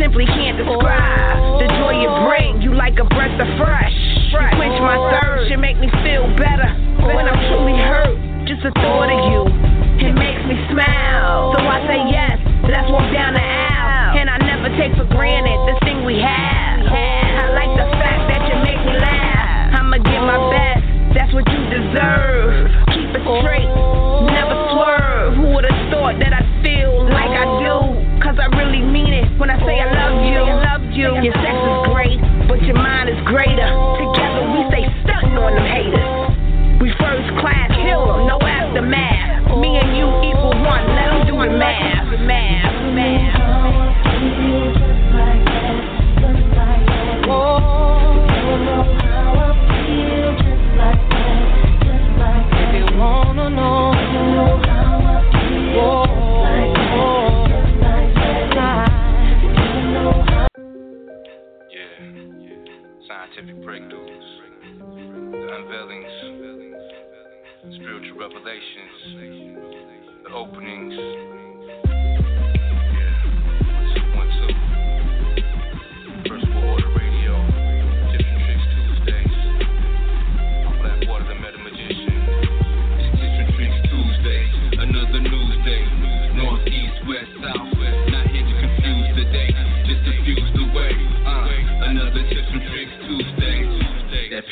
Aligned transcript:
Simply 0.02 0.24
can't 0.26 0.58
describe 0.58 1.60
the 1.60 1.68
joy 1.78 2.02
you 2.02 2.10
bring. 2.26 2.60
You 2.60 2.74
like 2.74 2.98
a 2.98 3.04
breath 3.04 3.40
of 3.40 3.46
fresh. 3.56 4.11
You 4.32 4.40
quench 4.56 4.80
my 4.80 4.96
thirst. 5.12 5.52
You 5.52 5.58
make 5.60 5.76
me 5.76 5.92
feel 6.00 6.24
better 6.40 6.72
when 7.04 7.28
I'm 7.28 7.36
truly 7.52 7.76
hurt. 7.76 8.16
Just 8.48 8.64
the 8.64 8.72
thought 8.80 9.12
of 9.12 9.20
you. 9.28 9.44
It 10.00 10.16
makes 10.16 10.40
me 10.48 10.56
smile. 10.72 11.52
So 11.52 11.60
I 11.60 11.84
say 11.84 12.00
yes. 12.08 12.40
Let's 12.64 12.88
walk 12.88 13.12
down 13.12 13.36
the 13.36 13.44
aisle. 13.44 14.16
And 14.16 14.32
I 14.32 14.40
never 14.40 14.72
take 14.80 14.96
for 14.96 15.04
granted 15.04 15.60
this 15.68 15.76
thing 15.84 16.08
we 16.08 16.16
have. 16.16 16.80
I 16.80 17.52
like 17.52 17.76
the 17.76 17.84
fact 18.00 18.24
that 18.32 18.40
you 18.48 18.56
make 18.64 18.80
me 18.80 18.96
laugh. 19.04 19.76
I'ma 19.76 20.00
give 20.00 20.24
my 20.24 20.40
best. 20.48 20.80
That's 21.12 21.32
what 21.36 21.44
you 21.52 21.60
deserve. 21.68 22.72
Keep 22.96 23.12
it 23.12 23.24
straight. 23.44 23.68
Never 24.32 24.56
swerve. 24.72 25.36
Who 25.36 25.44
would've 25.52 25.80
thought 25.92 26.16
that 26.24 26.32
I'd 26.32 26.48
feel 26.64 27.04
like 27.12 27.36
I 27.36 27.44
do? 27.60 28.00
Cause 28.24 28.40
I 28.40 28.48
really 28.56 28.80
mean 28.80 29.12
it 29.12 29.28
when 29.36 29.52
I 29.52 29.60
say 29.60 29.76
I 29.76 29.92
love 29.92 30.24
you. 30.24 30.40
Love 30.40 30.84
you. 30.96 31.20
The 65.86 65.94
unveilings, 65.94 66.72
spiritual 67.74 68.18
revelations, 68.18 69.54
the 70.24 70.30
openings. 70.32 70.94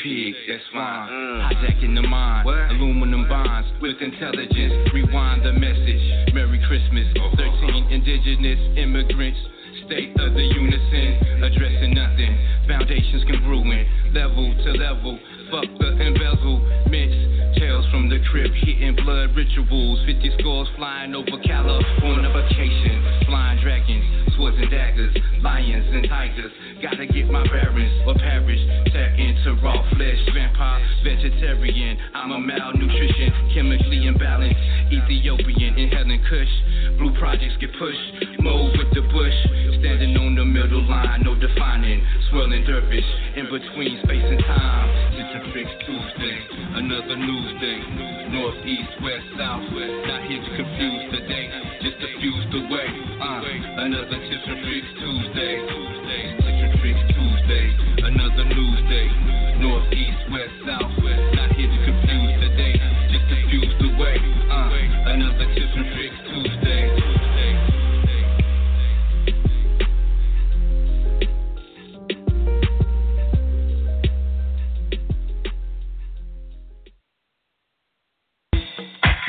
Pig, 0.01 0.33
that's 0.47 0.63
fine. 0.73 1.09
Mm. 1.09 1.51
Hijacking 1.53 1.95
the 1.95 2.01
mind, 2.01 2.47
aluminum 2.47 3.27
bonds 3.29 3.69
with 3.81 4.01
intelligence. 4.01 4.89
Rewind 4.93 5.45
the 5.45 5.53
message. 5.53 6.33
Merry 6.33 6.59
Christmas. 6.67 7.07
Uh-huh. 7.15 7.35
13 7.37 7.91
indigenous 7.91 8.59
immigrants. 8.77 9.39
State 9.85 10.11
of 10.19 10.33
the 10.33 10.43
unison, 10.43 11.43
addressing 11.43 11.93
nothing. 11.93 12.37
Foundations 12.67 13.23
congruent, 13.29 14.13
level 14.13 14.53
to 14.63 14.71
level. 14.73 15.19
Fuck 15.51 15.67
the 15.83 15.91
embezzlements. 15.99 17.59
Tales 17.59 17.83
from 17.91 18.07
the 18.07 18.23
crypt, 18.31 18.55
hitting 18.63 18.95
blood 19.03 19.35
rituals. 19.35 19.99
50 20.07 20.39
scores 20.39 20.69
flying 20.79 21.13
over 21.13 21.35
California 21.43 22.31
vacation. 22.31 23.03
Flying 23.27 23.59
dragons, 23.59 24.31
swords 24.37 24.55
and 24.55 24.71
daggers, 24.71 25.11
lions 25.43 25.83
and 25.91 26.07
tigers. 26.07 26.55
Gotta 26.81 27.05
get 27.05 27.27
my 27.27 27.43
bearings 27.51 27.91
or 28.07 28.15
perish. 28.15 28.63
Tap 28.95 29.19
into 29.19 29.59
raw 29.59 29.83
flesh, 29.91 30.23
vampire, 30.31 30.79
vegetarian. 31.03 31.99
I'm 32.15 32.31
a 32.31 32.39
malnutrition, 32.39 33.51
chemically 33.53 34.07
imbalanced. 34.07 34.55
Ethiopian, 34.87 35.75
inhaling 35.75 36.23
kush. 36.31 36.53
Blue 36.95 37.11
projects 37.19 37.59
get 37.59 37.75
pushed. 37.75 38.39
Move 38.39 38.71
with 38.79 38.95
the 38.95 39.03
bush. 39.11 39.35
Standing 39.83 40.15
on 40.15 40.35
the 40.35 40.45
middle 40.45 40.87
line, 40.87 41.23
no 41.27 41.35
defining. 41.35 41.99
Swirling 42.31 42.63
dervish 42.63 43.03
in 43.35 43.51
between 43.51 43.99
space 44.07 44.23
and 44.23 44.39
time. 44.47 45.40
It's 45.41 45.73
Tuesday, 45.89 46.37
another 46.77 47.17
news 47.17 47.51
day. 47.59 47.81
North, 48.29 48.61
east, 48.61 48.93
west, 49.01 49.25
south. 49.41 49.65
Not 49.73 50.21
here 50.29 50.37
to 50.37 50.51
confuse 50.53 51.05
the 51.17 51.21
day, 51.25 51.49
just 51.81 51.97
diffuse 51.97 52.45
the 52.53 52.61
way. 52.69 52.85
Uh, 53.17 53.41
another 53.81 54.21
tips 54.21 54.45
and 54.45 54.61
tricks 54.61 54.91
Tuesday. 55.01 55.53
Tuesday, 55.65 56.23
tips 56.45 56.61
and 56.61 56.73
tricks 56.77 57.03
Tuesday. 57.09 57.67
Another 58.05 58.45
news 58.53 58.81
day. 58.85 59.09
North, 59.57 59.91
east, 59.91 60.21
west, 60.29 60.53
south. 60.61 61.00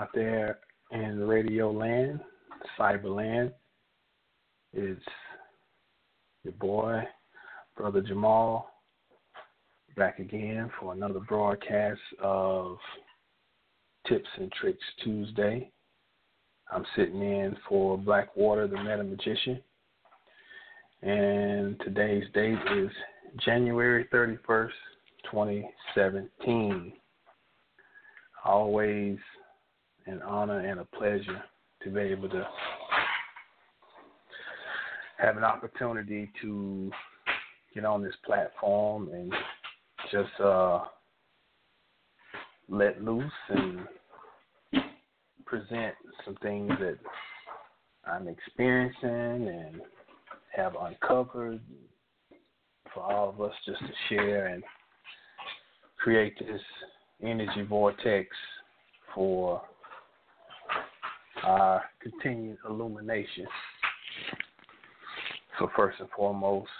Out 0.00 0.08
there 0.14 0.58
in 0.92 1.20
radio 1.20 1.70
land, 1.70 2.20
cyberland. 2.78 3.52
It's 4.72 5.02
your 6.42 6.54
boy, 6.54 7.02
brother 7.76 8.00
Jamal, 8.00 8.70
back 9.96 10.18
again 10.18 10.70
for 10.80 10.94
another 10.94 11.20
broadcast 11.20 12.00
of 12.22 12.78
Tips 14.08 14.28
and 14.38 14.50
Tricks 14.52 14.84
Tuesday. 15.04 15.70
I'm 16.72 16.86
sitting 16.96 17.20
in 17.20 17.54
for 17.68 17.98
Blackwater, 17.98 18.68
the 18.68 18.78
Meta 18.78 19.04
Magician, 19.04 19.60
and 21.02 21.78
today's 21.84 22.24
date 22.32 22.58
is 22.74 22.90
January 23.44 24.06
31st, 24.10 24.70
2017 25.30 26.94
always 28.44 29.18
an 30.06 30.22
honor 30.22 30.60
and 30.60 30.80
a 30.80 30.84
pleasure 30.84 31.42
to 31.82 31.90
be 31.90 32.00
able 32.00 32.28
to 32.28 32.46
have 35.18 35.36
an 35.36 35.44
opportunity 35.44 36.30
to 36.40 36.90
get 37.74 37.84
on 37.84 38.02
this 38.02 38.14
platform 38.24 39.10
and 39.12 39.32
just 40.10 40.40
uh, 40.40 40.84
let 42.68 43.02
loose 43.02 43.32
and 43.50 43.80
present 45.44 45.94
some 46.24 46.36
things 46.42 46.70
that 46.80 46.98
I'm 48.04 48.28
experiencing 48.28 49.48
and 49.48 49.80
have 50.54 50.74
uncovered 50.80 51.60
for 52.94 53.02
all 53.02 53.28
of 53.28 53.40
us 53.40 53.52
just 53.66 53.80
to 53.80 53.92
share 54.08 54.46
and 54.46 54.62
create 55.98 56.38
this 56.38 56.60
energy 57.22 57.62
vortex 57.68 58.28
for 59.14 59.62
our 61.44 61.82
continued 62.00 62.58
illumination. 62.68 63.46
So 65.58 65.68
first 65.76 66.00
and 66.00 66.08
foremost, 66.16 66.70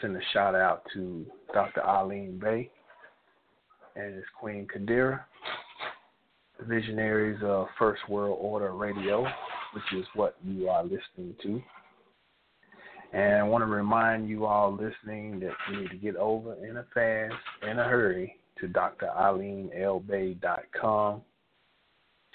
send 0.00 0.16
a 0.16 0.20
shout 0.32 0.54
out 0.54 0.84
to 0.94 1.26
Dr. 1.52 1.84
Eileen 1.84 2.38
Bay 2.38 2.70
and 3.96 4.14
his 4.14 4.24
Queen 4.38 4.66
Kadira, 4.66 5.24
visionaries 6.62 7.38
of 7.42 7.66
First 7.78 8.08
World 8.08 8.38
Order 8.40 8.72
Radio, 8.72 9.26
which 9.74 9.84
is 9.96 10.06
what 10.14 10.36
you 10.44 10.68
are 10.68 10.82
listening 10.82 11.34
to. 11.42 11.62
And 13.12 13.36
I 13.36 13.42
want 13.42 13.62
to 13.62 13.66
remind 13.66 14.28
you 14.28 14.46
all 14.46 14.72
listening 14.72 15.40
that 15.40 15.52
you 15.70 15.80
need 15.80 15.90
to 15.90 15.96
get 15.96 16.16
over 16.16 16.54
in 16.64 16.76
a 16.76 16.84
fast, 16.92 17.34
in 17.62 17.78
a 17.78 17.84
hurry, 17.84 18.36
to 18.60 18.68
drEileenLBay.com. 18.68 21.22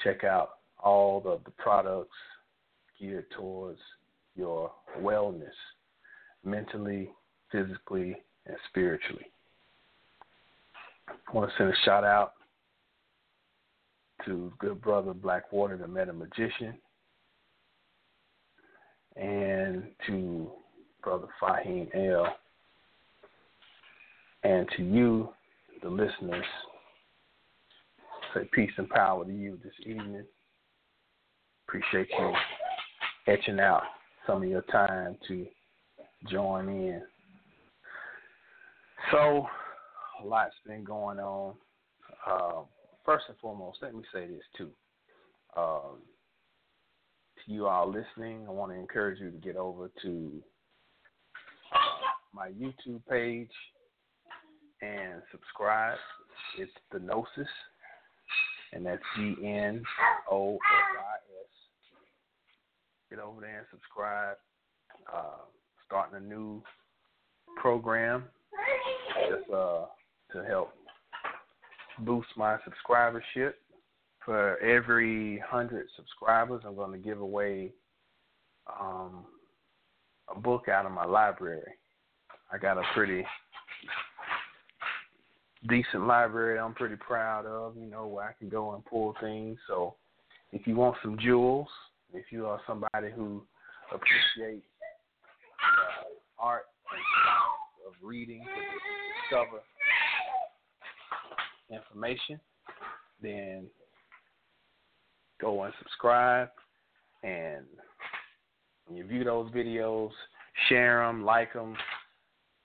Check 0.03 0.23
out 0.23 0.49
all 0.83 1.23
of 1.25 1.43
the 1.43 1.51
products 1.51 2.15
geared 2.99 3.25
towards 3.31 3.79
your 4.35 4.71
wellness, 4.99 5.53
mentally, 6.43 7.09
physically, 7.51 8.17
and 8.45 8.57
spiritually. 8.69 9.25
I 11.07 11.31
want 11.33 11.49
to 11.49 11.57
send 11.57 11.69
a 11.69 11.75
shout 11.85 12.03
out 12.03 12.33
to 14.25 14.51
good 14.59 14.81
brother 14.81 15.13
Blackwater, 15.13 15.77
the 15.77 15.87
Meta 15.87 16.13
Magician, 16.13 16.75
and 19.15 19.83
to 20.07 20.51
brother 21.03 21.27
Fahim 21.41 21.87
L. 21.93 22.27
And 24.43 24.67
to 24.75 24.83
you, 24.83 25.29
the 25.81 25.89
listeners, 25.89 26.45
say 28.33 28.49
peace 28.53 28.71
and 28.77 28.89
power 28.89 29.23
to 29.25 29.31
you 29.31 29.57
this 29.63 29.73
evening. 29.85 30.25
Appreciate 31.73 32.07
you 32.19 32.33
etching 33.25 33.59
out 33.59 33.81
some 34.27 34.43
of 34.43 34.47
your 34.47 34.61
time 34.71 35.17
to 35.27 35.47
join 36.29 36.69
in. 36.69 37.01
So, 39.11 39.47
a 40.21 40.27
lot's 40.27 40.53
been 40.67 40.83
going 40.83 41.17
on. 41.17 41.55
Uh, 42.27 42.61
first 43.03 43.25
and 43.27 43.35
foremost, 43.39 43.79
let 43.81 43.95
me 43.95 44.03
say 44.13 44.27
this 44.27 44.43
too. 44.55 44.69
Um, 45.57 45.97
to 47.43 47.51
you 47.51 47.65
all 47.65 47.87
listening, 47.91 48.45
I 48.47 48.51
want 48.51 48.71
to 48.71 48.77
encourage 48.77 49.19
you 49.19 49.31
to 49.31 49.37
get 49.37 49.55
over 49.55 49.89
to 50.03 50.43
my 52.35 52.49
YouTube 52.49 53.01
page 53.09 53.49
and 54.83 55.23
subscribe. 55.31 55.97
It's 56.59 56.71
the 56.91 56.99
Gnosis, 56.99 57.47
and 58.73 58.85
that's 58.85 59.01
G 59.15 59.37
N 59.43 59.83
O 60.29 60.53
S 60.53 60.59
I. 60.99 61.12
Get 63.13 63.21
over 63.21 63.41
there 63.41 63.59
and 63.59 63.67
subscribe. 63.69 64.37
Uh, 65.13 65.45
starting 65.85 66.17
a 66.17 66.19
new 66.19 66.63
program 67.61 68.23
just 69.29 69.47
uh, 69.53 69.85
to 70.31 70.43
help 70.47 70.71
boost 71.99 72.29
my 72.35 72.57
subscribership. 72.57 73.53
For 74.25 74.57
every 74.61 75.37
hundred 75.47 75.85
subscribers, 75.95 76.63
I'm 76.65 76.73
going 76.73 76.91
to 76.91 76.97
give 76.97 77.21
away 77.21 77.73
um, 78.81 79.25
a 80.35 80.39
book 80.39 80.67
out 80.67 80.87
of 80.87 80.91
my 80.91 81.05
library. 81.05 81.71
I 82.51 82.57
got 82.57 82.79
a 82.79 82.83
pretty 82.95 83.23
decent 85.69 86.07
library 86.07 86.57
I'm 86.57 86.73
pretty 86.73 86.95
proud 86.95 87.45
of, 87.45 87.77
you 87.77 87.85
know, 87.85 88.07
where 88.07 88.25
I 88.25 88.33
can 88.39 88.49
go 88.49 88.73
and 88.73 88.83
pull 88.83 89.13
things. 89.21 89.59
So 89.67 89.97
if 90.51 90.65
you 90.65 90.75
want 90.75 90.97
some 91.03 91.19
jewels, 91.19 91.67
if 92.13 92.25
you 92.31 92.45
are 92.45 92.59
somebody 92.67 93.11
who 93.15 93.43
appreciates 93.91 94.65
uh, 95.61 96.03
art 96.39 96.65
and 96.91 97.87
of 97.87 97.93
reading 98.01 98.41
to 98.43 99.37
discover 99.37 99.61
information, 101.71 102.39
then 103.21 103.65
go 105.41 105.63
and 105.63 105.73
subscribe. 105.79 106.49
And 107.23 107.65
when 108.85 108.97
you 108.97 109.05
view 109.05 109.23
those 109.23 109.51
videos, 109.51 110.11
share 110.69 111.05
them, 111.05 111.25
like 111.25 111.53
them, 111.53 111.75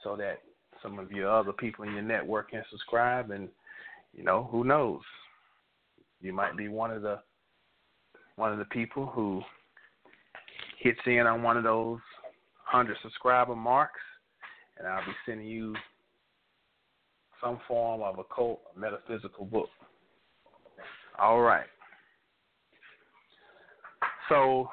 so 0.02 0.16
that 0.16 0.42
some 0.82 0.98
of 0.98 1.10
your 1.10 1.30
other 1.30 1.52
people 1.52 1.84
in 1.84 1.92
your 1.92 2.02
network 2.02 2.50
can 2.50 2.64
subscribe. 2.70 3.30
And 3.30 3.48
you 4.12 4.24
know, 4.24 4.48
who 4.50 4.64
knows? 4.64 5.00
You 6.20 6.32
might 6.32 6.56
be 6.56 6.68
one 6.68 6.90
of 6.90 7.02
the 7.02 7.20
one 8.38 8.52
of 8.52 8.58
the 8.58 8.64
people 8.66 9.04
who 9.04 9.42
hits 10.78 11.00
in 11.06 11.26
on 11.26 11.42
one 11.42 11.56
of 11.56 11.64
those 11.64 11.98
hundred 12.64 12.96
subscriber 13.02 13.56
marks, 13.56 14.00
and 14.78 14.86
I'll 14.86 15.04
be 15.04 15.12
sending 15.26 15.48
you 15.48 15.74
some 17.42 17.58
form 17.66 18.00
of 18.00 18.18
a 18.18 18.20
occult 18.20 18.60
metaphysical 18.76 19.44
book. 19.44 19.68
All 21.18 21.40
right. 21.40 21.66
So 24.28 24.68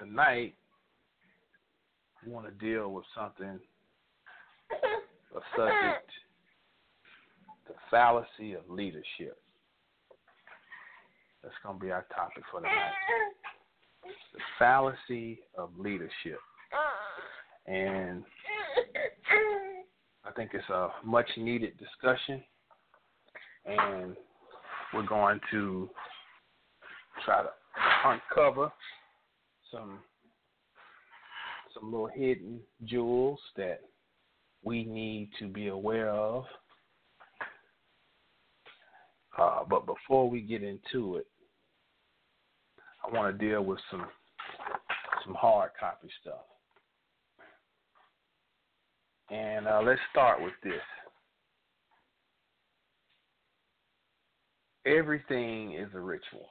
tonight 0.00 0.54
I 2.24 2.28
want 2.28 2.46
to 2.46 2.52
deal 2.52 2.92
with 2.92 3.04
something 3.16 3.60
a 4.72 5.40
subject 5.56 6.10
the 7.68 7.74
fallacy 7.90 8.54
of 8.54 8.68
leadership. 8.68 9.38
That's 11.46 11.56
going 11.62 11.78
to 11.78 11.84
be 11.84 11.92
our 11.92 12.04
topic 12.12 12.42
for 12.50 12.60
the 12.60 12.66
night. 12.66 12.90
The 14.34 14.40
fallacy 14.58 15.38
of 15.56 15.70
leadership. 15.78 16.40
And 17.68 18.24
I 20.24 20.32
think 20.32 20.50
it's 20.54 20.68
a 20.70 20.88
much 21.04 21.28
needed 21.36 21.74
discussion. 21.78 22.42
And 23.64 24.16
we're 24.92 25.06
going 25.06 25.38
to 25.52 25.88
try 27.24 27.44
to 27.44 27.50
uncover 28.04 28.72
some 29.70 30.00
some 31.74 31.92
little 31.92 32.10
hidden 32.12 32.58
jewels 32.86 33.38
that 33.56 33.82
we 34.64 34.82
need 34.82 35.30
to 35.38 35.46
be 35.46 35.68
aware 35.68 36.10
of. 36.10 36.42
Uh, 39.38 39.60
but 39.70 39.86
before 39.86 40.28
we 40.28 40.40
get 40.40 40.64
into 40.64 41.16
it, 41.16 41.26
I 43.06 43.14
want 43.14 43.38
to 43.38 43.46
deal 43.48 43.62
with 43.62 43.78
some 43.90 44.06
some 45.24 45.34
hard 45.34 45.70
copy 45.78 46.08
stuff. 46.20 46.44
And 49.30 49.66
uh, 49.66 49.80
let's 49.84 50.00
start 50.10 50.42
with 50.42 50.52
this. 50.62 50.74
Everything 54.86 55.72
is 55.72 55.88
a 55.94 56.00
ritual. 56.00 56.48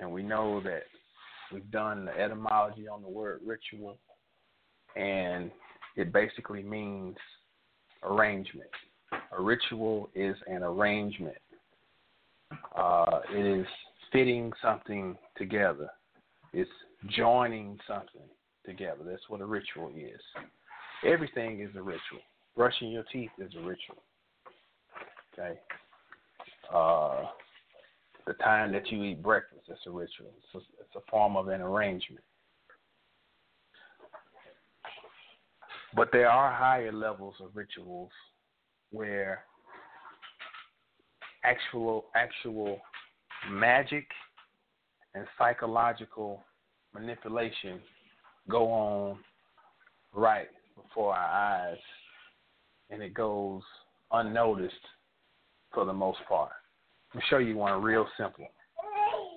And 0.00 0.12
we 0.12 0.22
know 0.22 0.60
that 0.62 0.82
we've 1.52 1.70
done 1.70 2.04
the 2.04 2.18
etymology 2.18 2.86
on 2.88 3.02
the 3.02 3.08
word 3.08 3.40
ritual, 3.44 3.98
and 4.96 5.50
it 5.96 6.12
basically 6.12 6.62
means 6.62 7.16
arrangement. 8.02 8.70
A 9.36 9.42
ritual 9.42 10.10
is 10.14 10.36
an 10.46 10.62
arrangement. 10.62 11.38
Uh, 12.76 13.20
it 13.34 13.60
is 13.60 13.66
fitting 14.12 14.52
something 14.62 15.16
together. 15.36 15.88
It's 16.52 16.70
joining 17.16 17.78
something 17.86 18.28
together. 18.64 19.00
That's 19.04 19.28
what 19.28 19.40
a 19.40 19.46
ritual 19.46 19.90
is. 19.96 20.20
Everything 21.06 21.60
is 21.60 21.70
a 21.76 21.82
ritual. 21.82 22.20
Brushing 22.56 22.90
your 22.90 23.04
teeth 23.12 23.30
is 23.38 23.52
a 23.56 23.60
ritual. 23.60 24.02
Okay. 25.32 25.58
Uh, 26.74 27.26
the 28.26 28.32
time 28.34 28.72
that 28.72 28.90
you 28.90 29.02
eat 29.04 29.22
breakfast 29.22 29.62
is 29.68 29.78
a 29.86 29.90
ritual. 29.90 30.32
It's 30.36 30.54
a, 30.54 30.58
it's 30.58 30.96
a 30.96 31.10
form 31.10 31.36
of 31.36 31.48
an 31.48 31.60
arrangement. 31.60 32.24
But 35.94 36.10
there 36.12 36.28
are 36.28 36.52
higher 36.52 36.92
levels 36.92 37.36
of 37.40 37.50
rituals 37.54 38.10
where 38.90 39.44
actual 41.44 42.06
actual 42.14 42.80
magic 43.50 44.06
and 45.14 45.26
psychological 45.38 46.42
manipulation 46.94 47.80
go 48.48 48.70
on 48.70 49.18
right 50.14 50.48
before 50.76 51.14
our 51.14 51.70
eyes 51.70 51.78
and 52.90 53.02
it 53.02 53.14
goes 53.14 53.62
unnoticed 54.12 54.74
for 55.72 55.84
the 55.84 55.92
most 55.92 56.18
part. 56.28 56.50
I'll 57.14 57.22
show 57.28 57.38
you 57.38 57.56
one 57.56 57.82
real 57.82 58.06
simple. 58.18 58.46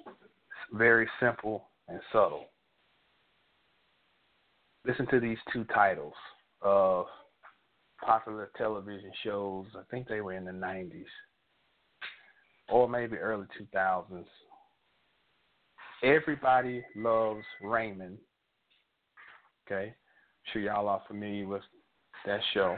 it's 0.08 0.78
Very 0.78 1.08
simple 1.20 1.70
and 1.88 2.00
subtle. 2.12 2.46
Listen 4.86 5.08
to 5.08 5.20
these 5.20 5.38
two 5.54 5.64
titles 5.66 6.14
of 6.62 7.06
popular 8.04 8.50
television 8.58 9.12
shows. 9.24 9.66
I 9.76 9.82
think 9.92 10.08
they 10.08 10.22
were 10.22 10.34
in 10.34 10.46
the 10.46 10.52
90s 10.52 11.06
or 12.72 12.90
maybe 12.90 13.18
early 13.18 13.46
2000s. 13.76 14.26
Everybody 16.04 16.84
loves 16.96 17.44
Raymond. 17.62 18.18
Okay, 19.68 19.88
I'm 19.88 20.52
sure 20.52 20.62
y'all 20.64 20.90
are 20.90 21.02
familiar 21.08 21.48
with 21.48 21.62
that 22.26 22.40
show 22.54 22.78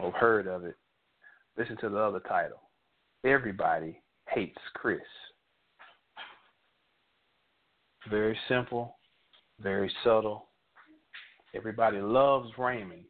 or 0.00 0.12
heard 0.12 0.46
of 0.46 0.64
it. 0.64 0.76
Listen 1.56 1.76
to 1.78 1.88
the 1.88 1.98
other 1.98 2.20
title. 2.20 2.60
Everybody 3.24 4.00
hates 4.28 4.58
Chris. 4.74 5.00
Very 8.10 8.38
simple, 8.48 8.96
very 9.60 9.90
subtle, 10.04 10.50
Everybody 11.54 12.00
loves 12.00 12.48
Raymond. 12.58 13.04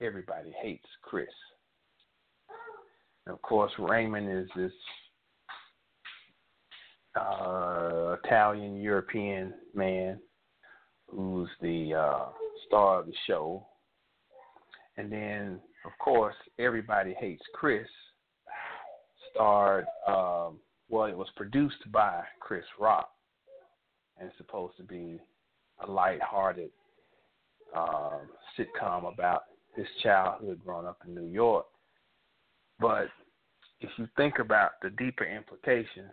Everybody 0.00 0.54
hates 0.62 0.86
Chris. 1.02 1.26
Of 3.26 3.42
course, 3.42 3.72
Raymond 3.78 4.30
is 4.30 4.48
this 4.56 4.72
uh, 7.18 8.16
Italian 8.24 8.76
European 8.80 9.54
man 9.74 10.20
who's 11.08 11.48
the 11.60 11.94
uh, 11.94 12.26
star 12.66 13.00
of 13.00 13.06
the 13.06 13.14
show. 13.26 13.66
And 14.96 15.10
then, 15.10 15.60
of 15.84 15.92
course, 15.98 16.34
Everybody 16.58 17.14
Hates 17.18 17.42
Chris 17.54 17.86
starred, 19.30 19.86
um, 20.06 20.58
well, 20.88 21.06
it 21.06 21.16
was 21.16 21.28
produced 21.36 21.90
by 21.92 22.22
Chris 22.40 22.64
Rock 22.78 23.10
and 24.18 24.28
it's 24.28 24.38
supposed 24.38 24.76
to 24.76 24.82
be 24.82 25.20
a 25.86 25.90
light-hearted 25.90 26.70
um, 27.76 28.28
sitcom 28.58 29.12
about 29.12 29.42
his 29.74 29.86
childhood 30.02 30.60
growing 30.64 30.86
up 30.86 30.98
in 31.06 31.14
New 31.14 31.30
York. 31.30 31.66
But 32.80 33.08
if 33.80 33.90
you 33.96 34.08
think 34.16 34.38
about 34.38 34.72
the 34.82 34.90
deeper 34.90 35.24
implications, 35.24 36.12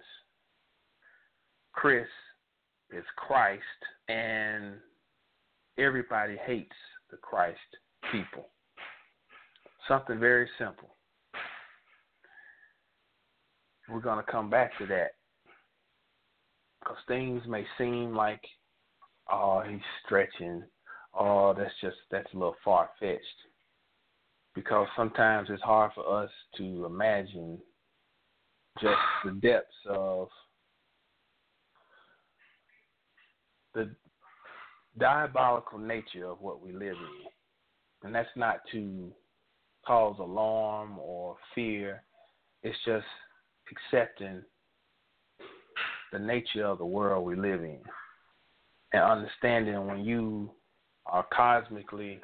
Chris 1.73 2.07
is 2.91 3.03
Christ, 3.17 3.61
and 4.07 4.75
everybody 5.77 6.37
hates 6.45 6.75
the 7.09 7.17
Christ 7.17 7.57
people. 8.11 8.47
Something 9.87 10.19
very 10.19 10.47
simple. 10.57 10.95
We're 13.89 13.99
going 13.99 14.23
to 14.23 14.31
come 14.31 14.49
back 14.49 14.77
to 14.77 14.85
that 14.87 15.15
because 16.79 16.97
things 17.07 17.41
may 17.47 17.65
seem 17.77 18.15
like, 18.15 18.41
oh, 19.29 19.61
he's 19.67 19.81
stretching 20.05 20.63
oh, 21.13 21.53
that's 21.57 21.73
just 21.81 21.97
that's 22.11 22.31
a 22.33 22.37
little 22.37 22.55
far 22.63 22.89
fetched. 22.99 23.21
Because 24.55 24.87
sometimes 24.95 25.49
it's 25.49 25.63
hard 25.63 25.91
for 25.95 26.23
us 26.23 26.29
to 26.57 26.85
imagine 26.85 27.57
just 28.81 28.95
the 29.25 29.31
depths 29.41 29.73
of 29.89 30.27
the 33.73 33.89
diabolical 34.99 35.79
nature 35.79 36.25
of 36.25 36.39
what 36.41 36.61
we 36.61 36.71
live 36.71 36.95
in. 36.95 37.27
And 38.03 38.13
that's 38.13 38.29
not 38.35 38.57
to 38.71 39.11
cause 39.85 40.17
alarm 40.19 40.99
or 40.99 41.35
fear. 41.55 42.03
It's 42.61 42.77
just 42.85 43.05
accepting 43.71 44.43
the 46.11 46.19
nature 46.19 46.65
of 46.65 46.77
the 46.77 46.85
world 46.85 47.25
we 47.25 47.35
live 47.35 47.63
in 47.63 47.79
and 48.93 49.03
understanding 49.03 49.87
when 49.87 50.05
you 50.05 50.51
are 51.07 51.25
cosmically 51.33 52.21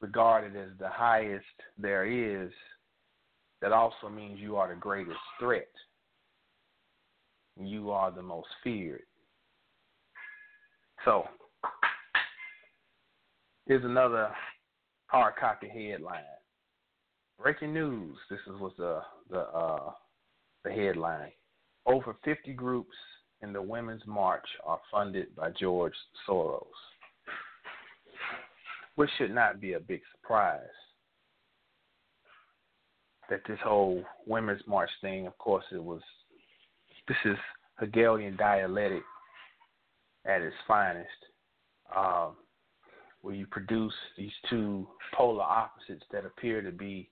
regarded 0.00 0.56
as 0.56 0.70
the 0.78 0.88
highest 0.88 1.44
there 1.76 2.06
is, 2.06 2.50
that 3.60 3.72
also 3.72 4.08
means 4.08 4.38
you 4.40 4.56
are 4.56 4.68
the 4.68 4.80
greatest 4.80 5.18
threat. 5.40 5.68
You 7.56 7.90
are 7.90 8.12
the 8.12 8.22
most 8.22 8.48
feared. 8.62 9.02
So, 11.04 11.24
here's 13.66 13.84
another 13.84 14.30
hard 15.06 15.34
copy 15.36 15.68
headline. 15.68 16.22
Breaking 17.40 17.72
news. 17.72 18.16
This 18.30 18.40
is 18.46 18.60
what's 18.60 18.76
the 18.76 19.00
the 19.30 19.40
uh, 19.40 19.90
the 20.64 20.70
headline. 20.70 21.30
Over 21.86 22.16
50 22.24 22.52
groups 22.52 22.94
in 23.42 23.52
the 23.52 23.62
Women's 23.62 24.06
March 24.06 24.46
are 24.64 24.80
funded 24.90 25.34
by 25.34 25.50
George 25.58 25.94
Soros, 26.28 26.64
which 28.98 29.10
should 29.16 29.32
not 29.32 29.60
be 29.60 29.74
a 29.74 29.80
big 29.80 30.00
surprise. 30.10 30.58
That 33.30 33.42
this 33.46 33.60
whole 33.62 34.02
Women's 34.26 34.62
March 34.66 34.90
thing, 35.00 35.28
of 35.28 35.38
course, 35.38 35.64
it 35.70 35.80
was. 35.80 36.00
This 37.06 37.16
is 37.24 37.36
Hegelian 37.78 38.36
dialectic 38.36 39.04
at 40.26 40.40
its 40.42 40.56
finest, 40.66 41.08
um, 41.96 42.32
where 43.20 43.36
you 43.36 43.46
produce 43.46 43.94
these 44.16 44.32
two 44.50 44.88
polar 45.14 45.44
opposites 45.44 46.04
that 46.10 46.26
appear 46.26 46.60
to 46.60 46.72
be 46.72 47.08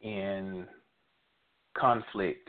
in 0.00 0.66
conflict 1.78 2.48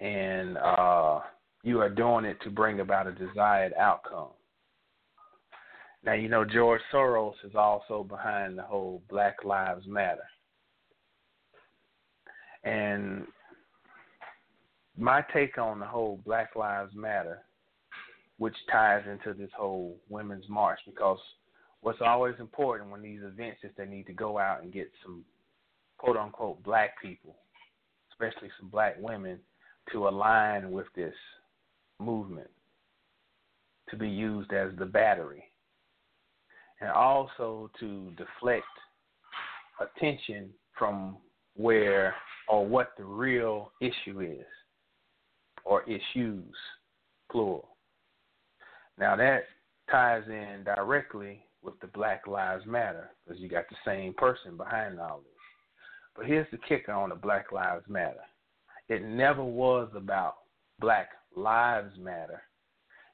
and 0.00 0.58
uh, 0.58 1.20
you 1.62 1.80
are 1.80 1.88
doing 1.88 2.26
it 2.26 2.36
to 2.42 2.50
bring 2.50 2.80
about 2.80 3.06
a 3.06 3.12
desired 3.12 3.72
outcome. 3.80 4.28
Now, 6.04 6.14
you 6.14 6.28
know, 6.28 6.44
George 6.44 6.80
Soros 6.92 7.34
is 7.44 7.54
also 7.54 8.04
behind 8.04 8.56
the 8.56 8.62
whole 8.62 9.02
Black 9.10 9.44
Lives 9.44 9.86
Matter. 9.86 10.22
And 12.64 13.26
my 14.96 15.24
take 15.32 15.58
on 15.58 15.80
the 15.80 15.86
whole 15.86 16.20
Black 16.24 16.56
Lives 16.56 16.92
Matter, 16.94 17.40
which 18.38 18.54
ties 18.70 19.02
into 19.10 19.36
this 19.36 19.50
whole 19.56 19.96
Women's 20.08 20.48
March, 20.48 20.78
because 20.86 21.18
what's 21.80 22.00
always 22.00 22.34
important 22.38 22.90
when 22.90 23.02
these 23.02 23.20
events 23.22 23.60
is 23.64 23.70
they 23.76 23.86
need 23.86 24.06
to 24.06 24.12
go 24.12 24.38
out 24.38 24.62
and 24.62 24.72
get 24.72 24.90
some 25.02 25.24
quote 25.98 26.16
unquote 26.16 26.62
black 26.62 27.00
people, 27.02 27.36
especially 28.12 28.48
some 28.58 28.68
black 28.68 28.96
women, 29.00 29.38
to 29.92 30.08
align 30.08 30.70
with 30.70 30.86
this 30.94 31.14
movement, 31.98 32.50
to 33.90 33.96
be 33.96 34.08
used 34.08 34.52
as 34.52 34.70
the 34.78 34.86
battery, 34.86 35.44
and 36.80 36.90
also 36.90 37.70
to 37.80 38.10
deflect 38.16 38.64
attention 39.80 40.50
from 40.78 41.16
where 41.56 42.14
or 42.48 42.64
what 42.64 42.92
the 42.96 43.04
real 43.04 43.72
issue 43.80 44.20
is, 44.20 44.46
or 45.64 45.82
issues, 45.82 46.54
plural. 47.30 47.68
Now 48.98 49.16
that 49.16 49.44
ties 49.90 50.22
in 50.28 50.64
directly 50.64 51.44
with 51.62 51.78
the 51.80 51.88
Black 51.88 52.26
Lives 52.26 52.64
Matter 52.66 53.10
because 53.26 53.40
you 53.40 53.48
got 53.48 53.68
the 53.68 53.76
same 53.84 54.14
person 54.14 54.56
behind 54.56 54.98
all 54.98 55.18
this. 55.18 55.32
But 56.16 56.26
here's 56.26 56.50
the 56.50 56.58
kicker 56.68 56.92
on 56.92 57.10
the 57.10 57.14
Black 57.14 57.52
Lives 57.52 57.84
Matter 57.88 58.24
it 58.88 59.04
never 59.04 59.44
was 59.44 59.90
about 59.94 60.36
Black 60.80 61.10
Lives 61.36 61.92
Matter. 61.98 62.42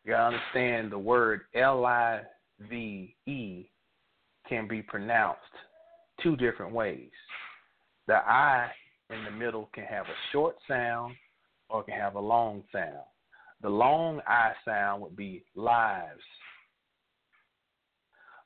You 0.04 0.12
gotta 0.12 0.36
understand 0.36 0.92
the 0.92 0.98
word 0.98 1.42
L 1.54 1.84
I 1.84 2.20
V 2.60 3.14
E 3.26 3.70
can 4.48 4.68
be 4.68 4.82
pronounced 4.82 5.40
two 6.22 6.36
different 6.36 6.72
ways. 6.72 7.10
The 8.06 8.14
I 8.14 8.70
in 9.10 9.24
the 9.24 9.30
middle 9.30 9.68
can 9.74 9.84
have 9.84 10.06
a 10.06 10.32
short 10.32 10.56
sound 10.68 11.14
or 11.68 11.82
can 11.82 11.94
have 11.94 12.14
a 12.14 12.20
long 12.20 12.62
sound. 12.72 13.04
The 13.62 13.68
long 13.68 14.20
I 14.26 14.52
sound 14.64 15.02
would 15.02 15.16
be 15.16 15.44
lives. 15.54 16.20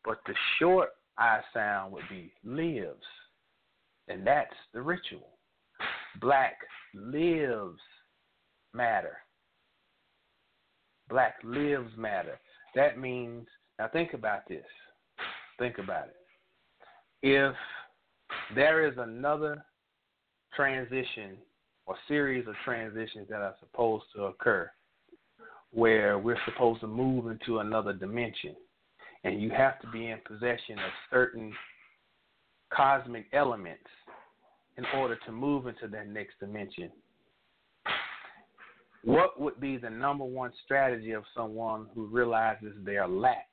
But 0.05 0.18
the 0.27 0.35
short 0.59 0.90
I 1.18 1.40
sound 1.53 1.92
would 1.92 2.09
be 2.09 2.33
lives. 2.44 3.05
And 4.07 4.27
that's 4.27 4.55
the 4.73 4.81
ritual. 4.81 5.38
Black 6.21 6.57
lives 6.94 7.81
matter. 8.73 9.18
Black 11.09 11.35
lives 11.42 11.90
matter. 11.97 12.38
That 12.75 12.99
means, 12.99 13.47
now 13.79 13.88
think 13.88 14.14
about 14.14 14.49
this. 14.49 14.64
Think 15.59 15.79
about 15.79 16.09
it. 16.09 16.17
If 17.23 17.55
there 18.55 18.87
is 18.87 18.95
another 18.99 19.64
transition 20.55 21.37
or 21.87 21.97
series 22.07 22.47
of 22.47 22.55
transitions 22.64 23.29
that 23.29 23.41
are 23.41 23.55
supposed 23.61 24.05
to 24.14 24.25
occur 24.25 24.71
where 25.73 26.19
we're 26.19 26.38
supposed 26.47 26.81
to 26.81 26.87
move 26.87 27.27
into 27.31 27.59
another 27.59 27.93
dimension, 27.93 28.55
and 29.25 29.43
you 29.43 29.51
have 29.51 29.81
to 29.81 29.87
be 29.91 30.07
in 30.07 30.19
possession 30.27 30.79
of 30.79 30.91
certain 31.11 31.53
cosmic 32.73 33.27
elements 33.33 33.88
in 34.77 34.85
order 34.97 35.19
to 35.27 35.33
move 35.33 35.67
into 35.67 35.88
that 35.88 36.09
next 36.09 36.38
dimension. 36.41 36.91
What 39.05 39.41
would 39.41 39.61
be 39.61 39.77
the 39.77 39.91
number 39.91 40.25
one 40.25 40.53
strategy 40.64 41.12
of 41.12 41.25
someone 41.37 41.87
who 41.95 42.07
realizes 42.07 42.75
their 42.85 43.07
lack? 43.07 43.48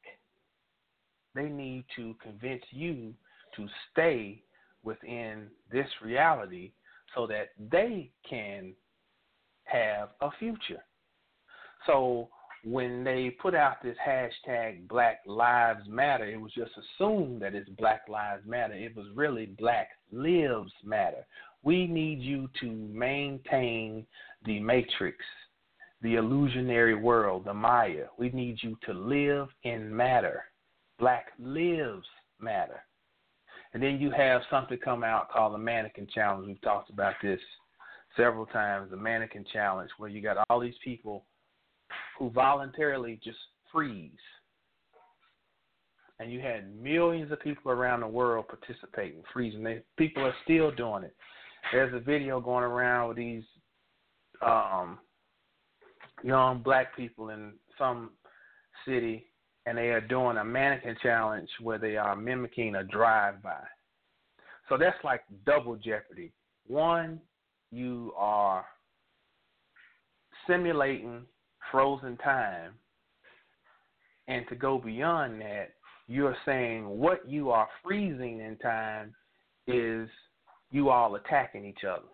They 1.36 1.50
need 1.50 1.86
to 1.98 2.15
convince 2.24 2.63
you 2.71 3.13
to 3.58 3.67
stay 3.91 4.41
within 4.84 5.48
this 5.71 5.88
reality 6.04 6.71
so 7.13 7.28
that 7.28 7.50
they 7.71 8.10
can 8.28 8.74
have 9.65 10.10
a 10.21 10.30
future. 10.39 10.84
So 11.86 12.30
when 12.63 13.04
they 13.04 13.36
put 13.41 13.54
out 13.54 13.84
this 13.84 13.98
hashtag 14.06 14.88
Black 14.88 15.19
Lives 15.28 15.88
Matter, 15.88 16.26
it 16.26 16.39
was 16.39 16.52
just 16.54 16.71
assumed 16.78 17.41
that 17.41 17.54
it's 17.54 17.69
Black 17.69 18.02
Lives 18.10 18.43
Matter. 18.45 18.74
It 18.74 18.95
was 18.95 19.06
really 19.13 19.45
Black 19.45 19.89
Lives 20.12 20.71
Matter. 20.84 21.26
We 21.63 21.86
need 21.88 22.21
you 22.21 22.50
to 22.62 22.71
maintain 22.71 24.06
the 24.45 24.60
matrix, 24.60 25.17
the 26.02 26.15
illusionary 26.15 26.95
world, 26.95 27.45
the 27.45 27.54
Maya. 27.54 28.06
We 28.17 28.30
need 28.30 28.58
you 28.62 28.78
to 28.86 28.93
live 28.93 29.48
in 29.63 29.95
matter. 29.95 30.45
Black 31.00 31.28
lives 31.40 32.06
matter. 32.40 32.84
And 33.74 33.84
then 33.84 34.00
you 34.00 34.12
have 34.12 34.42
something 34.50 34.78
come 34.84 35.04
out 35.04 35.30
called 35.30 35.54
the 35.54 35.58
Mannequin 35.58 36.08
Challenge. 36.14 36.48
We've 36.48 36.62
talked 36.62 36.90
about 36.90 37.16
this 37.22 37.40
several 38.16 38.46
times 38.46 38.90
the 38.90 38.98
Mannequin 38.98 39.46
Challenge, 39.52 39.90
where 39.98 40.10
you 40.10 40.22
got 40.22 40.38
all 40.50 40.60
these 40.60 40.78
people 40.84 41.26
who 42.18 42.30
voluntarily 42.30 43.20
just 43.24 43.38
freeze. 43.72 44.12
And 46.20 46.32
you 46.32 46.40
had 46.40 46.74
millions 46.82 47.32
of 47.34 47.42
people 47.42 47.72
around 47.72 48.00
the 48.00 48.08
world 48.08 48.46
participating, 48.48 49.22
freezing. 49.34 49.64
They, 49.64 49.82
people 49.98 50.24
are 50.24 50.34
still 50.46 50.72
doing 50.72 51.04
it. 51.04 51.14
There's 51.74 51.94
a 51.94 52.00
video 52.00 52.40
going 52.40 52.64
around 52.64 53.10
with 53.10 53.18
these 53.18 53.44
um, 54.42 55.00
young 56.24 56.62
black 56.62 56.96
people 56.96 57.30
in 57.30 57.54
some 57.78 58.12
city, 58.88 59.26
and 59.65 59.78
they 59.78 59.89
are 59.89 60.01
doing 60.01 60.38
a 60.38 60.45
mannequin 60.45 60.95
challenge 61.01 61.49
where 61.62 61.78
they 61.78 61.97
are 61.97 62.15
mimicking 62.15 62.75
a 62.75 62.84
drive-by. 62.84 63.63
So 64.69 64.78
that's 64.78 65.04
like 65.04 65.21
double 65.45 65.75
jeopardy. 65.75 66.32
One, 66.67 67.19
you 67.71 68.13
are 68.17 68.65
simulating 70.47 71.25
frozen 71.71 72.17
time. 72.17 72.71
And 74.28 74.45
to 74.49 74.56
go 74.56 74.78
beyond 74.78 75.41
that, 75.41 75.73
you're 76.08 76.38
saying 76.45 76.88
what 76.88 77.28
you 77.30 77.51
are 77.51 77.67
freezing 77.84 78.39
in 78.39 78.58
time 78.58 79.13
is 79.67 80.10
you 80.71 80.89
all 80.89 81.15
attacking 81.15 81.65
each 81.65 81.84
other. 81.84 82.08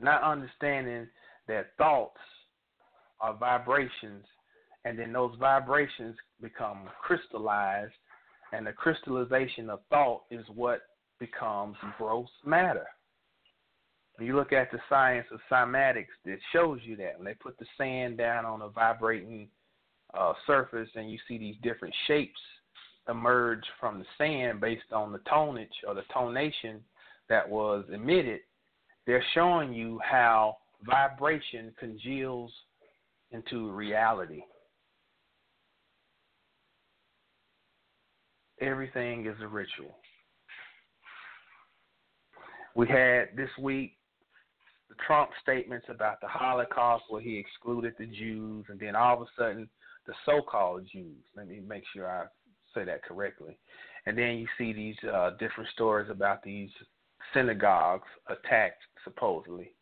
Not 0.00 0.22
understanding 0.22 1.08
that 1.48 1.70
thoughts 1.78 2.20
are 3.20 3.36
vibrations, 3.36 4.24
and 4.86 4.96
then 4.96 5.12
those 5.12 5.34
vibrations 5.40 6.14
become 6.40 6.88
crystallized, 7.02 7.92
and 8.52 8.64
the 8.64 8.72
crystallization 8.72 9.68
of 9.68 9.80
thought 9.90 10.22
is 10.30 10.44
what 10.54 10.82
becomes 11.18 11.76
gross 11.98 12.28
matter. 12.44 12.86
When 14.14 14.28
you 14.28 14.36
look 14.36 14.52
at 14.52 14.70
the 14.70 14.78
science 14.88 15.26
of 15.32 15.40
cymatics, 15.50 16.14
it 16.24 16.38
shows 16.52 16.78
you 16.84 16.94
that 16.96 17.14
when 17.16 17.24
they 17.24 17.34
put 17.34 17.58
the 17.58 17.66
sand 17.76 18.16
down 18.16 18.44
on 18.44 18.62
a 18.62 18.68
vibrating 18.68 19.48
uh, 20.14 20.34
surface 20.46 20.88
and 20.94 21.10
you 21.10 21.18
see 21.26 21.36
these 21.36 21.56
different 21.64 21.94
shapes 22.06 22.40
emerge 23.08 23.64
from 23.80 23.98
the 23.98 24.06
sand 24.16 24.60
based 24.60 24.92
on 24.92 25.10
the 25.10 25.18
tonage 25.30 25.68
or 25.86 25.94
the 25.94 26.04
tonation 26.14 26.78
that 27.28 27.48
was 27.48 27.84
emitted, 27.92 28.40
they're 29.04 29.24
showing 29.34 29.72
you 29.72 29.98
how 30.04 30.56
vibration 30.84 31.74
congeals 31.78 32.52
into 33.32 33.70
reality. 33.72 34.42
Everything 38.60 39.26
is 39.26 39.36
a 39.42 39.46
ritual. 39.46 39.96
We 42.74 42.86
had 42.88 43.28
this 43.36 43.50
week 43.60 43.92
the 44.88 44.94
Trump 45.06 45.30
statements 45.42 45.86
about 45.88 46.20
the 46.20 46.28
Holocaust 46.28 47.04
where 47.08 47.22
he 47.22 47.38
excluded 47.38 47.94
the 47.98 48.06
Jews, 48.06 48.66
and 48.68 48.78
then 48.78 48.94
all 48.94 49.16
of 49.16 49.22
a 49.22 49.26
sudden 49.38 49.68
the 50.06 50.14
so 50.24 50.40
called 50.42 50.88
Jews. 50.92 51.22
Let 51.36 51.48
me 51.48 51.60
make 51.66 51.82
sure 51.92 52.08
I 52.08 52.24
say 52.74 52.84
that 52.84 53.02
correctly. 53.02 53.58
And 54.06 54.16
then 54.16 54.36
you 54.36 54.46
see 54.56 54.72
these 54.72 54.96
uh, 55.12 55.30
different 55.38 55.68
stories 55.70 56.08
about 56.10 56.42
these 56.42 56.70
synagogues 57.34 58.08
attacked 58.28 58.82
supposedly. 59.04 59.72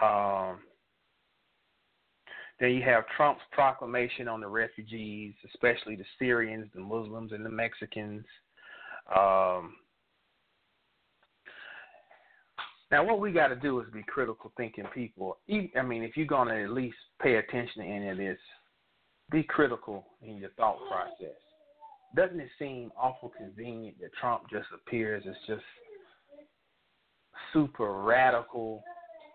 Um, 0.00 0.60
then 2.60 2.72
you 2.72 2.82
have 2.82 3.04
Trump's 3.16 3.42
proclamation 3.52 4.28
on 4.28 4.40
the 4.40 4.46
refugees, 4.46 5.34
especially 5.52 5.96
the 5.96 6.04
Syrians, 6.18 6.68
the 6.74 6.80
Muslims, 6.80 7.32
and 7.32 7.44
the 7.44 7.50
Mexicans. 7.50 8.24
Um, 9.08 9.74
now, 12.90 13.04
what 13.04 13.18
we 13.18 13.32
got 13.32 13.48
to 13.48 13.56
do 13.56 13.80
is 13.80 13.86
be 13.92 14.02
critical 14.02 14.52
thinking 14.56 14.84
people. 14.94 15.38
I 15.48 15.82
mean, 15.82 16.02
if 16.02 16.16
you're 16.16 16.26
going 16.26 16.48
to 16.48 16.62
at 16.62 16.70
least 16.70 16.96
pay 17.22 17.36
attention 17.36 17.82
to 17.82 17.88
any 17.88 18.08
of 18.08 18.18
this, 18.18 18.38
be 19.30 19.42
critical 19.42 20.04
in 20.22 20.36
your 20.36 20.50
thought 20.50 20.78
process. 20.88 21.36
Doesn't 22.14 22.40
it 22.40 22.48
seem 22.58 22.90
awful 22.98 23.32
convenient 23.38 24.00
that 24.00 24.10
Trump 24.20 24.42
just 24.50 24.66
appears 24.74 25.24
as 25.28 25.36
just 25.46 25.62
super 27.52 28.02
radical 28.02 28.82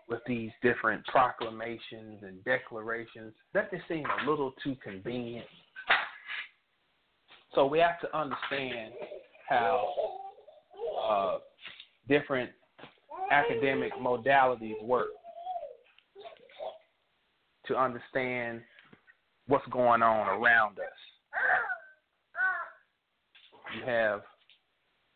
with 0.08 0.20
these 0.26 0.50
different 0.62 1.04
proclamations 1.06 2.22
and 2.22 2.42
declarations? 2.44 3.34
Doesn't 3.54 3.74
it 3.74 3.82
seem 3.88 4.04
a 4.04 4.30
little 4.30 4.52
too 4.62 4.76
convenient? 4.82 5.46
So 7.54 7.66
we 7.66 7.78
have 7.78 8.00
to 8.00 8.16
understand 8.16 8.92
how 9.48 9.94
uh, 11.08 11.38
different 12.08 12.50
academic 13.30 13.92
modalities 13.94 14.80
work 14.82 15.08
to 17.66 17.76
understand 17.76 18.60
what's 19.48 19.66
going 19.68 20.02
on 20.02 20.28
around 20.28 20.78
us. 20.78 20.84
You 23.76 23.86
have 23.86 24.22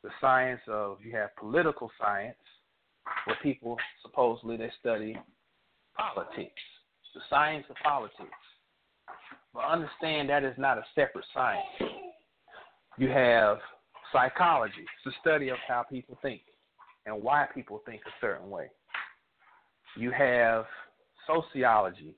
the 0.03 0.11
science 0.21 0.61
of 0.69 0.99
you 1.05 1.15
have 1.17 1.35
political 1.37 1.91
science 2.01 2.37
where 3.25 3.37
people 3.43 3.77
supposedly 4.03 4.57
they 4.57 4.71
study 4.81 5.17
politics, 5.97 6.63
the 7.15 7.21
science 7.29 7.65
of 7.71 7.77
politics. 7.83 8.31
But 9.53 9.65
understand 9.65 10.29
that 10.31 10.45
is 10.45 10.55
not 10.59 10.79
a 10.79 10.85
separate 10.95 11.25
science. 11.35 11.67
You 12.99 13.09
have 13.09 13.59
psychology, 14.13 14.81
it's 14.81 15.05
the 15.05 15.13
study 15.21 15.49
of 15.49 15.59
how 15.67 15.85
people 15.91 16.19
think 16.23 16.43
and 17.07 17.23
why 17.23 17.47
people 17.55 17.83
think 17.87 18.03
a 18.07 18.11
certain 18.21 18.51
way. 18.51 18.71
You 19.97 20.11
have 20.13 20.67
sociology 21.27 22.15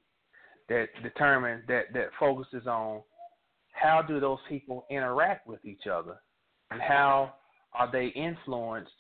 that 0.68 0.87
determines 1.02 1.62
that 1.68 1.92
that 1.94 2.11
focuses 2.18 2.66
on 2.66 3.02
how 3.72 4.02
do 4.02 4.20
those 4.20 4.38
people 4.48 4.87
interact 4.90 5.46
with 5.46 5.64
each 5.64 5.87
other 5.90 6.16
and 6.70 6.81
how 6.81 7.35
are 7.74 7.90
they 7.90 8.09
influenced 8.09 8.90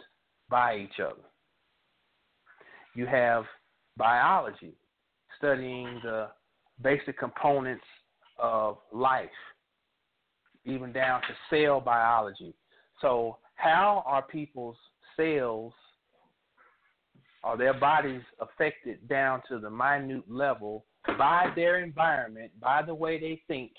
by 0.48 0.76
each 0.76 1.00
other. 1.00 1.22
You 2.94 3.06
have 3.06 3.44
biology 3.96 4.74
studying 5.38 6.00
the 6.02 6.28
basic 6.82 7.18
components 7.18 7.84
of 8.38 8.78
life, 8.92 9.28
even 10.64 10.92
down 10.92 11.20
to 11.22 11.28
cell 11.50 11.80
biology. 11.80 12.54
So, 13.00 13.38
how 13.56 14.02
are 14.06 14.22
people's 14.22 14.76
cells 15.16 15.72
or 17.44 17.56
their 17.56 17.74
bodies 17.74 18.22
affected 18.40 19.08
down 19.08 19.42
to 19.48 19.58
the 19.58 19.70
minute 19.70 20.24
level 20.28 20.84
by 21.18 21.52
their 21.56 21.82
environment, 21.82 22.52
by 22.60 22.82
the 22.82 22.94
way 22.94 23.18
they 23.18 23.40
think, 23.48 23.72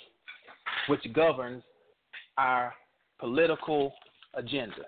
which 0.88 1.02
governs 1.13 1.63
our 2.38 2.73
political 3.19 3.93
agenda. 4.34 4.84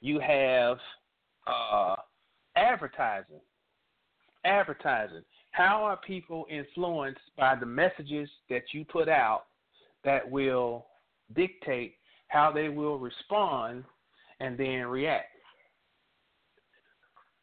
You 0.00 0.20
have 0.20 0.78
uh, 1.46 1.96
advertising. 2.56 3.40
Advertising. 4.44 5.22
How 5.50 5.82
are 5.84 5.98
people 5.98 6.46
influenced 6.50 7.20
by 7.36 7.54
the 7.54 7.66
messages 7.66 8.28
that 8.48 8.62
you 8.72 8.84
put 8.84 9.08
out 9.08 9.44
that 10.04 10.28
will 10.28 10.86
dictate 11.36 11.94
how 12.28 12.50
they 12.50 12.68
will 12.68 12.98
respond 12.98 13.84
and 14.40 14.58
then 14.58 14.86
react? 14.86 15.26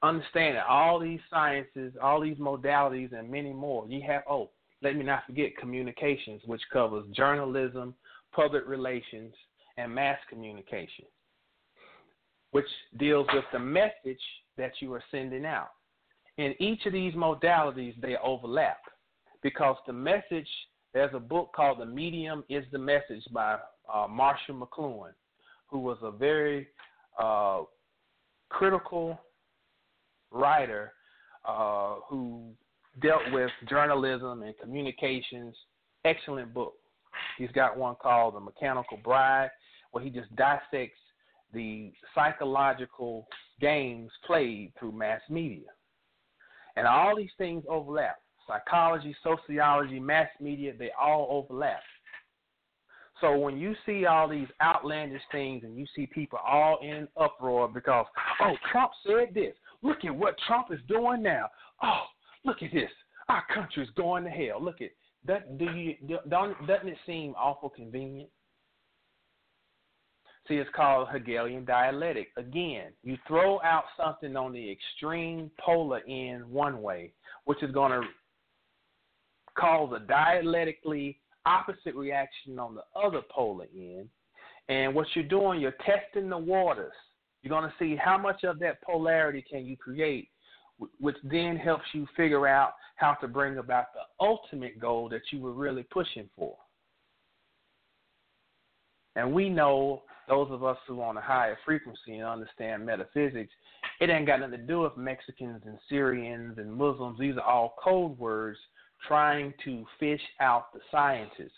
understand 0.01 0.55
that 0.55 0.65
all 0.65 0.99
these 0.99 1.19
sciences, 1.29 1.93
all 2.01 2.21
these 2.21 2.37
modalities, 2.37 3.17
and 3.17 3.29
many 3.29 3.53
more. 3.53 3.85
You 3.87 4.01
have 4.07 4.23
oh, 4.29 4.49
let 4.81 4.95
me 4.95 5.03
not 5.03 5.25
forget 5.25 5.57
communications, 5.57 6.41
which 6.45 6.61
covers 6.71 7.05
journalism, 7.15 7.93
public 8.33 8.63
relations, 8.67 9.33
and 9.77 9.93
mass 9.93 10.17
communication, 10.29 11.05
which 12.51 12.65
deals 12.97 13.27
with 13.33 13.45
the 13.51 13.59
message 13.59 14.21
that 14.57 14.71
you 14.79 14.93
are 14.93 15.03
sending 15.11 15.45
out. 15.45 15.71
In 16.39 16.55
each 16.61 16.85
of 16.85 16.93
these 16.93 17.13
modalities, 17.15 17.99
they 17.99 18.15
overlap 18.23 18.79
because 19.43 19.75
the 19.85 19.91
message. 19.91 20.47
There's 20.93 21.13
a 21.13 21.19
book 21.19 21.51
called 21.53 21.79
"The 21.81 21.85
Medium 21.85 22.45
Is 22.47 22.63
the 22.71 22.79
Message" 22.79 23.25
by 23.33 23.57
uh, 23.93 24.07
Marshall 24.07 24.55
McLuhan, 24.55 25.11
who 25.67 25.79
was 25.79 25.97
a 26.01 26.11
very 26.11 26.69
uh, 27.21 27.63
critical 28.47 29.19
writer 30.31 30.93
uh, 31.45 31.95
who 32.07 32.53
dealt 33.01 33.29
with 33.33 33.51
journalism 33.69 34.41
and 34.41 34.57
communications. 34.59 35.53
Excellent 36.05 36.53
book. 36.53 36.75
He's 37.37 37.51
got 37.51 37.77
one 37.77 37.95
called 38.01 38.35
The 38.35 38.39
Mechanical 38.39 38.97
Bride, 39.03 39.49
where 39.91 40.05
he 40.05 40.09
just 40.09 40.33
dissects 40.37 41.01
the 41.53 41.91
psychological 42.15 43.27
games 43.59 44.09
played 44.25 44.71
through 44.79 44.93
mass 44.93 45.19
media. 45.29 45.67
And 46.79 46.87
all 46.87 47.15
these 47.15 47.29
things 47.37 47.63
overlap. 47.69 48.17
Psychology, 48.47 49.15
sociology, 49.23 49.99
mass 49.99 50.29
media, 50.39 50.73
they 50.77 50.89
all 50.99 51.27
overlap. 51.29 51.81
So 53.21 53.37
when 53.37 53.57
you 53.57 53.75
see 53.85 54.05
all 54.05 54.27
these 54.27 54.47
outlandish 54.61 55.21
things 55.31 55.63
and 55.63 55.77
you 55.77 55.85
see 55.95 56.07
people 56.07 56.39
all 56.39 56.79
in 56.81 57.07
uproar 57.17 57.67
because, 57.67 58.05
oh, 58.41 58.55
Trump 58.71 58.91
said 59.05 59.33
this, 59.35 59.53
Look 59.81 60.03
at 60.05 60.15
what 60.15 60.35
Trump 60.47 60.67
is 60.71 60.79
doing 60.87 61.23
now. 61.23 61.49
Oh, 61.81 62.03
look 62.43 62.61
at 62.61 62.71
this. 62.73 62.89
Our 63.29 63.43
country's 63.53 63.89
going 63.95 64.23
to 64.25 64.29
hell. 64.29 64.63
Look 64.63 64.81
at 64.81 64.89
that. 65.25 65.57
Do 65.57 65.65
you 65.65 65.95
don't 66.29 66.55
doesn't 66.67 66.89
it 66.89 66.97
seem 67.05 67.33
awful 67.37 67.69
convenient? 67.69 68.29
See, 70.49 70.55
it's 70.55 70.69
called 70.75 71.07
Hegelian 71.13 71.63
dialectic. 71.63 72.29
Again, 72.35 72.91
you 73.03 73.17
throw 73.27 73.61
out 73.61 73.83
something 73.95 74.35
on 74.35 74.51
the 74.51 74.71
extreme 74.71 75.49
polar 75.63 76.01
end 76.09 76.43
one 76.45 76.81
way, 76.81 77.13
which 77.45 77.63
is 77.63 77.71
going 77.71 77.91
to 77.91 78.01
cause 79.57 79.93
a 79.95 80.05
dialectically 80.05 81.19
opposite 81.45 81.95
reaction 81.95 82.59
on 82.59 82.75
the 82.75 82.81
other 82.99 83.21
polar 83.29 83.67
end. 83.73 84.09
And 84.67 84.93
what 84.93 85.07
you're 85.13 85.23
doing, 85.23 85.61
you're 85.61 85.75
testing 85.85 86.29
the 86.29 86.37
waters 86.37 86.93
you're 87.41 87.49
going 87.49 87.69
to 87.69 87.75
see 87.79 87.95
how 87.95 88.17
much 88.17 88.43
of 88.43 88.59
that 88.59 88.81
polarity 88.81 89.43
can 89.49 89.65
you 89.65 89.77
create, 89.77 90.29
which 90.99 91.15
then 91.23 91.55
helps 91.57 91.85
you 91.93 92.05
figure 92.17 92.47
out 92.47 92.73
how 92.95 93.13
to 93.13 93.27
bring 93.27 93.57
about 93.57 93.87
the 93.93 94.25
ultimate 94.25 94.79
goal 94.79 95.07
that 95.09 95.21
you 95.31 95.39
were 95.39 95.53
really 95.53 95.83
pushing 95.83 96.29
for. 96.37 96.55
And 99.15 99.33
we 99.33 99.49
know, 99.49 100.03
those 100.27 100.49
of 100.51 100.63
us 100.63 100.77
who 100.87 101.01
are 101.01 101.09
on 101.09 101.17
a 101.17 101.21
higher 101.21 101.57
frequency 101.65 102.17
and 102.17 102.23
understand 102.23 102.85
metaphysics, 102.85 103.51
it 103.99 104.09
ain't 104.09 104.27
got 104.27 104.39
nothing 104.39 104.59
to 104.59 104.65
do 104.65 104.81
with 104.81 104.95
Mexicans 104.95 105.61
and 105.65 105.77
Syrians 105.89 106.57
and 106.57 106.71
Muslims. 106.71 107.19
These 107.19 107.35
are 107.37 107.41
all 107.41 107.75
code 107.83 108.17
words 108.19 108.59
trying 109.07 109.53
to 109.65 109.85
fish 109.99 110.21
out 110.39 110.71
the 110.73 110.79
scientists. 110.91 111.51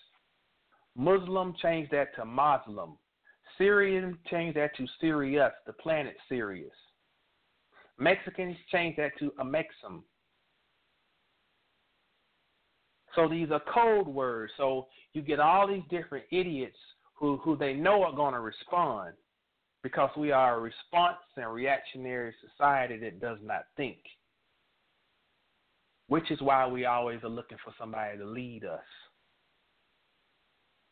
Muslim 0.96 1.54
changed 1.62 1.92
that 1.92 2.16
to 2.16 2.26
Muslim. 2.26 2.98
Syrian 3.58 4.18
changed 4.30 4.58
that 4.58 4.76
to 4.78 4.88
Sirius, 5.00 5.52
the 5.66 5.74
planet 5.74 6.16
Sirius. 6.30 6.72
Mexicans 8.00 8.58
changed 8.72 8.98
that 8.98 9.12
to 9.20 9.32
Amexem. 9.40 10.02
So 13.16 13.28
these 13.28 13.50
are 13.52 13.62
code 13.74 14.08
words. 14.08 14.54
So 14.58 14.88
you 15.14 15.22
get 15.22 15.40
all 15.40 15.68
these 15.68 15.84
different 15.90 16.26
idiots 16.32 16.78
who 17.22 17.38
who 17.38 17.56
they 17.56 17.74
know 17.74 18.04
are 18.04 18.16
going 18.16 18.34
to 18.34 18.42
respond 18.42 19.14
because 19.84 20.10
we 20.18 20.32
are 20.32 20.58
a 20.58 20.60
response 20.60 21.18
and 21.38 21.54
reactionary 21.54 22.34
society 22.50 22.98
that 22.98 23.22
does 23.22 23.38
not 23.44 23.66
think. 23.78 23.98
Which 26.08 26.30
is 26.30 26.42
why 26.42 26.68
we 26.68 26.86
always 26.86 27.20
are 27.24 27.30
looking 27.30 27.58
for 27.64 27.74
somebody 27.80 28.18
to 28.18 28.26
lead 28.26 28.66
us. 28.66 28.82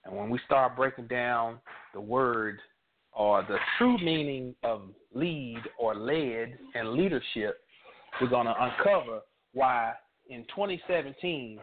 And 0.05 0.15
when 0.15 0.29
we 0.29 0.39
start 0.45 0.77
breaking 0.77 1.07
down 1.07 1.57
the 1.93 1.99
word 1.99 2.59
or 3.11 3.41
the 3.43 3.57
true 3.77 3.97
meaning 3.97 4.55
of 4.63 4.83
lead 5.13 5.61
or 5.77 5.93
led 5.93 6.57
and 6.73 6.93
leadership, 6.93 7.59
we're 8.21 8.29
going 8.29 8.45
to 8.45 8.55
uncover 8.57 9.19
why 9.53 9.93
in 10.29 10.43
2017 10.55 11.59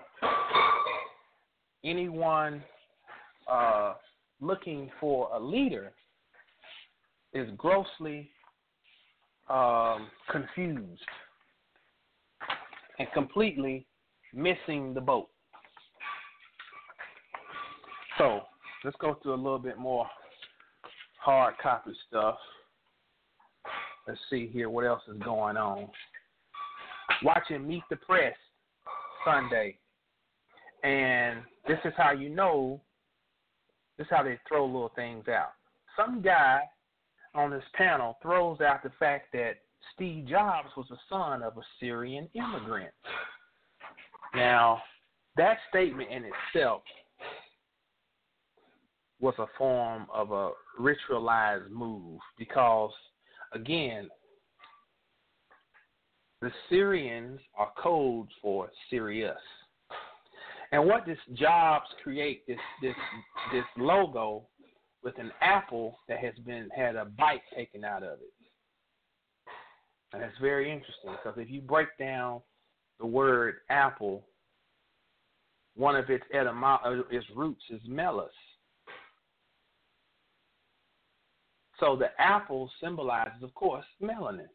anyone 1.85 2.62
uh, 3.50 3.94
looking 4.40 4.90
for 5.01 5.31
a 5.35 5.40
leader 5.40 5.92
is 7.33 7.49
grossly 7.57 8.31
um, 9.49 10.09
confused 10.31 11.03
and 12.99 13.09
completely 13.12 13.87
missing 14.35 14.94
the 14.94 15.01
boat. 15.01 15.29
So 18.18 18.42
let's 18.85 18.96
go 19.01 19.18
through 19.22 19.35
a 19.35 19.37
little 19.37 19.59
bit 19.59 19.79
more 19.79 20.07
hard 21.20 21.55
copy 21.62 21.90
stuff. 22.09 22.37
Let's 24.07 24.20
see 24.31 24.49
here 24.53 24.70
what 24.70 24.87
else 24.87 25.03
is 25.12 25.20
going 25.22 25.57
on. 25.57 25.88
Watching 27.22 27.66
Meet 27.66 27.83
the 27.90 27.96
Press 27.96 28.35
Sunday. 29.25 29.79
And 30.85 31.40
this 31.66 31.79
is 31.85 31.92
how 31.96 32.12
you 32.12 32.29
know, 32.29 32.81
this 33.98 34.06
is 34.06 34.11
how 34.11 34.22
they 34.22 34.38
throw 34.48 34.66
little 34.66 34.92
things 34.94 35.28
out. 35.28 35.52
Some 35.96 36.20
guy 36.22 36.61
on 37.35 37.50
this 37.50 37.64
panel 37.74 38.18
throws 38.22 38.61
out 38.61 38.82
the 38.82 38.92
fact 38.98 39.32
that 39.32 39.54
Steve 39.94 40.26
Jobs 40.26 40.68
was 40.76 40.87
the 40.90 40.96
son 41.09 41.42
of 41.42 41.56
a 41.56 41.62
Syrian 41.80 42.28
immigrant. 42.35 42.92
Now, 44.35 44.82
that 45.37 45.59
statement 45.68 46.11
in 46.11 46.24
itself 46.24 46.82
was 49.20 49.35
a 49.38 49.46
form 49.56 50.06
of 50.12 50.32
a 50.32 50.50
ritualized 50.78 51.70
move 51.70 52.20
because, 52.38 52.92
again, 53.52 54.09
the 56.42 56.50
Syrians 56.68 57.40
are 57.56 57.72
code 57.82 58.28
for 58.42 58.70
Sirius. 58.90 59.37
And 60.77 60.87
what 60.87 61.07
this 61.07 61.17
Jobs 61.33 61.87
create 62.03 62.47
this 62.47 62.59
this 62.83 62.95
this 63.51 63.65
logo 63.79 64.47
with 65.03 65.19
an 65.19 65.33
apple 65.41 65.99
that 66.07 66.19
has 66.19 66.35
been 66.45 66.69
had 66.77 66.97
a 66.97 67.07
bite 67.07 67.41
taken 67.57 67.83
out 67.83 68.03
of 68.03 68.19
it. 68.19 68.35
And 70.12 70.23
it's 70.23 70.37
very 70.39 70.71
interesting 70.71 71.12
because 71.12 71.39
if 71.39 71.49
you 71.49 71.62
break 71.62 71.89
down 71.99 72.43
the 73.01 73.07
word 73.07 73.55
apple, 73.71 74.27
one 75.77 75.97
of 75.97 76.11
its 76.11 76.25
etymo- 76.35 76.85
uh, 76.85 77.05
its 77.11 77.25
roots 77.35 77.65
is 77.71 77.81
melus. 77.89 78.29
So 81.81 81.97
the 81.97 82.11
apple 82.19 82.71
symbolizes, 82.83 83.43
of 83.43 83.55
course, 83.55 83.87
melanin. 84.03 84.51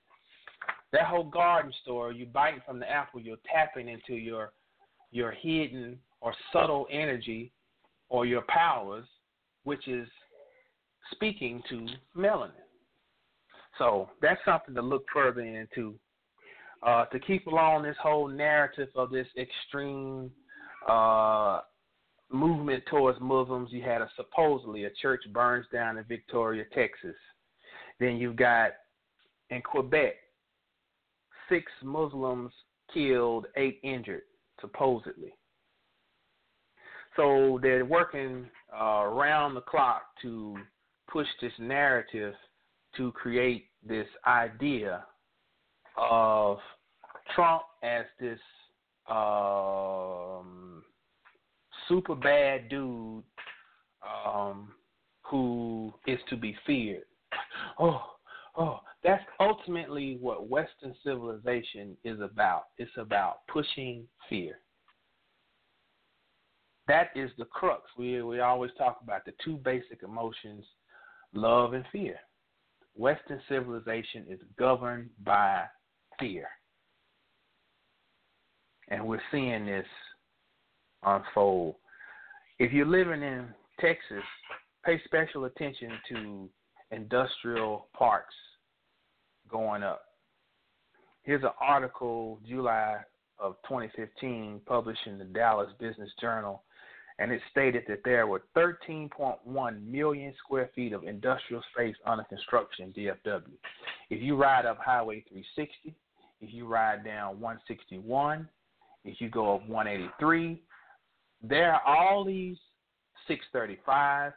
That 0.92 1.08
whole 1.08 1.32
garden 1.32 1.74
store, 1.82 2.12
you 2.12 2.28
bite 2.28 2.64
from 2.64 2.78
the 2.78 2.88
apple, 2.88 3.22
you're 3.22 3.38
tapping 3.52 3.90
into 3.90 4.14
your 4.14 4.52
your 5.10 5.32
hidden 5.32 5.98
or 6.22 6.34
subtle 6.54 6.88
energy 6.92 7.52
or 8.10 8.26
your 8.26 8.44
powers, 8.48 9.06
which 9.64 9.88
is 9.88 10.08
speaking 11.12 11.62
to 11.70 11.88
melanin. 12.16 12.52
So 13.78 14.10
that's 14.22 14.40
something 14.46 14.76
to 14.76 14.82
look 14.82 15.06
further 15.14 15.42
into. 15.42 15.96
Uh, 16.84 17.06
to 17.06 17.20
keep 17.20 17.46
along 17.46 17.84
this 17.84 17.96
whole 18.02 18.28
narrative 18.28 18.90
of 18.96 19.12
this 19.12 19.28
extreme 19.38 20.32
uh, 20.90 21.62
movement 22.32 22.84
towards 22.90 23.20
Muslims, 23.22 23.70
you 23.72 23.84
had 23.84 24.02
a 24.02 24.10
supposedly 24.16 24.86
a 24.86 24.90
church 25.02 25.22
burns 25.32 25.66
down 25.72 25.98
in 25.98 26.04
Victoria, 26.06 26.64
Texas. 26.74 27.16
Then 28.00 28.18
you've 28.18 28.36
got 28.36 28.72
in 29.52 29.62
Quebec, 29.62 30.16
six 31.50 31.72
Muslims 31.84 32.52
killed, 32.94 33.46
eight 33.58 33.80
injured, 33.84 34.24
supposedly. 34.60 35.34
So 37.15 37.60
they're 37.62 37.86
working 37.86 38.50
uh, 38.74 39.04
around 39.04 39.56
the 39.56 39.62
clock 39.62 40.04
to 40.21 40.56
push 41.12 41.28
this 41.41 41.52
narrative 41.60 42.34
to 42.97 43.12
create 43.12 43.65
this 43.86 44.08
idea 44.26 45.04
of 45.97 46.58
Trump 47.36 47.63
as 47.84 48.06
this 48.19 48.39
um, 49.10 50.84
super 51.88 52.15
bad 52.15 52.69
dude 52.69 53.24
um, 54.26 54.71
who 55.24 55.93
is 56.08 56.19
to 56.30 56.38
be 56.38 56.56
feared. 56.65 57.04
Oh, 57.80 58.02
oh, 58.58 58.80
that's 59.04 59.24
ultimately 59.39 60.17
what 60.19 60.50
Western 60.50 60.93
civilization 61.04 61.97
is 62.04 62.19
about. 62.19 62.65
It's 62.78 62.91
about 62.97 63.47
pushing 63.52 64.08
fear. 64.30 64.60
That 66.88 67.10
is 67.15 67.30
the 67.38 67.46
crux. 67.46 67.84
We 67.98 68.22
we 68.22 68.39
always 68.39 68.72
talk 68.78 69.00
about 69.04 69.26
the 69.26 69.34
two 69.44 69.58
basic 69.58 70.04
emotions, 70.04 70.65
love 71.34 71.74
and 71.74 71.86
fear. 71.91 72.15
Western 72.96 73.41
civilization 73.48 74.26
is 74.30 74.39
governed 74.58 75.10
by 75.24 75.63
fear. 76.20 76.48
And 78.89 79.06
we're 79.06 79.22
seeing 79.32 79.65
this 79.65 79.86
unfold. 81.04 81.76
If 82.60 82.74
you're 82.74 82.86
living 82.86 83.24
in 83.24 83.48
Texas, 83.80 84.24
pay 84.86 85.00
special 85.06 85.46
attention 85.46 85.91
to 86.10 86.50
industrial 86.91 87.88
parks 87.98 88.36
going 89.50 89.84
up. 89.84 90.02
Here's 91.24 91.44
an 91.44 91.52
article, 91.60 92.39
July 92.48 92.98
of 93.39 93.56
2015, 93.67 94.62
published 94.65 95.06
in 95.06 95.17
the 95.17 95.26
Dallas 95.26 95.70
Business 95.80 96.10
Journal 96.20 96.63
and 97.19 97.32
it 97.32 97.41
stated 97.52 97.84
that 97.88 98.02
there 98.04 98.28
were 98.28 98.43
13.1 98.56 99.86
million 99.86 100.34
square 100.43 100.69
feet 100.76 100.93
of 100.93 101.04
industrial 101.04 101.62
space 101.74 101.95
under 102.06 102.24
construction 102.24 102.93
in 102.95 103.06
DFW. 103.26 103.43
If 104.10 104.21
you 104.21 104.36
ride 104.36 104.65
up 104.65 104.80
Highway 104.84 105.24
360, 105.30 105.95
if 106.41 106.54
you 106.54 106.65
ride 106.65 107.06
down 107.06 107.39
161, 107.39 108.47
if 109.04 109.19
you 109.19 109.30
go 109.30 109.56
up 109.56 109.67
183, 109.67 110.62
there 111.43 111.74
are 111.74 111.82
all 111.86 112.24
these 112.24 112.58
635, 113.28 114.34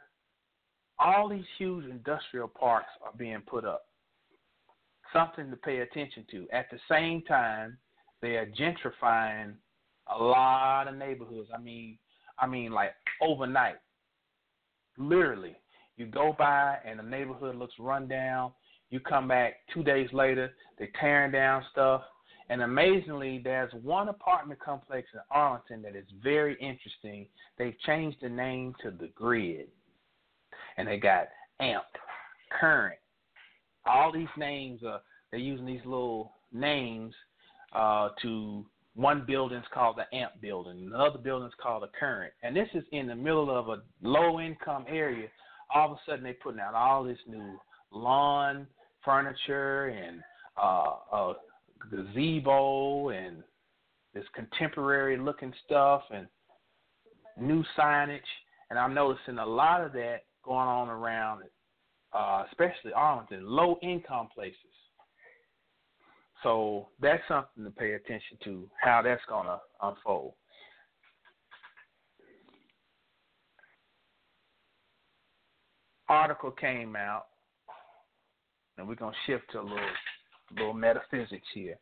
all 0.99 1.29
these 1.29 1.45
huge 1.57 1.85
industrial 1.85 2.47
parks 2.47 2.89
are 3.03 3.11
being 3.17 3.41
put 3.45 3.65
up. 3.65 3.85
Something 5.13 5.49
to 5.49 5.57
pay 5.57 5.79
attention 5.79 6.25
to. 6.31 6.47
At 6.51 6.69
the 6.71 6.79
same 6.89 7.21
time, 7.23 7.77
they 8.21 8.37
are 8.37 8.47
gentrifying 8.47 9.53
a 10.13 10.21
lot 10.21 10.87
of 10.87 10.95
neighborhoods. 10.95 11.49
I 11.55 11.59
mean, 11.59 11.97
I 12.39 12.47
mean, 12.47 12.71
like 12.71 12.93
overnight. 13.21 13.75
Literally, 14.97 15.55
you 15.97 16.05
go 16.05 16.35
by 16.37 16.77
and 16.85 16.99
the 16.99 17.03
neighborhood 17.03 17.55
looks 17.55 17.73
run 17.79 18.07
down. 18.07 18.51
You 18.89 18.99
come 18.99 19.27
back 19.27 19.55
two 19.73 19.83
days 19.83 20.09
later, 20.13 20.51
they're 20.77 20.89
tearing 20.99 21.31
down 21.31 21.63
stuff. 21.71 22.01
And 22.49 22.61
amazingly, 22.61 23.41
there's 23.43 23.73
one 23.81 24.09
apartment 24.09 24.59
complex 24.59 25.07
in 25.13 25.19
Arlington 25.31 25.81
that 25.81 25.95
is 25.95 26.05
very 26.23 26.55
interesting. 26.61 27.27
They've 27.57 27.77
changed 27.85 28.17
the 28.21 28.29
name 28.29 28.75
to 28.83 28.91
the 28.91 29.07
Grid, 29.15 29.67
and 30.77 30.87
they 30.87 30.97
got 30.97 31.27
Amp, 31.59 31.83
Current. 32.59 32.99
All 33.87 34.11
these 34.11 34.27
names 34.37 34.81
are 34.85 35.01
they're 35.31 35.39
using 35.39 35.65
these 35.65 35.83
little 35.85 36.33
names 36.51 37.15
uh, 37.73 38.09
to 38.21 38.65
one 38.95 39.25
building's 39.27 39.65
called 39.73 39.97
the 39.97 40.17
AMP 40.17 40.41
building, 40.41 40.89
another 40.93 41.17
building's 41.17 41.53
called 41.61 41.83
the 41.83 41.89
Current, 41.99 42.33
and 42.43 42.55
this 42.55 42.69
is 42.73 42.83
in 42.91 43.07
the 43.07 43.15
middle 43.15 43.55
of 43.55 43.67
a 43.67 43.81
low-income 44.01 44.85
area. 44.87 45.27
All 45.73 45.91
of 45.91 45.97
a 45.97 45.99
sudden, 46.05 46.23
they're 46.23 46.35
putting 46.41 46.61
out 46.61 46.73
all 46.73 47.03
this 47.03 47.17
new 47.27 47.59
lawn 47.91 48.67
furniture 49.03 49.87
and 49.87 50.21
uh, 50.61 50.95
a 51.11 51.33
gazebo 51.91 53.09
and 53.09 53.43
this 54.13 54.23
contemporary-looking 54.33 55.53
stuff 55.65 56.03
and 56.11 56.27
new 57.39 57.63
signage. 57.77 58.19
And 58.69 58.79
I'm 58.79 58.93
noticing 58.93 59.37
a 59.37 59.45
lot 59.45 59.81
of 59.81 59.91
that 59.93 60.21
going 60.43 60.67
on 60.67 60.87
around, 60.89 61.43
uh, 62.13 62.43
especially 62.49 62.93
Arlington, 62.95 63.45
low-income 63.45 64.29
places. 64.33 64.55
So 66.45 66.89
that's 67.01 67.23
something 67.27 67.63
to 67.63 67.71
pay 67.71 67.93
attention 67.93 68.37
to, 68.43 68.69
how 68.79 69.01
that's 69.01 69.21
going 69.27 69.47
to 69.47 69.59
unfold. 69.81 70.33
article 76.07 76.51
came 76.51 76.95
out, 76.95 77.25
and 78.77 78.87
we're 78.87 78.95
gonna 78.95 79.15
shift 79.25 79.43
to 79.51 79.59
a 79.59 79.61
little 79.61 79.79
little 80.55 80.73
metaphysics 80.73 81.47
here. 81.53 81.77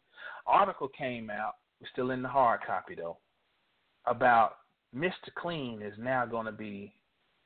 Article 0.47 0.87
came 0.97 1.29
out, 1.29 1.55
we're 1.81 1.89
still 1.91 2.11
in 2.11 2.21
the 2.21 2.29
hard 2.29 2.61
copy 2.65 2.95
though, 2.95 3.17
about 4.05 4.53
Mr. 4.95 5.33
Clean 5.37 5.81
is 5.81 5.93
now 5.97 6.25
going 6.25 6.45
to 6.45 6.51
be 6.51 6.93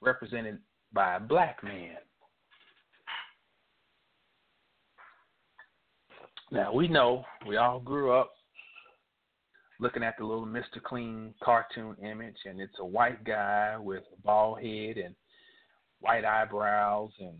represented 0.01 0.59
by 0.93 1.15
a 1.15 1.19
black 1.19 1.63
man. 1.63 1.95
Now 6.51 6.73
we 6.73 6.87
know 6.87 7.25
we 7.45 7.57
all 7.57 7.79
grew 7.79 8.13
up 8.13 8.31
looking 9.79 10.03
at 10.03 10.15
the 10.17 10.25
little 10.25 10.45
Mr. 10.45 10.81
Clean 10.81 11.33
cartoon 11.43 11.95
image, 12.01 12.37
and 12.45 12.59
it's 12.59 12.79
a 12.79 12.85
white 12.85 13.23
guy 13.23 13.75
with 13.77 14.03
a 14.17 14.21
bald 14.23 14.59
head 14.61 14.97
and 14.97 15.13
white 15.99 16.25
eyebrows 16.25 17.11
and 17.19 17.37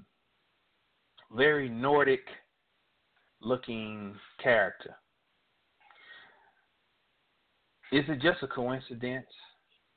very 1.36 1.70
Nordic 1.70 2.26
looking 3.42 4.16
character. 4.42 4.96
Is 7.92 8.04
it 8.10 8.22
just 8.22 8.44
a 8.44 8.48
coincidence 8.48 9.28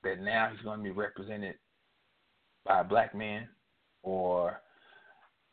that 0.05 0.21
now 0.21 0.51
he's 0.53 0.63
going 0.63 0.79
to 0.79 0.85
be 0.85 0.91
represented 0.91 1.57
by 2.65 2.81
a 2.81 2.85
black 2.85 3.15
man 3.15 3.49
or 4.03 4.61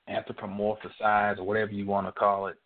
anthropomorphized 0.07 1.39
or 1.39 1.43
whatever 1.43 1.71
you 1.71 1.87
want 1.87 2.05
to 2.05 2.11
call 2.11 2.47
it? 2.47 2.57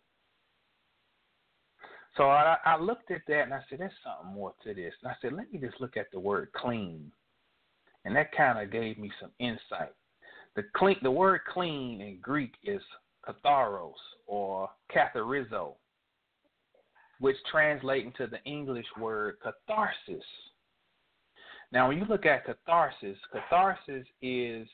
So 2.16 2.24
I, 2.24 2.56
I 2.64 2.78
looked 2.78 3.10
at 3.10 3.22
that 3.28 3.42
and 3.42 3.54
I 3.54 3.60
said, 3.68 3.78
there's 3.78 3.92
something 4.04 4.34
more 4.34 4.52
to 4.64 4.74
this. 4.74 4.92
And 5.02 5.10
I 5.10 5.14
said, 5.22 5.32
let 5.32 5.50
me 5.52 5.58
just 5.58 5.80
look 5.80 5.96
at 5.96 6.10
the 6.12 6.20
word 6.20 6.48
clean. 6.54 7.10
And 8.04 8.14
that 8.16 8.36
kind 8.36 8.58
of 8.58 8.70
gave 8.70 8.98
me 8.98 9.10
some 9.20 9.30
insight. 9.38 9.94
The 10.56 10.64
clean, 10.76 10.96
the 11.02 11.10
word 11.10 11.40
clean 11.50 12.00
in 12.00 12.18
Greek 12.20 12.52
is 12.64 12.82
katharos 13.26 13.92
or 14.26 14.68
katharizo, 14.94 15.74
which 17.20 17.36
translates 17.50 18.06
into 18.06 18.30
the 18.30 18.42
English 18.44 18.86
word 19.00 19.36
catharsis. 19.42 20.24
Now, 21.72 21.88
when 21.88 21.96
you 21.96 22.04
look 22.04 22.26
at 22.26 22.44
catharsis, 22.44 23.16
catharsis 23.32 24.06
is 24.20 24.68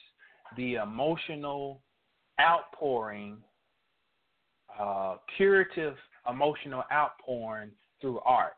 the 0.56 0.74
emotional 0.76 1.80
outpouring, 2.40 3.36
uh, 4.80 5.16
curative 5.36 5.94
emotional 6.28 6.84
outpouring 6.92 7.70
through 8.00 8.20
art. 8.20 8.54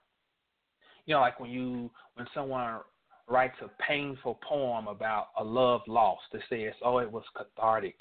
You 1.07 1.15
know, 1.15 1.21
like 1.21 1.41
when 1.41 1.51
you 1.51 1.91
when 2.15 2.27
someone 2.35 2.81
writes 3.29 3.57
a 3.63 3.69
painful 3.83 4.39
poem 4.47 4.89
about 4.89 5.29
a 5.39 5.45
love 5.45 5.83
lost, 5.87 6.23
they 6.33 6.41
say 6.49 6.73
"Oh, 6.85 6.99
it 6.99 7.11
was 7.11 7.25
cathartic," 7.37 7.97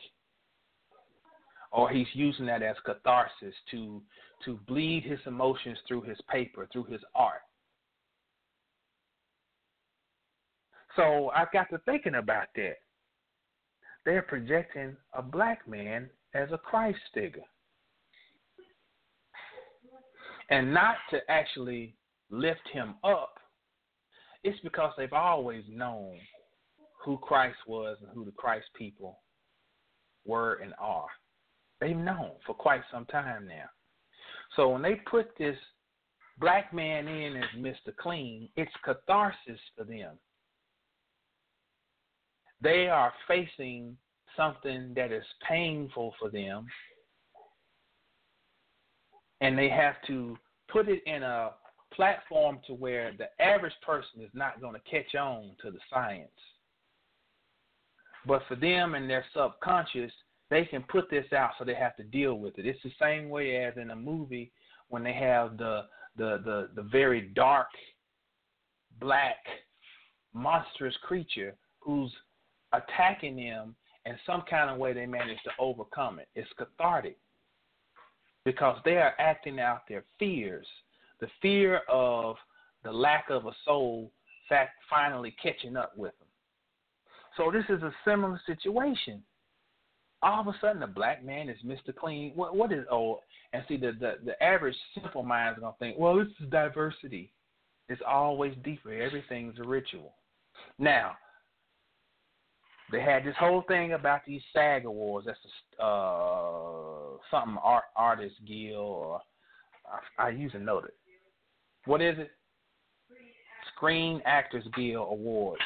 or 1.72 1.90
he's 1.90 2.08
using 2.14 2.46
that 2.48 2.62
as 2.62 2.76
catharsis 2.86 3.56
to 3.72 4.02
to 4.46 4.60
bleed 4.68 5.04
his 5.04 5.20
emotions 5.26 5.78
through 5.88 6.02
his 6.02 6.20
paper, 6.30 6.68
through 6.72 6.86
his 6.86 7.02
art. 7.16 7.42
So 10.96 11.30
I 11.36 11.46
got 11.54 11.70
to 11.70 11.78
thinking 11.80 12.16
about 12.16 12.48
that. 12.56 12.78
They're 14.06 14.22
projecting 14.22 14.96
a 15.14 15.22
black 15.22 15.68
man 15.68 16.10
as 16.34 16.52
a 16.52 16.58
Christ 16.58 17.00
figure. 17.14 17.44
And 20.50 20.74
not 20.74 20.96
to 21.12 21.20
actually 21.30 21.96
lift 22.30 22.68
him 22.72 22.96
up, 23.04 23.36
it's 24.44 24.60
because 24.62 24.92
they've 24.98 25.14
always 25.14 25.64
known 25.70 26.18
who 27.04 27.18
Christ 27.18 27.58
was 27.68 27.98
and 28.02 28.10
who 28.14 28.26
the 28.26 28.32
Christ 28.32 28.66
people 28.76 29.20
were 30.26 30.56
and 30.56 30.74
are. 30.80 31.08
They've 31.80 31.96
known 31.96 32.32
for 32.46 32.54
quite 32.54 32.82
some 32.92 33.06
time 33.06 33.48
now. 33.48 33.66
So 34.56 34.70
when 34.70 34.82
they 34.82 34.96
put 35.10 35.38
this 35.38 35.58
black 36.40 36.74
man 36.74 37.08
in 37.08 37.38
as 37.38 37.50
Mr. 37.58 37.96
Clean, 37.96 38.50
it's 38.56 38.72
catharsis 38.84 39.60
for 39.78 39.84
them 39.84 40.18
they 42.62 42.88
are 42.88 43.14
facing 43.28 43.96
something 44.36 44.94
that 44.96 45.12
is 45.12 45.24
painful 45.48 46.14
for 46.20 46.30
them 46.30 46.66
and 49.41 49.58
they 49.58 49.69
have 49.69 49.95
to 50.08 50.38
put 50.71 50.88
it 50.88 51.02
in 51.06 51.23
a 51.23 51.52
platform 51.93 52.60
to 52.67 52.73
where 52.73 53.12
the 53.17 53.28
average 53.43 53.73
person 53.86 54.21
is 54.21 54.30
not 54.34 54.62
going 54.62 54.75
to 54.75 54.89
catch 54.89 55.15
on 55.15 55.52
to 55.62 55.71
the 55.71 55.80
science. 55.91 56.30
But 58.25 58.43
for 58.47 58.56
them 58.56 58.95
and 58.95 59.10
their 59.10 59.25
subconscious 59.34 60.12
they 60.49 60.65
can 60.65 60.84
put 60.84 61.10
this 61.10 61.32
out 61.32 61.52
so 61.58 61.65
they 61.65 61.75
have 61.75 61.95
to 61.97 62.04
deal 62.04 62.36
with 62.36 62.58
it. 62.58 62.65
It's 62.65 62.82
the 62.84 62.91
same 62.99 63.30
way 63.30 63.63
as 63.63 63.78
in 63.78 63.91
a 63.91 63.95
movie 63.95 64.52
when 64.89 65.04
they 65.04 65.13
have 65.13 65.58
the 65.58 65.86
the 66.17 66.41
the, 66.43 66.69
the 66.75 66.89
very 66.89 67.21
dark 67.36 67.67
black 68.99 69.38
monstrous 70.34 70.95
creature 71.04 71.56
who's 71.80 72.12
attacking 72.73 73.36
them 73.36 73.75
and 74.06 74.17
some 74.25 74.43
kind 74.49 74.69
of 74.69 74.78
way 74.78 74.93
they 74.93 75.06
manage 75.06 75.41
to 75.43 75.52
overcome 75.60 76.19
it. 76.19 76.28
It's 76.36 76.49
cathartic 76.58 77.17
because 78.45 78.78
they 78.86 78.97
are 78.97 79.13
acting 79.19 79.60
out 79.60 79.88
their 79.88 80.04
fears, 80.17 80.67
the 81.19 81.28
fear 81.41 81.82
of 81.89 82.36
the 82.84 82.91
lack 82.91 83.30
of 83.30 83.45
a 83.45 83.52
soul 83.65 84.12
fact 84.47 84.71
finally 84.89 85.36
catching 85.41 85.78
up 85.78 85.97
with 85.97 86.17
them. 86.19 86.28
So 87.38 87.52
this 87.52 87.65
is 87.69 87.84
a 87.84 87.93
similar 88.06 88.39
situation. 88.45 89.23
All 90.21 90.41
of 90.41 90.47
a 90.47 90.56
sudden, 90.60 90.82
the 90.82 90.88
black 90.88 91.23
man 91.23 91.47
is 91.47 91.58
Mr. 91.65 91.95
Clean. 91.95 92.34
What 92.36 92.56
what 92.56 92.73
is 92.73 92.86
oh? 92.91 93.21
And 93.54 93.63
see, 93.67 93.78
the 93.78 93.93
the, 93.99 94.15
the 94.25 94.43
average 94.43 94.75
simple 94.93 95.23
mind 95.23 95.56
is 95.56 95.62
gonna 95.62 95.75
think, 95.80 95.97
well, 95.97 96.17
this 96.17 96.28
is 96.41 96.49
diversity. 96.49 97.32
It's 97.88 98.02
always 98.06 98.54
deeper. 98.63 98.91
Everything's 98.93 99.58
a 99.60 99.63
ritual. 99.63 100.13
Now, 100.78 101.13
they 102.91 103.02
had 103.02 103.23
this 103.23 103.36
whole 103.39 103.63
thing 103.67 103.93
about 103.93 104.21
these 104.28 104.41
SAG 104.54 104.86
awards. 104.86 105.28
That's 105.28 105.39
uh, 105.82 106.99
something 107.32 107.58
art 107.64 107.86
artist 107.96 108.36
guild 108.48 108.78
or 108.78 109.22
I, 110.18 110.28
I 110.28 110.30
usually 110.30 110.64
know 110.64 110.80
it. 110.80 110.94
What 111.86 112.02
is 112.02 112.18
it? 112.20 112.32
Screen 113.76 114.22
Actors 114.26 114.66
Guild 114.76 115.08
Awards. 115.12 115.62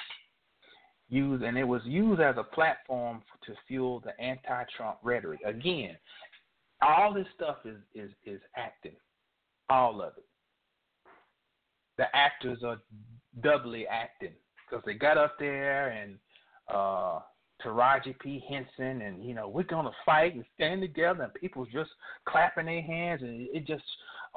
Used 1.10 1.44
and 1.44 1.58
it 1.58 1.64
was 1.64 1.82
used 1.86 2.22
as 2.22 2.36
a 2.38 2.44
platform 2.44 3.22
to 3.46 3.54
fuel 3.68 4.00
the 4.00 4.20
anti-Trump 4.20 4.98
rhetoric. 5.04 5.42
Again, 5.46 5.96
all 6.82 7.14
this 7.14 7.28
stuff 7.36 7.58
is 7.66 7.78
is 7.94 8.12
is 8.26 8.42
acting, 8.56 8.96
all 9.70 10.02
of 10.02 10.14
it. 10.18 10.26
The 11.98 12.06
actors 12.16 12.60
are 12.66 12.78
doubly 13.42 13.86
acting 13.88 14.34
because 14.70 14.84
they 14.86 14.94
got 14.96 15.18
up 15.18 15.38
there 15.38 15.90
and 15.90 16.18
uh, 16.74 17.20
Taraji 17.64 18.18
P. 18.20 18.44
Henson, 18.50 19.02
and 19.02 19.24
you 19.24 19.34
know 19.34 19.48
we're 19.48 19.64
gonna 19.64 19.92
fight 20.06 20.36
and 20.36 20.46
stand 20.56 20.82
together, 20.82 21.24
and 21.24 21.34
people 21.34 21.66
just 21.66 21.92
clapping 22.28 22.66
their 22.66 22.82
hands, 22.82 23.22
and 23.22 23.48
it 23.54 23.66
just 23.66 23.84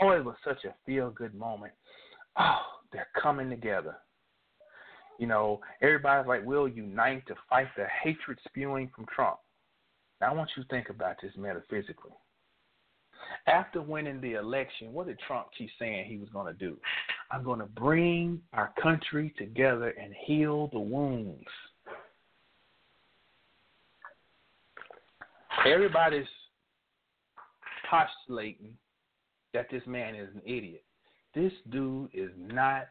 oh, 0.00 0.10
it 0.10 0.24
was 0.24 0.36
such 0.44 0.64
a 0.64 0.74
feel 0.84 1.10
good 1.10 1.34
moment. 1.34 1.72
Oh, 2.38 2.60
they're 2.92 3.08
coming 3.20 3.50
together. 3.50 3.96
You 5.18 5.26
know, 5.26 5.60
everybody's 5.80 6.28
like, 6.28 6.44
we'll 6.44 6.68
unite 6.68 7.26
to 7.26 7.34
fight 7.48 7.68
the 7.76 7.86
hatred 8.02 8.38
spewing 8.46 8.90
from 8.94 9.06
Trump. 9.14 9.38
Now, 10.20 10.30
I 10.30 10.34
want 10.34 10.50
you 10.56 10.62
to 10.62 10.68
think 10.68 10.90
about 10.90 11.16
this 11.22 11.32
metaphysically. 11.36 12.12
After 13.46 13.80
winning 13.80 14.20
the 14.20 14.34
election, 14.34 14.92
what 14.92 15.06
did 15.06 15.18
Trump 15.26 15.48
keep 15.56 15.70
saying 15.78 16.06
he 16.06 16.18
was 16.18 16.28
going 16.30 16.46
to 16.46 16.58
do? 16.58 16.76
I'm 17.30 17.42
going 17.42 17.60
to 17.60 17.66
bring 17.66 18.40
our 18.52 18.72
country 18.80 19.34
together 19.38 19.94
and 20.00 20.14
heal 20.26 20.68
the 20.72 20.78
wounds. 20.78 21.46
Everybody's 25.66 26.26
postulating 27.90 28.74
that 29.52 29.66
this 29.70 29.82
man 29.86 30.14
is 30.14 30.28
an 30.34 30.42
idiot. 30.44 30.84
This 31.34 31.52
dude 31.70 32.10
is 32.12 32.30
not 32.36 32.88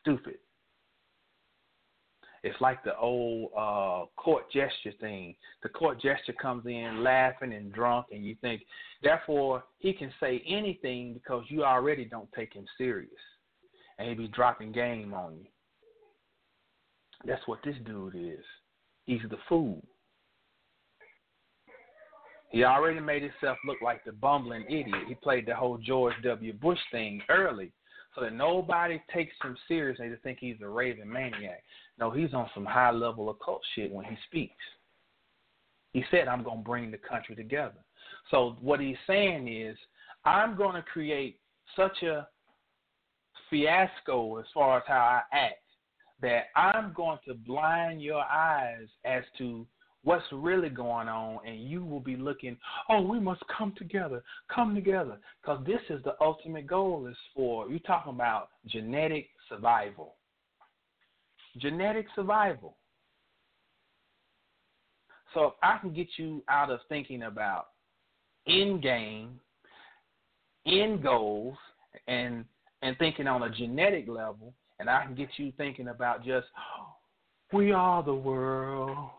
stupid. 0.00 0.38
It's 2.42 2.60
like 2.60 2.82
the 2.84 2.96
old 2.96 3.50
uh, 3.56 4.06
court 4.16 4.50
gesture 4.50 4.92
thing. 4.98 5.34
The 5.62 5.68
court 5.68 6.00
gesture 6.00 6.32
comes 6.32 6.64
in 6.64 7.02
laughing 7.04 7.52
and 7.52 7.70
drunk, 7.72 8.06
and 8.12 8.24
you 8.24 8.34
think, 8.40 8.62
therefore, 9.02 9.62
he 9.78 9.92
can 9.92 10.10
say 10.18 10.42
anything 10.46 11.12
because 11.12 11.44
you 11.48 11.64
already 11.64 12.06
don't 12.06 12.32
take 12.32 12.54
him 12.54 12.64
serious. 12.78 13.10
And 13.98 14.08
he 14.08 14.14
be 14.14 14.28
dropping 14.28 14.72
game 14.72 15.12
on 15.12 15.36
you. 15.36 15.46
That's 17.26 17.46
what 17.46 17.58
this 17.62 17.76
dude 17.84 18.14
is. 18.16 18.44
He's 19.04 19.20
the 19.28 19.36
fool. 19.46 19.82
He 22.50 22.64
already 22.64 23.00
made 23.00 23.22
himself 23.22 23.58
look 23.64 23.80
like 23.80 24.04
the 24.04 24.12
bumbling 24.12 24.64
idiot. 24.64 25.06
He 25.08 25.14
played 25.14 25.46
the 25.46 25.54
whole 25.54 25.78
George 25.78 26.14
W. 26.24 26.52
Bush 26.52 26.78
thing 26.90 27.22
early 27.28 27.72
so 28.14 28.22
that 28.22 28.32
nobody 28.32 29.00
takes 29.14 29.34
him 29.42 29.56
seriously 29.68 30.08
to 30.08 30.16
think 30.18 30.38
he's 30.40 30.56
a 30.60 30.68
raving 30.68 31.10
maniac. 31.10 31.62
No, 31.98 32.10
he's 32.10 32.34
on 32.34 32.50
some 32.52 32.64
high 32.64 32.90
level 32.90 33.30
occult 33.30 33.62
shit 33.74 33.92
when 33.92 34.04
he 34.04 34.16
speaks. 34.26 34.52
He 35.92 36.04
said, 36.10 36.26
I'm 36.26 36.42
going 36.42 36.58
to 36.58 36.64
bring 36.64 36.90
the 36.90 36.98
country 36.98 37.36
together. 37.36 37.78
So 38.30 38.56
what 38.60 38.80
he's 38.80 38.96
saying 39.06 39.48
is, 39.48 39.76
I'm 40.24 40.56
going 40.56 40.74
to 40.74 40.82
create 40.82 41.38
such 41.76 42.02
a 42.02 42.26
fiasco 43.48 44.38
as 44.38 44.46
far 44.52 44.78
as 44.78 44.84
how 44.86 44.98
I 44.98 45.22
act 45.32 45.62
that 46.20 46.46
I'm 46.56 46.92
going 46.94 47.18
to 47.26 47.34
blind 47.34 48.02
your 48.02 48.22
eyes 48.22 48.86
as 49.04 49.22
to 49.38 49.66
what's 50.02 50.24
really 50.32 50.70
going 50.70 51.08
on, 51.08 51.46
and 51.46 51.60
you 51.60 51.84
will 51.84 52.00
be 52.00 52.16
looking, 52.16 52.56
oh, 52.88 53.02
we 53.02 53.20
must 53.20 53.42
come 53.56 53.72
together, 53.76 54.22
come 54.54 54.74
together, 54.74 55.18
because 55.40 55.64
this 55.66 55.80
is 55.90 56.02
the 56.04 56.14
ultimate 56.20 56.66
goal 56.66 57.06
is 57.06 57.16
for, 57.34 57.68
you're 57.68 57.78
talking 57.80 58.14
about 58.14 58.48
genetic 58.66 59.28
survival. 59.48 60.14
Genetic 61.58 62.06
survival. 62.14 62.76
So 65.34 65.46
if 65.46 65.52
I 65.62 65.78
can 65.78 65.92
get 65.92 66.08
you 66.16 66.42
out 66.48 66.70
of 66.70 66.80
thinking 66.88 67.24
about 67.24 67.68
end 68.48 68.82
game, 68.82 69.38
end 70.66 71.02
goals, 71.02 71.56
and 72.06 72.44
and 72.82 72.96
thinking 72.98 73.26
on 73.26 73.42
a 73.42 73.50
genetic 73.50 74.08
level, 74.08 74.54
and 74.78 74.88
I 74.88 75.04
can 75.04 75.14
get 75.14 75.28
you 75.36 75.52
thinking 75.56 75.88
about 75.88 76.24
just 76.24 76.46
we 77.52 77.72
are 77.72 78.02
the 78.02 78.14
world, 78.14 79.10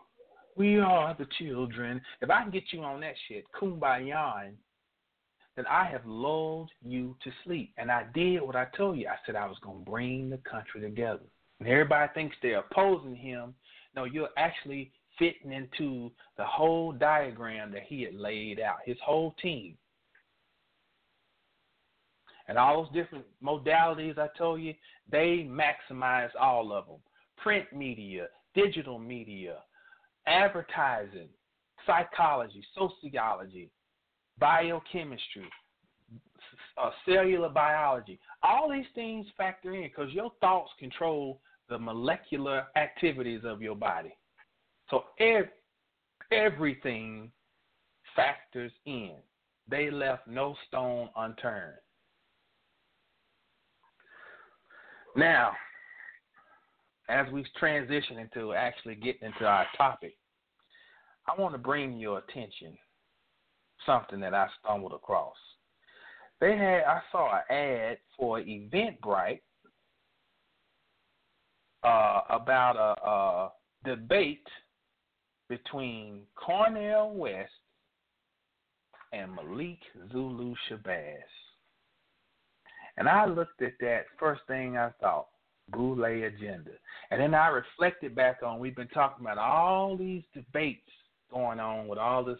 we 0.56 0.78
are 0.78 1.16
the 1.18 1.26
children. 1.38 2.00
If 2.20 2.30
I 2.30 2.42
can 2.42 2.50
get 2.50 2.64
you 2.72 2.82
on 2.82 3.00
that 3.00 3.14
shit, 3.28 3.44
kumbaya, 3.58 4.50
then 5.56 5.64
I 5.68 5.84
have 5.86 6.06
lulled 6.06 6.70
you 6.82 7.16
to 7.24 7.30
sleep. 7.44 7.72
And 7.76 7.90
I 7.90 8.04
did 8.14 8.42
what 8.42 8.56
I 8.56 8.66
told 8.76 8.98
you. 8.98 9.08
I 9.08 9.16
said 9.24 9.36
I 9.36 9.46
was 9.46 9.58
going 9.62 9.84
to 9.84 9.90
bring 9.90 10.30
the 10.30 10.38
country 10.38 10.80
together. 10.80 11.24
And 11.60 11.68
everybody 11.68 12.10
thinks 12.14 12.36
they're 12.42 12.60
opposing 12.70 13.14
him. 13.14 13.54
No, 13.94 14.04
you're 14.04 14.30
actually 14.36 14.92
fitting 15.18 15.52
into 15.52 16.10
the 16.38 16.44
whole 16.44 16.92
diagram 16.92 17.70
that 17.72 17.82
he 17.86 18.02
had 18.02 18.14
laid 18.14 18.60
out, 18.60 18.76
his 18.84 18.96
whole 19.04 19.34
team. 19.42 19.76
And 22.48 22.58
all 22.58 22.82
those 22.82 22.92
different 22.92 23.24
modalities 23.42 24.18
I 24.18 24.28
told 24.36 24.60
you, 24.60 24.74
they 25.10 25.48
maximize 25.48 26.30
all 26.40 26.72
of 26.72 26.86
them 26.86 26.96
print 27.42 27.66
media, 27.72 28.28
digital 28.54 28.98
media, 28.98 29.56
advertising, 30.26 31.28
psychology, 31.86 32.62
sociology, 32.74 33.70
biochemistry, 34.38 35.48
uh, 36.82 36.90
cellular 37.06 37.48
biology. 37.48 38.18
All 38.42 38.70
these 38.70 38.86
things 38.94 39.26
factor 39.36 39.74
in 39.74 39.82
because 39.82 40.12
your 40.12 40.32
thoughts 40.40 40.70
control 40.78 41.40
the 41.68 41.78
molecular 41.78 42.66
activities 42.76 43.42
of 43.44 43.62
your 43.62 43.76
body. 43.76 44.14
So 44.90 45.04
ev- 45.20 45.48
everything 46.30 47.30
factors 48.14 48.72
in. 48.84 49.12
They 49.68 49.90
left 49.90 50.26
no 50.26 50.54
stone 50.68 51.08
unturned. 51.16 51.74
Now, 55.16 55.52
as 57.12 57.30
we 57.32 57.44
transition 57.58 58.18
into 58.18 58.54
actually 58.54 58.94
getting 58.94 59.28
into 59.28 59.44
our 59.44 59.66
topic, 59.76 60.16
I 61.28 61.40
want 61.40 61.54
to 61.54 61.58
bring 61.58 61.98
your 61.98 62.18
attention 62.18 62.76
something 63.86 64.20
that 64.20 64.34
I 64.34 64.48
stumbled 64.60 64.92
across. 64.92 65.36
They 66.40 66.56
had 66.56 66.82
I 66.84 67.00
saw 67.12 67.36
an 67.36 67.56
ad 67.56 67.98
for 68.18 68.40
Eventbrite 68.40 69.40
uh, 71.84 72.20
about 72.30 72.76
a, 72.76 73.08
a 73.08 73.52
debate 73.84 74.46
between 75.48 76.22
Cornel 76.34 77.14
West 77.14 77.50
and 79.12 79.34
Malik 79.34 79.78
Zulu 80.10 80.54
Shabazz. 80.68 81.18
And 82.96 83.08
I 83.08 83.26
looked 83.26 83.62
at 83.62 83.72
that 83.80 84.04
first 84.18 84.42
thing 84.46 84.76
I 84.76 84.90
thought, 85.00 85.28
Boule 85.70 86.04
agenda. 86.04 86.70
And 87.10 87.20
then 87.20 87.34
I 87.34 87.48
reflected 87.48 88.14
back 88.14 88.42
on 88.44 88.58
we've 88.58 88.76
been 88.76 88.88
talking 88.88 89.24
about 89.24 89.38
all 89.38 89.96
these 89.96 90.22
debates 90.34 90.80
going 91.32 91.60
on 91.60 91.88
with 91.88 91.98
all 91.98 92.24
this 92.24 92.38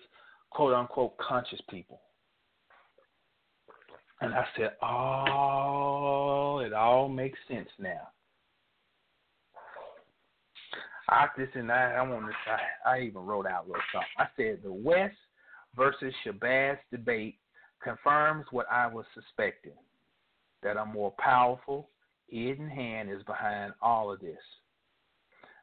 quote 0.50 0.74
unquote 0.74 1.16
conscious 1.18 1.60
people. 1.70 2.00
And 4.20 4.34
I 4.34 4.44
said, 4.56 4.72
Oh, 4.82 6.58
it 6.64 6.72
all 6.72 7.08
makes 7.08 7.38
sense 7.48 7.68
now. 7.78 8.08
I 11.08 11.26
and 11.54 11.70
I, 11.70 11.94
I 11.94 12.02
want 12.02 12.26
to. 12.26 12.32
I, 12.50 12.96
I 12.96 13.00
even 13.02 13.22
wrote 13.22 13.46
out 13.46 13.66
little 13.66 13.82
something. 13.92 14.08
I 14.18 14.26
said 14.36 14.60
the 14.62 14.72
West 14.72 15.16
versus 15.76 16.14
Shabazz 16.24 16.78
debate 16.90 17.36
confirms 17.82 18.46
what 18.50 18.66
I 18.70 18.86
was 18.86 19.04
suspecting 19.14 19.72
that 20.62 20.76
a 20.76 20.86
more 20.86 21.12
powerful, 21.18 21.88
hidden 22.32 22.68
hand 22.68 23.10
is 23.10 23.22
behind 23.24 23.72
all 23.82 24.10
of 24.10 24.20
this. 24.20 24.38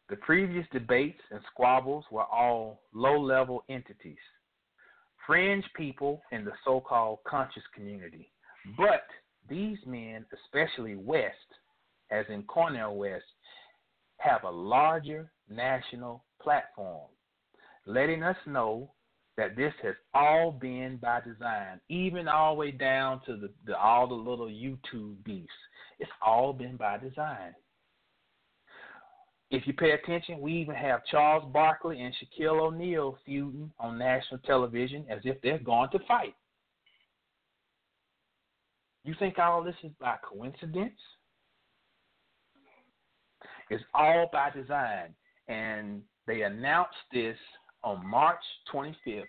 The 0.09 0.15
previous 0.17 0.65
debates 0.71 1.21
and 1.31 1.41
squabbles 1.51 2.05
were 2.11 2.23
all 2.23 2.81
low 2.93 3.19
level 3.19 3.63
entities, 3.69 4.17
fringe 5.25 5.65
people 5.75 6.21
in 6.31 6.45
the 6.45 6.51
so 6.65 6.79
called 6.79 7.19
conscious 7.27 7.63
community. 7.75 8.31
But 8.77 9.05
these 9.47 9.77
men, 9.85 10.25
especially 10.33 10.95
West, 10.95 11.35
as 12.11 12.25
in 12.29 12.43
Cornel 12.43 12.95
West, 12.95 13.23
have 14.17 14.43
a 14.43 14.49
larger 14.49 15.31
national 15.49 16.23
platform, 16.41 17.07
letting 17.85 18.23
us 18.23 18.37
know 18.45 18.91
that 19.37 19.55
this 19.55 19.73
has 19.81 19.95
all 20.13 20.51
been 20.51 20.97
by 21.01 21.21
design, 21.21 21.79
even 21.87 22.27
all 22.27 22.55
the 22.55 22.59
way 22.59 22.71
down 22.71 23.21
to 23.25 23.37
the, 23.37 23.49
the 23.65 23.77
all 23.77 24.07
the 24.07 24.13
little 24.13 24.47
YouTube 24.47 25.23
beefs. 25.23 25.47
It's 25.99 26.11
all 26.25 26.53
been 26.53 26.77
by 26.77 26.97
design. 26.97 27.53
If 29.51 29.65
you 29.65 29.73
pay 29.73 29.91
attention, 29.91 30.39
we 30.39 30.53
even 30.53 30.75
have 30.75 31.05
Charles 31.09 31.51
Barkley 31.51 32.01
and 32.01 32.13
Shaquille 32.13 32.61
O'Neal 32.61 33.17
feuding 33.25 33.71
on 33.79 33.97
national 33.97 34.39
television 34.41 35.05
as 35.09 35.19
if 35.23 35.41
they're 35.41 35.57
going 35.57 35.89
to 35.91 35.99
fight. 36.07 36.35
You 39.03 39.15
think 39.17 39.39
all 39.39 39.63
this 39.63 39.75
is 39.83 39.91
by 39.99 40.17
coincidence? 40.23 40.99
It's 43.71 43.83
all 43.93 44.29
by 44.31 44.51
design. 44.51 45.15
And 45.47 46.03
they 46.27 46.43
announced 46.43 46.97
this 47.11 47.37
on 47.83 48.05
March 48.05 48.43
25th, 48.71 49.23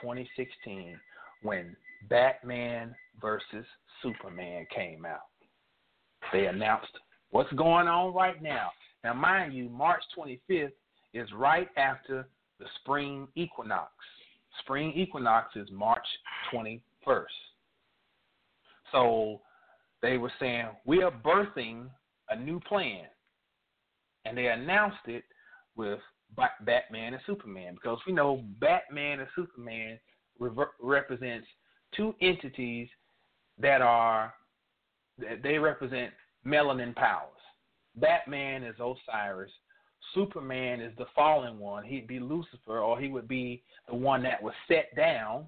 2016, 0.00 0.98
when 1.42 1.76
Batman 2.08 2.94
versus 3.20 3.66
Superman 4.02 4.66
came 4.74 5.04
out. 5.04 5.26
They 6.32 6.46
announced 6.46 6.92
what's 7.30 7.52
going 7.52 7.88
on 7.88 8.14
right 8.14 8.42
now. 8.42 8.70
Now, 9.04 9.14
mind 9.14 9.54
you, 9.54 9.68
March 9.68 10.02
25th 10.16 10.72
is 11.14 11.28
right 11.34 11.68
after 11.76 12.28
the 12.58 12.66
spring 12.80 13.28
equinox. 13.34 13.92
Spring 14.60 14.92
equinox 14.94 15.54
is 15.56 15.68
March 15.70 16.06
21st. 16.52 17.24
So 18.92 19.40
they 20.02 20.18
were 20.18 20.32
saying, 20.40 20.66
we 20.84 21.02
are 21.02 21.10
birthing 21.10 21.88
a 22.30 22.36
new 22.36 22.60
plan. 22.60 23.04
And 24.24 24.36
they 24.36 24.48
announced 24.48 25.06
it 25.06 25.24
with 25.76 26.00
Batman 26.64 27.14
and 27.14 27.22
Superman 27.26 27.74
because 27.74 27.98
we 28.06 28.12
know 28.12 28.42
Batman 28.60 29.20
and 29.20 29.28
Superman 29.36 29.98
rever- 30.38 30.72
represents 30.80 31.46
two 31.94 32.14
entities 32.20 32.88
that 33.58 33.80
are 33.80 34.34
they 35.42 35.58
represent 35.58 36.12
melanin 36.46 36.94
powers. 36.94 37.30
Batman 37.96 38.62
is 38.62 38.76
Osiris. 38.76 39.50
Superman 40.14 40.80
is 40.80 40.92
the 40.98 41.06
fallen 41.14 41.58
one. 41.58 41.84
He'd 41.84 42.06
be 42.06 42.20
Lucifer, 42.20 42.78
or 42.78 43.00
he 43.00 43.08
would 43.08 43.26
be 43.26 43.62
the 43.88 43.94
one 43.94 44.22
that 44.22 44.42
was 44.42 44.54
set 44.68 44.94
down. 44.94 45.46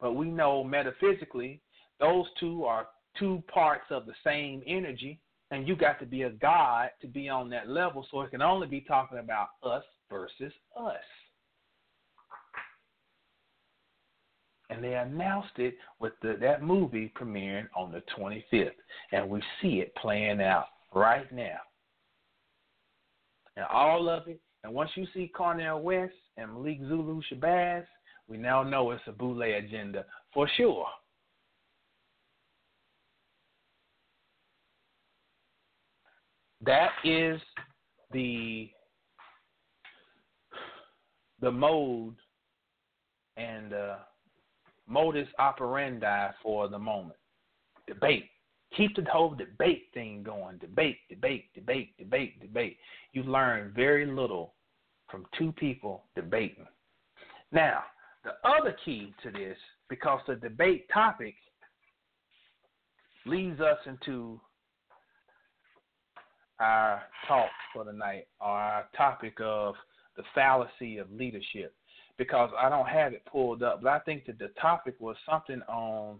But 0.00 0.14
we 0.14 0.26
know 0.26 0.64
metaphysically, 0.64 1.60
those 2.00 2.26
two 2.40 2.64
are 2.64 2.88
two 3.18 3.42
parts 3.52 3.84
of 3.90 4.06
the 4.06 4.14
same 4.24 4.62
energy 4.66 5.20
and 5.52 5.68
you 5.68 5.76
got 5.76 6.00
to 6.00 6.06
be 6.06 6.22
a 6.22 6.30
God 6.30 6.88
to 7.02 7.06
be 7.06 7.28
on 7.28 7.50
that 7.50 7.68
level. 7.68 8.06
So 8.10 8.22
it 8.22 8.30
can 8.30 8.40
only 8.40 8.66
be 8.66 8.80
talking 8.80 9.18
about 9.18 9.48
us 9.62 9.84
versus 10.10 10.52
us. 10.76 10.94
And 14.72 14.82
they 14.82 14.94
announced 14.94 15.58
it 15.58 15.74
with 16.00 16.12
the, 16.22 16.36
that 16.40 16.62
movie 16.62 17.12
premiering 17.20 17.66
on 17.76 17.92
the 17.92 18.02
25th. 18.16 18.70
And 19.12 19.28
we 19.28 19.42
see 19.60 19.80
it 19.80 19.94
playing 19.96 20.40
out 20.40 20.66
right 20.94 21.30
now. 21.32 21.58
And 23.56 23.66
all 23.66 24.08
of 24.08 24.28
it, 24.28 24.40
and 24.64 24.72
once 24.72 24.90
you 24.94 25.06
see 25.12 25.30
Cornel 25.36 25.82
West 25.82 26.14
and 26.36 26.54
Malik 26.54 26.78
Zulu 26.88 27.20
Shabazz, 27.30 27.84
we 28.28 28.38
now 28.38 28.62
know 28.62 28.92
it's 28.92 29.02
a 29.06 29.12
Boule 29.12 29.42
agenda 29.42 30.06
for 30.32 30.48
sure. 30.56 30.86
that 36.64 36.90
is 37.04 37.40
the 38.12 38.70
the 41.40 41.50
mode 41.50 42.14
and 43.36 43.72
uh, 43.72 43.96
modus 44.88 45.28
operandi 45.38 46.28
for 46.42 46.68
the 46.68 46.78
moment. 46.78 47.18
Debate. 47.86 48.28
Keep 48.76 48.96
the 48.96 49.04
whole 49.10 49.34
debate 49.34 49.88
thing 49.92 50.22
going. 50.22 50.56
Debate, 50.58 50.96
debate, 51.10 51.44
debate, 51.54 51.96
debate, 51.98 52.40
debate. 52.40 52.78
You 53.12 53.22
learn 53.24 53.72
very 53.76 54.06
little 54.06 54.54
from 55.10 55.26
two 55.38 55.52
people 55.52 56.04
debating. 56.16 56.66
Now, 57.52 57.82
the 58.24 58.32
other 58.48 58.74
key 58.84 59.12
to 59.22 59.30
this, 59.30 59.58
because 59.90 60.20
the 60.26 60.36
debate 60.36 60.86
topic 60.92 61.34
leads 63.26 63.60
us 63.60 63.78
into 63.86 64.40
our 66.60 67.02
talk 67.28 67.50
for 67.74 67.84
the 67.84 67.92
night, 67.92 68.26
our 68.40 68.84
topic 68.96 69.34
of 69.40 69.74
the 70.16 70.22
fallacy 70.34 70.98
of 70.98 71.10
leadership. 71.10 71.74
Because 72.18 72.50
I 72.58 72.68
don't 72.68 72.88
have 72.88 73.12
it 73.12 73.24
pulled 73.24 73.62
up, 73.62 73.82
but 73.82 73.88
I 73.90 73.98
think 74.00 74.26
that 74.26 74.38
the 74.38 74.48
topic 74.60 74.94
was 75.00 75.16
something 75.28 75.62
on 75.62 76.18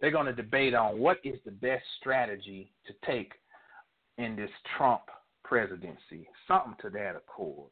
they're 0.00 0.10
going 0.10 0.26
to 0.26 0.34
debate 0.34 0.74
on 0.74 0.98
what 0.98 1.18
is 1.24 1.38
the 1.44 1.50
best 1.50 1.84
strategy 1.98 2.70
to 2.86 2.92
take 3.06 3.32
in 4.18 4.36
this 4.36 4.50
Trump 4.76 5.02
presidency. 5.44 6.28
Something 6.46 6.74
to 6.82 6.90
that 6.90 7.16
accord. 7.16 7.70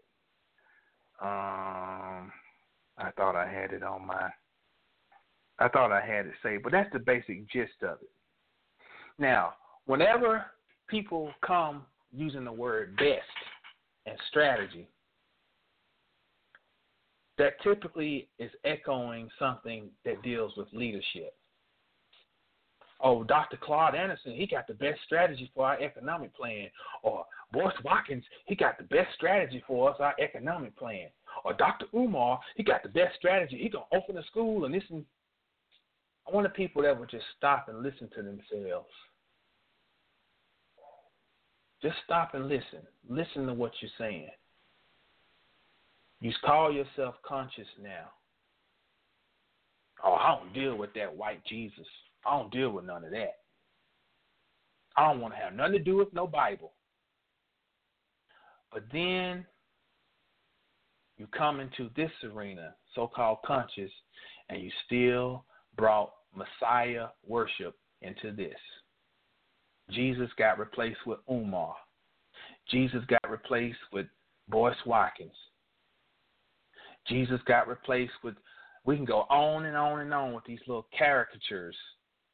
Um, 1.21 2.33
I 2.99 3.11
thought 3.17 3.37
I 3.37 3.47
had 3.47 3.73
it 3.73 3.83
on 3.83 4.07
my. 4.07 4.31
I 5.59 5.69
thought 5.69 5.93
I 5.93 6.01
had 6.01 6.27
it 6.27 6.33
saved, 6.43 6.63
but 6.63 6.73
that's 6.73 6.93
the 6.93 6.99
basic 6.99 7.49
gist 7.51 7.83
of 7.83 7.99
it. 8.01 8.11
Now, 9.19 9.55
whenever 9.85 10.47
people 10.89 11.31
come 11.47 11.83
using 12.13 12.45
the 12.45 12.53
word 12.53 12.97
best 12.97 13.21
and 14.07 14.17
strategy, 14.31 14.89
that 17.39 17.61
typically 17.63 18.29
is 18.39 18.51
echoing 18.65 19.29
something 19.39 19.89
that 20.05 20.23
deals 20.23 20.53
with 20.57 20.69
leadership. 20.73 21.35
Oh, 23.05 23.25
Dr. 23.25 23.57
Claude 23.57 23.97
Anderson, 23.97 24.35
he 24.35 24.47
got 24.47 24.69
the 24.69 24.75
best 24.75 25.01
strategy 25.05 25.51
for 25.55 25.67
our 25.67 25.81
economic 25.81 26.35
plan. 26.37 26.69
Or 27.03 27.25
Boyce 27.53 27.75
Watkins, 27.85 28.25
he 28.47 28.55
got 28.55 28.79
the 28.79 28.85
best 28.85 29.09
strategy 29.17 29.63
for 29.67 29.91
us, 29.91 29.97
our 29.99 30.15
economic 30.21 30.77
plan. 30.77 31.09
Or 31.45 31.53
Dr. 31.53 31.87
Umar, 31.95 32.39
he 32.57 32.63
got 32.63 32.83
the 32.85 32.89
best 32.89 33.17
strategy. 33.17 33.59
He 33.61 33.69
gonna 33.69 33.85
open 33.93 34.19
a 34.19 34.25
school 34.25 34.65
and 34.65 34.75
listen. 34.75 35.05
I 36.29 36.33
want 36.33 36.47
the 36.47 36.51
people 36.51 36.83
that 36.83 36.99
would 36.99 37.11
just 37.11 37.25
stop 37.37 37.67
and 37.69 37.83
listen 37.83 38.09
to 38.15 38.23
themselves. 38.23 38.87
Just 41.83 41.97
stop 42.05 42.35
and 42.35 42.49
listen. 42.49 42.87
Listen 43.09 43.47
to 43.47 43.55
what 43.55 43.73
you're 43.81 43.91
saying. 43.99 44.31
You 46.23 46.33
call 46.45 46.73
yourself 46.73 47.17
conscious 47.27 47.67
now. 47.83 48.07
Oh, 50.05 50.15
I 50.15 50.37
don't 50.37 50.55
deal 50.55 50.77
with 50.77 50.95
that 50.95 51.15
white 51.15 51.45
Jesus. 51.45 51.87
I 52.25 52.39
don't 52.39 52.53
deal 52.53 52.71
with 52.71 52.85
none 52.85 53.05
of 53.05 53.11
that. 53.11 53.39
I 54.97 55.09
don't 55.09 55.21
want 55.21 55.35
to 55.35 55.41
have 55.41 55.53
nothing 55.53 55.73
to 55.73 55.79
do 55.81 55.97
with 55.97 56.13
no 56.13 56.29
Bible. 56.29 56.75
But 58.73 58.85
then 58.93 59.45
you 61.19 61.27
come 61.37 61.59
into 61.59 61.91
this 61.97 62.13
arena, 62.23 62.75
so 62.95 63.09
called 63.09 63.39
conscious, 63.45 63.91
and 64.49 64.63
you 64.63 64.71
still 64.87 65.45
brought 65.77 66.13
Messiah 66.37 67.09
worship 67.27 67.75
into 68.01 68.31
this. 68.31 68.59
Jesus 69.91 70.31
got 70.39 70.61
replaced 70.61 71.05
with 71.05 71.19
Umar. 71.29 71.75
Jesus 72.71 73.03
got 73.09 73.29
replaced 73.29 73.79
with 73.93 74.07
Boyce 74.49 74.77
Watkins. 74.87 75.33
Jesus 77.09 77.41
got 77.47 77.69
replaced 77.69 78.13
with, 78.23 78.35
we 78.85 78.97
can 78.97 79.05
go 79.05 79.21
on 79.31 79.67
and 79.67 79.77
on 79.77 80.01
and 80.01 80.13
on 80.13 80.33
with 80.33 80.45
these 80.45 80.61
little 80.67 80.87
caricatures 80.97 81.77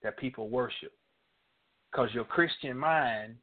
that 0.03 0.19
people 0.19 0.49
worship. 0.49 0.93
Because 1.91 2.11
your 2.13 2.25
Christian 2.25 2.77
mind, 2.77 3.37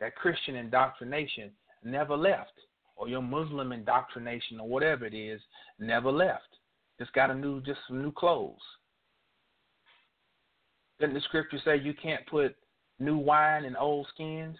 that 0.00 0.16
Christian 0.16 0.56
indoctrination, 0.56 1.50
never 1.84 2.16
left. 2.16 2.52
Or 2.96 3.08
your 3.08 3.22
Muslim 3.22 3.72
indoctrination, 3.72 4.58
or 4.58 4.68
whatever 4.68 5.04
it 5.06 5.14
is, 5.14 5.40
never 5.78 6.10
left. 6.10 6.48
Just 6.98 7.12
got 7.12 7.30
a 7.30 7.34
new, 7.34 7.60
just 7.60 7.78
some 7.86 8.02
new 8.02 8.10
clothes. 8.10 8.56
Didn't 10.98 11.14
the 11.14 11.20
scripture 11.20 11.60
say 11.64 11.78
you 11.78 11.94
can't 11.94 12.26
put 12.26 12.56
new 12.98 13.16
wine 13.16 13.64
in 13.64 13.76
old 13.76 14.08
skins? 14.12 14.56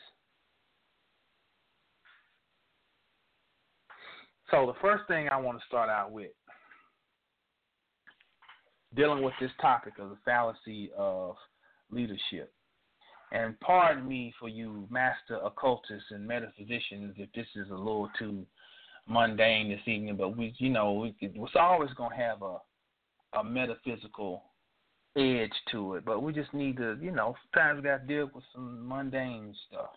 So 4.51 4.67
the 4.67 4.81
first 4.81 5.05
thing 5.09 5.29
I 5.31 5.37
want 5.37 5.59
to 5.59 5.67
start 5.67 5.91
out 5.91 6.13
with, 6.13 6.31
dealing 8.97 9.23
with 9.23 9.35
this 9.41 9.51
topic 9.61 9.95
of 9.99 10.11
the 10.11 10.17
fallacy 10.25 10.91
of 10.97 11.37
leadership. 11.91 12.53
And 13.31 13.61
pardon 13.61 14.09
me 14.09 14.33
for 14.41 14.49
you 14.49 14.87
master 14.91 15.37
occultists 15.45 16.11
and 16.11 16.27
metaphysicians 16.27 17.15
if 17.19 17.31
this 17.35 17.47
is 17.57 17.69
a 17.71 17.75
little 17.75 18.09
too 18.19 18.47
mundane 19.07 19.69
this 19.69 19.81
evening, 19.87 20.17
but 20.17 20.37
we, 20.37 20.55
you 20.59 20.71
know, 20.71 21.11
it's 21.21 21.53
always 21.55 21.93
going 21.93 22.11
to 22.11 22.17
have 22.17 22.43
a 22.43 22.57
a 23.35 23.45
metaphysical 23.45 24.43
edge 25.17 25.53
to 25.71 25.95
it. 25.95 26.05
But 26.05 26.23
we 26.23 26.33
just 26.33 26.53
need 26.55 26.77
to, 26.79 26.97
you 27.01 27.11
know, 27.11 27.35
sometimes 27.53 27.79
we 27.79 27.89
got 27.89 27.99
to 27.99 28.07
deal 28.07 28.31
with 28.35 28.45
some 28.55 28.87
mundane 28.87 29.55
stuff. 29.69 29.91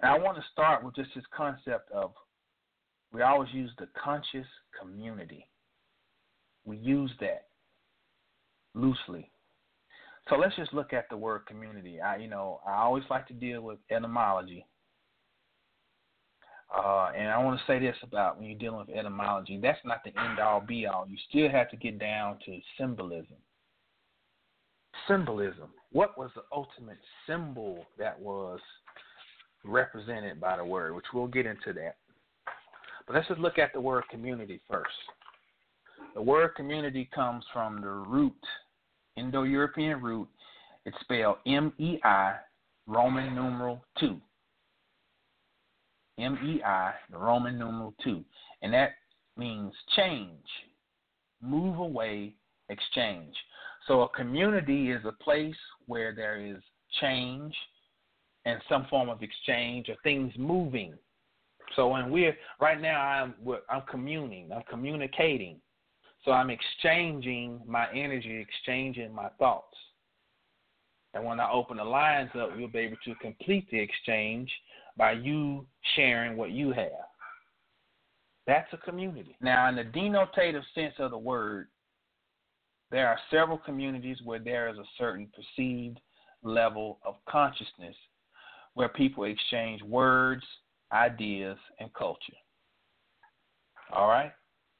And 0.00 0.10
I 0.10 0.18
want 0.18 0.36
to 0.36 0.44
start 0.52 0.84
with 0.84 0.94
just 0.94 1.10
this 1.14 1.24
concept 1.36 1.90
of 1.92 2.12
we 3.12 3.22
always 3.22 3.52
use 3.52 3.70
the 3.78 3.88
conscious 4.02 4.46
community. 4.80 5.48
We 6.64 6.76
use 6.76 7.10
that 7.20 7.46
loosely. 8.74 9.30
So 10.28 10.36
let's 10.36 10.54
just 10.56 10.74
look 10.74 10.92
at 10.92 11.08
the 11.08 11.16
word 11.16 11.46
community. 11.46 12.00
I, 12.00 12.16
you 12.16 12.28
know, 12.28 12.60
I 12.66 12.74
always 12.74 13.04
like 13.08 13.26
to 13.28 13.34
deal 13.34 13.62
with 13.62 13.78
etymology. 13.90 14.66
Uh, 16.74 17.10
and 17.16 17.28
I 17.28 17.42
want 17.42 17.58
to 17.58 17.66
say 17.66 17.78
this 17.78 17.96
about 18.02 18.38
when 18.38 18.46
you're 18.46 18.58
dealing 18.58 18.80
with 18.86 18.90
etymology, 18.90 19.58
that's 19.60 19.78
not 19.86 20.04
the 20.04 20.10
end 20.20 20.38
all 20.38 20.60
be 20.60 20.86
all. 20.86 21.06
You 21.08 21.16
still 21.30 21.48
have 21.48 21.70
to 21.70 21.76
get 21.76 21.98
down 21.98 22.38
to 22.44 22.58
symbolism. 22.78 23.38
Symbolism. 25.08 25.70
What 25.92 26.18
was 26.18 26.30
the 26.34 26.42
ultimate 26.52 26.98
symbol 27.26 27.86
that 27.98 28.20
was 28.20 28.60
represented 29.64 30.40
by 30.40 30.56
the 30.56 30.64
word, 30.64 30.94
which 30.94 31.06
we'll 31.12 31.26
get 31.26 31.46
into 31.46 31.72
that. 31.74 31.96
But 33.06 33.16
let's 33.16 33.28
just 33.28 33.40
look 33.40 33.58
at 33.58 33.72
the 33.72 33.80
word 33.80 34.04
community 34.10 34.60
first. 34.70 34.88
The 36.14 36.22
word 36.22 36.54
community 36.56 37.08
comes 37.14 37.44
from 37.52 37.80
the 37.80 37.88
root, 37.88 38.34
Indo 39.16 39.42
European 39.42 40.00
root. 40.00 40.28
It's 40.84 40.96
spelled 41.00 41.36
M 41.46 41.72
E 41.78 41.98
I, 42.04 42.36
Roman 42.86 43.34
numeral 43.34 43.84
2. 44.00 44.20
M 46.18 46.38
E 46.44 46.62
I, 46.62 46.92
the 47.10 47.18
Roman 47.18 47.58
numeral 47.58 47.94
2. 48.02 48.24
And 48.62 48.72
that 48.74 48.92
means 49.36 49.72
change, 49.96 50.44
move 51.40 51.78
away, 51.78 52.34
exchange. 52.68 53.34
So 53.86 54.02
a 54.02 54.08
community 54.08 54.90
is 54.90 55.04
a 55.04 55.12
place 55.22 55.56
where 55.86 56.14
there 56.14 56.38
is 56.40 56.56
change 57.00 57.54
and 58.48 58.62
some 58.68 58.86
form 58.88 59.10
of 59.10 59.22
exchange 59.22 59.88
or 59.88 59.96
things 60.02 60.32
moving. 60.38 60.94
So 61.76 61.88
when 61.88 62.10
we're 62.10 62.36
right 62.60 62.80
now, 62.80 63.00
I'm 63.00 63.34
I'm 63.68 63.82
communing, 63.90 64.50
I'm 64.54 64.62
communicating. 64.70 65.60
So 66.24 66.32
I'm 66.32 66.50
exchanging 66.50 67.60
my 67.66 67.86
energy, 67.94 68.38
exchanging 68.38 69.14
my 69.14 69.28
thoughts. 69.38 69.76
And 71.14 71.24
when 71.24 71.40
I 71.40 71.50
open 71.50 71.76
the 71.76 71.84
lines 71.84 72.30
up, 72.40 72.50
you'll 72.56 72.68
be 72.68 72.80
able 72.80 72.96
to 73.04 73.14
complete 73.16 73.70
the 73.70 73.78
exchange 73.78 74.50
by 74.96 75.12
you 75.12 75.66
sharing 75.94 76.36
what 76.36 76.50
you 76.50 76.72
have. 76.72 77.06
That's 78.46 78.72
a 78.72 78.78
community. 78.78 79.36
Now, 79.40 79.68
in 79.68 79.76
the 79.76 79.84
denotative 79.84 80.62
sense 80.74 80.94
of 80.98 81.10
the 81.10 81.18
word, 81.18 81.68
there 82.90 83.08
are 83.08 83.18
several 83.30 83.58
communities 83.58 84.18
where 84.24 84.38
there 84.38 84.68
is 84.68 84.78
a 84.78 84.84
certain 84.96 85.28
perceived 85.34 86.00
level 86.42 86.98
of 87.04 87.14
consciousness 87.28 87.94
where 88.78 88.88
people 88.88 89.24
exchange 89.24 89.82
words, 89.82 90.44
ideas, 90.92 91.58
and 91.80 91.92
culture. 91.94 92.38
All 93.92 94.06
right? 94.06 94.30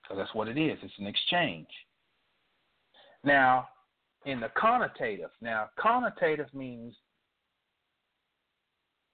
So 0.09 0.15
that's 0.15 0.33
what 0.35 0.47
it 0.47 0.57
is. 0.57 0.79
It's 0.85 0.95
an 1.01 1.09
exchange. 1.09 1.67
Now, 3.25 3.67
in 4.25 4.39
the 4.39 4.51
connotative, 4.57 5.31
now, 5.41 5.71
connotative 5.85 6.55
means 6.55 6.95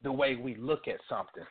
the 0.02 0.12
way 0.12 0.36
we 0.36 0.54
look 0.56 0.86
at 0.86 1.00
something. 1.08 1.44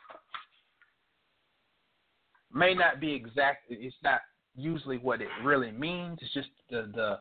May 2.52 2.72
not 2.72 3.00
be 3.00 3.12
exact, 3.12 3.64
it's 3.68 3.96
not 4.04 4.20
usually 4.54 4.98
what 4.98 5.20
it 5.20 5.28
really 5.42 5.72
means. 5.72 6.20
It's 6.22 6.34
just 6.34 6.50
the, 6.70 6.88
the, 6.94 7.18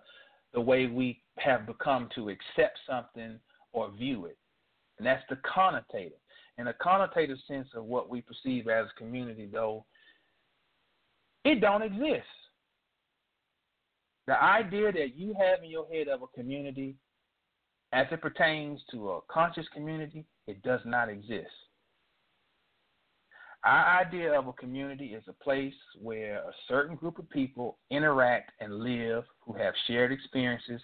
the 0.53 0.61
way 0.61 0.85
we 0.85 1.23
have 1.39 1.65
become 1.65 2.07
to 2.13 2.29
accept 2.29 2.77
something 2.87 3.39
or 3.71 3.89
view 3.89 4.25
it. 4.25 4.37
And 4.97 5.07
that's 5.07 5.23
the 5.29 5.37
connotative. 5.37 6.11
In 6.57 6.67
a 6.67 6.73
connotative 6.73 7.37
sense 7.47 7.67
of 7.75 7.85
what 7.85 8.09
we 8.09 8.21
perceive 8.21 8.67
as 8.67 8.85
a 8.85 8.99
community, 8.99 9.49
though, 9.51 9.85
it 11.43 11.61
don't 11.61 11.81
exist. 11.81 12.27
The 14.27 14.41
idea 14.41 14.91
that 14.91 15.15
you 15.15 15.35
have 15.39 15.63
in 15.63 15.69
your 15.69 15.87
head 15.91 16.07
of 16.07 16.21
a 16.21 16.27
community 16.27 16.95
as 17.91 18.07
it 18.11 18.21
pertains 18.21 18.81
to 18.91 19.11
a 19.11 19.19
conscious 19.29 19.67
community, 19.73 20.25
it 20.47 20.61
does 20.63 20.79
not 20.85 21.09
exist. 21.09 21.51
Our 23.63 24.01
idea 24.01 24.37
of 24.37 24.47
a 24.47 24.53
community 24.53 25.13
is 25.13 25.23
a 25.27 25.43
place 25.43 25.73
where 26.01 26.37
a 26.39 26.51
certain 26.67 26.95
group 26.95 27.17
of 27.17 27.29
people 27.29 27.77
interact 27.91 28.51
and 28.59 28.79
live 28.79 29.23
who 29.45 29.53
have 29.53 29.73
shared 29.87 30.11
experiences 30.11 30.81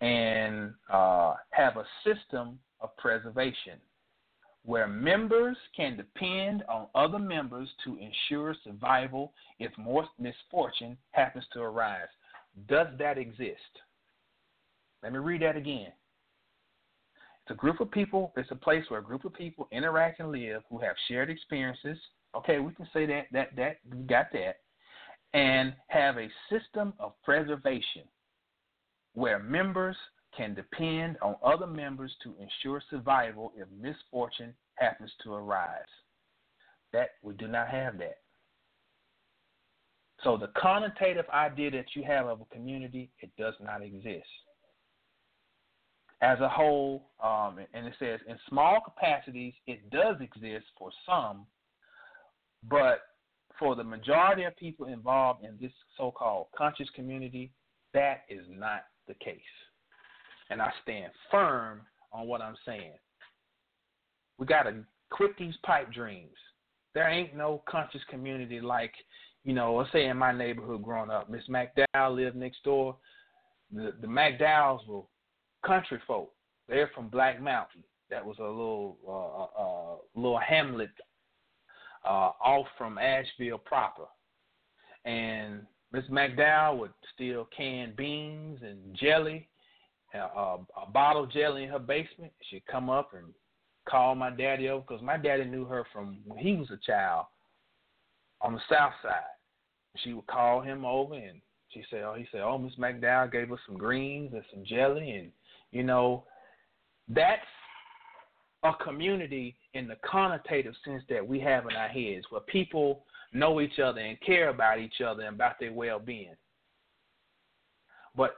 and 0.00 0.74
uh, 0.92 1.34
have 1.50 1.76
a 1.76 1.86
system 2.04 2.58
of 2.80 2.96
preservation 2.96 3.78
where 4.64 4.88
members 4.88 5.56
can 5.76 5.96
depend 5.96 6.62
on 6.68 6.86
other 6.94 7.18
members 7.18 7.68
to 7.84 7.98
ensure 7.98 8.54
survival 8.64 9.32
if 9.58 9.70
more 9.76 10.08
misfortune 10.18 10.96
happens 11.12 11.44
to 11.52 11.60
arise. 11.60 12.08
Does 12.68 12.86
that 12.98 13.18
exist? 13.18 13.60
Let 15.02 15.12
me 15.12 15.18
read 15.18 15.42
that 15.42 15.56
again. 15.56 15.92
It's 17.42 17.50
a 17.50 17.54
group 17.54 17.80
of 17.80 17.90
people, 17.90 18.32
it's 18.38 18.50
a 18.50 18.56
place 18.56 18.84
where 18.88 19.00
a 19.00 19.04
group 19.04 19.26
of 19.26 19.34
people 19.34 19.68
interact 19.70 20.20
and 20.20 20.32
live 20.32 20.62
who 20.70 20.78
have 20.78 20.96
shared 21.08 21.28
experiences. 21.28 21.98
Okay, 22.34 22.58
we 22.58 22.72
can 22.72 22.88
say 22.92 23.04
that 23.04 23.26
that 23.32 23.54
that 23.54 23.76
we 23.90 23.98
got 24.04 24.32
that. 24.32 24.56
And 25.34 25.74
have 25.88 26.16
a 26.16 26.28
system 26.48 26.94
of 26.98 27.12
preservation 27.22 28.04
where 29.14 29.40
members 29.40 29.96
can 30.36 30.54
depend 30.54 31.16
on 31.22 31.36
other 31.44 31.66
members 31.66 32.12
to 32.22 32.34
ensure 32.40 32.82
survival 32.90 33.52
if 33.56 33.68
misfortune 33.80 34.54
happens 34.74 35.10
to 35.22 35.34
arise. 35.34 35.82
That 36.92 37.10
we 37.22 37.34
do 37.34 37.48
not 37.48 37.68
have 37.68 37.98
that. 37.98 38.18
So 40.22 40.36
the 40.36 40.48
connotative 40.58 41.28
idea 41.30 41.70
that 41.72 41.86
you 41.94 42.02
have 42.04 42.26
of 42.26 42.40
a 42.40 42.54
community, 42.54 43.10
it 43.20 43.30
does 43.38 43.54
not 43.60 43.82
exist. 43.82 44.26
As 46.22 46.40
a 46.40 46.48
whole, 46.48 47.10
um, 47.22 47.58
and 47.74 47.86
it 47.86 47.94
says 47.98 48.20
in 48.26 48.38
small 48.48 48.80
capacities, 48.80 49.52
it 49.66 49.90
does 49.90 50.16
exist 50.20 50.64
for 50.78 50.90
some, 51.04 51.46
but 52.70 53.00
for 53.58 53.76
the 53.76 53.84
majority 53.84 54.44
of 54.44 54.56
people 54.56 54.86
involved 54.86 55.44
in 55.44 55.58
this 55.60 55.72
so-called 55.98 56.46
conscious 56.56 56.88
community, 56.94 57.52
that 57.92 58.22
is 58.30 58.46
not 58.48 58.84
the 59.06 59.14
case 59.14 59.40
and 60.50 60.60
I 60.60 60.70
stand 60.82 61.12
firm 61.30 61.80
on 62.12 62.26
what 62.26 62.40
I'm 62.40 62.56
saying. 62.66 62.94
We 64.38 64.46
got 64.46 64.64
to 64.64 64.74
quit 65.10 65.36
these 65.38 65.54
pipe 65.64 65.92
dreams. 65.92 66.36
There 66.94 67.08
ain't 67.08 67.36
no 67.36 67.62
conscious 67.68 68.02
community 68.08 68.60
like, 68.60 68.92
you 69.44 69.52
know, 69.52 69.74
let's 69.74 69.92
say 69.92 70.06
in 70.06 70.16
my 70.16 70.32
neighborhood 70.32 70.82
growing 70.82 71.10
up, 71.10 71.28
Miss 71.30 71.42
McDowell 71.48 72.14
lived 72.14 72.36
next 72.36 72.62
door. 72.62 72.96
The 73.72 73.92
the 74.00 74.06
McDowells 74.06 74.86
were 74.86 75.02
country 75.66 76.00
folk. 76.06 76.32
They're 76.68 76.90
from 76.94 77.08
Black 77.08 77.40
Mountain. 77.40 77.82
That 78.10 78.24
was 78.24 78.36
a 78.38 78.42
little 78.42 78.96
uh, 79.06 79.12
uh, 79.12 79.92
uh 79.94 79.96
little 80.14 80.38
hamlet 80.38 80.90
uh, 82.04 82.30
off 82.44 82.66
from 82.78 82.98
Asheville 82.98 83.58
proper. 83.58 84.04
And 85.04 85.62
Miss 85.92 86.04
McDowell 86.10 86.78
would 86.78 86.92
steal 87.14 87.48
canned 87.56 87.96
beans 87.96 88.60
and 88.62 88.78
jelly 88.96 89.48
a, 90.18 90.58
a 90.82 90.90
bottle 90.92 91.24
of 91.24 91.32
jelly 91.32 91.64
in 91.64 91.70
her 91.70 91.78
basement. 91.78 92.32
She'd 92.50 92.66
come 92.66 92.90
up 92.90 93.12
and 93.14 93.32
call 93.88 94.14
my 94.14 94.30
daddy 94.30 94.68
over 94.68 94.84
because 94.86 95.02
my 95.02 95.16
daddy 95.16 95.44
knew 95.44 95.64
her 95.66 95.84
from 95.92 96.18
when 96.26 96.38
he 96.38 96.56
was 96.56 96.70
a 96.70 96.78
child 96.84 97.26
on 98.40 98.54
the 98.54 98.60
south 98.68 98.92
side. 99.02 99.22
She 100.02 100.12
would 100.12 100.26
call 100.26 100.60
him 100.60 100.84
over 100.84 101.14
and 101.14 101.40
she 101.68 101.82
said, 101.90 102.02
"Oh, 102.02 102.14
he 102.14 102.26
said, 102.30 102.40
oh, 102.40 102.58
Miss 102.58 102.74
McDowell 102.76 103.32
gave 103.32 103.52
us 103.52 103.58
some 103.66 103.76
greens 103.76 104.32
and 104.32 104.44
some 104.52 104.64
jelly, 104.64 105.10
and 105.10 105.32
you 105.72 105.82
know, 105.82 106.24
that's 107.08 107.42
a 108.62 108.72
community 108.82 109.56
in 109.74 109.88
the 109.88 109.96
connotative 110.08 110.74
sense 110.84 111.02
that 111.08 111.26
we 111.26 111.40
have 111.40 111.66
in 111.66 111.74
our 111.74 111.88
heads, 111.88 112.26
where 112.30 112.40
people 112.42 113.04
know 113.32 113.60
each 113.60 113.78
other 113.80 114.00
and 114.00 114.20
care 114.20 114.48
about 114.48 114.78
each 114.78 115.00
other 115.04 115.24
and 115.24 115.34
about 115.34 115.58
their 115.58 115.72
well-being. 115.72 116.36
But 118.16 118.36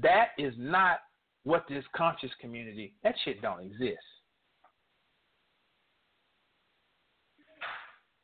that 0.00 0.28
is 0.38 0.54
not 0.56 1.00
what 1.44 1.64
this 1.68 1.84
conscious 1.94 2.30
community, 2.40 2.94
that 3.02 3.14
shit 3.24 3.42
don't 3.42 3.60
exist. 3.60 3.98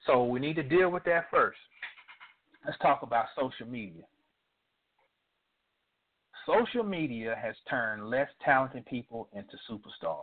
So 0.06 0.24
we 0.24 0.40
need 0.40 0.56
to 0.56 0.62
deal 0.62 0.90
with 0.90 1.04
that 1.04 1.26
first. 1.30 1.58
Let's 2.64 2.78
talk 2.78 3.02
about 3.02 3.26
social 3.38 3.66
media. 3.66 4.04
Social 6.46 6.82
media 6.82 7.36
has 7.40 7.54
turned 7.68 8.08
less 8.08 8.28
talented 8.42 8.86
people 8.86 9.28
into 9.34 9.56
superstars. 9.70 10.16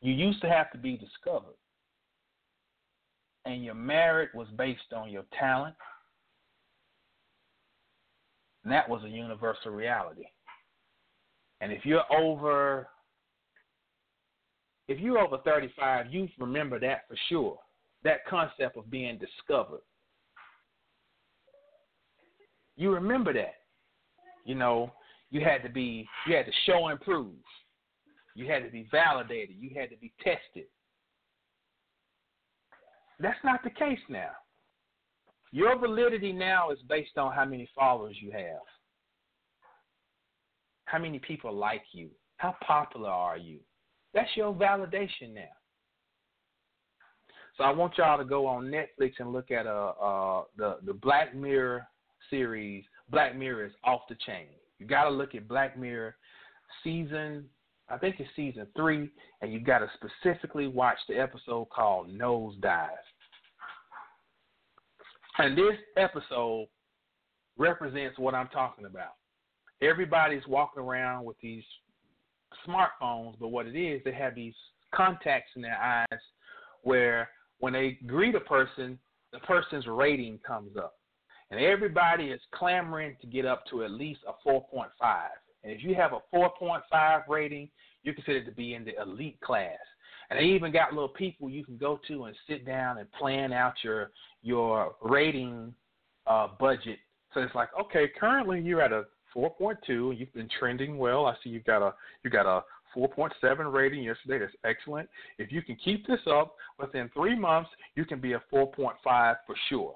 You 0.00 0.12
used 0.12 0.40
to 0.42 0.48
have 0.48 0.70
to 0.70 0.78
be 0.78 0.96
discovered 0.96 1.56
and 3.44 3.64
your 3.64 3.74
merit 3.74 4.30
was 4.34 4.48
based 4.56 4.92
on 4.94 5.10
your 5.10 5.24
talent, 5.38 5.74
and 8.64 8.72
that 8.72 8.88
was 8.88 9.02
a 9.04 9.08
universal 9.08 9.70
reality. 9.70 10.24
And 11.60 11.72
if 11.72 11.84
you're 11.84 12.04
over 12.12 12.88
if 14.88 14.98
you're 14.98 15.18
over 15.18 15.38
35, 15.44 16.12
you 16.12 16.28
remember 16.36 16.80
that 16.80 17.02
for 17.06 17.16
sure. 17.28 17.58
That 18.02 18.26
concept 18.26 18.76
of 18.76 18.90
being 18.90 19.18
discovered. 19.18 19.82
You 22.76 22.90
remember 22.90 23.32
that. 23.34 23.54
You 24.44 24.56
know, 24.56 24.90
you 25.30 25.42
had 25.42 25.62
to 25.62 25.68
be 25.68 26.08
you 26.26 26.34
had 26.34 26.46
to 26.46 26.52
show 26.66 26.88
and 26.88 27.00
prove. 27.00 27.34
You 28.34 28.50
had 28.50 28.64
to 28.64 28.70
be 28.70 28.88
validated. 28.90 29.56
You 29.60 29.70
had 29.78 29.90
to 29.90 29.96
be 29.96 30.12
tested. 30.24 30.66
That's 33.20 33.38
not 33.44 33.62
the 33.62 33.70
case 33.70 33.98
now. 34.08 34.30
Your 35.52 35.78
validity 35.78 36.32
now 36.32 36.70
is 36.70 36.78
based 36.88 37.18
on 37.18 37.32
how 37.32 37.44
many 37.44 37.68
followers 37.74 38.16
you 38.20 38.30
have, 38.32 38.62
how 40.86 40.98
many 40.98 41.18
people 41.18 41.52
like 41.52 41.82
you, 41.92 42.08
how 42.36 42.56
popular 42.66 43.10
are 43.10 43.36
you. 43.36 43.58
That's 44.14 44.30
your 44.36 44.54
validation 44.54 45.34
now. 45.34 45.42
So 47.56 47.64
I 47.64 47.72
want 47.72 47.98
y'all 47.98 48.16
to 48.16 48.24
go 48.24 48.46
on 48.46 48.70
Netflix 48.70 49.12
and 49.18 49.32
look 49.32 49.50
at 49.50 49.66
uh, 49.66 49.92
uh, 50.00 50.42
the 50.56 50.78
the 50.86 50.94
Black 50.94 51.34
Mirror 51.34 51.86
series. 52.30 52.84
Black 53.10 53.36
Mirror 53.36 53.66
is 53.66 53.72
off 53.84 54.02
the 54.08 54.16
chain. 54.26 54.46
You 54.78 54.86
got 54.86 55.04
to 55.04 55.10
look 55.10 55.34
at 55.34 55.46
Black 55.46 55.78
Mirror 55.78 56.16
season. 56.82 57.44
I 57.88 57.98
think 57.98 58.16
it's 58.18 58.30
season 58.36 58.66
three, 58.76 59.10
and 59.42 59.52
you 59.52 59.60
got 59.60 59.80
to 59.80 59.90
specifically 59.94 60.68
watch 60.68 60.96
the 61.08 61.18
episode 61.18 61.68
called 61.70 62.08
Nosedive. 62.08 62.88
And 65.38 65.56
this 65.56 65.76
episode 65.96 66.66
represents 67.56 68.18
what 68.18 68.34
I'm 68.34 68.48
talking 68.48 68.84
about. 68.84 69.14
Everybody's 69.82 70.46
walking 70.46 70.82
around 70.82 71.24
with 71.24 71.36
these 71.42 71.64
smartphones, 72.66 73.34
but 73.38 73.48
what 73.48 73.66
it 73.66 73.78
is, 73.78 74.02
they 74.04 74.12
have 74.12 74.34
these 74.34 74.54
contacts 74.94 75.52
in 75.56 75.62
their 75.62 75.78
eyes 75.80 76.20
where 76.82 77.28
when 77.58 77.72
they 77.72 77.98
greet 78.06 78.34
a 78.34 78.40
person, 78.40 78.98
the 79.32 79.38
person's 79.40 79.86
rating 79.86 80.38
comes 80.46 80.76
up. 80.76 80.94
And 81.50 81.60
everybody 81.60 82.26
is 82.26 82.40
clamoring 82.54 83.16
to 83.20 83.26
get 83.26 83.44
up 83.44 83.64
to 83.70 83.84
at 83.84 83.90
least 83.90 84.20
a 84.26 84.48
4.5. 84.48 84.86
And 85.62 85.72
if 85.72 85.82
you 85.82 85.94
have 85.94 86.12
a 86.12 86.36
4.5 86.36 87.28
rating, 87.28 87.68
you're 88.02 88.14
considered 88.14 88.46
to 88.46 88.52
be 88.52 88.74
in 88.74 88.84
the 88.84 89.00
elite 89.00 89.40
class. 89.40 89.78
And 90.30 90.38
they 90.38 90.44
even 90.44 90.72
got 90.72 90.92
little 90.92 91.08
people 91.08 91.50
you 91.50 91.64
can 91.64 91.76
go 91.76 92.00
to 92.06 92.24
and 92.24 92.36
sit 92.48 92.64
down 92.64 92.98
and 92.98 93.10
plan 93.12 93.52
out 93.52 93.74
your 93.82 94.10
your 94.42 94.94
rating 95.02 95.74
uh, 96.26 96.48
budget. 96.58 96.98
So 97.34 97.40
it's 97.40 97.54
like, 97.54 97.68
okay, 97.78 98.06
currently 98.18 98.60
you're 98.60 98.82
at 98.82 98.92
a 98.92 99.04
4.2. 99.36 100.18
You've 100.18 100.32
been 100.32 100.48
trending 100.58 100.98
well. 100.98 101.26
I 101.26 101.34
see 101.42 101.50
you 101.50 101.60
got 101.60 101.82
a 101.82 101.94
you 102.24 102.30
got 102.30 102.46
a 102.46 102.62
4.7 102.96 103.72
rating 103.72 104.04
yesterday. 104.04 104.38
That's 104.38 104.56
excellent. 104.64 105.08
If 105.38 105.52
you 105.52 105.62
can 105.62 105.76
keep 105.76 106.06
this 106.06 106.20
up 106.30 106.54
within 106.78 107.10
three 107.14 107.38
months, 107.38 107.70
you 107.94 108.04
can 108.04 108.20
be 108.20 108.32
a 108.32 108.42
4.5 108.52 108.94
for 109.04 109.36
sure. 109.68 109.94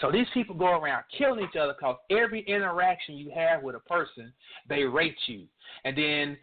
So 0.00 0.10
these 0.10 0.26
people 0.34 0.54
go 0.54 0.78
around 0.78 1.04
killing 1.16 1.44
each 1.44 1.56
other 1.56 1.74
because 1.78 1.96
every 2.10 2.42
interaction 2.42 3.16
you 3.16 3.30
have 3.34 3.62
with 3.62 3.76
a 3.76 3.80
person, 3.80 4.32
they 4.68 4.82
rate 4.82 5.16
you. 5.26 5.44
And 5.84 5.96
then 5.96 6.36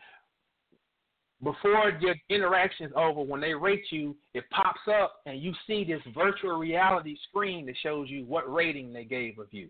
before 1.43 1.91
your 1.99 2.15
interaction 2.29 2.85
is 2.87 2.91
over, 2.95 3.21
when 3.21 3.41
they 3.41 3.53
rate 3.53 3.85
you, 3.89 4.15
it 4.33 4.43
pops 4.51 4.81
up 4.87 5.21
and 5.25 5.41
you 5.41 5.53
see 5.65 5.83
this 5.83 6.01
virtual 6.13 6.57
reality 6.57 7.17
screen 7.29 7.65
that 7.65 7.75
shows 7.81 8.09
you 8.09 8.25
what 8.25 8.51
rating 8.51 8.93
they 8.93 9.05
gave 9.05 9.39
of 9.39 9.47
you. 9.51 9.69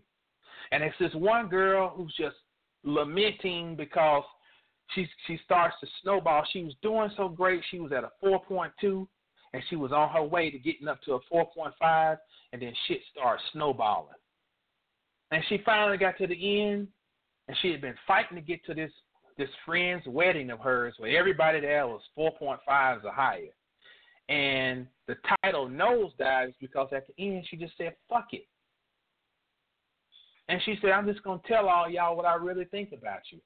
And 0.70 0.82
it's 0.82 0.96
this 0.98 1.14
one 1.14 1.48
girl 1.48 1.92
who's 1.96 2.14
just 2.16 2.36
lamenting 2.84 3.76
because 3.76 4.22
she 4.94 5.06
she 5.26 5.38
starts 5.44 5.74
to 5.80 5.86
snowball. 6.02 6.44
She 6.52 6.64
was 6.64 6.74
doing 6.82 7.10
so 7.16 7.28
great. 7.28 7.62
She 7.70 7.80
was 7.80 7.92
at 7.92 8.04
a 8.04 8.10
4.2, 8.22 9.06
and 9.52 9.62
she 9.70 9.76
was 9.76 9.92
on 9.92 10.10
her 10.10 10.22
way 10.22 10.50
to 10.50 10.58
getting 10.58 10.88
up 10.88 11.00
to 11.02 11.14
a 11.14 11.20
4.5, 11.32 12.18
and 12.52 12.60
then 12.62 12.72
shit 12.86 13.00
started 13.10 13.42
snowballing. 13.52 14.14
And 15.30 15.42
she 15.48 15.58
finally 15.64 15.96
got 15.96 16.18
to 16.18 16.26
the 16.26 16.62
end, 16.62 16.88
and 17.48 17.56
she 17.62 17.70
had 17.70 17.80
been 17.80 17.94
fighting 18.06 18.36
to 18.36 18.42
get 18.42 18.64
to 18.66 18.74
this 18.74 18.92
this 19.38 19.48
friend's 19.64 20.06
wedding 20.06 20.50
of 20.50 20.60
hers 20.60 20.94
where 20.98 21.18
everybody 21.18 21.60
there 21.60 21.86
was 21.86 22.00
4.5s 22.18 23.04
or 23.04 23.12
higher. 23.12 23.54
And 24.28 24.86
the 25.08 25.16
title 25.42 25.68
nosedives 25.68 26.54
because 26.60 26.88
at 26.92 27.06
the 27.06 27.14
end 27.18 27.46
she 27.48 27.56
just 27.56 27.76
said, 27.76 27.94
fuck 28.08 28.28
it. 28.32 28.46
And 30.48 30.60
she 30.64 30.76
said, 30.80 30.90
I'm 30.90 31.06
just 31.06 31.22
going 31.22 31.40
to 31.40 31.48
tell 31.48 31.68
all 31.68 31.88
y'all 31.88 32.16
what 32.16 32.26
I 32.26 32.34
really 32.34 32.64
think 32.66 32.90
about 32.92 33.20
you. 33.30 33.38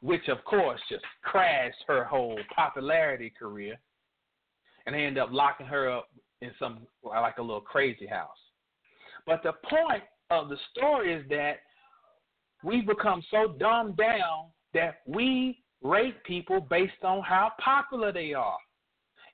Which, 0.00 0.28
of 0.28 0.42
course, 0.44 0.80
just 0.88 1.04
crashed 1.22 1.84
her 1.86 2.04
whole 2.04 2.38
popularity 2.54 3.32
career. 3.38 3.78
And 4.86 4.94
they 4.94 5.04
ended 5.04 5.22
up 5.22 5.28
locking 5.30 5.66
her 5.66 5.90
up 5.90 6.08
in 6.40 6.50
some, 6.58 6.86
like 7.04 7.36
a 7.38 7.42
little 7.42 7.60
crazy 7.60 8.06
house. 8.06 8.28
But 9.26 9.42
the 9.42 9.52
point 9.68 10.02
of 10.30 10.48
the 10.48 10.56
story 10.72 11.12
is 11.12 11.28
that 11.28 11.60
we've 12.62 12.86
become 12.86 13.22
so 13.30 13.54
dumbed 13.58 13.96
down 13.96 14.46
that 14.74 15.00
we 15.06 15.62
rate 15.82 16.22
people 16.24 16.60
based 16.60 17.02
on 17.02 17.22
how 17.22 17.52
popular 17.62 18.12
they 18.12 18.34
are. 18.34 18.58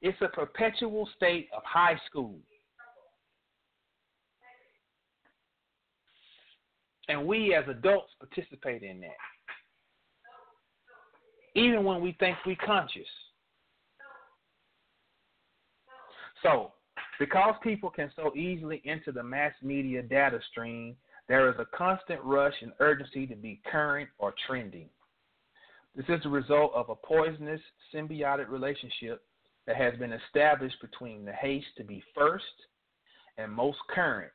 It's 0.02 0.20
a 0.20 0.28
perpetual 0.28 1.08
state 1.16 1.48
of 1.56 1.62
high 1.64 1.98
school. 2.06 2.38
And 7.08 7.26
we 7.26 7.54
as 7.54 7.64
adults 7.68 8.12
participate 8.18 8.82
in 8.82 9.00
that. 9.00 9.10
Even 11.54 11.84
when 11.84 12.00
we 12.00 12.16
think 12.18 12.36
we're 12.44 12.56
conscious. 12.56 13.06
So, 16.42 16.72
because 17.18 17.54
people 17.62 17.90
can 17.90 18.10
so 18.14 18.34
easily 18.36 18.82
enter 18.84 19.10
the 19.10 19.22
mass 19.22 19.52
media 19.62 20.02
data 20.02 20.38
stream, 20.50 20.96
there 21.28 21.48
is 21.48 21.56
a 21.58 21.76
constant 21.76 22.20
rush 22.22 22.54
and 22.62 22.72
urgency 22.80 23.26
to 23.26 23.34
be 23.34 23.60
current 23.70 24.08
or 24.18 24.34
trending. 24.46 24.88
This 25.94 26.06
is 26.08 26.22
the 26.22 26.28
result 26.28 26.72
of 26.74 26.90
a 26.90 26.94
poisonous 26.94 27.60
symbiotic 27.94 28.48
relationship 28.48 29.22
that 29.66 29.76
has 29.76 29.94
been 29.98 30.12
established 30.12 30.80
between 30.80 31.24
the 31.24 31.32
haste 31.32 31.66
to 31.78 31.84
be 31.84 32.02
first 32.14 32.44
and 33.38 33.50
most 33.50 33.78
current 33.90 34.30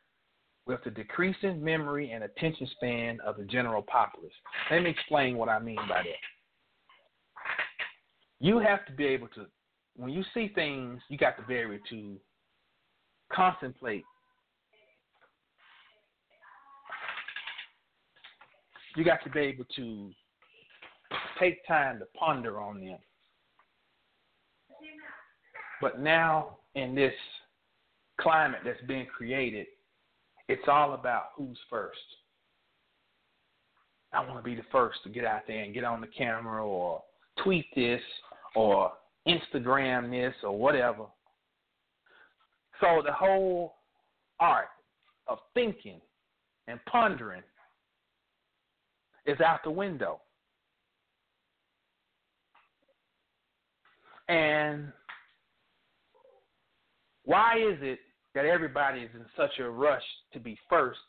with 0.67 0.83
the 0.83 0.91
decreasing 0.91 1.63
memory 1.63 2.11
and 2.11 2.23
attention 2.23 2.67
span 2.75 3.19
of 3.25 3.37
the 3.37 3.43
general 3.45 3.81
populace. 3.81 4.33
Let 4.69 4.83
me 4.83 4.89
explain 4.89 5.37
what 5.37 5.49
I 5.49 5.59
mean 5.59 5.77
by 5.87 6.03
that. 6.03 6.05
You 8.39 8.59
have 8.59 8.85
to 8.87 8.93
be 8.93 9.05
able 9.05 9.27
to, 9.29 9.45
when 9.95 10.11
you 10.11 10.23
see 10.33 10.51
things, 10.53 11.01
you 11.09 11.17
got 11.17 11.37
to 11.37 11.43
be 11.43 11.55
able 11.55 11.77
to 11.89 12.17
contemplate. 13.31 14.03
You 18.95 19.05
got 19.05 19.23
to 19.23 19.29
be 19.29 19.39
able 19.39 19.65
to 19.75 20.11
take 21.39 21.65
time 21.67 21.99
to 21.99 22.05
ponder 22.17 22.61
on 22.61 22.79
them. 22.79 22.97
But 25.81 25.99
now, 25.99 26.57
in 26.75 26.93
this 26.93 27.13
climate 28.19 28.61
that's 28.63 28.81
being 28.87 29.05
created, 29.05 29.65
it's 30.47 30.67
all 30.67 30.93
about 30.93 31.29
who's 31.35 31.57
first. 31.69 31.97
I 34.13 34.19
want 34.25 34.37
to 34.37 34.43
be 34.43 34.55
the 34.55 34.67
first 34.71 34.99
to 35.03 35.09
get 35.09 35.25
out 35.25 35.43
there 35.47 35.63
and 35.63 35.73
get 35.73 35.83
on 35.83 36.01
the 36.01 36.07
camera 36.07 36.65
or 36.65 37.01
tweet 37.43 37.65
this 37.75 38.01
or 38.55 38.91
Instagram 39.27 40.11
this 40.11 40.35
or 40.43 40.57
whatever. 40.57 41.05
So 42.81 43.01
the 43.05 43.13
whole 43.13 43.75
art 44.39 44.67
of 45.27 45.37
thinking 45.53 46.01
and 46.67 46.79
pondering 46.85 47.43
is 49.25 49.39
out 49.41 49.63
the 49.63 49.71
window. 49.71 50.19
And 54.27 54.91
why 57.25 57.57
is 57.57 57.77
it 57.81 57.99
that 58.33 58.45
everybody 58.45 59.01
is 59.01 59.09
in 59.13 59.25
such 59.35 59.59
a 59.59 59.69
rush 59.69 60.03
to 60.33 60.39
be 60.39 60.57
first 60.69 60.99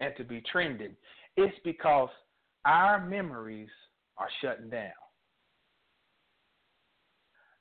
and 0.00 0.12
to 0.16 0.24
be 0.24 0.42
trending? 0.50 0.94
It's 1.36 1.56
because 1.64 2.10
our 2.64 3.04
memories 3.04 3.70
are 4.18 4.28
shutting 4.42 4.68
down. 4.68 4.90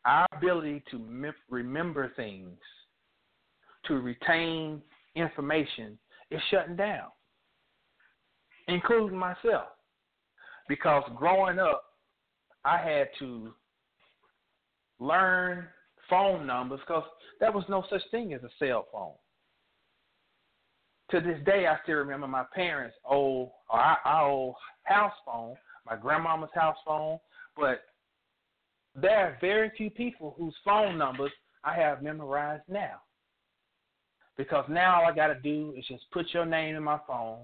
Our 0.06 0.28
ability 0.38 0.84
to 0.92 1.00
mem- 1.00 1.34
remember 1.50 2.12
things, 2.16 2.58
to 3.86 3.96
retain 3.96 4.82
information, 5.16 5.98
is 6.30 6.42
shutting 6.52 6.76
down, 6.76 7.08
including 8.68 9.18
myself. 9.18 9.70
Because 10.68 11.04
growing 11.16 11.60
up, 11.60 11.84
I 12.64 12.78
had 12.78 13.10
to 13.20 13.54
learn 15.00 15.68
phone 16.10 16.48
numbers 16.48 16.80
because 16.80 17.04
there 17.40 17.52
was 17.52 17.66
no 17.70 17.84
such 17.90 18.02
thing 18.12 18.34
as 18.34 18.42
a 18.44 18.50
cell 18.60 18.88
phone. 18.92 19.14
To 21.12 21.22
this 21.22 21.44
day, 21.46 21.68
I 21.68 21.78
still 21.84 21.98
remember 21.98 22.28
my 22.28 22.46
parents' 22.54 22.96
old, 23.08 23.52
or 23.70 23.80
our, 23.80 23.98
our 24.06 24.28
old 24.28 24.56
house 24.84 25.14
phone, 25.26 25.56
my 25.86 25.96
grandmama's 25.96 26.50
house 26.56 26.78
phone, 26.86 27.20
but 27.56 27.82
there 28.96 29.28
are 29.28 29.38
very 29.40 29.72
few 29.78 29.90
people 29.90 30.34
whose 30.38 30.56
phone 30.64 30.98
numbers 30.98 31.32
I 31.64 31.76
have 31.76 32.02
memorized 32.02 32.64
now. 32.68 33.02
Because 34.38 34.66
now 34.70 35.02
all 35.02 35.08
I 35.08 35.16
got 35.16 35.28
to 35.28 35.40
do 35.40 35.74
is 35.78 35.86
just 35.88 36.10
put 36.12 36.34
your 36.34 36.46
name 36.46 36.76
in 36.76 36.84
my 36.84 37.00
phone, 37.08 37.40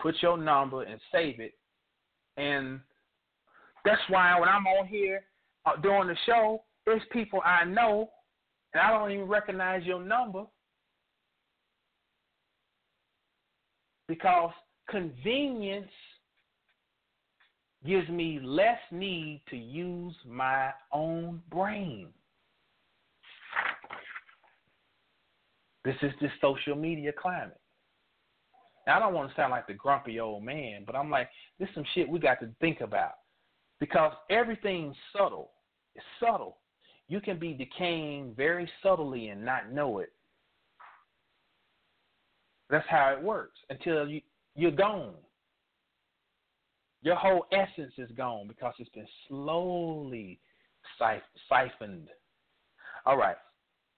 put 0.00 0.14
your 0.20 0.36
number, 0.36 0.82
and 0.82 1.00
save 1.12 1.40
it. 1.40 1.54
And 2.36 2.80
that's 3.84 4.00
why 4.08 4.38
when 4.38 4.48
I'm 4.48 4.66
on 4.66 4.86
here 4.86 5.22
uh, 5.66 5.76
doing 5.80 6.08
the 6.08 6.16
show, 6.26 6.62
there's 6.86 7.02
people 7.12 7.40
I 7.44 7.64
know, 7.64 8.10
and 8.72 8.82
I 8.82 8.90
don't 8.90 9.10
even 9.12 9.26
recognize 9.26 9.84
your 9.84 10.02
number 10.02 10.44
because 14.08 14.50
convenience 14.90 15.90
gives 17.86 18.08
me 18.08 18.40
less 18.42 18.78
need 18.90 19.42
to 19.50 19.56
use 19.56 20.14
my 20.26 20.70
own 20.92 21.42
brain. 21.50 22.08
This 25.84 25.96
is 26.02 26.12
the 26.20 26.28
social 26.40 26.76
media 26.76 27.12
climate. 27.12 27.60
Now, 28.86 28.96
I 28.96 28.98
don't 28.98 29.14
want 29.14 29.30
to 29.30 29.36
sound 29.36 29.50
like 29.50 29.66
the 29.66 29.74
grumpy 29.74 30.20
old 30.20 30.44
man, 30.44 30.82
but 30.86 30.94
I'm 30.94 31.10
like, 31.10 31.28
this 31.58 31.68
is 31.68 31.74
some 31.74 31.84
shit 31.94 32.08
we 32.08 32.18
got 32.18 32.40
to 32.40 32.48
think 32.60 32.80
about 32.80 33.14
because 33.80 34.12
everything's 34.30 34.96
subtle. 35.12 35.50
It's 35.94 36.04
subtle 36.20 36.58
you 37.08 37.20
can 37.20 37.38
be 37.38 37.52
decaying 37.52 38.34
very 38.36 38.68
subtly 38.82 39.28
and 39.28 39.44
not 39.44 39.72
know 39.72 39.98
it. 39.98 40.12
That's 42.70 42.86
how 42.88 43.14
it 43.16 43.22
works 43.22 43.58
until 43.68 44.08
you, 44.08 44.20
you're 44.54 44.70
gone. 44.70 45.14
Your 47.02 47.16
whole 47.16 47.46
essence 47.52 47.92
is 47.98 48.10
gone 48.16 48.48
because 48.48 48.72
it's 48.78 48.88
been 48.90 49.06
slowly 49.28 50.40
siphoned. 51.48 52.08
All 53.04 53.18
right. 53.18 53.36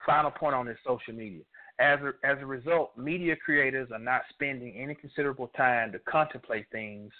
Final 0.04 0.32
point 0.32 0.54
on 0.54 0.66
this 0.66 0.78
social 0.84 1.14
media. 1.14 1.42
As 1.78 1.98
a, 2.00 2.12
as 2.26 2.38
a 2.40 2.46
result, 2.46 2.96
media 2.96 3.36
creators 3.36 3.88
are 3.92 3.98
not 3.98 4.22
spending 4.30 4.74
any 4.76 4.94
considerable 4.94 5.48
time 5.48 5.92
to 5.92 5.98
contemplate 6.00 6.66
things, 6.72 7.12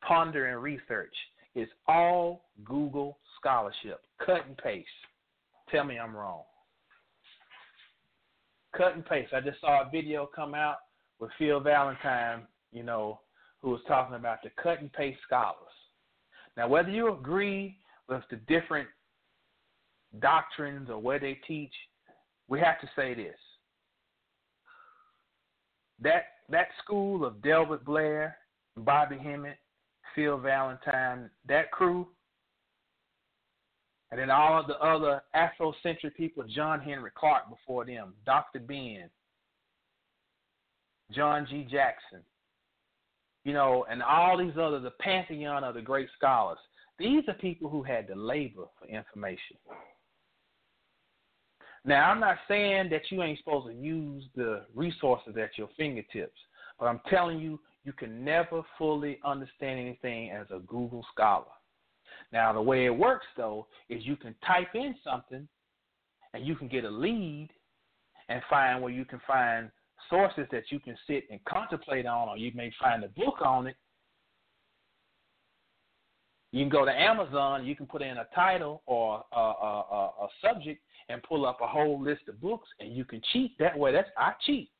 ponder, 0.00 0.46
and 0.46 0.62
research. 0.62 1.14
It's 1.54 1.70
all 1.86 2.44
Google 2.64 3.18
scholarship, 3.38 4.00
cut 4.24 4.46
and 4.46 4.56
paste. 4.56 4.88
Tell 5.70 5.84
me 5.84 5.98
I'm 5.98 6.16
wrong. 6.16 6.42
Cut 8.76 8.94
and 8.94 9.04
paste. 9.04 9.34
I 9.34 9.40
just 9.40 9.60
saw 9.60 9.82
a 9.82 9.90
video 9.90 10.28
come 10.34 10.54
out 10.54 10.76
with 11.20 11.30
Phil 11.38 11.60
Valentine, 11.60 12.42
you 12.72 12.82
know, 12.82 13.20
who 13.60 13.70
was 13.70 13.80
talking 13.88 14.16
about 14.16 14.38
the 14.42 14.50
cut 14.62 14.80
and 14.80 14.92
paste 14.92 15.18
scholars. 15.26 15.56
Now, 16.56 16.68
whether 16.68 16.90
you 16.90 17.12
agree 17.12 17.76
with 18.08 18.22
the 18.30 18.36
different 18.48 18.88
doctrines 20.20 20.88
or 20.88 20.98
where 20.98 21.18
they 21.18 21.38
teach, 21.46 21.72
we 22.48 22.60
have 22.60 22.80
to 22.80 22.88
say 22.96 23.14
this. 23.14 23.36
That 26.00 26.24
that 26.50 26.68
school 26.82 27.24
of 27.24 27.42
Delbert 27.42 27.84
Blair, 27.84 28.38
Bobby 28.76 29.18
Hemmitt, 29.18 29.58
Phil 30.14 30.38
Valentine, 30.38 31.30
that 31.46 31.70
crew, 31.70 32.08
and 34.10 34.18
then 34.18 34.30
all 34.30 34.58
of 34.58 34.66
the 34.66 34.78
other 34.78 35.22
Afrocentric 35.36 36.14
people, 36.16 36.44
John 36.44 36.80
Henrik 36.80 37.14
Clarke 37.14 37.50
before 37.50 37.84
them, 37.84 38.14
Dr. 38.24 38.60
Ben, 38.60 39.10
John 41.12 41.46
G. 41.48 41.66
Jackson, 41.70 42.20
you 43.44 43.52
know, 43.52 43.84
and 43.90 44.02
all 44.02 44.38
these 44.38 44.56
other, 44.58 44.80
the 44.80 44.92
pantheon 44.92 45.64
of 45.64 45.74
the 45.74 45.82
great 45.82 46.08
scholars. 46.16 46.58
These 46.98 47.24
are 47.28 47.34
people 47.34 47.68
who 47.70 47.82
had 47.82 48.08
to 48.08 48.14
labor 48.14 48.64
for 48.78 48.86
information. 48.88 49.56
Now, 51.88 52.10
I'm 52.10 52.20
not 52.20 52.36
saying 52.46 52.90
that 52.90 53.10
you 53.10 53.22
ain't 53.22 53.38
supposed 53.38 53.66
to 53.68 53.72
use 53.72 54.22
the 54.36 54.66
resources 54.74 55.36
at 55.42 55.56
your 55.56 55.70
fingertips, 55.74 56.38
but 56.78 56.84
I'm 56.84 57.00
telling 57.08 57.38
you, 57.38 57.58
you 57.82 57.94
can 57.94 58.22
never 58.22 58.60
fully 58.76 59.18
understand 59.24 59.80
anything 59.80 60.30
as 60.30 60.46
a 60.54 60.58
Google 60.58 61.02
scholar. 61.10 61.46
Now, 62.30 62.52
the 62.52 62.60
way 62.60 62.84
it 62.84 62.94
works, 62.94 63.24
though, 63.38 63.68
is 63.88 64.04
you 64.04 64.16
can 64.16 64.34
type 64.46 64.74
in 64.74 64.96
something 65.02 65.48
and 66.34 66.46
you 66.46 66.56
can 66.56 66.68
get 66.68 66.84
a 66.84 66.90
lead 66.90 67.48
and 68.28 68.42
find 68.50 68.82
where 68.82 68.92
you 68.92 69.06
can 69.06 69.22
find 69.26 69.70
sources 70.10 70.46
that 70.52 70.64
you 70.70 70.80
can 70.80 70.96
sit 71.06 71.24
and 71.30 71.42
contemplate 71.46 72.04
on, 72.04 72.28
or 72.28 72.36
you 72.36 72.52
may 72.54 72.70
find 72.78 73.02
a 73.02 73.08
book 73.08 73.40
on 73.42 73.66
it. 73.66 73.76
You 76.52 76.62
can 76.62 76.70
go 76.70 76.84
to 76.84 76.90
Amazon, 76.90 77.66
you 77.66 77.76
can 77.76 77.86
put 77.86 78.02
in 78.02 78.18
a 78.18 78.26
title 78.34 78.82
or 78.86 79.24
a, 79.32 79.38
a, 79.38 79.84
a, 79.90 80.24
a 80.24 80.28
subject 80.42 80.80
and 81.08 81.22
pull 81.22 81.46
up 81.46 81.58
a 81.62 81.66
whole 81.66 82.02
list 82.02 82.22
of 82.28 82.40
books, 82.40 82.68
and 82.80 82.94
you 82.94 83.04
can 83.04 83.20
cheat 83.32 83.58
that 83.58 83.78
way. 83.78 83.92
That's 83.92 84.08
I 84.16 84.32
cheat. 84.44 84.70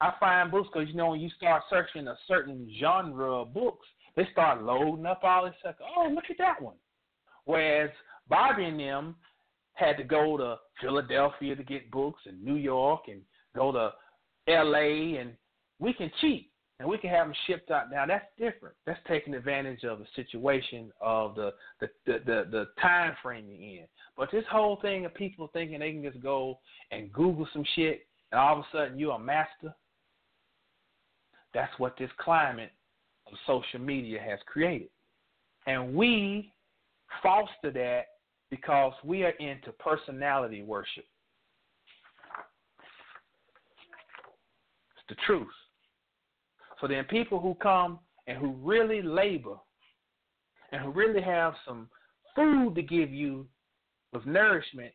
I 0.00 0.12
find 0.20 0.50
books 0.50 0.68
because 0.72 0.88
you 0.88 0.94
know 0.94 1.10
when 1.10 1.20
you 1.20 1.30
start 1.30 1.62
searching 1.70 2.06
a 2.06 2.16
certain 2.28 2.70
genre 2.78 3.42
of 3.42 3.54
books, 3.54 3.86
they 4.14 4.28
start 4.32 4.62
loading 4.62 5.06
up 5.06 5.20
all 5.22 5.44
this 5.44 5.54
stuff. 5.60 5.76
Oh, 5.96 6.08
look 6.08 6.24
at 6.30 6.38
that 6.38 6.60
one. 6.60 6.76
Whereas 7.44 7.90
Bobby 8.28 8.64
and 8.64 8.78
them 8.78 9.16
had 9.74 9.96
to 9.96 10.04
go 10.04 10.36
to 10.36 10.56
Philadelphia 10.80 11.54
to 11.54 11.62
get 11.62 11.90
books 11.90 12.22
and 12.26 12.42
New 12.42 12.56
York 12.56 13.02
and 13.08 13.20
go 13.54 13.72
to 13.72 13.92
L.A. 14.48 15.16
and 15.18 15.32
we 15.78 15.92
can 15.92 16.10
cheat 16.20 16.50
and 16.78 16.88
we 16.88 16.98
can 16.98 17.10
have 17.10 17.26
them 17.26 17.34
shipped 17.46 17.70
out. 17.70 17.90
Now 17.90 18.04
that's 18.06 18.26
different. 18.38 18.74
That's 18.84 19.00
taking 19.08 19.34
advantage 19.34 19.84
of 19.84 19.98
the 19.98 20.06
situation 20.14 20.92
of 21.00 21.34
the 21.34 21.52
the 21.80 21.88
the 22.06 22.18
the, 22.24 22.44
the 22.50 22.66
time 22.80 23.14
frame 23.22 23.46
you're 23.48 23.80
in. 23.82 23.86
But 24.16 24.30
this 24.30 24.44
whole 24.50 24.78
thing 24.82 25.04
of 25.04 25.14
people 25.14 25.48
thinking 25.52 25.80
they 25.80 25.92
can 25.92 26.02
just 26.02 26.22
go 26.22 26.58
and 26.90 27.12
Google 27.12 27.48
some 27.52 27.64
shit 27.74 28.06
and 28.32 28.40
all 28.40 28.58
of 28.58 28.60
a 28.60 28.66
sudden 28.72 28.98
you're 28.98 29.14
a 29.14 29.18
master. 29.18 29.74
That's 31.54 31.72
what 31.78 31.96
this 31.98 32.10
climate 32.18 32.72
of 33.26 33.32
social 33.46 33.80
media 33.80 34.20
has 34.20 34.38
created. 34.46 34.88
And 35.66 35.94
we 35.94 36.52
foster 37.22 37.70
that 37.72 38.06
because 38.50 38.92
we 39.02 39.24
are 39.24 39.30
into 39.30 39.72
personality 39.72 40.62
worship. 40.62 41.04
It's 44.96 45.06
the 45.08 45.16
truth. 45.26 45.48
So 46.80 46.86
then 46.86 47.04
people 47.04 47.40
who 47.40 47.54
come 47.54 47.98
and 48.26 48.38
who 48.38 48.52
really 48.62 49.02
labor 49.02 49.56
and 50.72 50.82
who 50.82 50.90
really 50.90 51.22
have 51.22 51.54
some 51.66 51.88
food 52.34 52.74
to 52.74 52.82
give 52.82 53.10
you 53.10 53.46
with 54.12 54.26
nourishment, 54.26 54.92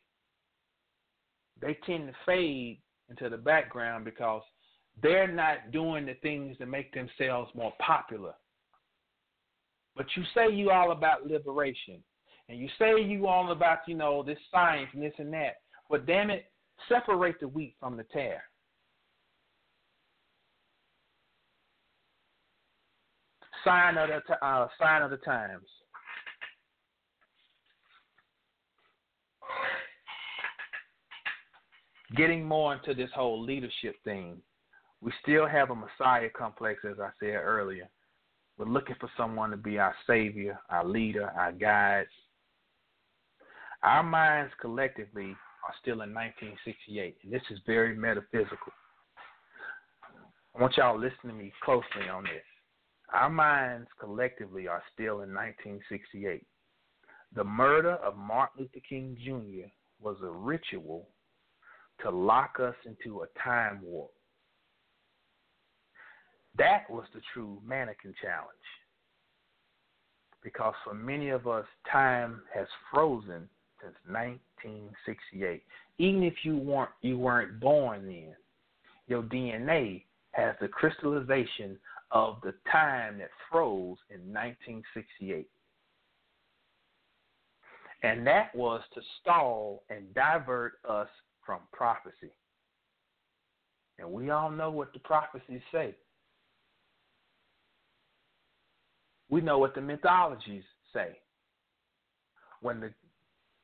they 1.62 1.78
tend 1.86 2.08
to 2.08 2.14
fade 2.26 2.80
into 3.10 3.30
the 3.30 3.38
background 3.38 4.06
because 4.06 4.42
they're 5.02 5.32
not 5.32 5.72
doing 5.72 6.06
the 6.06 6.16
things 6.16 6.58
that 6.60 6.68
make 6.68 6.94
themselves 6.94 7.50
more 7.56 7.74
popular. 7.80 8.34
But 9.96 10.06
you 10.16 10.24
say 10.34 10.54
you 10.54 10.72
all 10.72 10.92
about 10.92 11.28
liberation, 11.28 12.04
and 12.48 12.58
you 12.58 12.70
say 12.80 13.02
you 13.02 13.28
all 13.28 13.52
about, 13.52 13.80
you 13.88 13.96
know, 13.96 14.24
this 14.24 14.38
science 14.52 14.90
and 14.94 15.04
this 15.04 15.14
and 15.18 15.34
that. 15.34 15.58
But 15.90 16.06
damn 16.06 16.30
it, 16.30 16.46
separate 16.88 17.40
the 17.40 17.48
wheat 17.48 17.76
from 17.80 17.98
the 17.98 18.04
tare. 18.04 18.44
Sign 23.64 23.98
of 23.98 24.10
the 24.10 24.46
uh, 24.46 24.68
sign 24.80 25.02
of 25.02 25.12
the 25.12 25.18
times. 25.18 25.66
Getting 32.16 32.44
more 32.44 32.74
into 32.74 32.94
this 32.94 33.10
whole 33.16 33.42
leadership 33.42 33.96
thing, 34.04 34.38
we 35.02 35.12
still 35.22 35.48
have 35.48 35.70
a 35.70 35.76
Messiah 35.76 36.30
complex, 36.36 36.82
as 36.90 37.00
I 37.00 37.10
said 37.20 37.36
earlier. 37.36 37.90
We're 38.58 38.66
looking 38.66 38.96
for 39.00 39.10
someone 39.16 39.50
to 39.52 39.58
be 39.58 39.80
our 39.80 39.96
savior, 40.06 40.60
our 40.70 40.86
leader, 40.86 41.32
our 41.36 41.52
guide. 41.52 42.06
Our 43.84 44.04
minds 44.04 44.54
collectively 44.62 45.36
are 45.66 45.74
still 45.82 46.02
in 46.02 46.14
1968, 46.14 47.18
and 47.24 47.34
this 47.34 47.42
is 47.50 47.60
very 47.66 47.96
metaphysical. 47.96 48.74
I 50.56 50.62
want 50.62 50.76
y'all 50.78 50.94
to 50.94 51.00
listen 51.00 51.30
to 51.30 51.34
me 51.34 51.52
closely 51.64 52.10
on 52.12 52.24
this. 52.24 52.51
Our 53.14 53.30
minds 53.30 53.88
collectively 54.00 54.68
are 54.68 54.84
still 54.94 55.22
in 55.22 55.34
1968. 55.34 56.46
The 57.36 57.44
murder 57.44 57.96
of 57.96 58.18
Martin 58.18 58.62
Luther 58.62 58.86
King 58.88 59.18
Jr. 59.24 59.68
was 60.02 60.18
a 60.24 60.30
ritual 60.30 61.08
to 62.02 62.10
lock 62.10 62.58
us 62.60 62.76
into 62.86 63.22
a 63.22 63.40
time 63.44 63.80
warp. 63.84 64.12
That 66.58 66.90
was 66.90 67.06
the 67.14 67.22
true 67.34 67.62
mannequin 67.66 68.14
challenge. 68.22 68.48
Because 70.44 70.74
for 70.84 70.94
many 70.94 71.30
of 71.30 71.48
us, 71.48 71.66
time 71.92 72.42
has 72.54 72.68
frozen 72.92 73.48
since 73.82 73.96
1968. 74.08 75.64
Even 76.00 76.24
if 76.24 76.34
you 76.44 76.58
weren't 76.58 76.90
you 77.02 77.18
weren't 77.18 77.60
born 77.60 78.06
then, 78.06 78.36
your 79.08 79.22
DNA 79.24 80.04
has 80.32 80.56
the 80.60 80.68
crystallization 80.68 81.78
of 82.12 82.38
the 82.44 82.54
time 82.72 83.18
that 83.20 83.30
froze 83.50 83.98
in 84.10 84.20
1968. 84.34 85.48
And 88.04 88.26
that 88.26 88.54
was 88.56 88.82
to 88.94 89.02
stall 89.22 89.84
and 89.90 90.14
divert 90.14 90.74
us 90.88 91.08
from 91.46 91.60
prophecy. 91.72 92.34
And 94.00 94.12
we 94.12 94.32
all 94.32 94.50
know 94.50 94.72
what 94.72 94.94
the 94.94 95.00
prophecies 95.00 95.62
say. 95.72 95.96
We 99.30 99.42
know 99.42 99.60
what 99.60 99.76
the 99.76 99.82
mythologies 99.82 100.64
say. 100.92 101.20
When 102.62 102.80
the 102.80 102.92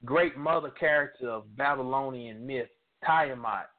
great 0.06 0.38
mother 0.38 0.70
character 0.70 1.30
of 1.30 1.58
Babylonian 1.58 2.46
myth, 2.46 2.70
Tiamat, 3.06 3.70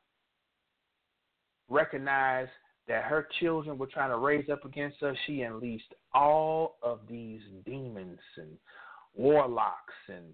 recognized 1.69 2.51
that 2.89 3.05
her 3.05 3.29
children 3.39 3.79
were 3.79 3.87
trying 3.87 4.11
to 4.11 4.19
raise 4.19 4.49
up 4.49 4.65
against 4.65 4.99
her, 5.01 5.15
she 5.27 5.43
unleashed 5.43 5.95
all 6.15 6.77
of 6.83 7.01
these 7.09 7.41
demons 7.65 8.19
and 8.37 8.57
warlocks 9.15 9.95
and 10.09 10.25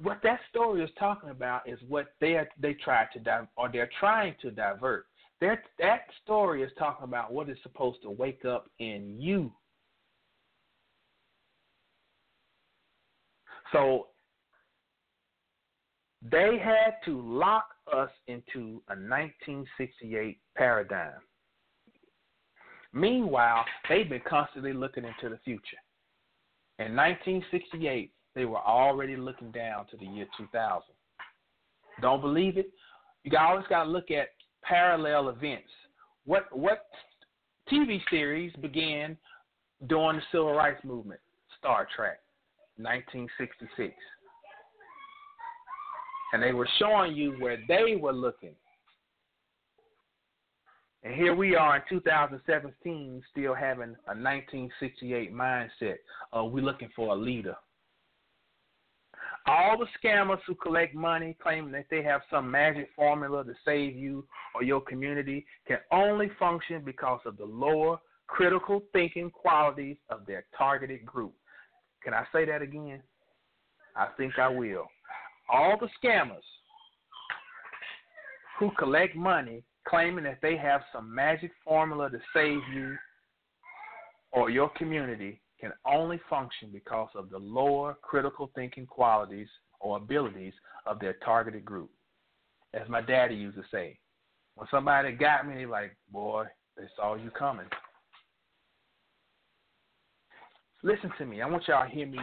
what 0.00 0.20
that 0.22 0.40
story 0.50 0.82
is 0.82 0.90
talking 0.98 1.30
about 1.30 1.68
is 1.68 1.78
what 1.88 2.06
they 2.20 2.40
they 2.60 2.74
tried 2.74 3.08
to 3.12 3.20
di- 3.20 3.46
or 3.56 3.70
they're 3.70 3.90
trying 4.00 4.34
to 4.42 4.50
divert. 4.50 5.06
That 5.40 5.60
that 5.78 6.00
story 6.24 6.62
is 6.62 6.70
talking 6.78 7.04
about 7.04 7.32
what 7.32 7.48
is 7.48 7.56
supposed 7.62 8.02
to 8.02 8.10
wake 8.10 8.44
up 8.44 8.68
in 8.80 9.16
you. 9.20 9.52
So 13.72 14.08
they 16.22 16.58
had 16.58 16.94
to 17.04 17.20
lock 17.20 17.68
us 17.92 18.10
into 18.26 18.82
a 18.88 18.96
1968 18.96 20.38
paradigm. 20.58 21.20
Meanwhile, 22.92 23.64
they've 23.88 24.08
been 24.08 24.22
constantly 24.28 24.72
looking 24.72 25.04
into 25.04 25.34
the 25.34 25.38
future. 25.44 25.78
In 26.78 26.94
1968, 26.96 28.10
they 28.34 28.44
were 28.44 28.58
already 28.58 29.16
looking 29.16 29.50
down 29.50 29.86
to 29.86 29.96
the 29.96 30.04
year 30.04 30.26
2000. 30.36 30.82
Don't 32.02 32.20
believe 32.20 32.58
it? 32.58 32.70
You 33.24 33.36
always 33.38 33.66
got 33.68 33.84
to 33.84 33.90
look 33.90 34.10
at 34.10 34.28
parallel 34.62 35.28
events. 35.30 35.68
What 36.24 36.44
what 36.56 36.86
TV 37.72 38.00
series 38.10 38.52
began 38.60 39.16
during 39.86 40.16
the 40.16 40.22
civil 40.30 40.52
rights 40.52 40.84
movement? 40.84 41.20
Star 41.58 41.88
Trek, 41.96 42.20
1966 42.76 43.94
and 46.32 46.42
they 46.42 46.52
were 46.52 46.68
showing 46.78 47.14
you 47.14 47.32
where 47.38 47.58
they 47.68 47.96
were 47.96 48.12
looking. 48.12 48.54
And 51.02 51.14
here 51.14 51.34
we 51.34 51.54
are 51.54 51.76
in 51.76 51.82
2017, 51.88 53.22
still 53.30 53.54
having 53.54 53.94
a 54.06 54.14
1968 54.14 55.32
mindset. 55.32 55.96
Uh, 56.36 56.44
we're 56.44 56.64
looking 56.64 56.90
for 56.94 57.14
a 57.14 57.16
leader. 57.16 57.54
All 59.46 59.78
the 59.78 59.86
scammers 60.02 60.40
who 60.46 60.54
collect 60.56 60.94
money 60.94 61.36
claiming 61.40 61.72
that 61.72 61.86
they 61.90 62.02
have 62.02 62.20
some 62.30 62.50
magic 62.50 62.88
formula 62.94 63.44
to 63.44 63.54
save 63.64 63.96
you 63.96 64.26
or 64.54 64.62
your 64.62 64.80
community 64.80 65.46
can 65.66 65.78
only 65.90 66.30
function 66.38 66.82
because 66.84 67.20
of 67.24 67.38
the 67.38 67.44
lower 67.44 67.98
critical 68.26 68.82
thinking 68.92 69.30
qualities 69.30 69.96
of 70.10 70.26
their 70.26 70.44
targeted 70.56 71.06
group. 71.06 71.32
Can 72.02 72.12
I 72.12 72.24
say 72.32 72.44
that 72.44 72.60
again? 72.60 73.02
I 73.96 74.08
think 74.18 74.38
I 74.38 74.48
will 74.48 74.88
all 75.50 75.78
the 75.78 75.88
scammers 76.02 76.44
who 78.58 78.70
collect 78.78 79.16
money 79.16 79.62
claiming 79.88 80.24
that 80.24 80.38
they 80.42 80.56
have 80.56 80.82
some 80.92 81.14
magic 81.14 81.50
formula 81.64 82.10
to 82.10 82.18
save 82.34 82.60
you 82.74 82.96
or 84.32 84.50
your 84.50 84.68
community 84.70 85.40
can 85.60 85.72
only 85.86 86.20
function 86.28 86.70
because 86.72 87.08
of 87.14 87.30
the 87.30 87.38
lower 87.38 87.96
critical 88.02 88.50
thinking 88.54 88.86
qualities 88.86 89.48
or 89.80 89.96
abilities 89.96 90.52
of 90.86 90.98
their 91.00 91.14
targeted 91.24 91.64
group. 91.64 91.90
As 92.74 92.88
my 92.88 93.00
daddy 93.00 93.34
used 93.34 93.56
to 93.56 93.64
say, 93.70 93.98
when 94.54 94.68
somebody 94.70 95.12
got 95.12 95.48
me, 95.48 95.54
they 95.54 95.66
like, 95.66 95.96
boy, 96.12 96.44
they 96.76 96.84
saw 96.96 97.14
you 97.14 97.30
coming. 97.30 97.66
Listen 100.82 101.10
to 101.18 101.26
me. 101.26 101.42
I 101.42 101.46
want 101.46 101.66
y'all 101.66 101.88
to 101.88 101.94
hear 101.94 102.06
me 102.06 102.18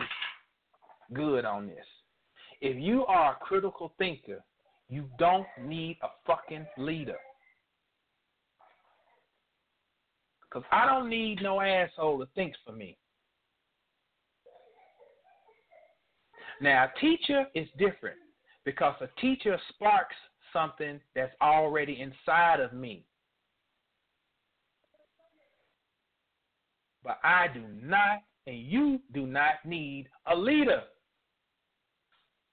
good 1.13 1.45
on 1.45 1.67
this. 1.67 1.85
If 2.61 2.77
you 2.81 3.05
are 3.05 3.33
a 3.33 3.45
critical 3.45 3.93
thinker, 3.97 4.43
you 4.87 5.09
don't 5.17 5.47
need 5.61 5.97
a 6.03 6.07
fucking 6.25 6.65
leader. 6.77 7.17
Because 10.55 10.69
I 10.71 10.85
don't 10.85 11.09
need 11.09 11.41
no 11.41 11.59
asshole 11.59 12.19
to 12.19 12.27
think 12.33 12.53
for 12.65 12.71
me. 12.71 12.97
Now, 16.61 16.85
a 16.85 16.99
teacher 17.01 17.43
is 17.53 17.67
different 17.77 18.15
because 18.63 18.95
a 19.01 19.09
teacher 19.19 19.59
sparks 19.73 20.15
something 20.53 21.01
that's 21.13 21.33
already 21.41 21.99
inside 21.99 22.61
of 22.61 22.71
me. 22.71 23.03
But 27.03 27.19
I 27.21 27.47
do 27.53 27.63
not, 27.83 28.19
and 28.47 28.57
you 28.57 29.01
do 29.13 29.27
not 29.27 29.55
need 29.65 30.07
a 30.31 30.35
leader. 30.37 30.83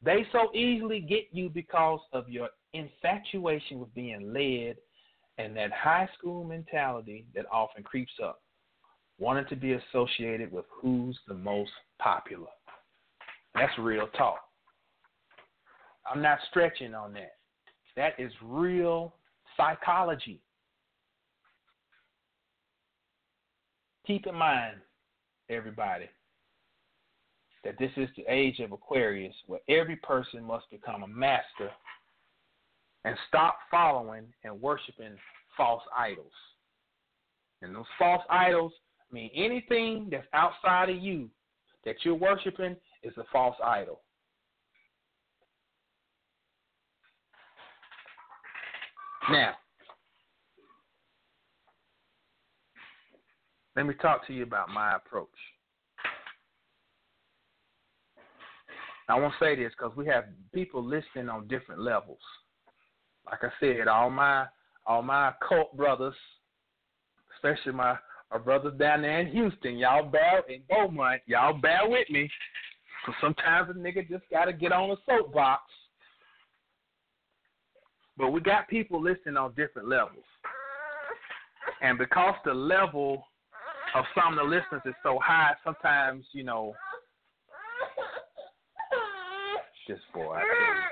They 0.03 0.27
so 0.33 0.53
easily 0.57 0.99
get 0.99 1.29
you 1.31 1.49
because 1.49 2.01
of 2.13 2.29
your 2.29 2.49
infatuation 2.73 3.79
with 3.79 3.95
being 3.95 4.33
led 4.35 4.75
and 5.39 5.57
that 5.57 5.73
high 5.73 6.09
school 6.19 6.45
mentality 6.45 7.27
that 7.35 7.47
often 7.51 7.83
creeps 7.83 8.13
up, 8.23 8.43
wanting 9.19 9.47
to 9.49 9.57
be 9.57 9.73
associated 9.73 10.53
with 10.53 10.65
who's 10.71 11.19
the 11.27 11.35
most 11.35 11.71
popular. 11.99 12.49
That's 13.55 13.77
real 13.79 14.09
talk. 14.17 14.41
I'm 16.11 16.23
not 16.23 16.39
stretching 16.51 16.95
on 16.95 17.13
that. 17.15 17.35
That 17.97 18.15
is 18.19 18.33
real 18.43 19.15
psychology. 19.57 20.41
Keep 24.07 24.27
in 24.27 24.35
mind, 24.35 24.79
everybody, 25.49 26.09
that 27.63 27.79
this 27.79 27.93
is 27.97 28.09
the 28.17 28.25
age 28.29 28.59
of 28.59 28.73
Aquarius 28.73 29.35
where 29.47 29.61
every 29.69 29.97
person 29.97 30.43
must 30.43 30.69
become 30.71 31.05
a 31.05 31.09
master 31.09 31.71
and 33.05 33.17
stop 33.29 33.59
following 33.71 34.25
and 34.45 34.61
worshiping 34.61 35.17
false 35.57 35.83
idols. 35.97 36.33
And 37.63 37.75
those 37.75 37.85
false 37.99 38.23
idols 38.31 38.73
mean 39.11 39.31
anything 39.35 40.09
that's 40.11 40.27
outside 40.33 40.91
of 40.91 40.97
you 40.97 41.29
that 41.85 41.97
you're 42.05 42.15
worshiping 42.15 42.77
is 43.03 43.13
a 43.17 43.25
false 43.33 43.57
idol. 43.65 44.01
Now, 49.31 49.55
let 53.77 53.87
me 53.87 53.95
talk 54.01 54.27
to 54.27 54.33
you 54.33 54.43
about 54.43 54.69
my 54.69 54.97
approach. 54.97 55.29
I 59.09 59.19
won't 59.19 59.35
say 59.39 59.55
this 59.57 59.73
because 59.77 59.97
we 59.97 60.07
have 60.07 60.25
people 60.55 60.83
listening 60.83 61.29
on 61.29 61.47
different 61.47 61.81
levels. 61.81 62.19
Like 63.27 63.45
I 63.45 63.51
said, 63.61 63.89
all 63.89 64.11
my 64.11 64.47
all 64.87 65.03
my 65.03 65.33
cult 65.47 65.77
brothers, 65.77 66.15
especially 67.37 67.73
my 67.73 67.97
our 68.31 68.39
brothers 68.39 68.79
down 68.79 69.03
there 69.03 69.21
in 69.21 69.29
Houston, 69.29 69.77
y'all 69.77 70.09
bear 70.09 70.41
in 70.49 70.63
Beaumont, 70.69 71.21
y'all 71.27 71.53
bear 71.53 71.81
with 71.85 72.09
me. 72.11 72.31
Cause 73.05 73.15
sometimes 73.21 73.69
a 73.69 73.73
nigga 73.75 74.09
just 74.09 74.25
gotta 74.31 74.53
get 74.53 74.73
on 74.73 74.91
a 74.91 74.97
soapbox. 75.07 75.63
But 78.17 78.31
we 78.31 78.41
got 78.41 78.69
people 78.69 79.03
listening 79.03 79.37
on 79.37 79.53
different 79.55 79.89
levels. 79.89 80.25
And 81.81 81.99
because 81.99 82.35
the 82.45 82.55
level 82.55 83.25
of 83.95 84.05
some 84.15 84.39
of 84.39 84.45
the 84.45 84.45
listeners 84.45 84.83
is 84.85 84.95
so 85.03 85.19
high, 85.23 85.55
sometimes, 85.65 86.25
you 86.33 86.45
know, 86.45 86.75
this 89.89 89.99
boy, 90.15 90.37
I 90.37 90.41
tell 90.41 90.49
you. 90.49 90.92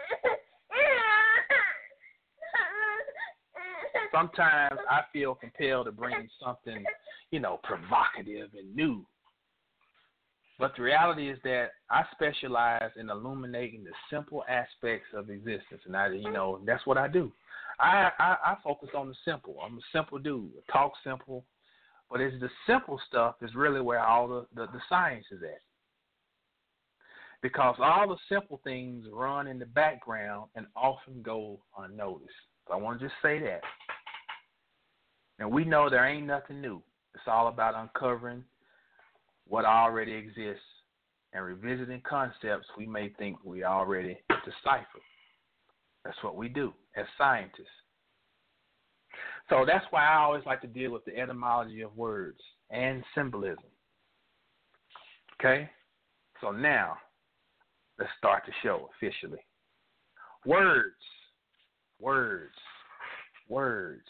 Sometimes 4.13 4.79
I 4.89 5.03
feel 5.13 5.35
compelled 5.35 5.87
to 5.87 5.93
bring 5.93 6.29
something, 6.43 6.85
you 7.31 7.41
know, 7.41 7.61
provocative 7.63 8.51
and 8.59 8.75
new. 8.75 9.05
But 10.59 10.73
the 10.77 10.83
reality 10.83 11.31
is 11.31 11.39
that 11.45 11.69
I 11.89 12.03
specialize 12.13 12.91
in 12.99 13.09
illuminating 13.09 13.83
the 13.83 13.93
simple 14.11 14.45
aspects 14.49 15.09
of 15.15 15.31
existence, 15.31 15.81
and 15.87 15.97
I, 15.97 16.09
you 16.09 16.31
know, 16.31 16.61
that's 16.67 16.87
what 16.87 16.99
I 16.99 17.09
do. 17.09 17.33
I, 17.79 18.11
I 18.19 18.37
I 18.45 18.57
focus 18.63 18.91
on 18.95 19.09
the 19.09 19.15
simple. 19.25 19.57
I'm 19.65 19.79
a 19.79 19.81
simple 19.91 20.19
dude. 20.19 20.51
I 20.69 20.73
talk 20.73 20.93
simple, 21.03 21.47
but 22.11 22.21
it's 22.21 22.39
the 22.41 22.51
simple 22.67 23.01
stuff 23.09 23.37
is 23.41 23.55
really 23.55 23.81
where 23.81 24.05
all 24.05 24.29
the, 24.29 24.47
the, 24.55 24.67
the 24.67 24.81
science 24.89 25.25
is 25.31 25.43
at. 25.43 25.63
Because 27.41 27.77
all 27.79 28.09
the 28.09 28.19
simple 28.29 28.61
things 28.63 29.07
run 29.11 29.47
in 29.47 29.59
the 29.59 29.65
background 29.65 30.51
and 30.57 30.67
often 30.77 31.23
go 31.23 31.59
unnoticed. 31.79 32.29
So 32.69 32.75
I 32.75 32.77
want 32.77 33.01
to 33.01 33.07
just 33.07 33.17
say 33.23 33.39
that. 33.39 33.63
And 35.41 35.51
we 35.51 35.65
know 35.65 35.89
there 35.89 36.07
ain't 36.07 36.27
nothing 36.27 36.61
new. 36.61 36.83
It's 37.15 37.25
all 37.27 37.49
about 37.49 37.75
uncovering 37.75 38.45
what 39.49 39.65
already 39.65 40.13
exists 40.13 40.63
and 41.33 41.45
revisiting 41.45 42.03
concepts 42.09 42.67
we 42.77 42.87
may 42.87 43.09
think 43.19 43.39
we 43.43 43.65
already 43.65 44.19
deciphered. 44.29 45.03
That's 46.05 46.23
what 46.23 46.37
we 46.37 46.49
do 46.49 46.73
as 46.97 47.07
scientists. 47.19 47.67
So 49.49 49.65
that's 49.67 49.85
why 49.91 50.07
I 50.07 50.19
always 50.19 50.45
like 50.47 50.61
to 50.61 50.67
deal 50.67 50.93
with 50.93 51.05
the 51.05 51.19
etymology 51.19 51.81
of 51.81 51.97
words 51.97 52.39
and 52.71 53.03
symbolism. 53.15 53.65
Okay? 55.41 55.69
So 56.41 56.51
now, 56.53 56.97
let's 57.99 58.11
start 58.19 58.45
the 58.47 58.53
show 58.63 58.89
officially. 58.97 59.41
Words, 60.47 60.95
words, 61.99 62.55
words. 63.49 64.07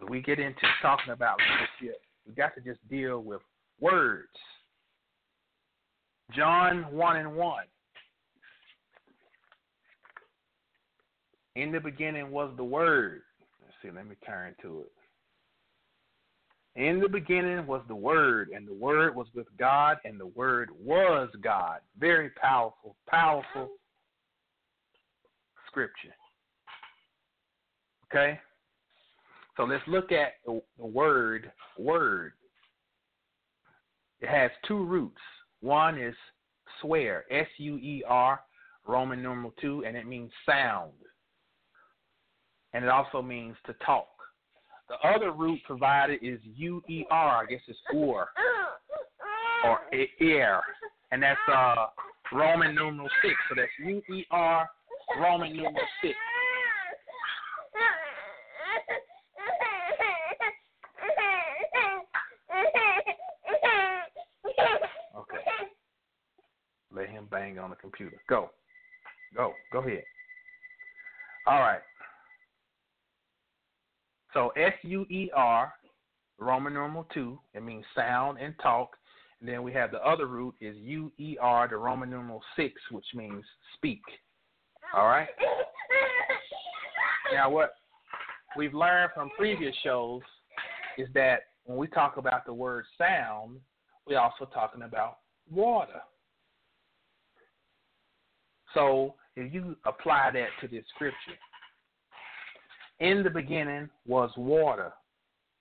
When 0.00 0.10
we 0.10 0.20
get 0.20 0.38
into 0.38 0.60
talking 0.82 1.12
about 1.12 1.38
leadership, 1.38 2.00
we 2.26 2.34
got 2.34 2.54
to 2.54 2.60
just 2.60 2.80
deal 2.88 3.20
with 3.20 3.40
words. 3.80 4.28
John 6.34 6.86
1 6.90 7.16
and 7.16 7.34
1. 7.34 7.64
In 11.56 11.72
the 11.72 11.80
beginning 11.80 12.30
was 12.30 12.52
the 12.56 12.64
Word. 12.64 13.22
Let's 13.60 13.74
see, 13.82 13.90
let 13.90 14.06
me 14.06 14.16
turn 14.26 14.54
to 14.62 14.80
it. 14.82 14.92
In 16.76 17.00
the 17.00 17.08
beginning 17.08 17.66
was 17.66 17.82
the 17.88 17.94
Word, 17.94 18.50
and 18.54 18.66
the 18.66 18.72
Word 18.72 19.14
was 19.16 19.26
with 19.34 19.48
God, 19.58 19.98
and 20.04 20.18
the 20.18 20.26
Word 20.26 20.70
was 20.80 21.28
God. 21.42 21.80
Very 21.98 22.30
powerful, 22.30 22.96
powerful 23.08 23.68
scripture. 25.66 26.14
Okay? 28.06 28.38
So 29.60 29.66
let's 29.66 29.86
look 29.86 30.10
at 30.10 30.36
the, 30.46 30.62
word 30.78 31.52
word. 31.78 32.32
It 34.22 34.28
has 34.30 34.50
two 34.66 34.82
roots. 34.82 35.20
One 35.60 35.98
is 36.00 36.14
swear, 36.80 37.26
S 37.30 37.46
U 37.58 37.76
E 37.76 38.02
R, 38.08 38.40
Roman 38.86 39.22
numeral 39.22 39.52
two, 39.60 39.84
and 39.86 39.98
it 39.98 40.06
means 40.06 40.30
sound. 40.46 40.92
And 42.72 42.84
it 42.84 42.88
also 42.88 43.20
means 43.20 43.54
to 43.66 43.74
talk. 43.84 44.08
The 44.88 45.06
other 45.06 45.30
root 45.30 45.60
provided 45.66 46.20
is 46.22 46.38
U 46.56 46.82
E 46.88 47.04
R, 47.10 47.44
I 47.44 47.46
guess 47.46 47.60
it's 47.68 47.78
or, 47.92 48.28
or 49.66 49.80
air, 50.22 50.62
and 51.12 51.22
that's 51.22 51.38
uh, 51.52 51.88
Roman 52.32 52.74
numeral 52.74 53.10
six. 53.20 53.34
So 53.50 53.56
that's 53.56 53.70
U 53.86 54.00
E 54.10 54.24
R, 54.30 54.66
Roman 55.20 55.54
numeral 55.54 55.74
six. 56.00 56.14
Bang 67.50 67.58
on 67.58 67.70
the 67.70 67.76
computer. 67.76 68.16
Go. 68.28 68.50
Go. 69.34 69.54
Go 69.72 69.80
ahead. 69.80 70.04
All 71.48 71.58
right. 71.58 71.80
So 74.32 74.50
S 74.50 74.72
U 74.82 75.02
E 75.10 75.30
R, 75.34 75.72
Roman 76.38 76.74
numeral 76.74 77.08
two, 77.12 77.40
it 77.54 77.64
means 77.64 77.84
sound 77.96 78.38
and 78.40 78.54
talk. 78.62 78.90
And 79.40 79.48
then 79.48 79.64
we 79.64 79.72
have 79.72 79.90
the 79.90 80.06
other 80.06 80.26
root 80.26 80.54
is 80.60 80.76
U 80.76 81.10
E 81.18 81.36
R, 81.40 81.66
the 81.66 81.76
Roman 81.76 82.08
numeral 82.08 82.40
six, 82.54 82.74
which 82.92 83.06
means 83.14 83.44
speak. 83.74 84.02
All 84.96 85.06
right. 85.06 85.28
Now 87.32 87.50
what 87.50 87.72
we've 88.56 88.74
learned 88.74 89.10
from 89.12 89.30
previous 89.36 89.74
shows 89.82 90.22
is 90.98 91.08
that 91.14 91.40
when 91.64 91.78
we 91.78 91.88
talk 91.88 92.16
about 92.16 92.46
the 92.46 92.54
word 92.54 92.84
sound, 92.96 93.56
we're 94.06 94.20
also 94.20 94.44
talking 94.44 94.82
about 94.82 95.18
water. 95.50 96.00
So 98.74 99.14
if 99.36 99.52
you 99.52 99.76
apply 99.86 100.30
that 100.32 100.48
to 100.60 100.68
this 100.68 100.84
scripture, 100.94 101.16
in 103.00 103.22
the 103.22 103.30
beginning 103.30 103.88
was 104.06 104.30
water, 104.36 104.92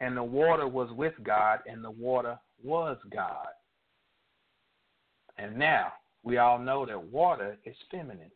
and 0.01 0.15
the 0.15 0.23
water 0.23 0.67
was 0.67 0.89
with 0.91 1.13
God, 1.23 1.59
and 1.65 1.83
the 1.83 1.91
water 1.91 2.37
was 2.63 2.97
God. 3.13 3.47
And 5.37 5.57
now 5.57 5.93
we 6.23 6.37
all 6.37 6.59
know 6.59 6.85
that 6.85 7.01
water 7.01 7.57
is 7.65 7.75
feminine. 7.89 8.31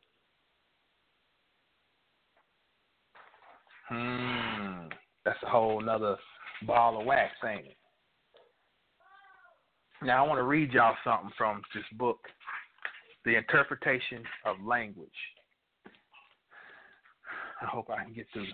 Hmm, 3.89 4.87
that's 5.25 5.41
a 5.43 5.49
whole 5.49 5.81
nother 5.81 6.15
ball 6.65 6.99
of 6.99 7.05
wax, 7.05 7.33
ain't 7.45 7.67
it? 7.67 7.77
Now 10.01 10.23
I 10.23 10.27
want 10.27 10.39
to 10.39 10.43
read 10.43 10.71
y'all 10.71 10.95
something 11.03 11.31
from 11.37 11.61
this 11.73 11.83
book, 11.97 12.19
The 13.25 13.35
Interpretation 13.35 14.23
of 14.45 14.57
Language. 14.65 15.09
I 17.61 17.65
hope 17.65 17.89
I 17.89 18.03
can 18.03 18.13
get 18.13 18.27
through 18.33 18.47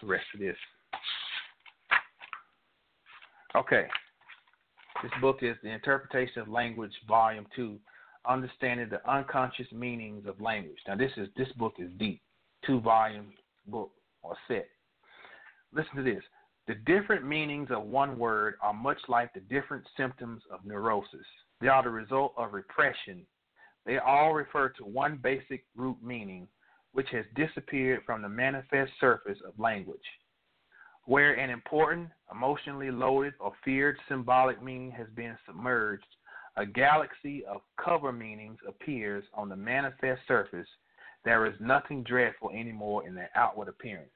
the 0.00 0.06
rest 0.06 0.24
of 0.34 0.40
this. 0.40 0.56
Okay. 3.54 3.86
This 5.02 5.12
book 5.20 5.38
is 5.42 5.56
The 5.62 5.70
Interpretation 5.70 6.42
of 6.42 6.48
Language, 6.48 6.92
Volume 7.06 7.46
2, 7.54 7.78
Understanding 8.26 8.88
the 8.90 9.10
Unconscious 9.10 9.70
Meanings 9.72 10.26
of 10.26 10.40
Language. 10.40 10.78
Now 10.86 10.96
this 10.96 11.12
is 11.16 11.28
this 11.36 11.48
book 11.56 11.74
is 11.78 11.90
deep. 11.98 12.20
Two 12.66 12.80
volume 12.80 13.32
book 13.66 13.90
or 14.22 14.36
set. 14.48 14.68
Listen 15.72 15.96
to 15.96 16.02
this. 16.02 16.22
The 16.66 16.74
different 16.86 17.24
meanings 17.24 17.68
of 17.70 17.84
one 17.84 18.18
word 18.18 18.54
are 18.60 18.74
much 18.74 18.98
like 19.08 19.32
the 19.32 19.40
different 19.40 19.84
symptoms 19.96 20.42
of 20.52 20.64
neurosis. 20.64 21.26
They 21.60 21.68
are 21.68 21.82
the 21.82 21.90
result 21.90 22.34
of 22.36 22.52
repression. 22.52 23.24
They 23.88 23.96
all 23.96 24.34
refer 24.34 24.68
to 24.68 24.84
one 24.84 25.16
basic 25.16 25.64
root 25.74 25.96
meaning, 26.02 26.46
which 26.92 27.08
has 27.12 27.24
disappeared 27.34 28.02
from 28.04 28.20
the 28.20 28.28
manifest 28.28 28.92
surface 29.00 29.38
of 29.46 29.58
language. 29.58 30.04
Where 31.06 31.32
an 31.32 31.48
important, 31.48 32.10
emotionally 32.30 32.90
loaded, 32.90 33.32
or 33.40 33.54
feared 33.64 33.96
symbolic 34.06 34.62
meaning 34.62 34.90
has 34.90 35.06
been 35.16 35.38
submerged, 35.46 36.04
a 36.58 36.66
galaxy 36.66 37.46
of 37.46 37.62
cover 37.82 38.12
meanings 38.12 38.58
appears 38.68 39.24
on 39.32 39.48
the 39.48 39.56
manifest 39.56 40.20
surface. 40.28 40.68
There 41.24 41.46
is 41.46 41.54
nothing 41.58 42.02
dreadful 42.02 42.50
anymore 42.50 43.08
in 43.08 43.14
their 43.14 43.30
outward 43.34 43.68
appearance 43.68 44.10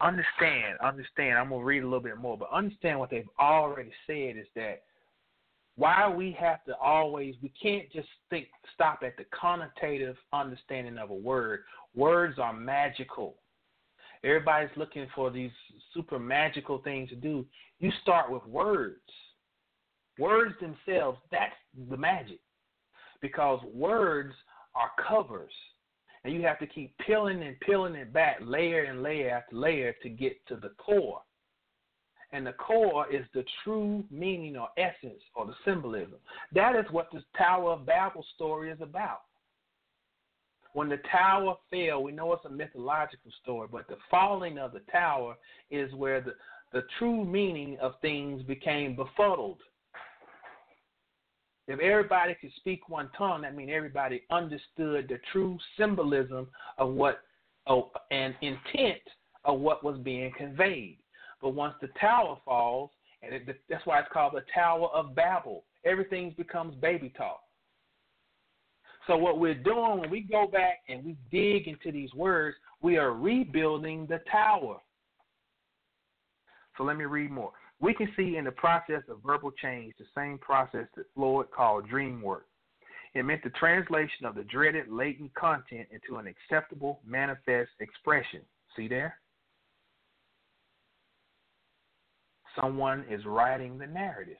understand, 0.00 0.76
understand. 0.82 1.38
I'm 1.38 1.48
gonna 1.48 1.64
read 1.64 1.82
a 1.82 1.86
little 1.86 2.00
bit 2.00 2.18
more, 2.18 2.36
but 2.36 2.50
understand 2.52 2.98
what 2.98 3.10
they've 3.10 3.28
already 3.38 3.92
said 4.06 4.36
is 4.36 4.46
that 4.54 4.82
why 5.76 6.08
we 6.08 6.36
have 6.38 6.64
to 6.64 6.76
always 6.76 7.34
we 7.42 7.52
can't 7.60 7.90
just 7.92 8.08
think 8.30 8.46
stop 8.74 9.02
at 9.04 9.16
the 9.16 9.24
connotative 9.24 10.16
understanding 10.32 10.98
of 10.98 11.10
a 11.10 11.14
word. 11.14 11.60
Words 11.94 12.38
are 12.38 12.52
magical. 12.52 13.36
Everybody's 14.22 14.76
looking 14.76 15.06
for 15.14 15.30
these 15.30 15.50
super 15.92 16.18
magical 16.18 16.78
things 16.78 17.10
to 17.10 17.16
do. 17.16 17.44
You 17.78 17.90
start 18.02 18.30
with 18.30 18.44
words. 18.46 19.00
Words 20.18 20.54
themselves, 20.60 21.18
that's 21.30 21.52
the 21.90 21.96
magic. 21.96 22.40
Because 23.20 23.60
words 23.72 24.34
are 24.74 24.90
covers 25.08 25.52
and 26.24 26.32
you 26.32 26.42
have 26.42 26.58
to 26.58 26.66
keep 26.66 26.96
peeling 26.98 27.42
and 27.42 27.58
peeling 27.60 27.94
it 27.94 28.12
back 28.12 28.38
layer 28.40 28.84
and 28.84 29.02
layer 29.02 29.30
after 29.30 29.56
layer 29.56 29.94
to 30.02 30.08
get 30.08 30.34
to 30.46 30.56
the 30.56 30.70
core. 30.78 31.20
And 32.32 32.46
the 32.46 32.52
core 32.52 33.06
is 33.12 33.24
the 33.34 33.44
true 33.62 34.04
meaning 34.10 34.56
or 34.56 34.68
essence 34.76 35.22
or 35.34 35.46
the 35.46 35.54
symbolism. 35.64 36.16
That 36.52 36.74
is 36.76 36.84
what 36.90 37.08
the 37.12 37.22
Tower 37.36 37.72
of 37.72 37.86
Babel 37.86 38.24
story 38.34 38.70
is 38.70 38.80
about. 38.80 39.22
When 40.74 40.88
the 40.88 40.98
tower 41.10 41.54
fell, 41.70 42.02
we 42.02 42.10
know 42.10 42.32
it's 42.32 42.44
a 42.44 42.50
mythological 42.50 43.30
story, 43.42 43.68
but 43.70 43.86
the 43.86 43.96
falling 44.10 44.58
of 44.58 44.72
the 44.72 44.82
tower 44.90 45.36
is 45.70 45.92
where 45.94 46.20
the, 46.20 46.34
the 46.72 46.82
true 46.98 47.24
meaning 47.24 47.78
of 47.80 47.92
things 48.02 48.42
became 48.42 48.96
befuddled. 48.96 49.60
If 51.68 51.78
everybody 51.78 52.34
could 52.40 52.50
speak 52.56 52.88
one 52.88 53.08
tongue, 53.16 53.42
that 53.42 53.54
means 53.54 53.70
everybody 53.72 54.22
understood 54.30 55.06
the 55.08 55.20
true 55.32 55.58
symbolism 55.78 56.48
of 56.76 56.92
what 56.92 57.20
oh, 57.68 57.90
and 58.10 58.34
intent 58.42 59.00
of 59.44 59.60
what 59.60 59.84
was 59.84 59.98
being 60.00 60.32
conveyed. 60.36 60.98
But 61.44 61.54
once 61.54 61.74
the 61.82 61.88
tower 62.00 62.38
falls, 62.42 62.88
and 63.22 63.34
it, 63.34 63.60
that's 63.68 63.84
why 63.84 63.98
it's 63.98 64.08
called 64.10 64.32
the 64.32 64.44
Tower 64.54 64.88
of 64.94 65.14
Babel, 65.14 65.64
everything 65.84 66.34
becomes 66.38 66.74
baby 66.76 67.12
talk. 67.14 67.40
So 69.06 69.18
what 69.18 69.38
we're 69.38 69.52
doing 69.52 69.98
when 69.98 70.08
we 70.08 70.22
go 70.22 70.46
back 70.46 70.78
and 70.88 71.04
we 71.04 71.18
dig 71.30 71.68
into 71.68 71.92
these 71.92 72.14
words, 72.14 72.56
we 72.80 72.96
are 72.96 73.12
rebuilding 73.12 74.06
the 74.06 74.20
tower. 74.32 74.78
So 76.78 76.84
let 76.84 76.96
me 76.96 77.04
read 77.04 77.30
more. 77.30 77.52
We 77.78 77.92
can 77.92 78.08
see 78.16 78.38
in 78.38 78.46
the 78.46 78.52
process 78.52 79.02
of 79.10 79.18
verbal 79.22 79.50
change 79.50 79.92
the 79.98 80.06
same 80.16 80.38
process 80.38 80.86
that 80.96 81.04
Freud 81.14 81.50
called 81.54 81.90
dream 81.90 82.22
work. 82.22 82.46
It 83.12 83.22
meant 83.26 83.44
the 83.44 83.50
translation 83.50 84.24
of 84.24 84.34
the 84.34 84.44
dreaded 84.44 84.88
latent 84.88 85.34
content 85.34 85.88
into 85.90 86.18
an 86.18 86.26
acceptable 86.26 87.00
manifest 87.06 87.72
expression. 87.80 88.40
See 88.74 88.88
there? 88.88 89.18
Someone 92.60 93.04
is 93.10 93.24
writing 93.24 93.78
the 93.78 93.86
narrative. 93.86 94.36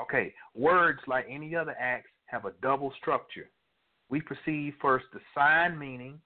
Okay, 0.00 0.32
words, 0.54 1.00
like 1.06 1.26
any 1.28 1.54
other 1.54 1.76
acts, 1.78 2.10
have 2.26 2.44
a 2.44 2.52
double 2.62 2.92
structure. 3.00 3.50
We 4.08 4.20
perceive 4.20 4.74
first 4.80 5.06
the 5.12 5.20
sign 5.34 5.78
meaning, 5.78 6.20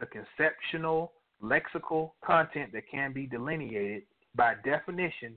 the 0.00 0.06
conceptual, 0.06 1.12
lexical 1.42 2.12
content 2.24 2.72
that 2.72 2.88
can 2.90 3.12
be 3.12 3.26
delineated 3.26 4.02
by 4.34 4.54
definition 4.64 5.34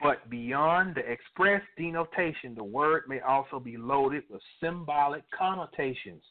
but 0.00 0.28
beyond 0.28 0.94
the 0.94 1.10
express 1.10 1.62
denotation, 1.78 2.54
the 2.54 2.64
word 2.64 3.04
may 3.08 3.20
also 3.20 3.58
be 3.58 3.76
loaded 3.76 4.24
with 4.28 4.42
symbolic 4.60 5.22
connotations, 5.30 6.22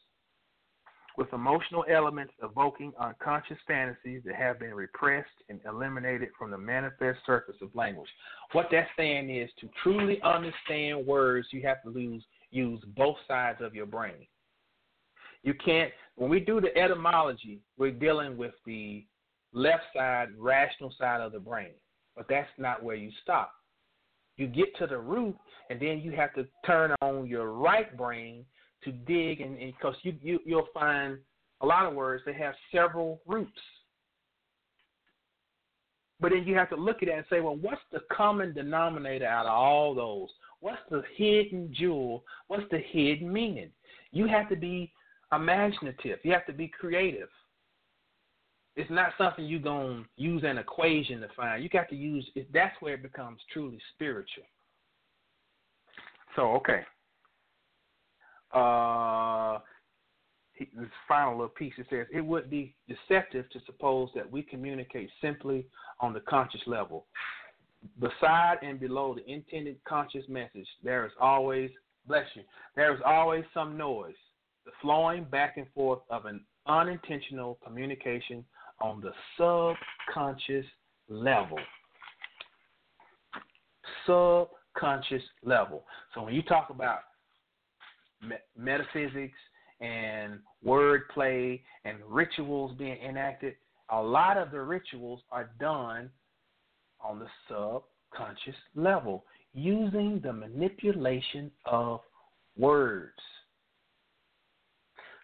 with 1.16 1.32
emotional 1.32 1.84
elements 1.90 2.32
evoking 2.42 2.92
unconscious 3.00 3.56
fantasies 3.66 4.22
that 4.24 4.34
have 4.34 4.58
been 4.58 4.74
repressed 4.74 5.28
and 5.48 5.60
eliminated 5.66 6.28
from 6.38 6.50
the 6.50 6.58
manifest 6.58 7.18
surface 7.24 7.56
of 7.62 7.74
language. 7.74 8.08
What 8.52 8.68
that's 8.70 8.88
saying 8.96 9.34
is 9.34 9.48
to 9.60 9.68
truly 9.82 10.20
understand 10.22 11.06
words, 11.06 11.48
you 11.52 11.62
have 11.62 11.82
to 11.84 11.98
use, 11.98 12.24
use 12.50 12.82
both 12.96 13.16
sides 13.26 13.58
of 13.62 13.74
your 13.74 13.86
brain. 13.86 14.26
You 15.42 15.54
can't, 15.54 15.90
when 16.16 16.28
we 16.28 16.40
do 16.40 16.60
the 16.60 16.76
etymology, 16.76 17.60
we're 17.78 17.92
dealing 17.92 18.36
with 18.36 18.52
the 18.66 19.04
left 19.52 19.84
side, 19.94 20.28
rational 20.36 20.92
side 20.98 21.20
of 21.20 21.32
the 21.32 21.38
brain. 21.38 21.70
But 22.14 22.26
that's 22.28 22.48
not 22.58 22.82
where 22.82 22.96
you 22.96 23.10
stop. 23.22 23.52
You 24.36 24.46
get 24.46 24.76
to 24.78 24.86
the 24.86 24.98
root, 24.98 25.36
and 25.70 25.80
then 25.80 26.00
you 26.00 26.12
have 26.12 26.34
to 26.34 26.46
turn 26.66 26.94
on 27.00 27.26
your 27.26 27.52
right 27.52 27.96
brain 27.96 28.44
to 28.86 28.92
dig, 28.92 29.42
and 29.42 29.58
because 29.58 29.94
you, 30.02 30.14
you 30.22 30.40
you'll 30.46 30.68
find 30.72 31.18
a 31.60 31.66
lot 31.66 31.86
of 31.86 31.94
words 31.94 32.22
that 32.26 32.34
have 32.36 32.54
several 32.72 33.20
roots. 33.26 33.60
But 36.18 36.32
then 36.32 36.44
you 36.46 36.54
have 36.54 36.70
to 36.70 36.76
look 36.76 37.02
at 37.02 37.08
it 37.08 37.14
and 37.14 37.24
say, 37.28 37.40
well, 37.40 37.56
what's 37.56 37.82
the 37.92 38.00
common 38.10 38.54
denominator 38.54 39.26
out 39.26 39.44
of 39.44 39.52
all 39.52 39.94
those? 39.94 40.28
What's 40.60 40.80
the 40.90 41.02
hidden 41.14 41.74
jewel? 41.76 42.24
What's 42.48 42.64
the 42.70 42.78
hidden 42.78 43.30
meaning? 43.30 43.70
You 44.12 44.26
have 44.26 44.48
to 44.48 44.56
be 44.56 44.92
imaginative. 45.32 46.20
You 46.22 46.32
have 46.32 46.46
to 46.46 46.54
be 46.54 46.68
creative. 46.68 47.28
It's 48.76 48.90
not 48.90 49.10
something 49.18 49.44
you're 49.44 49.60
going 49.60 50.04
to 50.04 50.22
use 50.22 50.42
an 50.44 50.58
equation 50.58 51.20
to 51.20 51.28
find. 51.36 51.62
You 51.62 51.68
got 51.68 51.88
to 51.90 51.96
use 51.96 52.26
it. 52.34 52.48
That's 52.52 52.74
where 52.80 52.94
it 52.94 53.02
becomes 53.02 53.40
truly 53.52 53.78
spiritual. 53.94 54.44
So, 56.34 56.52
okay. 56.56 56.82
Uh, 58.56 59.58
final 61.06 61.32
little 61.32 61.48
piece 61.48 61.74
it 61.76 61.86
says 61.90 62.06
it 62.12 62.20
would 62.20 62.48
be 62.48 62.74
deceptive 62.88 63.48
to 63.50 63.60
suppose 63.66 64.08
that 64.14 64.30
we 64.30 64.42
communicate 64.42 65.10
simply 65.20 65.66
on 66.00 66.12
the 66.12 66.20
conscious 66.20 66.62
level. 66.66 67.06
Beside 68.00 68.56
and 68.62 68.80
below 68.80 69.14
the 69.14 69.30
intended 69.30 69.76
conscious 69.86 70.24
message, 70.28 70.66
there 70.82 71.04
is 71.04 71.12
always, 71.20 71.70
bless 72.08 72.24
you, 72.34 72.42
there 72.74 72.94
is 72.94 73.00
always 73.04 73.44
some 73.52 73.76
noise, 73.76 74.14
the 74.64 74.72
flowing 74.80 75.24
back 75.24 75.56
and 75.56 75.66
forth 75.74 76.00
of 76.10 76.24
an 76.24 76.40
unintentional 76.66 77.58
communication 77.64 78.44
on 78.80 79.00
the 79.00 79.12
subconscious 79.36 80.66
level. 81.08 81.58
Subconscious 84.06 85.22
level. 85.44 85.84
So 86.14 86.22
when 86.22 86.34
you 86.34 86.42
talk 86.42 86.70
about 86.70 87.00
metaphysics 88.56 89.38
and 89.80 90.38
wordplay 90.64 91.60
and 91.84 91.98
rituals 92.08 92.76
being 92.78 92.98
enacted, 93.02 93.54
a 93.90 94.00
lot 94.00 94.36
of 94.36 94.50
the 94.50 94.60
rituals 94.60 95.20
are 95.30 95.50
done 95.60 96.10
on 97.00 97.18
the 97.18 97.26
subconscious 97.48 98.56
level 98.74 99.24
using 99.52 100.20
the 100.22 100.32
manipulation 100.32 101.50
of 101.66 102.00
words. 102.56 103.12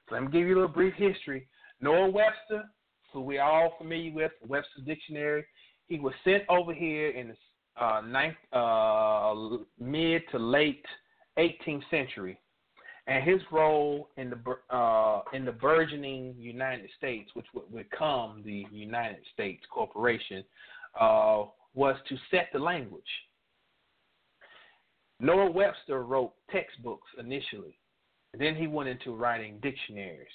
So 0.08 0.14
let 0.14 0.24
me 0.24 0.30
give 0.30 0.46
you 0.46 0.54
a 0.54 0.56
little 0.56 0.68
brief 0.68 0.94
history. 0.94 1.46
Noah 1.80 2.10
Webster, 2.10 2.64
who 3.12 3.22
we 3.22 3.38
are 3.38 3.50
all 3.50 3.74
familiar 3.78 4.12
with, 4.12 4.32
Webster's 4.46 4.84
Dictionary, 4.86 5.44
he 5.88 5.98
was 5.98 6.14
sent 6.24 6.44
over 6.48 6.72
here 6.72 7.10
in 7.10 7.28
the 7.28 7.36
uh, 7.84 8.00
ninth, 8.02 8.36
uh, 8.52 9.34
mid 9.78 10.22
to 10.30 10.38
late 10.38 10.84
18th 11.38 11.82
century, 11.90 12.38
and 13.06 13.24
his 13.24 13.40
role 13.50 14.10
in 14.16 14.30
the 14.30 14.74
uh, 14.74 15.22
in 15.32 15.44
the 15.44 15.52
burgeoning 15.52 16.34
United 16.38 16.88
States, 16.96 17.30
which 17.34 17.46
would 17.54 17.74
become 17.74 18.42
the 18.44 18.64
United 18.70 19.22
States 19.32 19.62
Corporation, 19.72 20.44
uh, 21.00 21.44
was 21.74 21.96
to 22.08 22.16
set 22.30 22.48
the 22.52 22.58
language. 22.58 23.02
Noah 25.18 25.50
Webster 25.50 26.02
wrote 26.02 26.32
textbooks 26.50 27.08
initially. 27.18 27.78
Then 28.38 28.54
he 28.56 28.66
went 28.66 28.88
into 28.88 29.14
writing 29.14 29.58
dictionaries. 29.62 30.26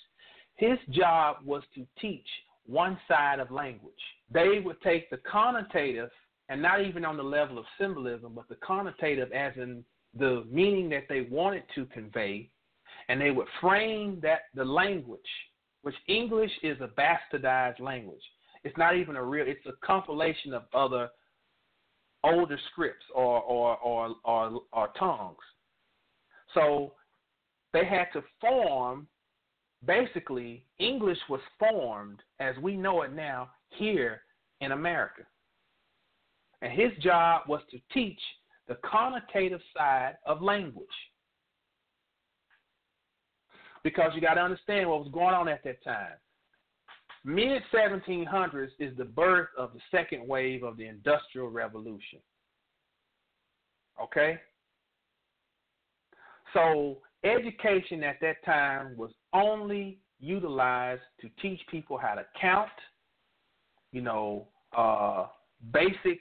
His 0.56 0.78
job 0.92 1.38
was 1.44 1.64
to 1.76 1.86
teach 2.00 2.28
one 2.66 2.98
side 3.08 3.40
of 3.40 3.52
language. 3.52 3.94
They 4.32 4.60
would 4.64 4.82
take 4.82 5.10
the 5.10 5.18
connotative, 5.18 6.10
and 6.50 6.62
not 6.62 6.82
even 6.82 7.06
on 7.06 7.18
the 7.18 7.24
level 7.24 7.58
of 7.58 7.66
symbolism, 7.80 8.34
but 8.36 8.48
the 8.50 8.56
connotative 8.56 9.32
as 9.32 9.54
in 9.56 9.84
the 10.18 10.46
meaning 10.50 10.90
that 10.90 11.04
they 11.10 11.22
wanted 11.22 11.64
to 11.76 11.86
convey, 11.88 12.50
and 13.10 13.20
they 13.20 13.32
would 13.32 13.48
frame 13.62 14.20
that 14.22 14.42
the 14.54 14.66
language, 14.66 15.20
which 15.82 15.96
English 16.08 16.52
is 16.64 16.78
a 16.82 16.90
bastardized 17.00 17.80
language. 17.80 18.22
It's 18.64 18.78
not 18.78 18.98
even 18.98 19.16
a 19.16 19.24
real. 19.24 19.46
It's 19.48 19.66
a 19.66 19.86
compilation 19.86 20.54
of 20.54 20.64
other 20.74 21.10
older 22.24 22.60
scripts 22.72 23.06
or 23.14 23.42
or 23.42 23.78
or 23.78 24.16
or, 24.26 24.62
or 24.74 24.90
tongues. 25.00 25.38
So 26.54 26.94
they 27.74 27.86
had 27.86 28.08
to 28.14 28.24
form. 28.42 29.08
Basically, 29.86 30.66
English 30.80 31.20
was 31.30 31.40
formed 31.60 32.24
as 32.40 32.56
we 32.58 32.76
know 32.76 33.04
it 33.04 33.14
now 33.14 33.52
here 33.70 34.22
in 34.60 34.72
America. 34.72 35.22
And 36.64 36.74
his 36.74 36.92
job 37.04 37.44
was 37.48 37.62
to 37.70 37.80
teach 37.94 38.20
the 38.68 38.76
connotative 38.84 39.62
side 39.78 40.16
of 40.26 40.42
language. 40.42 40.88
Because 43.88 44.12
you 44.14 44.20
got 44.20 44.34
to 44.34 44.42
understand 44.42 44.90
what 44.90 45.00
was 45.00 45.08
going 45.14 45.34
on 45.34 45.48
at 45.48 45.64
that 45.64 45.82
time. 45.82 46.18
Mid 47.24 47.62
1700s 47.74 48.68
is 48.80 48.98
the 48.98 49.06
birth 49.06 49.48
of 49.58 49.72
the 49.72 49.80
second 49.92 50.28
wave 50.28 50.62
of 50.62 50.76
the 50.76 50.86
Industrial 50.86 51.48
Revolution. 51.50 52.20
Okay? 54.04 54.40
So, 56.54 56.98
education 57.24 58.04
at 58.04 58.18
that 58.20 58.44
time 58.44 58.98
was 58.98 59.12
only 59.32 60.00
utilized 60.20 61.04
to 61.22 61.30
teach 61.42 61.62
people 61.72 61.98
how 61.98 62.16
to 62.16 62.26
count, 62.42 62.68
you 63.94 64.02
know, 64.02 64.50
uh, 64.78 65.28
basic 65.72 66.20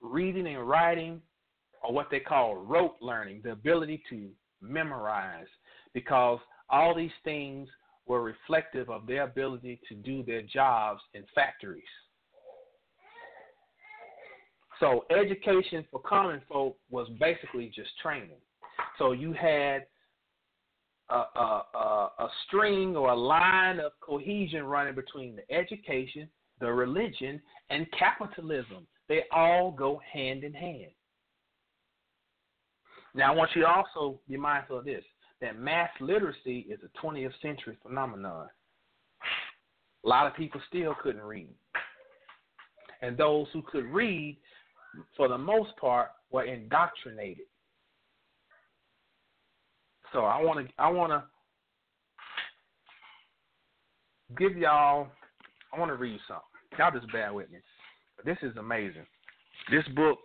reading 0.00 0.46
and 0.46 0.68
writing, 0.68 1.20
or 1.82 1.92
what 1.92 2.06
they 2.12 2.20
call 2.20 2.54
rote 2.54 2.94
learning, 3.00 3.40
the 3.42 3.50
ability 3.50 4.00
to 4.10 4.28
memorize, 4.60 5.48
because 5.92 6.38
all 6.70 6.94
these 6.94 7.10
things 7.22 7.68
were 8.06 8.22
reflective 8.22 8.90
of 8.90 9.06
their 9.06 9.22
ability 9.22 9.80
to 9.88 9.94
do 9.94 10.22
their 10.22 10.42
jobs 10.42 11.00
in 11.14 11.24
factories. 11.34 11.82
So 14.80 15.04
education 15.10 15.84
for 15.90 16.00
common 16.00 16.42
folk 16.48 16.76
was 16.90 17.08
basically 17.20 17.70
just 17.74 17.90
training. 18.02 18.36
So 18.98 19.12
you 19.12 19.32
had 19.32 19.86
a, 21.10 21.14
a, 21.14 21.64
a, 21.74 22.10
a 22.18 22.28
string 22.46 22.96
or 22.96 23.10
a 23.10 23.16
line 23.16 23.78
of 23.78 23.92
cohesion 24.00 24.64
running 24.64 24.94
between 24.94 25.36
the 25.36 25.54
education, 25.54 26.28
the 26.60 26.72
religion, 26.72 27.40
and 27.70 27.86
capitalism. 27.98 28.86
They 29.08 29.22
all 29.30 29.70
go 29.70 30.00
hand 30.12 30.44
in 30.44 30.52
hand. 30.52 30.90
Now, 33.14 33.32
I 33.32 33.36
want 33.36 33.50
you 33.54 33.62
to 33.62 33.68
also 33.68 34.18
be 34.28 34.36
mindful 34.36 34.78
of 34.78 34.84
this 34.84 35.04
that 35.44 35.58
mass 35.58 35.90
literacy 36.00 36.66
is 36.70 36.80
a 36.82 37.06
20th 37.06 37.32
century 37.42 37.76
phenomenon. 37.82 38.48
A 40.02 40.08
lot 40.08 40.26
of 40.26 40.34
people 40.34 40.58
still 40.68 40.94
couldn't 41.02 41.20
read. 41.20 41.54
And 43.02 43.14
those 43.14 43.46
who 43.52 43.60
could 43.60 43.84
read, 43.84 44.38
for 45.14 45.28
the 45.28 45.36
most 45.36 45.76
part, 45.78 46.08
were 46.30 46.44
indoctrinated. 46.44 47.44
So 50.14 50.20
I 50.20 50.40
want 50.42 50.66
to 50.66 50.72
I 50.78 50.88
want 50.88 51.12
to 51.12 51.24
give 54.38 54.56
y'all 54.56 55.08
I 55.74 55.78
want 55.78 55.90
to 55.90 55.96
read 55.96 56.18
something. 56.26 56.44
Y'all 56.78 56.98
just 56.98 57.12
bear 57.12 57.34
with 57.34 57.50
me. 57.50 57.58
This 58.24 58.38
is 58.40 58.56
amazing. 58.56 59.06
This 59.70 59.84
book 59.94 60.18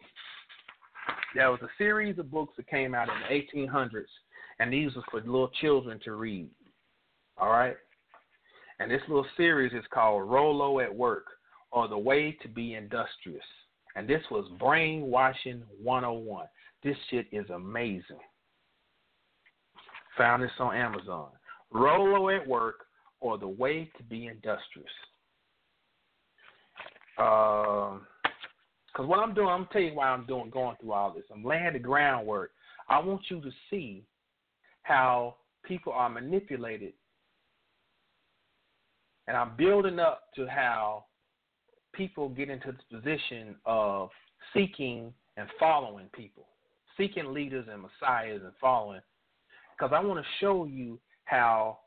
there 1.35 1.51
was 1.51 1.59
a 1.61 1.69
series 1.77 2.17
of 2.19 2.31
books 2.31 2.53
that 2.57 2.67
came 2.67 2.95
out 2.95 3.09
in 3.09 3.15
the 3.27 3.61
1800s, 3.67 4.05
and 4.59 4.71
these 4.71 4.93
were 4.95 5.03
for 5.09 5.21
little 5.21 5.51
children 5.61 5.99
to 6.03 6.13
read. 6.13 6.49
All 7.37 7.49
right? 7.49 7.75
And 8.79 8.91
this 8.91 9.01
little 9.07 9.25
series 9.37 9.73
is 9.73 9.83
called 9.93 10.29
Rollo 10.29 10.79
at 10.79 10.93
Work 10.93 11.25
or 11.71 11.87
The 11.87 11.97
Way 11.97 12.37
to 12.41 12.47
Be 12.47 12.75
Industrious. 12.75 13.43
And 13.95 14.07
this 14.07 14.21
was 14.31 14.45
Brainwashing 14.59 15.63
101. 15.81 16.45
This 16.83 16.95
shit 17.09 17.27
is 17.31 17.49
amazing. 17.49 18.19
Found 20.17 20.43
this 20.43 20.51
on 20.59 20.75
Amazon. 20.75 21.29
Rollo 21.71 22.29
at 22.29 22.47
Work 22.47 22.85
or 23.19 23.37
The 23.37 23.47
Way 23.47 23.89
to 23.97 24.03
Be 24.03 24.27
Industrious. 24.27 24.87
Um, 27.17 28.07
because 28.87 29.07
what 29.07 29.19
I'm 29.19 29.33
doing, 29.33 29.47
I'm 29.47 29.59
gonna 29.61 29.69
tell 29.71 29.81
you 29.81 29.93
why 29.93 30.07
I'm 30.07 30.25
doing 30.25 30.49
going 30.49 30.75
through 30.81 30.93
all 30.93 31.13
this. 31.13 31.23
I'm 31.31 31.43
laying 31.43 31.73
the 31.73 31.79
groundwork. 31.79 32.51
I 32.87 32.99
want 32.99 33.21
you 33.29 33.39
to 33.41 33.51
see 33.69 34.03
how 34.89 35.35
people 35.63 35.93
are 35.93 36.09
manipulated, 36.09 36.93
and 39.27 39.37
I'm 39.37 39.55
building 39.55 39.99
up 39.99 40.23
to 40.35 40.47
how 40.47 41.05
people 41.93 42.27
get 42.29 42.49
into 42.49 42.71
this 42.71 42.81
position 42.91 43.55
of 43.65 44.09
seeking 44.51 45.13
and 45.37 45.47
following 45.59 46.07
people, 46.11 46.47
seeking 46.97 47.33
leaders 47.33 47.67
and 47.71 47.83
messiahs 47.83 48.41
and 48.43 48.51
following. 48.59 49.01
Because 49.77 49.93
I 49.95 50.03
want 50.03 50.19
to 50.19 50.25
show 50.39 50.65
you 50.65 50.99
how 51.25 51.77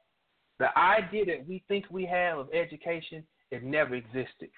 the 0.60 0.68
idea 0.78 1.24
that 1.26 1.48
we 1.48 1.64
think 1.66 1.86
we 1.90 2.06
have 2.06 2.38
of 2.38 2.48
education 2.54 3.24
it 3.50 3.64
never 3.64 3.96
existed. 3.96 4.48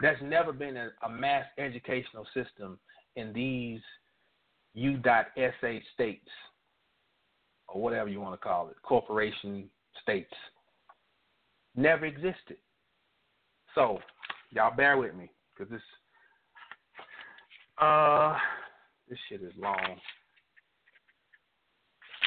There's 0.00 0.20
never 0.20 0.52
been 0.52 0.76
a, 0.76 0.88
a 1.06 1.08
mass 1.08 1.44
educational 1.58 2.26
system 2.34 2.78
in 3.14 3.32
these 3.32 3.80
U.SA 4.74 5.70
states, 5.94 6.28
or 7.68 7.80
whatever 7.80 8.08
you 8.08 8.20
want 8.20 8.40
to 8.40 8.44
call 8.44 8.68
it, 8.68 8.76
corporation 8.82 9.68
states. 10.02 10.32
Never 11.76 12.06
existed. 12.06 12.56
So, 13.74 13.98
y'all 14.50 14.74
bear 14.76 14.96
with 14.98 15.14
me, 15.14 15.30
because 15.56 15.70
this, 15.70 15.82
uh, 17.80 18.36
this 19.08 19.18
shit 19.28 19.42
is 19.42 19.52
long. 19.58 19.96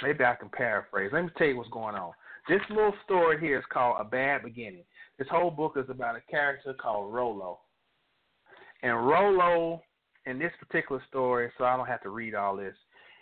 Maybe 0.02 0.24
I 0.24 0.36
can 0.36 0.50
paraphrase. 0.50 1.12
Let 1.14 1.24
me 1.24 1.30
tell 1.38 1.48
you 1.48 1.58
what's 1.58 1.70
going 1.70 1.96
on. 1.96 2.12
This 2.50 2.62
little 2.70 2.94
story 3.06 3.40
here 3.40 3.58
is 3.58 3.66
called 3.72 3.98
A 4.00 4.04
Bad 4.04 4.44
Beginning. 4.44 4.84
This 5.18 5.28
whole 5.30 5.52
book 5.52 5.76
is 5.78 5.90
about 5.90 6.16
a 6.18 6.32
character 6.32 6.74
called 6.74 7.14
Rollo. 7.14 7.60
And 8.82 9.08
Rollo, 9.08 9.82
in 10.26 10.40
this 10.40 10.52
particular 10.60 11.02
story, 11.10 11.52
so 11.58 11.66
I 11.66 11.76
don't 11.76 11.88
have 11.88 12.02
to 12.04 12.10
read 12.10 12.36
all 12.36 12.56
this, 12.56 12.76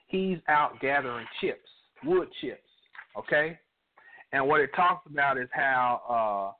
he's 0.07 0.37
out 0.47 0.79
gathering 0.79 1.25
chips, 1.39 1.67
wood 2.03 2.27
chips, 2.41 2.61
okay? 3.17 3.59
And 4.33 4.47
what 4.47 4.61
it 4.61 4.69
talks 4.75 5.05
about 5.09 5.37
is 5.37 5.49
how 5.51 6.53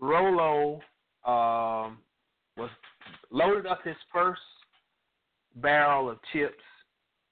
uh, 0.00 0.04
Rollo 0.04 0.80
um, 1.24 1.98
was 2.56 2.70
loaded 3.30 3.66
up 3.66 3.80
his 3.84 3.96
first 4.12 4.40
barrel 5.56 6.10
of 6.10 6.18
chips, 6.32 6.62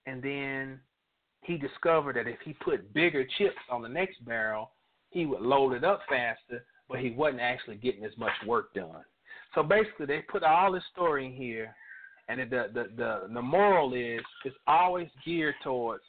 and 0.07 0.23
then 0.23 0.81
he 1.43 1.57
discovered 1.57 2.17
that 2.17 2.29
if 2.29 2.39
he 2.45 2.53
put 2.53 2.93
bigger 2.95 3.25
chips 3.39 3.57
on 3.71 3.83
the 3.83 3.89
next 3.89 4.25
barrel, 4.25 4.71
he 5.11 5.27
would 5.27 5.43
load 5.43 5.73
it 5.73 5.85
up 5.85 6.01
faster, 6.09 6.65
but 6.89 7.01
he 7.01 7.11
wasn't 7.11 7.41
actually 7.41 7.77
getting 7.77 8.05
as 8.05 8.17
much 8.17 8.33
work 8.47 8.73
done. 8.75 9.05
So 9.55 9.63
basically, 9.63 10.07
they 10.07 10.21
put 10.21 10.43
all 10.43 10.73
this 10.73 10.85
story 10.93 11.27
in 11.27 11.33
here, 11.33 11.75
and 12.41 12.51
the 12.51 12.69
the 12.73 12.85
the 12.97 13.35
the 13.35 13.43
moral 13.43 13.93
is 13.95 14.23
it's 14.45 14.57
always 14.67 15.09
geared 15.25 15.55
towards 15.63 16.03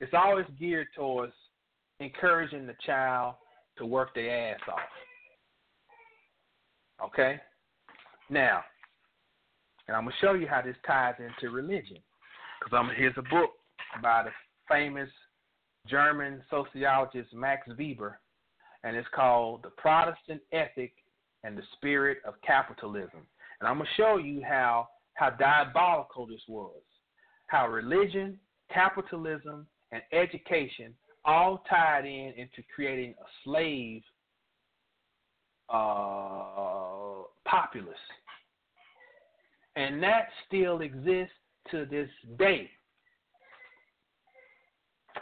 it's 0.00 0.14
always 0.14 0.46
geared 0.58 0.88
towards 0.96 1.32
encouraging 2.00 2.66
the 2.66 2.74
child 2.84 3.34
to 3.78 3.86
work 3.86 4.14
their 4.14 4.52
ass 4.54 4.60
off. 4.68 4.80
Okay? 7.06 7.40
Now, 8.28 8.62
and 9.86 9.96
I'm 9.96 10.04
gonna 10.04 10.16
show 10.20 10.34
you 10.34 10.46
how 10.46 10.62
this 10.62 10.76
ties 10.86 11.14
into 11.18 11.54
religion, 11.54 11.98
because 12.58 12.76
I'm 12.76 12.90
here's 12.96 13.16
a 13.16 13.22
book 13.22 13.50
by 14.02 14.24
the 14.24 14.30
famous 14.68 15.10
German 15.86 16.42
sociologist 16.50 17.32
Max 17.34 17.68
Weber, 17.78 18.18
and 18.82 18.96
it's 18.96 19.08
called 19.14 19.62
The 19.62 19.70
Protestant 19.70 20.40
Ethic 20.52 20.92
and 21.44 21.56
the 21.56 21.62
Spirit 21.76 22.18
of 22.24 22.34
Capitalism. 22.46 23.26
And 23.62 23.68
I'm 23.68 23.76
going 23.76 23.86
to 23.86 24.02
show 24.02 24.16
you 24.16 24.42
how, 24.44 24.88
how 25.14 25.30
diabolical 25.30 26.26
this 26.26 26.40
was, 26.48 26.82
how 27.46 27.68
religion, 27.68 28.36
capitalism, 28.74 29.68
and 29.92 30.02
education 30.12 30.92
all 31.24 31.62
tied 31.70 32.04
in 32.04 32.34
into 32.36 32.60
creating 32.74 33.14
a 33.20 33.28
slave 33.44 34.02
uh, 35.72 37.22
populace. 37.44 37.94
And 39.76 40.02
that 40.02 40.26
still 40.48 40.80
exists 40.80 41.32
to 41.70 41.86
this 41.88 42.08
day. 42.40 42.68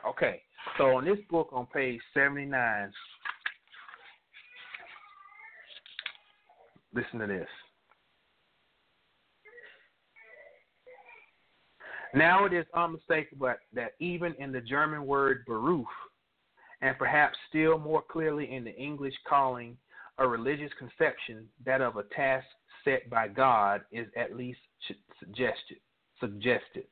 Okay, 0.09 0.41
so 0.79 0.99
in 0.99 1.05
this 1.05 1.19
book 1.29 1.51
on 1.53 1.67
page 1.67 2.01
79, 2.15 2.91
listen 6.95 7.19
to 7.19 7.27
this. 7.27 7.47
Now 12.15 12.45
it 12.45 12.53
is 12.53 12.67
unmistakable 12.75 13.55
that 13.73 13.93
even 14.01 14.35
in 14.39 14.53
the 14.53 14.61
German 14.61 15.07
word 15.07 15.45
Beruf, 15.49 15.85
and 16.83 16.97
perhaps 16.99 17.37
still 17.49 17.79
more 17.79 18.03
clearly 18.03 18.53
in 18.53 18.65
the 18.65 18.75
English 18.75 19.15
calling 19.29 19.77
a 20.19 20.27
religious 20.27 20.71
conception, 20.79 21.47
that 21.65 21.81
of 21.81 21.97
a 21.97 22.03
task 22.15 22.47
set 22.85 23.09
by 23.09 23.29
God, 23.29 23.83
is 23.93 24.07
at 24.17 24.37
least 24.37 24.61
suggested. 25.19 25.79
Suggested. 26.19 26.85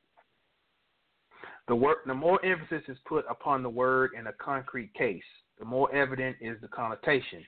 The, 1.67 1.75
word, 1.75 1.97
the 2.07 2.13
more 2.13 2.43
emphasis 2.43 2.83
is 2.87 2.97
put 3.05 3.25
upon 3.29 3.61
the 3.61 3.69
word 3.69 4.11
in 4.17 4.27
a 4.27 4.33
concrete 4.33 4.93
case, 4.95 5.21
the 5.59 5.65
more 5.65 5.93
evident 5.93 6.37
is 6.41 6.57
the 6.61 6.67
connotation. 6.67 7.43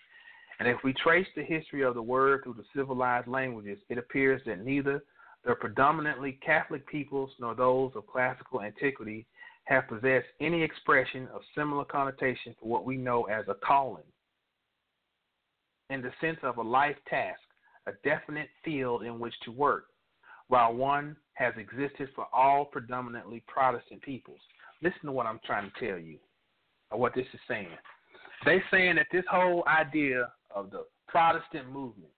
And 0.60 0.68
if 0.68 0.77
we 0.84 0.93
trace 0.93 1.26
the 1.35 1.43
history 1.43 1.81
of 1.81 1.95
the 1.95 2.02
word 2.03 2.41
through 2.43 2.53
the 2.53 2.65
civilized 2.76 3.27
languages, 3.27 3.80
it 3.89 3.98
appears 3.98 4.41
that 4.45 4.64
neither 4.64 5.03
the 5.46 5.56
predominantly 5.56 6.40
Catholic 6.46 6.88
peoples 6.88 7.32
nor 7.40 7.56
those 7.56 7.92
of 7.96 8.08
classical 8.08 8.62
antiquity 8.62 9.26
have 9.66 9.88
possessed 9.88 10.28
any 10.40 10.62
expression 10.64 11.28
of 11.34 11.42
similar 11.56 11.86
connotation 11.86 12.56
for 12.60 12.70
what 12.70 12.86
we 12.86 12.98
know 12.98 13.24
as 13.24 13.46
a 13.48 13.56
calling. 13.66 14.04
In 15.90 16.02
the 16.02 16.12
sense 16.22 16.38
of 16.44 16.58
a 16.58 16.62
life 16.62 16.96
task, 17.10 17.40
a 17.88 17.92
definite 18.04 18.50
field 18.64 19.04
in 19.04 19.20
which 19.20 19.34
to 19.44 19.52
work, 19.52 19.86
while 20.48 20.74
one 20.74 21.16
has 21.34 21.54
existed 21.58 22.10
for 22.16 22.28
all 22.34 22.66
predominantly 22.66 23.44
Protestant 23.48 24.02
peoples. 24.02 24.40
Listen 24.84 25.06
to 25.06 25.12
what 25.12 25.26
I'm 25.26 25.40
trying 25.46 25.72
to 25.72 25.88
tell 25.88 26.00
you, 26.00 26.18
or 26.92 27.00
what 27.00 27.16
this 27.16 27.26
is 27.34 27.40
saying. 27.48 27.68
They're 28.46 28.64
saying 28.72 28.96
that 28.96 29.08
this 29.12 29.26
whole 29.30 29.64
idea 29.68 30.32
of 30.54 30.72
the 30.72 30.86
Protestant 31.08 31.72
movement, 31.72 32.12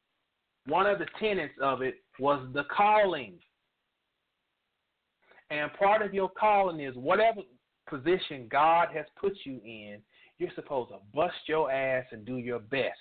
one 0.67 0.85
of 0.85 0.99
the 0.99 1.07
tenets 1.19 1.53
of 1.61 1.81
it 1.81 2.02
was 2.19 2.45
the 2.53 2.63
calling. 2.75 3.33
And 5.49 5.71
part 5.73 6.01
of 6.01 6.13
your 6.13 6.29
calling 6.29 6.79
is 6.79 6.95
whatever 6.95 7.41
position 7.89 8.47
God 8.49 8.89
has 8.93 9.05
put 9.19 9.33
you 9.45 9.59
in, 9.63 9.99
you're 10.39 10.49
supposed 10.55 10.89
to 10.89 10.97
bust 11.13 11.35
your 11.47 11.71
ass 11.71 12.05
and 12.11 12.25
do 12.25 12.37
your 12.37 12.59
best 12.59 12.97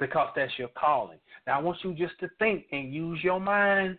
because 0.00 0.28
that's 0.34 0.58
your 0.58 0.70
calling. 0.76 1.18
Now, 1.46 1.58
I 1.58 1.62
want 1.62 1.78
you 1.82 1.94
just 1.94 2.18
to 2.20 2.28
think 2.38 2.64
and 2.72 2.92
use 2.92 3.20
your 3.22 3.38
mind. 3.38 3.98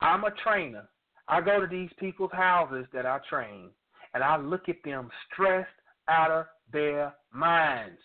I'm 0.00 0.24
a 0.24 0.30
trainer. 0.44 0.88
I 1.26 1.40
go 1.40 1.60
to 1.60 1.66
these 1.66 1.90
people's 1.98 2.30
houses 2.32 2.86
that 2.92 3.06
I 3.06 3.18
train, 3.28 3.70
and 4.14 4.22
I 4.22 4.36
look 4.36 4.68
at 4.68 4.76
them 4.84 5.08
stressed 5.32 5.68
out 6.08 6.30
of 6.30 6.46
their 6.72 7.14
minds. 7.32 7.98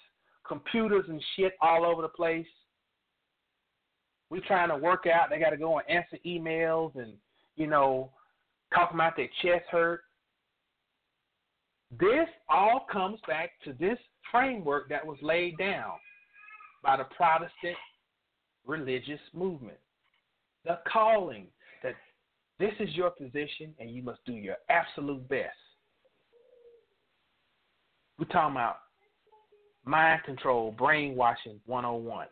Computers 0.48 1.06
and 1.08 1.22
shit 1.36 1.54
all 1.62 1.86
over 1.86 2.02
the 2.02 2.10
place. 2.10 2.48
We 4.32 4.40
trying 4.40 4.70
to 4.70 4.78
work 4.78 5.06
out. 5.08 5.30
They 5.30 5.40
got 5.40 5.50
to 5.50 5.58
go 5.58 5.78
and 5.78 5.90
answer 5.90 6.18
emails 6.26 6.96
and 6.96 7.14
you 7.58 7.68
know 7.68 8.10
talking 8.74 8.96
about 8.96 9.18
their 9.18 9.30
chest 9.44 9.66
hurt. 9.70 10.02
This 12.00 12.30
all 12.48 12.88
comes 12.90 13.20
back 13.28 13.52
to 13.66 13.74
this 13.74 14.00
framework 14.32 14.88
that 14.88 15.06
was 15.06 15.18
laid 15.22 15.58
down 15.58 15.92
by 16.82 16.96
the 16.96 17.04
Protestant 17.16 17.76
religious 18.66 19.20
movement. 19.34 19.78
The 20.64 20.80
calling 20.92 21.48
that 21.84 21.96
this 22.58 22.72
is 22.80 22.96
your 22.96 23.10
position 23.10 23.76
and 23.80 23.92
you 23.92 24.02
must 24.02 24.24
do 24.26 24.32
your 24.32 24.56
absolute 24.70 25.28
best. 25.28 25.50
We're 28.18 28.26
talking 28.28 28.56
about 28.56 28.78
mind 29.84 30.22
control, 30.24 30.72
brainwashing 30.72 31.60
101. 31.66 32.28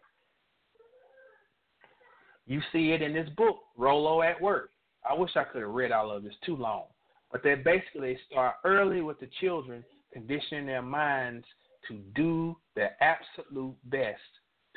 You 2.50 2.62
see 2.72 2.94
it 2.94 3.04
in 3.04 3.14
this 3.14 3.30
book, 3.38 3.60
Rollo 3.78 4.24
at 4.24 4.42
Work. 4.42 4.72
I 5.08 5.14
wish 5.14 5.30
I 5.36 5.44
could 5.44 5.62
have 5.62 5.70
read 5.70 5.92
all 5.92 6.10
of 6.10 6.24
this 6.24 6.34
too 6.44 6.56
long. 6.56 6.86
But 7.32 7.44
they 7.44 7.54
basically 7.54 8.18
start 8.30 8.56
early 8.66 9.02
with 9.02 9.20
the 9.20 9.30
children, 9.40 9.86
conditioning 10.12 10.66
their 10.66 10.82
minds 10.82 11.46
to 11.88 12.00
do 12.16 12.58
their 12.76 12.96
absolute 13.02 13.76
best 13.86 14.20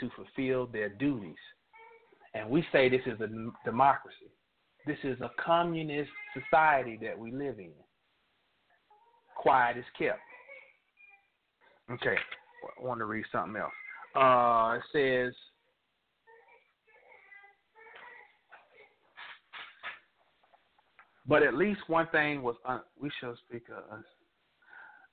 to 0.00 0.10
fulfill 0.14 0.66
their 0.66 0.90
duties. 0.90 1.34
And 2.34 2.50
we 2.50 2.62
say 2.72 2.90
this 2.90 3.00
is 3.06 3.18
a 3.22 3.28
democracy. 3.64 4.30
This 4.86 4.98
is 5.02 5.18
a 5.22 5.30
communist 5.42 6.10
society 6.34 6.98
that 7.00 7.18
we 7.18 7.32
live 7.32 7.58
in. 7.58 7.72
Quiet 9.34 9.78
is 9.78 9.84
kept. 9.98 10.20
Okay, 11.90 12.16
I 12.78 12.84
want 12.84 12.98
to 12.98 13.06
read 13.06 13.24
something 13.32 13.56
else. 13.56 13.72
Uh, 14.14 14.76
it 14.76 14.82
says, 14.92 15.34
but 21.26 21.42
at 21.42 21.54
least 21.54 21.80
one 21.86 22.08
thing 22.08 22.42
was, 22.42 22.56
un- 22.64 22.82
we 23.00 23.10
shall 23.20 23.36
speak 23.48 23.64
of 23.68 24.00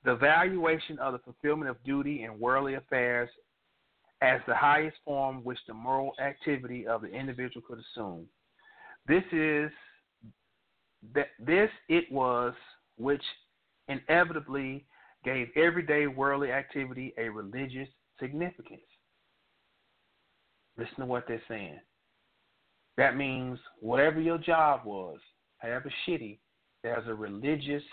the 0.06 0.15
valuation 0.15 0.98
of 0.99 1.14
the 1.14 1.19
fulfillment 1.19 1.69
of 1.69 1.84
duty 1.84 2.23
in 2.23 2.40
worldly 2.40 2.76
affairs 2.76 3.30
as 4.22 4.40
the 4.48 4.56
highest 4.56 4.98
form 5.06 5.44
which 5.44 5.60
the 5.68 5.73
moral 5.73 6.11
activity 6.22 6.88
of 6.88 7.02
the 7.02 7.07
individual 7.07 7.61
could 7.68 7.80
assume. 7.80 8.26
This 9.07 9.23
is 9.31 9.72
that 11.14 11.27
this 11.40 11.69
it 11.88 12.11
was 12.11 12.53
which 12.98 13.23
inevitably 13.88 14.86
gave 15.23 15.48
everyday 15.56 16.07
worldly 16.07 16.52
activity 16.52 17.14
a 17.18 17.30
religious 17.30 17.88
significance. 18.19 18.81
Listen 20.77 20.99
to 20.99 21.06
what 21.06 21.26
they're 21.27 21.41
saying. 21.48 21.80
That 22.98 23.15
means 23.15 23.60
whatever 23.80 24.19
your 24.19 24.38
job 24.38 24.81
was, 24.86 25.19
however 25.60 25.91
shitty, 26.07 26.40
there's 26.84 27.07
a 27.07 27.14
religious 27.14 27.84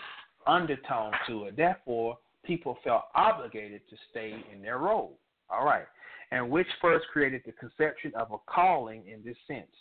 undertone 0.45 1.11
to 1.27 1.45
it. 1.45 1.57
Therefore, 1.57 2.17
people 2.45 2.77
felt 2.83 3.03
obligated 3.15 3.81
to 3.89 3.95
stay 4.09 4.33
in 4.53 4.61
their 4.61 4.79
role. 4.79 5.19
All 5.49 5.65
right 5.65 5.85
and 6.31 6.49
which 6.49 6.67
first 6.81 7.05
created 7.11 7.41
the 7.45 7.51
conception 7.53 8.11
of 8.15 8.31
a 8.31 8.37
calling 8.49 9.03
in 9.07 9.23
this 9.23 9.37
sense. 9.47 9.71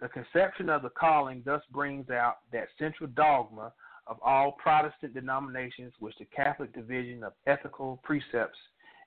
The 0.00 0.08
conception 0.08 0.70
of 0.70 0.82
the 0.82 0.90
calling 0.90 1.42
thus 1.44 1.62
brings 1.72 2.10
out 2.10 2.36
that 2.52 2.68
central 2.78 3.08
dogma 3.14 3.72
of 4.06 4.18
all 4.22 4.52
Protestant 4.52 5.14
denominations, 5.14 5.92
which 5.98 6.14
the 6.18 6.24
Catholic 6.26 6.72
division 6.72 7.22
of 7.22 7.32
ethical 7.46 8.00
precepts 8.02 8.58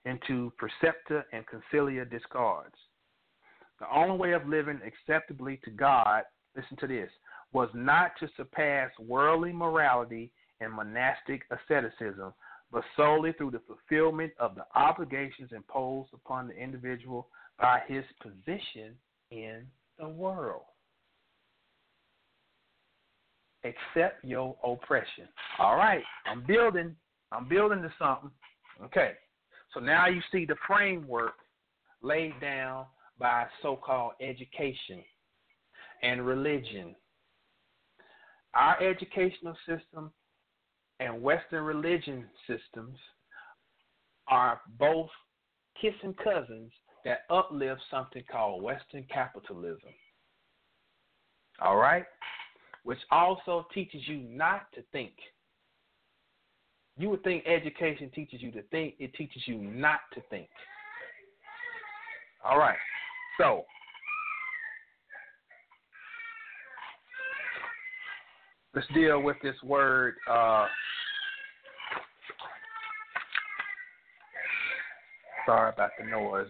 into 0.05 0.51
praecepta 0.61 1.23
and 1.31 1.43
consilia 1.47 2.09
discards. 2.09 2.75
The 3.79 3.87
only 3.93 4.17
way 4.17 4.33
of 4.33 4.47
living 4.47 4.79
acceptably 4.85 5.59
to 5.63 5.71
God, 5.71 6.23
listen 6.55 6.77
to 6.77 6.87
this, 6.87 7.09
was 7.53 7.69
not 7.73 8.11
to 8.19 8.27
surpass 8.35 8.91
worldly 8.99 9.53
morality 9.53 10.31
and 10.59 10.73
monastic 10.73 11.43
asceticism, 11.51 12.33
but 12.71 12.83
solely 12.97 13.33
through 13.33 13.51
the 13.51 13.61
fulfillment 13.67 14.31
of 14.39 14.55
the 14.55 14.65
obligations 14.75 15.51
imposed 15.55 16.09
upon 16.13 16.47
the 16.47 16.55
individual 16.55 17.27
by 17.59 17.81
his 17.87 18.03
position 18.21 18.95
in 19.31 19.63
the 19.99 20.07
world. 20.07 20.63
Accept 23.63 24.23
your 24.25 24.55
oppression. 24.63 25.27
All 25.59 25.77
right, 25.77 26.03
I'm 26.25 26.43
building. 26.45 26.95
I'm 27.31 27.47
building 27.47 27.81
to 27.81 27.93
something. 27.97 28.31
Okay, 28.83 29.11
so 29.73 29.79
now 29.79 30.07
you 30.07 30.21
see 30.31 30.45
the 30.45 30.55
framework 30.67 31.33
laid 32.01 32.33
down 32.41 32.85
by 33.19 33.45
so 33.61 33.75
called 33.77 34.13
education 34.19 35.03
and 36.01 36.25
religion. 36.25 36.95
Our 38.55 38.81
educational 38.83 39.57
system 39.67 40.11
and 40.99 41.21
Western 41.21 41.63
religion 41.63 42.25
systems 42.47 42.97
are 44.27 44.61
both 44.79 45.09
kissing 45.81 46.15
cousins 46.23 46.71
that 47.05 47.19
uplift 47.29 47.81
something 47.91 48.23
called 48.31 48.63
Western 48.63 49.05
capitalism. 49.11 49.89
All 51.61 51.77
right? 51.77 52.05
Which 52.83 52.99
also 53.11 53.65
teaches 53.73 54.01
you 54.07 54.17
not 54.17 54.71
to 54.75 54.81
think 54.91 55.13
You 56.97 57.09
would 57.09 57.23
think 57.23 57.45
education 57.47 58.11
teaches 58.13 58.41
you 58.41 58.51
to 58.51 58.61
think, 58.63 58.95
it 58.99 59.13
teaches 59.15 59.41
you 59.47 59.57
not 59.57 60.01
to 60.13 60.21
think. 60.29 60.47
All 62.45 62.57
right. 62.57 62.77
So, 63.39 63.63
let's 68.73 68.87
deal 68.93 69.21
with 69.21 69.37
this 69.43 69.55
word 69.63 70.15
uh, 70.29 70.67
sorry 75.45 75.71
about 75.73 75.91
the 75.99 76.05
noise. 76.05 76.47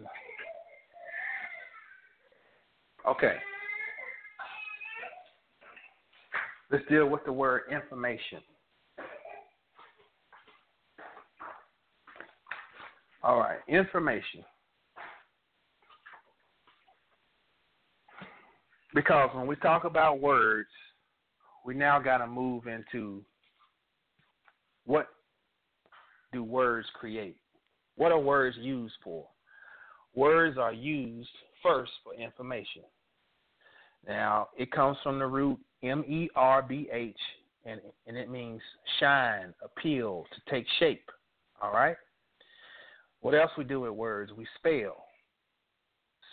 Okay. 3.07 3.35
Let's 6.71 6.85
deal 6.89 7.07
with 7.07 7.23
the 7.25 7.31
word 7.31 7.63
information. 7.71 8.39
All 13.21 13.39
right, 13.39 13.59
information. 13.67 14.43
Because 18.93 19.29
when 19.33 19.47
we 19.47 19.55
talk 19.57 19.85
about 19.85 20.19
words, 20.19 20.69
we 21.63 21.73
now 21.73 21.99
got 21.99 22.17
to 22.17 22.27
move 22.27 22.67
into 22.67 23.23
what 24.85 25.07
do 26.31 26.43
words 26.43 26.87
create? 26.93 27.37
What 27.95 28.11
are 28.11 28.19
words 28.19 28.57
used 28.59 28.95
for? 29.03 29.25
Words 30.15 30.57
are 30.57 30.73
used 30.73 31.29
first 31.61 31.91
for 32.03 32.13
information. 32.13 32.83
Now, 34.05 34.49
it 34.57 34.71
comes 34.71 34.97
from 35.03 35.19
the 35.19 35.27
root 35.27 35.59
M 35.81 36.03
E 36.07 36.29
R 36.35 36.61
B 36.61 36.89
H, 36.91 37.15
and, 37.65 37.79
and 38.07 38.17
it 38.17 38.29
means 38.29 38.61
shine, 38.99 39.53
appeal, 39.63 40.25
to 40.33 40.51
take 40.51 40.65
shape. 40.79 41.09
All 41.61 41.71
right? 41.71 41.95
What 43.21 43.35
else 43.35 43.51
we 43.57 43.63
do 43.63 43.81
with 43.81 43.91
words? 43.91 44.33
We 44.35 44.45
spell. 44.57 45.05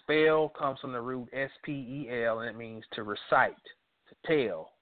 Spell 0.02 0.48
comes 0.58 0.80
from 0.80 0.92
the 0.92 1.00
root 1.00 1.28
S 1.32 1.50
P 1.64 1.72
E 1.72 2.24
L, 2.24 2.40
and 2.40 2.50
it 2.50 2.58
means 2.58 2.82
to 2.94 3.04
recite, 3.04 3.54
to 4.08 4.46
tell. 4.46 4.72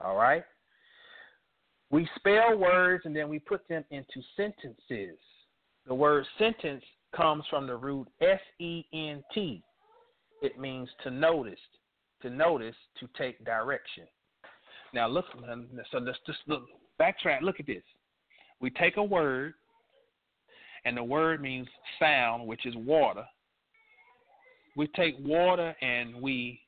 All 0.00 0.16
right? 0.16 0.44
We 1.90 2.08
spell 2.16 2.56
words 2.56 3.04
and 3.06 3.14
then 3.14 3.28
we 3.28 3.38
put 3.38 3.66
them 3.68 3.84
into 3.90 4.20
sentences. 4.36 5.18
The 5.86 5.94
word 5.94 6.26
sentence 6.38 6.82
comes 7.14 7.44
from 7.48 7.66
the 7.66 7.76
root 7.76 8.08
S 8.20 8.40
E 8.58 8.84
N 8.92 9.22
T. 9.32 9.62
It 10.42 10.58
means 10.58 10.88
to 11.04 11.10
notice, 11.10 11.58
to 12.22 12.28
notice, 12.28 12.74
to 13.00 13.08
take 13.16 13.42
direction. 13.44 14.04
Now 14.92 15.08
look, 15.08 15.26
so 15.92 15.98
let's 15.98 16.18
just 16.26 16.40
look 16.46 16.64
backtrack. 17.00 17.42
Look 17.42 17.60
at 17.60 17.66
this. 17.66 17.82
We 18.60 18.70
take 18.70 18.96
a 18.96 19.04
word, 19.04 19.54
and 20.84 20.96
the 20.96 21.04
word 21.04 21.40
means 21.40 21.68
sound, 21.98 22.46
which 22.46 22.66
is 22.66 22.74
water. 22.76 23.24
We 24.76 24.88
take 24.88 25.14
water 25.20 25.74
and 25.80 26.20
we 26.20 26.60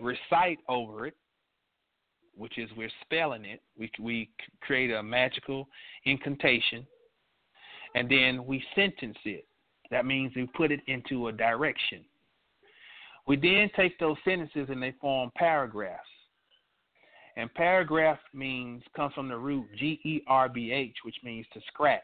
recite 0.00 0.58
over 0.68 1.06
it, 1.06 1.14
which 2.40 2.56
is 2.56 2.70
we're 2.74 2.90
spelling 3.02 3.44
it. 3.44 3.60
We 3.78 3.90
we 4.00 4.30
create 4.62 4.90
a 4.90 5.02
magical 5.02 5.68
incantation, 6.06 6.86
and 7.94 8.10
then 8.10 8.46
we 8.46 8.64
sentence 8.74 9.18
it. 9.26 9.44
That 9.90 10.06
means 10.06 10.32
we 10.34 10.46
put 10.56 10.72
it 10.72 10.80
into 10.86 11.28
a 11.28 11.32
direction. 11.32 12.02
We 13.26 13.36
then 13.36 13.68
take 13.76 13.98
those 13.98 14.16
sentences 14.24 14.68
and 14.70 14.82
they 14.82 14.94
form 15.02 15.30
paragraphs. 15.36 16.08
And 17.36 17.52
paragraph 17.52 18.18
means 18.32 18.82
comes 18.96 19.12
from 19.12 19.28
the 19.28 19.36
root 19.36 19.66
G 19.78 20.00
E 20.04 20.22
R 20.26 20.48
B 20.48 20.72
H, 20.72 20.96
which 21.04 21.16
means 21.22 21.46
to 21.52 21.60
scratch, 21.68 22.00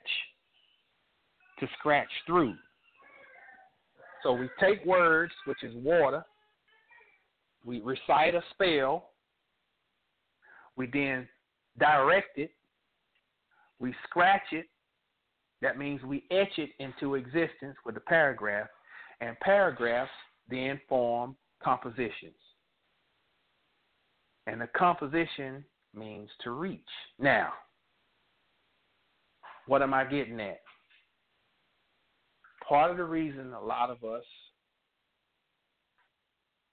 to 1.61 1.67
scratch 1.79 2.11
through. 2.27 2.55
So 4.23 4.35
we 4.35 4.51
take 4.61 4.85
words, 4.85 5.33
which 5.47 5.63
is 5.63 5.75
water, 5.77 6.25
we 7.65 7.81
recite 7.81 8.35
a 8.35 8.43
spell, 8.51 9.11
we 10.77 10.87
then 10.87 11.29
direct 11.79 12.39
it, 12.39 12.51
we 13.79 13.95
scratch 14.05 14.53
it, 14.53 14.67
that 15.63 15.79
means 15.79 16.03
we 16.03 16.25
etch 16.31 16.59
it 16.59 16.71
into 16.79 17.15
existence 17.15 17.77
with 17.85 17.97
a 17.97 18.01
paragraph, 18.01 18.69
and 19.21 19.39
paragraphs 19.41 20.11
then 20.49 20.81
form 20.89 21.37
compositions. 21.63 22.35
And 24.47 24.61
the 24.61 24.69
composition 24.77 25.65
means 25.95 26.29
to 26.45 26.51
reach. 26.51 26.81
Now, 27.19 27.53
what 29.67 29.83
am 29.83 29.95
I 29.95 30.05
getting 30.05 30.41
at? 30.41 30.61
Part 32.69 32.91
of 32.91 32.97
the 32.97 33.05
reason 33.05 33.53
a 33.53 33.61
lot 33.61 33.91
of 33.91 34.05
us 34.05 34.25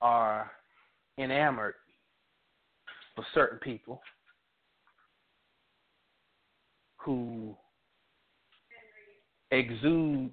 are 0.01 0.51
enamored 1.17 1.75
with 3.17 3.25
certain 3.33 3.59
people 3.59 4.01
who 6.97 7.55
exude 9.51 10.31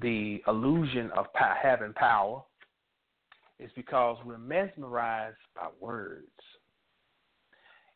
the 0.00 0.40
illusion 0.46 1.10
of 1.16 1.26
having 1.34 1.92
power 1.94 2.42
is 3.58 3.70
because 3.74 4.16
we're 4.24 4.38
mesmerized 4.38 5.36
by 5.54 5.68
words. 5.80 6.26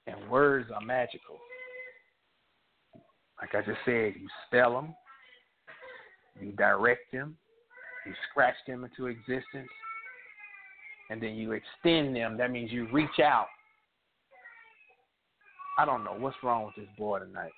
And 0.07 0.29
words 0.29 0.71
are 0.75 0.85
magical. 0.85 1.39
Like 3.41 3.55
I 3.55 3.67
just 3.67 3.79
said, 3.85 4.15
you 4.21 4.29
spell 4.47 4.75
them, 4.75 4.95
you 6.41 6.53
direct 6.53 7.11
them, 7.13 7.37
you 8.07 8.13
scratch 8.31 8.55
them 8.67 8.85
into 8.85 9.07
existence, 9.07 9.69
and 11.11 11.23
then 11.23 11.35
you 11.35 11.53
extend 11.53 12.17
them. 12.17 12.37
That 12.37 12.51
means 12.51 12.73
you 12.73 12.89
reach 12.93 13.21
out. 13.23 13.47
I 15.79 15.85
don't 15.85 16.05
know 16.05 16.15
what's 16.19 16.37
wrong 16.43 16.65
with 16.65 16.75
this 16.77 16.87
boy 16.97 17.19
tonight. 17.19 17.51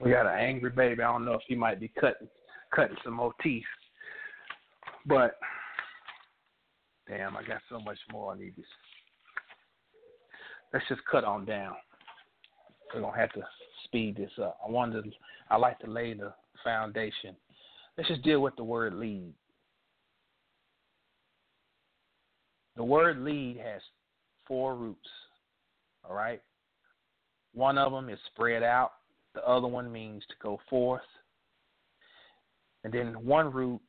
We 0.00 0.10
got 0.10 0.26
an 0.26 0.38
angry 0.38 0.70
baby. 0.70 1.02
I 1.02 1.12
don't 1.12 1.24
know 1.24 1.32
if 1.32 1.42
he 1.46 1.54
might 1.54 1.80
be 1.80 1.88
cutting 1.88 2.28
cutting 2.74 2.96
some 3.04 3.14
more 3.14 3.32
teeth. 3.42 3.62
But 5.06 5.36
damn, 7.08 7.36
I 7.36 7.42
got 7.42 7.60
so 7.68 7.78
much 7.80 7.98
more 8.12 8.32
I 8.32 8.38
need 8.38 8.56
to 8.56 8.62
let's 10.74 10.86
just 10.88 11.00
cut 11.10 11.24
on 11.24 11.44
down. 11.44 11.74
We're 12.92 13.00
gonna 13.00 13.16
have 13.16 13.32
to 13.32 13.42
speed 13.84 14.16
this 14.16 14.30
up. 14.42 14.58
I 14.66 14.70
wanted 14.70 15.14
I 15.50 15.56
like 15.56 15.78
to 15.80 15.90
lay 15.90 16.14
the 16.14 16.34
foundation. 16.62 17.36
Let's 17.96 18.08
just 18.08 18.22
deal 18.22 18.40
with 18.40 18.56
the 18.56 18.64
word 18.64 18.94
lead. 18.94 19.32
The 22.76 22.84
word 22.84 23.20
lead 23.20 23.58
has 23.64 23.80
four 24.48 24.74
roots. 24.74 25.08
All 26.08 26.14
right. 26.14 26.42
One 27.52 27.78
of 27.78 27.92
them 27.92 28.10
is 28.10 28.18
spread 28.32 28.64
out. 28.64 28.92
The 29.34 29.46
other 29.48 29.68
one 29.68 29.90
means 29.92 30.24
to 30.28 30.34
go 30.42 30.60
forth. 30.68 31.02
And 32.82 32.92
then 32.92 33.14
one 33.24 33.52
root 33.52 33.80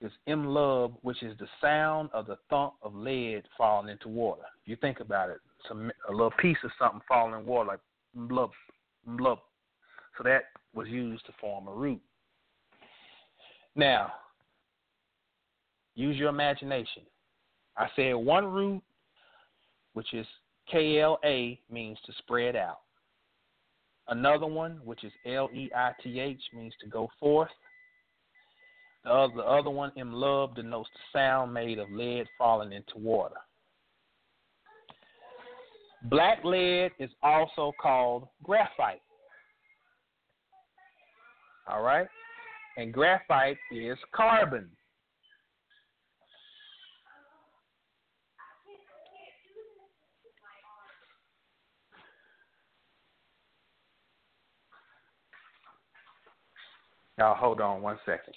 is 0.00 0.12
imlub, 0.28 0.94
which 1.02 1.22
is 1.22 1.36
the 1.38 1.46
sound 1.60 2.10
of 2.12 2.26
the 2.26 2.36
thump 2.48 2.74
of 2.82 2.94
lead 2.94 3.42
falling 3.56 3.88
into 3.88 4.08
water. 4.08 4.42
If 4.62 4.68
you 4.68 4.76
think 4.76 5.00
about 5.00 5.30
it, 5.30 5.38
some 5.68 5.90
a 6.08 6.12
little 6.12 6.32
piece 6.40 6.56
of 6.64 6.70
something 6.78 7.00
falling 7.06 7.38
in 7.38 7.46
water, 7.46 7.68
like 7.68 7.80
blub, 8.14 8.50
blub. 9.06 9.38
So 10.16 10.24
that 10.24 10.44
was 10.74 10.88
used 10.88 11.26
to 11.26 11.32
form 11.40 11.68
a 11.68 11.72
root. 11.72 12.00
Now, 13.76 14.12
use 15.94 16.16
your 16.16 16.28
imagination. 16.28 17.02
I 17.76 17.88
said 17.94 18.14
one 18.14 18.46
root, 18.46 18.82
which 19.92 20.12
is 20.12 20.26
KLA, 20.70 21.56
means 21.70 21.98
to 22.06 22.12
spread 22.18 22.56
out. 22.56 22.80
Another 24.08 24.46
one, 24.46 24.80
which 24.84 25.04
is 25.04 25.12
L 25.24 25.48
E 25.54 25.70
I 25.74 25.92
T 26.02 26.18
H, 26.18 26.40
means 26.52 26.74
to 26.80 26.88
go 26.88 27.08
forth. 27.20 27.50
The 29.04 29.10
other, 29.10 29.34
the 29.36 29.42
other 29.42 29.70
one, 29.70 29.92
imlub, 29.96 30.54
denotes 30.54 30.90
the 30.92 31.18
sound 31.18 31.54
made 31.54 31.78
of 31.78 31.90
lead 31.90 32.26
falling 32.36 32.72
into 32.72 32.98
water. 32.98 33.36
Black 36.04 36.44
lead 36.44 36.92
is 36.98 37.10
also 37.22 37.72
called 37.80 38.28
graphite. 38.42 39.02
All 41.68 41.82
right? 41.82 42.08
And 42.76 42.92
graphite 42.92 43.58
is 43.70 43.98
carbon. 44.14 44.68
Y'all 57.18 57.34
hold 57.34 57.60
on 57.60 57.82
one 57.82 57.98
second. 58.06 58.34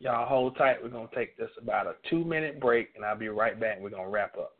Y'all 0.00 0.28
hold 0.28 0.56
tight. 0.56 0.76
We're 0.82 0.90
going 0.90 1.08
to 1.08 1.14
take 1.14 1.36
this 1.36 1.50
about 1.60 1.86
a 1.86 1.94
two 2.08 2.24
minute 2.24 2.60
break, 2.60 2.90
and 2.94 3.04
I'll 3.04 3.18
be 3.18 3.28
right 3.28 3.58
back. 3.58 3.78
We're 3.80 3.90
going 3.90 4.04
to 4.04 4.10
wrap 4.10 4.36
up. 4.36 4.54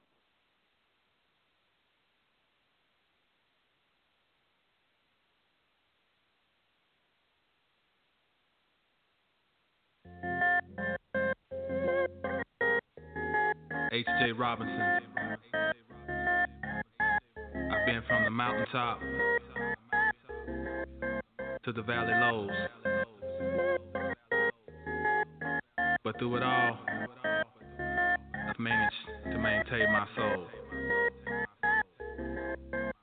H.J. 13.90 14.32
Robinson. 14.32 14.80
I've 17.54 17.86
been 17.86 18.02
from 18.06 18.24
the 18.24 18.30
mountaintop 18.30 19.00
to 21.64 21.72
the 21.72 21.82
valley 21.82 22.12
lows. 22.14 22.50
But 26.08 26.18
through 26.20 26.36
it 26.36 26.42
all, 26.42 26.78
I've 26.88 28.58
managed 28.58 28.94
to 29.30 29.36
maintain 29.36 29.92
my 29.92 30.06
soul. 30.16 30.46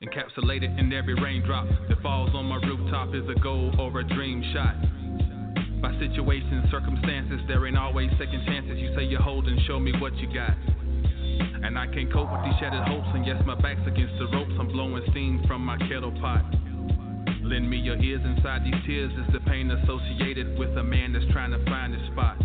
Encapsulated 0.02 0.80
in 0.80 0.92
every 0.92 1.14
raindrop 1.14 1.68
that 1.88 2.02
falls 2.02 2.32
on 2.34 2.46
my 2.46 2.56
rooftop 2.56 3.14
is 3.14 3.22
a 3.30 3.40
goal 3.42 3.72
or 3.80 4.00
a 4.00 4.04
dream 4.08 4.42
shot. 4.56 4.74
By 5.84 5.94
situations, 6.00 6.66
circumstances, 6.72 7.42
there 7.48 7.68
ain't 7.68 7.78
always 7.78 8.10
second 8.18 8.42
chances. 8.48 8.80
You 8.80 8.92
say 8.98 9.04
you're 9.04 9.22
holding, 9.22 9.56
show 9.68 9.80
me 9.80 9.94
what 10.02 10.18
you 10.18 10.26
got. 10.34 10.58
And 11.62 11.78
I 11.78 11.86
can't 11.86 12.12
cope 12.12 12.32
with 12.32 12.42
these 12.42 12.58
shattered 12.60 12.88
hopes, 12.88 13.10
and 13.14 13.24
yes, 13.24 13.38
my 13.46 13.54
back's 13.54 13.86
against 13.86 14.18
the 14.18 14.26
ropes. 14.34 14.54
I'm 14.60 14.70
blowing 14.70 15.04
steam 15.12 15.44
from 15.46 15.62
my 15.64 15.78
kettle 15.78 16.12
pot. 16.20 16.42
Lend 17.44 17.70
me 17.70 17.78
your 17.78 18.02
ears 18.02 18.22
inside 18.26 18.66
these 18.66 18.82
tears 18.88 19.12
is 19.14 19.32
the 19.32 19.42
pain 19.42 19.70
associated 19.70 20.58
with 20.58 20.76
a 20.76 20.84
man 20.84 21.14
that's 21.14 21.32
trying 21.32 21.52
to 21.52 21.64
find 21.66 21.94
his 21.94 22.02
spot. 22.12 22.42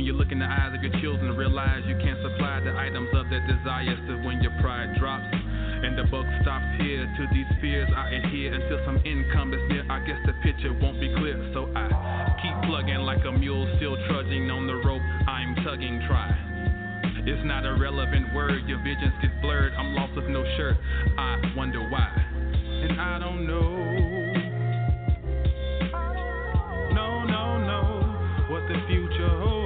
When 0.00 0.08
you 0.08 0.16
look 0.16 0.32
in 0.32 0.38
the 0.38 0.48
eyes 0.48 0.72
of 0.72 0.80
your 0.80 0.96
children, 1.04 1.36
realize 1.36 1.84
you 1.84 1.92
can't 2.00 2.16
supply 2.24 2.64
the 2.64 2.72
items 2.72 3.12
of 3.12 3.28
their 3.28 3.44
desires 3.44 4.00
to 4.08 4.16
when 4.24 4.40
your 4.40 4.56
pride 4.56 4.96
drops. 4.96 5.28
And 5.28 5.92
the 5.92 6.04
buck 6.08 6.24
stops 6.40 6.64
here. 6.80 7.04
To 7.04 7.22
these 7.36 7.44
fears, 7.60 7.84
I 7.94 8.08
adhere 8.08 8.54
until 8.54 8.80
some 8.88 8.96
income 9.04 9.52
is 9.52 9.60
near. 9.68 9.84
I 9.92 10.00
guess 10.08 10.16
the 10.24 10.32
picture 10.40 10.72
won't 10.72 10.98
be 11.04 11.12
clear, 11.20 11.36
so 11.52 11.68
I 11.76 11.84
keep 12.40 12.56
plugging 12.64 13.04
like 13.04 13.20
a 13.28 13.32
mule, 13.32 13.68
still 13.76 14.00
trudging 14.08 14.48
on 14.48 14.66
the 14.66 14.80
rope. 14.88 15.04
I'm 15.28 15.54
tugging, 15.68 16.00
try. 16.08 16.32
It's 17.28 17.44
not 17.44 17.68
a 17.68 17.76
relevant 17.76 18.32
word, 18.32 18.64
your 18.64 18.80
visions 18.80 19.12
get 19.20 19.36
blurred. 19.42 19.74
I'm 19.76 19.92
lost 19.92 20.16
with 20.16 20.32
no 20.32 20.48
shirt. 20.56 20.80
I 21.18 21.36
wonder 21.54 21.84
why. 21.92 22.08
And 22.08 22.98
I 22.98 23.18
don't 23.18 23.46
know. 23.46 23.68
No, 26.88 27.24
no, 27.28 27.44
no. 27.60 28.48
What 28.48 28.64
the 28.64 28.80
future 28.88 29.28
holds. 29.28 29.59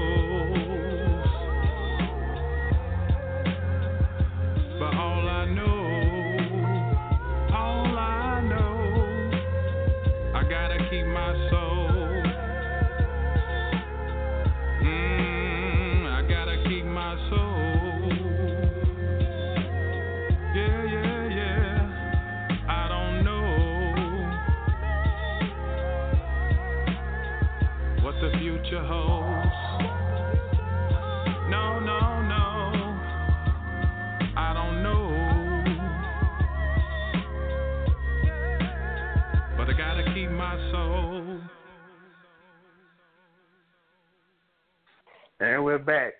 Back. 45.78 46.12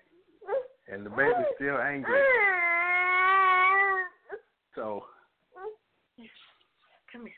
And 0.91 1.05
the 1.05 1.09
baby's 1.09 1.33
mm. 1.33 1.55
still 1.55 1.77
angry. 1.77 2.21
So, 4.75 5.03
Come 7.15 7.25
here. 7.25 7.31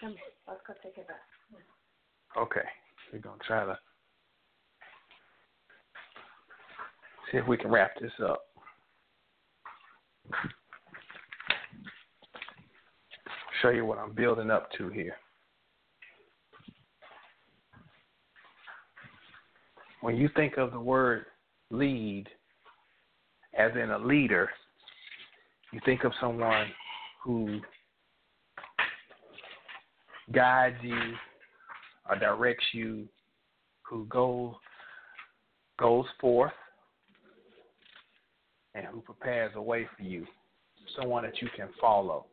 Come 0.00 0.10
here. 0.10 0.18
Let's 0.46 0.60
go 0.66 0.74
take 0.82 0.98
a 0.98 1.06
bath. 1.06 1.16
okay. 2.36 2.68
We're 3.10 3.20
going 3.20 3.38
to 3.38 3.46
try 3.46 3.64
to 3.64 3.78
see 7.32 7.38
if 7.38 7.48
we 7.48 7.56
can 7.56 7.70
wrap 7.70 7.92
this 8.00 8.12
up. 8.22 8.42
Show 13.62 13.70
you 13.70 13.86
what 13.86 13.98
I'm 13.98 14.12
building 14.12 14.50
up 14.50 14.70
to 14.76 14.90
here. 14.90 15.16
When 20.02 20.16
you 20.16 20.28
think 20.36 20.58
of 20.58 20.70
the 20.70 20.80
word 20.80 21.24
lead, 21.78 22.26
as 23.58 23.72
in 23.72 23.90
a 23.90 23.98
leader, 23.98 24.50
you 25.72 25.80
think 25.84 26.04
of 26.04 26.12
someone 26.20 26.66
who 27.22 27.60
guides 30.32 30.76
you 30.82 31.14
or 32.08 32.16
directs 32.16 32.64
you, 32.72 33.08
who 33.82 34.04
goes 34.06 34.54
goes 35.78 36.06
forth 36.20 36.52
and 38.74 38.86
who 38.86 39.00
prepares 39.00 39.52
a 39.56 39.62
way 39.62 39.86
for 39.96 40.02
you, 40.02 40.26
someone 40.96 41.24
that 41.24 41.40
you 41.40 41.48
can 41.56 41.68
follow. 41.80 42.26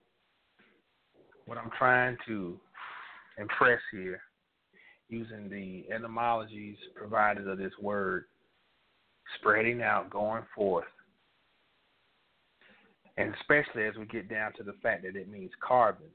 What 1.45 1.57
I'm 1.57 1.72
trying 1.77 2.18
to 2.27 2.59
impress 3.38 3.80
here, 3.91 4.22
using 5.09 5.49
the 5.49 5.85
etymologies 5.93 6.77
provided 6.95 7.47
of 7.47 7.57
this 7.57 7.73
word, 7.81 8.26
spreading 9.39 9.81
out, 9.81 10.09
going 10.09 10.43
forth, 10.55 10.85
and 13.17 13.33
especially 13.35 13.83
as 13.83 13.95
we 13.95 14.05
get 14.05 14.29
down 14.29 14.53
to 14.57 14.63
the 14.63 14.73
fact 14.81 15.03
that 15.03 15.15
it 15.15 15.29
means 15.29 15.51
carbon. 15.65 16.07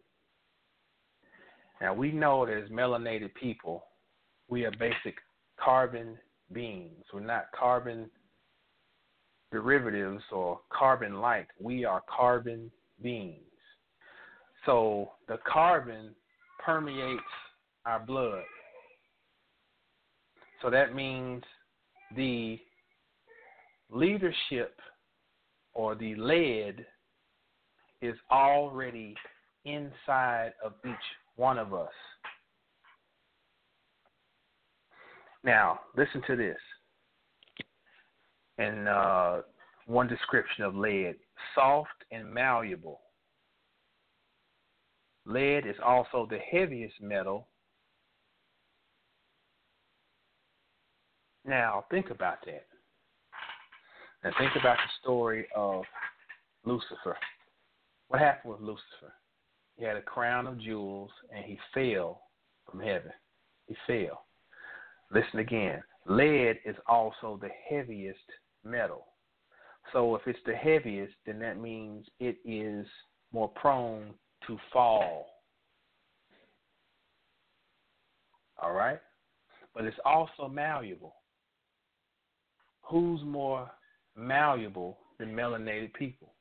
Now 1.80 1.94
we 1.94 2.10
know 2.10 2.46
that 2.46 2.56
as 2.56 2.70
melanated 2.70 3.34
people, 3.34 3.84
we 4.48 4.64
are 4.64 4.72
basic 4.72 5.16
carbon 5.58 6.16
beings. 6.52 7.04
We're 7.12 7.20
not 7.20 7.46
carbon 7.58 8.10
derivatives 9.52 10.22
or 10.32 10.60
carbon 10.70 11.20
like. 11.20 11.48
We 11.60 11.84
are 11.84 12.02
carbon 12.14 12.70
beings. 13.02 13.42
So 14.64 15.12
the 15.28 15.38
carbon 15.50 16.14
permeates 16.64 17.22
our 17.84 18.00
blood. 18.00 18.42
So 20.62 20.70
that 20.70 20.94
means 20.94 21.42
the 22.16 22.58
leadership 23.90 24.78
or 25.74 25.94
the 25.94 26.14
lead 26.16 26.84
is 28.02 28.14
already 28.30 29.14
inside 29.64 30.52
of 30.64 30.72
each 30.84 30.94
one 31.36 31.58
of 31.58 31.74
us. 31.74 31.88
Now, 35.44 35.80
listen 35.96 36.22
to 36.26 36.36
this. 36.36 36.56
And 38.58 38.88
uh, 38.88 39.42
one 39.86 40.08
description 40.08 40.64
of 40.64 40.74
lead 40.74 41.14
soft 41.54 42.04
and 42.10 42.32
malleable. 42.32 43.00
Lead 45.24 45.66
is 45.66 45.76
also 45.84 46.26
the 46.28 46.38
heaviest 46.38 46.94
metal. 47.00 47.48
Now, 51.44 51.84
think 51.90 52.10
about 52.10 52.38
that. 52.46 52.66
And 54.26 54.34
think 54.40 54.56
about 54.58 54.76
the 54.78 54.90
story 55.00 55.46
of 55.54 55.84
Lucifer. 56.64 57.16
What 58.08 58.20
happened 58.20 58.54
with 58.54 58.60
Lucifer? 58.60 59.14
He 59.76 59.84
had 59.84 59.96
a 59.96 60.02
crown 60.02 60.48
of 60.48 60.58
jewels 60.60 61.12
and 61.32 61.44
he 61.44 61.56
fell 61.72 62.22
from 62.68 62.80
heaven. 62.80 63.12
He 63.68 63.76
fell. 63.86 64.24
Listen 65.12 65.38
again. 65.38 65.80
Lead 66.06 66.56
is 66.64 66.74
also 66.88 67.38
the 67.40 67.50
heaviest 67.70 68.18
metal. 68.64 69.06
So 69.92 70.16
if 70.16 70.22
it's 70.26 70.40
the 70.44 70.56
heaviest, 70.56 71.14
then 71.24 71.38
that 71.38 71.60
means 71.60 72.04
it 72.18 72.38
is 72.44 72.84
more 73.32 73.50
prone 73.50 74.12
to 74.48 74.58
fall. 74.72 75.26
All 78.60 78.72
right? 78.72 78.98
But 79.72 79.84
it's 79.84 79.96
also 80.04 80.48
malleable. 80.48 81.14
Who's 82.90 83.20
more 83.22 83.70
malleable 84.16 84.98
than 85.18 85.34
melanated 85.34 85.92
people? 85.94 86.32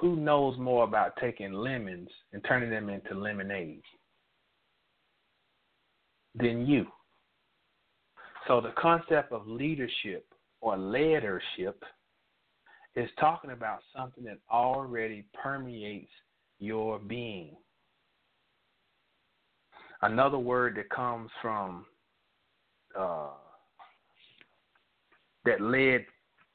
who 0.00 0.16
knows 0.16 0.56
more 0.58 0.84
about 0.84 1.12
taking 1.20 1.52
lemons 1.52 2.08
and 2.32 2.42
turning 2.48 2.70
them 2.70 2.88
into 2.88 3.14
lemonade 3.14 3.82
than 6.34 6.66
you? 6.66 6.86
So 8.48 8.60
the 8.60 8.72
concept 8.78 9.30
of 9.30 9.46
leadership 9.46 10.26
or 10.62 10.78
leadership 10.78 11.82
is 12.96 13.10
talking 13.20 13.50
about 13.50 13.80
something 13.94 14.24
that 14.24 14.38
already 14.50 15.26
permeates 15.42 16.10
your 16.58 16.98
being. 16.98 17.54
Another 20.02 20.38
word 20.38 20.76
that 20.76 20.88
comes 20.88 21.30
from 21.42 21.84
uh, 22.98 23.28
that 25.44 25.60
lead 25.60 26.04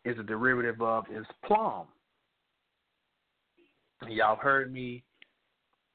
is 0.03 0.17
a 0.19 0.23
derivative 0.23 0.81
of 0.81 1.05
is 1.11 1.25
plum. 1.45 1.87
Y'all 4.07 4.35
heard 4.35 4.71
me 4.71 5.03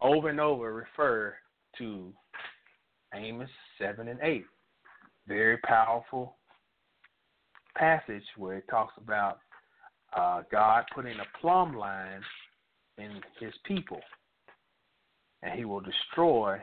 over 0.01 0.31
and 0.31 0.41
over 0.41 0.73
refer 0.73 1.35
to 1.79 2.13
Amos 3.15 3.51
7 3.79 4.09
and 4.09 4.19
8. 4.23 4.45
Very 5.29 5.59
powerful 5.59 6.37
passage 7.77 8.25
where 8.37 8.57
it 8.57 8.65
talks 8.69 8.95
about 8.97 9.39
uh, 10.17 10.43
God 10.51 10.85
putting 10.95 11.15
a 11.15 11.39
plumb 11.41 11.77
line 11.77 12.23
in 12.99 13.21
his 13.39 13.55
people, 13.65 14.01
and 15.43 15.57
he 15.57 15.65
will 15.65 15.81
destroy 15.81 16.59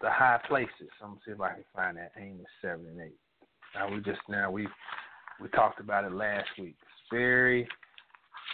the 0.00 0.10
high 0.10 0.40
places. 0.46 0.90
I'm 1.02 1.10
gonna 1.10 1.20
see 1.24 1.32
if 1.32 1.40
I 1.40 1.54
can 1.54 1.64
find 1.74 1.96
that 1.96 2.12
Amos 2.18 2.46
seven 2.60 2.86
and 2.86 3.00
eight. 3.00 3.21
Now 3.74 3.90
we 3.90 4.00
just 4.00 4.20
now 4.28 4.50
we 4.50 4.66
we 5.40 5.48
talked 5.48 5.80
about 5.80 6.04
it 6.04 6.12
last 6.12 6.48
week. 6.58 6.76
Very 7.10 7.66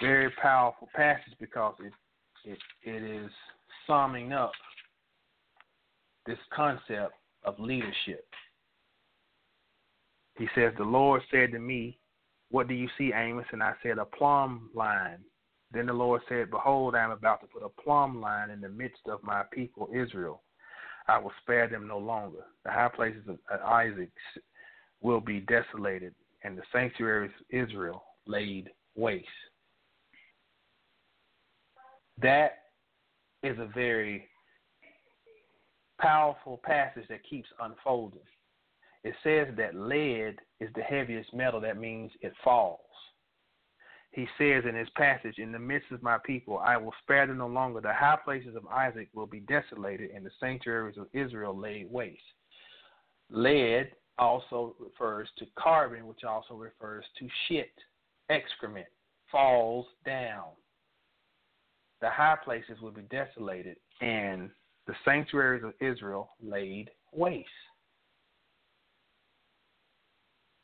very 0.01 0.31
powerful 0.41 0.89
passage 0.95 1.35
because 1.41 1.75
it 1.81 1.93
it 2.45 2.59
it 2.83 3.03
is 3.03 3.31
summing 3.87 4.33
up 4.33 4.53
this 6.27 6.39
concept 6.55 7.15
of 7.45 7.59
leadership. 7.59 8.25
He 10.37 10.47
says, 10.55 10.73
The 10.77 10.85
Lord 10.85 11.23
said 11.31 11.51
to 11.53 11.59
me, 11.59 11.99
What 12.51 12.69
do 12.69 12.75
you 12.75 12.89
see, 12.97 13.13
Amos? 13.13 13.47
And 13.51 13.63
I 13.63 13.73
said, 13.83 13.99
A 13.99 14.05
plumb 14.05 14.71
line. 14.75 15.19
Then 15.73 15.87
the 15.87 15.93
Lord 15.93 16.23
said, 16.29 16.51
Behold, 16.51 16.95
I 16.95 17.03
am 17.03 17.11
about 17.11 17.41
to 17.41 17.47
put 17.47 17.65
a 17.65 17.83
plumb 17.83 18.21
line 18.21 18.51
in 18.51 18.61
the 18.61 18.69
midst 18.69 19.03
of 19.07 19.23
my 19.23 19.43
people 19.53 19.89
Israel. 19.93 20.43
I 21.09 21.19
will 21.19 21.33
spare 21.43 21.67
them 21.69 21.89
no 21.89 21.99
longer. 21.99 22.45
The 22.65 22.71
high 22.71 22.91
places 22.95 23.23
of 23.29 23.39
Isaac 23.63 24.11
will 25.01 25.21
be 25.21 25.41
desolated, 25.41 26.15
and 26.45 26.57
the 26.57 26.63
sanctuaries 26.73 27.33
of 27.41 27.47
Israel 27.51 28.03
laid 28.27 28.71
waste. 28.97 29.27
That 32.21 32.59
is 33.43 33.59
a 33.59 33.71
very 33.75 34.29
powerful 36.01 36.61
passage 36.65 37.07
that 37.09 37.29
keeps 37.29 37.49
unfolding. 37.61 38.21
It 39.05 39.15
says 39.23 39.55
that 39.57 39.77
lead 39.77 40.37
is 40.61 40.71
the 40.75 40.83
heaviest 40.83 41.33
metal, 41.33 41.61
that 41.61 41.79
means 41.79 42.11
it 42.21 42.33
falls. 42.43 42.81
He 44.11 44.27
says 44.39 44.65
in 44.69 44.75
his 44.75 44.89
passage, 44.97 45.39
In 45.39 45.53
the 45.53 45.59
midst 45.59 45.93
of 45.93 46.03
my 46.03 46.19
people, 46.25 46.59
I 46.59 46.77
will 46.77 46.95
spare 47.03 47.27
them 47.27 47.39
no 47.39 47.47
longer. 47.47 47.81
The 47.81 47.93
high 47.93 48.19
places 48.25 48.57
of 48.57 48.67
Isaac 48.67 49.09
will 49.15 49.27
be 49.27 49.41
desolated, 49.41 50.11
and 50.11 50.25
the 50.25 50.31
sanctuaries 50.41 50.99
of 50.99 51.07
Israel 51.13 51.57
laid 51.57 51.91
waste. 51.91 52.21
Lead 53.31 53.93
also 54.19 54.75
refers 54.79 55.29
to 55.39 55.47
carbon, 55.59 56.07
which 56.07 56.25
also 56.25 56.55
refers 56.55 57.05
to 57.19 57.29
shit, 57.49 57.73
excrement, 58.31 58.87
falls 59.31 59.87
down. 60.05 60.45
The 62.01 62.11
high 62.11 62.37
places 62.45 62.81
will 62.81 62.93
be 62.93 63.03
desolated, 63.03 63.77
and 64.01 64.51
the 64.87 64.95
sanctuaries 65.05 65.65
of 65.65 65.75
Israel 65.81 66.31
laid 66.43 66.91
waste. 67.13 67.49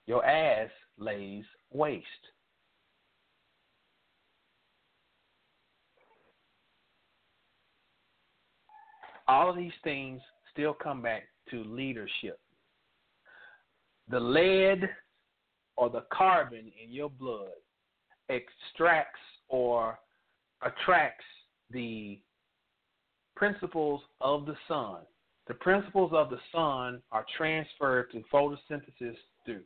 Your 0.07 0.25
ass 0.25 0.71
lays 0.99 1.45
waste. 1.73 2.07
All 9.27 9.49
of 9.49 9.57
these 9.57 9.73
things 9.83 10.21
still 10.53 10.75
come 10.75 11.01
back 11.01 11.23
to 11.51 11.65
leadership. 11.65 12.39
The 14.09 14.21
lead 14.21 14.89
or 15.77 15.91
the 15.91 16.05
carbon 16.13 16.71
in 16.83 16.93
your 16.93 17.11
blood 17.11 17.49
extracts 18.29 19.21
or 19.49 19.99
attracts 20.63 21.25
the 21.71 22.21
principles 23.37 24.01
of 24.21 24.47
the 24.47 24.57
sun. 24.69 24.99
The 25.47 25.55
principles 25.55 26.13
of 26.15 26.31
the 26.31 26.39
sun 26.53 27.03
are 27.13 27.27
transferred 27.37 28.11
to 28.13 28.23
photosynthesis 28.33 29.17
through 29.45 29.63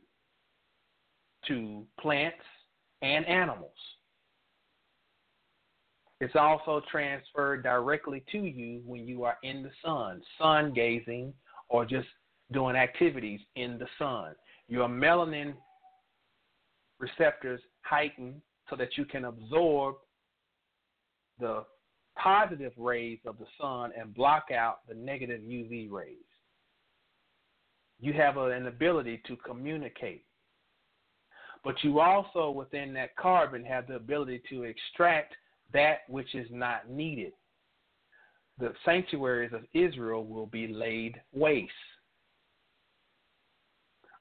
to 1.47 1.85
plants 1.99 2.43
and 3.01 3.25
animals. 3.25 3.71
It's 6.19 6.35
also 6.35 6.81
transferred 6.91 7.63
directly 7.63 8.23
to 8.33 8.39
you 8.39 8.81
when 8.85 9.07
you 9.07 9.23
are 9.23 9.37
in 9.43 9.63
the 9.63 9.71
sun, 9.83 10.21
sun 10.37 10.73
gazing, 10.73 11.33
or 11.69 11.85
just 11.85 12.09
doing 12.51 12.75
activities 12.75 13.39
in 13.55 13.77
the 13.77 13.87
sun. 13.97 14.33
Your 14.67 14.87
melanin 14.87 15.53
receptors 16.99 17.61
heighten 17.81 18.41
so 18.69 18.75
that 18.75 18.97
you 18.97 19.05
can 19.05 19.25
absorb 19.25 19.95
the 21.39 21.63
positive 22.17 22.73
rays 22.77 23.19
of 23.25 23.37
the 23.39 23.45
sun 23.59 23.91
and 23.97 24.13
block 24.13 24.45
out 24.53 24.79
the 24.87 24.93
negative 24.93 25.41
UV 25.41 25.89
rays. 25.89 26.15
You 27.99 28.13
have 28.13 28.37
an 28.37 28.67
ability 28.67 29.21
to 29.27 29.35
communicate. 29.37 30.25
But 31.63 31.75
you 31.83 31.99
also, 31.99 32.51
within 32.51 32.93
that 32.93 33.15
carbon, 33.17 33.65
have 33.65 33.87
the 33.87 33.95
ability 33.95 34.41
to 34.49 34.63
extract 34.63 35.35
that 35.73 35.99
which 36.07 36.33
is 36.35 36.47
not 36.51 36.89
needed. 36.89 37.33
The 38.57 38.73
sanctuaries 38.85 39.53
of 39.53 39.63
Israel 39.73 40.25
will 40.25 40.45
be 40.45 40.67
laid 40.67 41.19
waste. 41.33 41.71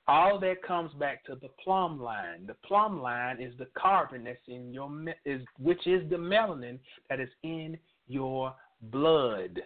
All 0.08 0.40
that 0.40 0.62
comes 0.62 0.90
back 0.94 1.22
to 1.26 1.34
the 1.34 1.50
plumb 1.62 2.00
line. 2.00 2.46
The 2.46 2.56
plumb 2.66 3.02
line 3.02 3.42
is 3.42 3.52
the 3.58 3.68
carbon 3.78 4.24
that's 4.24 4.38
in 4.48 4.72
your 4.72 4.90
is 5.26 5.42
which 5.58 5.86
is 5.86 6.08
the 6.08 6.16
melanin 6.16 6.78
that 7.10 7.20
is 7.20 7.28
in 7.42 7.78
your 8.06 8.54
blood, 8.90 9.60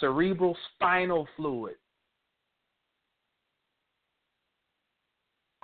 cerebral 0.00 0.56
spinal 0.74 1.28
fluid, 1.36 1.76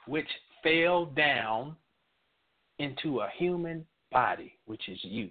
which 0.07 0.28
fell 0.62 1.07
down 1.07 1.74
into 2.78 3.20
a 3.20 3.28
human 3.36 3.85
body, 4.12 4.53
which 4.66 4.89
is 4.89 4.99
you. 5.03 5.31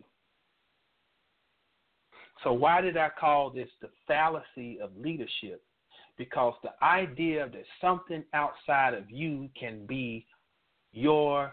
So, 2.44 2.52
why 2.52 2.82
did 2.82 2.98
I 2.98 3.10
call 3.18 3.52
this 3.52 3.70
the 3.82 3.90
fallacy 4.06 4.80
of 4.82 4.90
leadership? 4.98 5.64
Because 6.22 6.53
the 6.61 6.69
idea 6.85 7.49
that 7.52 7.64
something 7.81 8.23
outside 8.35 8.93
of 8.93 9.10
you 9.10 9.49
can 9.60 9.88
be 9.88 10.27
your 10.91 11.52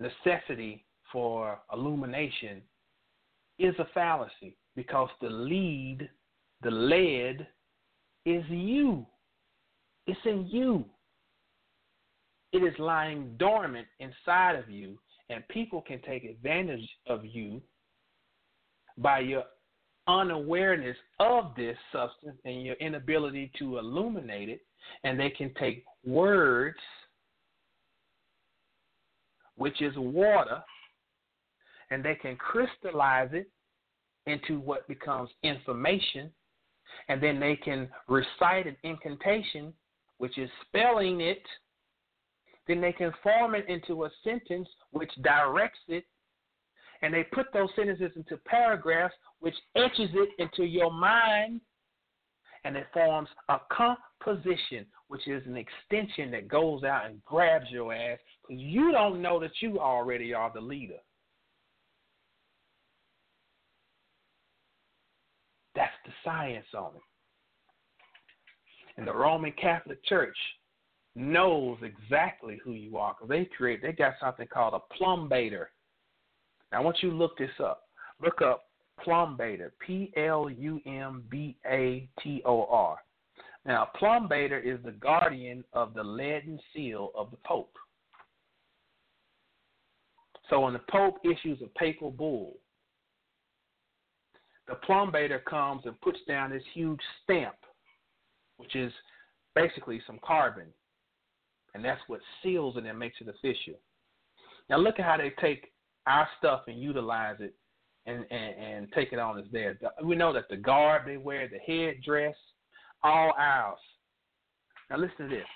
necessity 0.00 0.84
for 1.12 1.60
illumination 1.72 2.62
is 3.60 3.76
a 3.78 3.86
fallacy 3.94 4.56
because 4.74 5.08
the 5.20 5.30
lead, 5.30 6.10
the 6.62 6.70
lead, 6.72 7.46
is 8.26 8.42
you. 8.48 9.06
It's 10.08 10.18
in 10.24 10.48
you. 10.48 10.84
It 12.52 12.64
is 12.64 12.76
lying 12.80 13.36
dormant 13.38 13.86
inside 14.00 14.56
of 14.56 14.68
you, 14.68 14.98
and 15.30 15.46
people 15.46 15.80
can 15.80 16.02
take 16.02 16.24
advantage 16.24 16.90
of 17.06 17.24
you 17.24 17.62
by 18.98 19.20
your 19.20 19.44
unawareness 20.06 20.96
of 21.20 21.54
this 21.56 21.76
substance 21.92 22.38
and 22.44 22.62
your 22.62 22.76
inability 22.76 23.50
to 23.58 23.78
illuminate 23.78 24.48
it, 24.48 24.60
and 25.02 25.18
they 25.18 25.30
can 25.30 25.52
take 25.54 25.84
words, 26.04 26.78
which 29.56 29.80
is 29.80 29.94
water, 29.96 30.62
and 31.90 32.04
they 32.04 32.14
can 32.14 32.36
crystallize 32.36 33.30
it 33.32 33.48
into 34.26 34.58
what 34.60 34.86
becomes 34.88 35.30
information, 35.42 36.30
and 37.08 37.22
then 37.22 37.38
they 37.38 37.56
can 37.56 37.88
recite 38.08 38.66
an 38.66 38.76
incantation, 38.82 39.72
which 40.18 40.38
is 40.38 40.50
spelling 40.66 41.20
it. 41.20 41.42
Then 42.66 42.80
they 42.80 42.92
can 42.92 43.12
form 43.22 43.54
it 43.54 43.68
into 43.68 44.04
a 44.04 44.10
sentence 44.22 44.68
which 44.90 45.10
directs 45.22 45.80
it 45.88 46.04
and 47.04 47.12
they 47.12 47.22
put 47.22 47.52
those 47.52 47.68
sentences 47.76 48.12
into 48.16 48.38
paragraphs, 48.46 49.14
which 49.40 49.54
etches 49.76 50.08
it 50.14 50.30
into 50.38 50.64
your 50.64 50.90
mind. 50.90 51.60
and 52.66 52.78
it 52.78 52.86
forms 52.94 53.28
a 53.50 53.58
composition, 53.70 54.86
which 55.08 55.28
is 55.28 55.42
an 55.46 55.54
extension 55.54 56.30
that 56.30 56.48
goes 56.48 56.82
out 56.82 57.04
and 57.04 57.22
grabs 57.26 57.66
your 57.70 57.92
ass 57.92 58.18
because 58.48 58.62
you 58.62 58.90
don't 58.90 59.20
know 59.20 59.38
that 59.38 59.50
you 59.60 59.78
already 59.78 60.32
are 60.32 60.50
the 60.54 60.62
leader. 60.62 60.96
That's 65.74 65.92
the 66.06 66.12
science 66.24 66.64
on 66.74 66.92
it. 66.96 67.02
And 68.96 69.06
the 69.06 69.12
Roman 69.14 69.52
Catholic 69.60 70.02
Church 70.06 70.38
knows 71.14 71.76
exactly 71.82 72.58
who 72.64 72.72
you 72.72 72.96
are 72.96 73.14
because 73.14 73.28
they 73.28 73.44
create, 73.44 73.82
they 73.82 73.92
got 73.92 74.14
something 74.18 74.46
called 74.46 74.72
a 74.72 74.94
plumbator. 74.94 75.68
Now, 76.74 76.80
I 76.80 76.82
want 76.82 76.96
you 77.02 77.10
to 77.10 77.16
look 77.16 77.38
this 77.38 77.50
up. 77.62 77.84
Look 78.20 78.42
up 78.42 78.64
plumbator, 79.00 79.72
P 79.86 80.12
L 80.16 80.50
U 80.50 80.80
M 80.84 81.22
B 81.30 81.56
A 81.64 82.08
T 82.20 82.42
O 82.44 82.64
R. 82.64 82.98
Now, 83.64 83.90
plumbator 83.96 84.58
is 84.58 84.80
the 84.84 84.90
guardian 84.90 85.62
of 85.72 85.94
the 85.94 86.02
leaden 86.02 86.58
seal 86.74 87.12
of 87.14 87.30
the 87.30 87.36
Pope. 87.46 87.76
So 90.50 90.60
when 90.60 90.72
the 90.72 90.80
Pope 90.90 91.18
issues 91.24 91.60
a 91.62 91.78
papal 91.78 92.10
bull, 92.10 92.54
the 94.66 94.74
plumbator 94.74 95.38
comes 95.48 95.82
and 95.84 96.00
puts 96.00 96.18
down 96.26 96.50
this 96.50 96.62
huge 96.74 97.00
stamp, 97.22 97.54
which 98.56 98.74
is 98.74 98.92
basically 99.54 100.02
some 100.08 100.18
carbon. 100.24 100.66
And 101.74 101.84
that's 101.84 102.00
what 102.08 102.20
seals 102.42 102.76
it 102.76 102.84
and 102.84 102.98
makes 102.98 103.20
it 103.20 103.28
official. 103.28 103.78
Now 104.68 104.78
look 104.78 104.98
at 104.98 105.04
how 105.04 105.18
they 105.18 105.32
take 105.40 105.70
our 106.06 106.28
stuff 106.38 106.62
and 106.66 106.78
utilize 106.80 107.36
it 107.40 107.54
and, 108.06 108.24
and, 108.30 108.54
and 108.62 108.92
take 108.92 109.12
it 109.12 109.18
on 109.18 109.38
as 109.38 109.46
theirs. 109.52 109.78
We 110.02 110.16
know 110.16 110.32
that 110.32 110.48
the 110.50 110.56
garb 110.56 111.06
they 111.06 111.16
wear, 111.16 111.48
the 111.48 111.58
headdress, 111.58 112.34
all 113.02 113.32
ours. 113.38 113.78
Now 114.90 114.98
listen 114.98 115.28
to 115.28 115.36
this. 115.36 115.46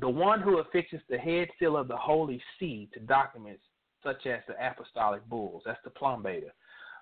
The 0.00 0.08
one 0.08 0.40
who 0.40 0.58
affixes 0.58 1.00
the 1.08 1.18
head 1.18 1.48
seal 1.58 1.76
of 1.76 1.88
the 1.88 1.96
Holy 1.96 2.40
See 2.58 2.88
to 2.94 3.00
documents 3.00 3.62
such 4.04 4.26
as 4.26 4.40
the 4.46 4.54
apostolic 4.64 5.28
bulls, 5.28 5.62
that's 5.66 5.82
the 5.82 5.90
plumbator. 5.90 6.52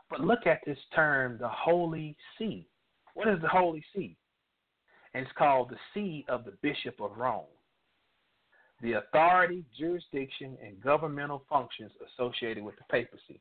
But 0.09 0.21
look 0.21 0.47
at 0.47 0.61
this 0.65 0.79
term, 0.95 1.37
the 1.39 1.49
Holy 1.49 2.17
See. 2.39 2.67
What 3.15 3.29
is 3.29 3.41
the 3.43 3.49
Holy 3.49 3.85
See? 3.95 4.17
And 5.13 5.25
it's 5.25 5.37
called 5.37 5.71
the 5.71 5.77
See 5.93 6.25
of 6.29 6.45
the 6.45 6.53
Bishop 6.63 7.01
of 7.01 7.17
Rome. 7.17 7.45
The 8.83 8.95
authority, 8.95 9.65
jurisdiction, 9.79 10.57
and 10.65 10.81
governmental 10.83 11.43
functions 11.49 11.93
associated 12.19 12.63
with 12.63 12.77
the 12.77 12.85
papacy. 12.91 13.41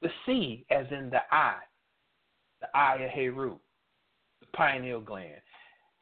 The 0.00 0.08
See, 0.26 0.64
as 0.70 0.86
in 0.90 1.10
the 1.10 1.20
eye, 1.30 1.60
the 2.60 2.78
eye 2.78 2.96
of 2.96 3.10
Heru, 3.10 3.58
the 4.40 4.46
pineal 4.56 5.00
gland. 5.00 5.40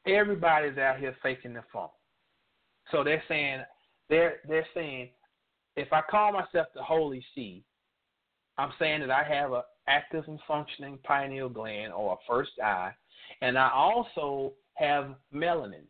Everybody's 0.07 0.79
out 0.79 0.99
here 0.99 1.17
faking 1.23 1.55
the 1.55 1.63
funk. 1.73 1.91
So 2.91 3.05
they're 3.05 3.23
saying 3.29 3.63
they're 4.09 4.37
they're 4.49 4.67
saying 4.75 5.11
if 5.77 5.93
I 5.93 6.03
call 6.03 6.33
myself 6.33 6.67
the 6.75 6.83
Holy 6.83 7.25
See, 7.35 7.65
I'm 8.59 8.73
saying 8.79 9.01
that 9.01 9.11
I 9.11 9.23
have 9.25 9.53
a 9.53 9.63
active 9.89 10.25
and 10.29 10.39
functioning 10.47 10.99
pineal 11.05 11.49
gland 11.49 11.93
or 11.93 12.15
a 12.15 12.17
first 12.29 12.53
eye, 12.63 12.93
and 13.41 13.59
I 13.59 13.71
also 13.71 14.53
have 14.75 15.15
melanin. 15.35 15.87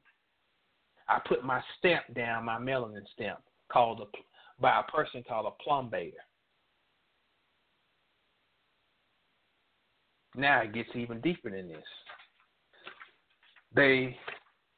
I 1.12 1.20
put 1.28 1.44
my 1.44 1.60
stamp 1.78 2.04
down, 2.14 2.46
my 2.46 2.58
melanin 2.58 3.02
stamp, 3.12 3.40
called 3.70 4.00
a, 4.00 4.62
by 4.62 4.80
a 4.80 4.90
person 4.90 5.22
called 5.28 5.46
a 5.46 5.62
plumbator. 5.62 6.16
Now 10.34 10.62
it 10.62 10.72
gets 10.72 10.88
even 10.94 11.20
deeper 11.20 11.50
than 11.50 11.68
this. 11.68 11.82
They 13.74 14.16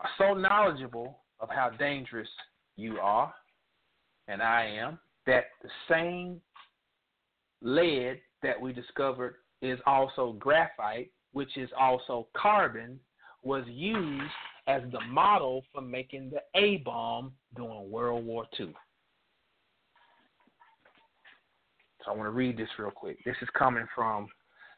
are 0.00 0.10
so 0.18 0.34
knowledgeable 0.34 1.20
of 1.38 1.48
how 1.50 1.70
dangerous 1.70 2.28
you 2.74 2.98
are, 3.00 3.32
and 4.26 4.42
I 4.42 4.66
am, 4.66 4.98
that 5.26 5.44
the 5.62 5.70
same 5.88 6.40
lead 7.62 8.20
that 8.42 8.60
we 8.60 8.72
discovered 8.72 9.36
is 9.62 9.78
also 9.86 10.32
graphite, 10.40 11.12
which 11.32 11.56
is 11.56 11.70
also 11.78 12.26
carbon, 12.36 12.98
was 13.44 13.64
used 13.68 14.32
as 14.66 14.82
the 14.92 15.00
model 15.00 15.64
for 15.72 15.80
making 15.80 16.30
the 16.30 16.40
A 16.58 16.78
bomb 16.78 17.32
during 17.56 17.90
World 17.90 18.24
War 18.24 18.46
II. 18.58 18.74
So 22.04 22.12
I 22.12 22.14
want 22.14 22.26
to 22.26 22.30
read 22.30 22.56
this 22.56 22.68
real 22.78 22.90
quick. 22.90 23.18
This 23.24 23.36
is 23.40 23.48
coming 23.56 23.86
from 23.94 24.28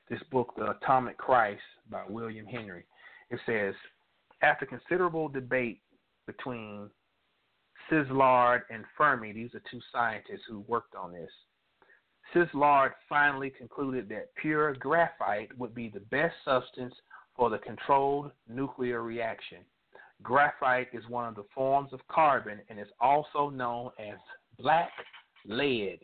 this 0.08 0.20
book, 0.30 0.52
The 0.56 0.70
Atomic 0.70 1.18
Christ 1.18 1.62
by 1.90 2.02
William 2.08 2.46
Henry. 2.46 2.84
It 3.30 3.40
says, 3.46 3.74
after 4.42 4.66
considerable 4.66 5.28
debate 5.28 5.80
between 6.26 6.88
Szilard 7.90 8.62
and 8.70 8.84
Fermi, 8.96 9.32
these 9.32 9.54
are 9.54 9.62
two 9.70 9.80
scientists 9.92 10.42
who 10.48 10.60
worked 10.68 10.94
on 10.94 11.12
this, 11.12 11.30
Szilard 12.34 12.92
finally 13.08 13.50
concluded 13.50 14.08
that 14.08 14.34
pure 14.36 14.74
graphite 14.74 15.56
would 15.58 15.74
be 15.74 15.88
the 15.88 16.00
best 16.00 16.34
substance 16.44 16.94
for 17.36 17.50
the 17.50 17.58
controlled 17.58 18.32
nuclear 18.48 19.02
reaction. 19.02 19.58
Graphite 20.22 20.88
is 20.92 21.04
one 21.08 21.26
of 21.28 21.34
the 21.34 21.44
forms 21.54 21.92
of 21.92 22.00
carbon 22.08 22.60
and 22.68 22.78
is 22.80 22.88
also 23.00 23.50
known 23.50 23.90
as 23.98 24.16
black 24.58 24.90
lead. 25.46 26.00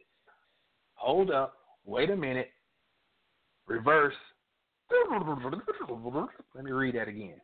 Hold 0.95 1.31
up, 1.31 1.55
wait 1.85 2.11
a 2.11 2.17
minute, 2.17 2.51
reverse. 3.67 4.15
Let 6.55 6.65
me 6.65 6.71
read 6.71 6.95
that 6.97 7.09
again. 7.09 7.41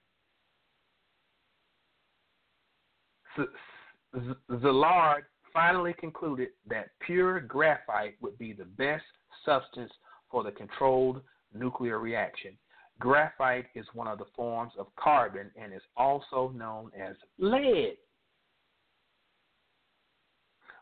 Szilard 4.51 5.23
finally 5.53 5.95
concluded 5.99 6.49
that 6.69 6.91
pure 7.01 7.41
graphite 7.41 8.17
would 8.21 8.39
be 8.39 8.53
the 8.53 8.65
best 8.65 9.05
substance 9.45 9.93
for 10.31 10.45
the 10.45 10.53
controlled 10.53 11.23
nuclear 11.55 11.99
reaction. 11.99 12.57
Graphite 13.01 13.67
is 13.75 13.87
one 13.95 14.09
of 14.09 14.19
the 14.19 14.25
forms 14.35 14.73
of 14.79 14.87
carbon 14.97 15.51
and 15.61 15.73
is 15.73 15.83
also 15.97 16.53
known 16.55 16.91
as 16.99 17.15
lead. 17.39 17.97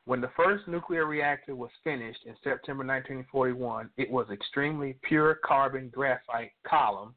When 0.07 0.21
the 0.21 0.31
first 0.37 0.67
nuclear 0.69 1.05
reactor 1.05 1.57
was 1.57 1.71
finished 1.83 2.21
in 2.27 2.35
September 2.37 2.85
1941, 2.85 3.91
it 3.97 4.11
was 4.11 4.29
extremely 4.31 4.97
pure 5.03 5.39
carbon 5.45 5.91
graphite 5.93 6.53
column 6.67 7.15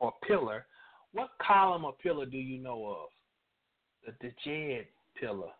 or 0.00 0.12
pillar. 0.26 0.66
What 1.12 1.30
column 1.40 1.84
or 1.84 1.94
pillar 2.02 2.26
do 2.26 2.36
you 2.36 2.58
know 2.58 2.86
of? 2.86 4.14
The 4.20 4.28
Djed 4.44 4.86
pillar. 5.18 5.52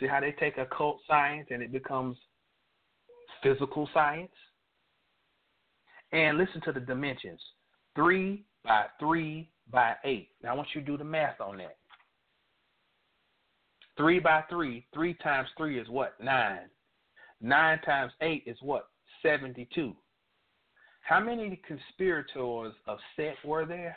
See 0.00 0.06
how 0.08 0.20
they 0.20 0.32
take 0.32 0.58
occult 0.58 1.00
science 1.06 1.46
and 1.50 1.62
it 1.62 1.70
becomes 1.70 2.16
physical 3.44 3.88
science? 3.94 4.32
And 6.14 6.38
listen 6.38 6.60
to 6.62 6.72
the 6.72 6.78
dimensions 6.78 7.40
three 7.96 8.44
by 8.64 8.84
three 9.00 9.50
by 9.70 9.94
eight. 10.04 10.28
Now 10.42 10.52
I 10.52 10.54
want 10.54 10.68
you 10.72 10.80
to 10.80 10.86
do 10.86 10.96
the 10.96 11.04
math 11.04 11.40
on 11.40 11.58
that. 11.58 11.76
Three 13.96 14.20
by 14.20 14.44
three, 14.48 14.86
three 14.94 15.14
times 15.14 15.48
three 15.58 15.78
is 15.78 15.88
what? 15.88 16.14
Nine. 16.22 16.68
Nine 17.40 17.80
times 17.80 18.12
eight 18.20 18.44
is 18.46 18.56
what? 18.62 18.88
72. 19.22 19.92
How 21.00 21.18
many 21.18 21.60
conspirators 21.66 22.74
of 22.86 22.98
Set 23.16 23.34
were 23.44 23.66
there? 23.66 23.96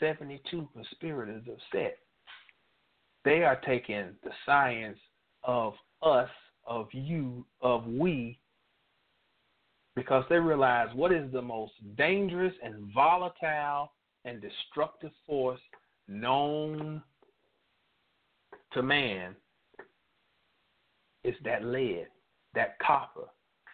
72 0.00 0.68
conspirators 0.74 1.44
of 1.48 1.56
Set. 1.72 1.96
They 3.24 3.42
are 3.42 3.60
taking 3.64 4.10
the 4.22 4.30
science 4.44 4.98
of 5.44 5.72
us, 6.02 6.28
of 6.66 6.88
you, 6.92 7.46
of 7.62 7.86
we, 7.86 8.38
because 9.96 10.24
they 10.28 10.36
realize 10.36 10.88
what 10.94 11.12
is 11.12 11.30
the 11.32 11.42
most 11.42 11.72
dangerous 11.96 12.54
and 12.62 12.92
volatile 12.92 13.92
and 14.24 14.40
destructive 14.40 15.12
force 15.26 15.60
known 16.08 17.02
to 18.72 18.82
man 18.82 19.34
is 21.22 21.34
that 21.44 21.64
lead, 21.64 22.06
that 22.54 22.78
copper, 22.80 23.28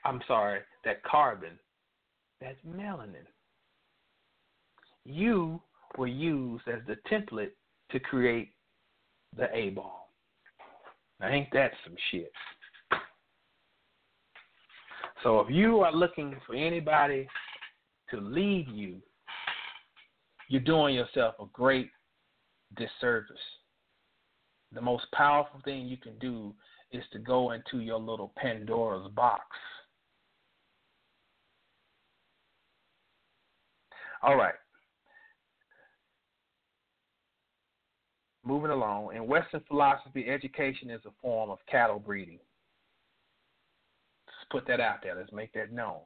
I'm 0.04 0.20
sorry, 0.28 0.60
that 0.84 1.02
carbon, 1.02 1.58
that 2.40 2.56
melanin. 2.66 3.26
You 5.04 5.60
were 5.98 6.06
used 6.06 6.68
as 6.68 6.80
the 6.86 6.96
template 7.10 7.50
to 7.90 7.98
create 7.98 8.52
the 9.36 9.48
A 9.54 9.70
bomb. 9.70 9.92
Now, 11.18 11.28
ain't 11.28 11.52
that 11.52 11.72
some 11.84 11.96
shit? 12.10 12.32
So, 15.22 15.40
if 15.40 15.50
you 15.50 15.80
are 15.80 15.92
looking 15.92 16.36
for 16.46 16.54
anybody 16.54 17.28
to 18.10 18.20
lead 18.20 18.68
you, 18.72 18.96
you're 20.48 20.60
doing 20.62 20.94
yourself 20.94 21.34
a 21.40 21.44
great 21.52 21.90
disservice. 22.76 23.36
The 24.72 24.80
most 24.80 25.04
powerful 25.12 25.60
thing 25.64 25.86
you 25.86 25.96
can 25.96 26.18
do 26.18 26.54
is 26.92 27.04
to 27.12 27.18
go 27.18 27.52
into 27.52 27.80
your 27.80 27.98
little 27.98 28.32
Pandora's 28.36 29.10
box 29.12 29.44
All 34.22 34.36
right. 34.36 34.54
Moving 38.44 38.70
along, 38.70 39.14
in 39.14 39.26
Western 39.26 39.62
philosophy, 39.68 40.26
education 40.28 40.90
is 40.90 41.00
a 41.06 41.10
form 41.22 41.50
of 41.50 41.58
cattle 41.70 41.98
breeding. 41.98 42.38
Put 44.50 44.66
that 44.66 44.80
out 44.80 44.98
there. 45.02 45.14
Let's 45.14 45.32
make 45.32 45.52
that 45.54 45.72
known. 45.72 46.00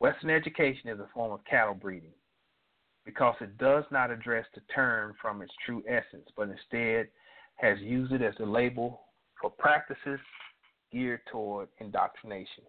Western 0.00 0.30
education 0.30 0.90
is 0.90 1.00
a 1.00 1.08
form 1.14 1.32
of 1.32 1.44
cattle 1.44 1.74
breeding 1.74 2.12
because 3.06 3.34
it 3.40 3.56
does 3.58 3.84
not 3.90 4.10
address 4.10 4.44
the 4.54 4.60
term 4.74 5.14
from 5.20 5.40
its 5.40 5.52
true 5.64 5.82
essence, 5.88 6.28
but 6.36 6.48
instead 6.48 7.08
has 7.56 7.78
used 7.80 8.12
it 8.12 8.22
as 8.22 8.34
a 8.40 8.44
label 8.44 9.00
for 9.40 9.50
practices 9.50 10.20
geared 10.92 11.20
toward 11.30 11.68
indoctrination. 11.78 12.64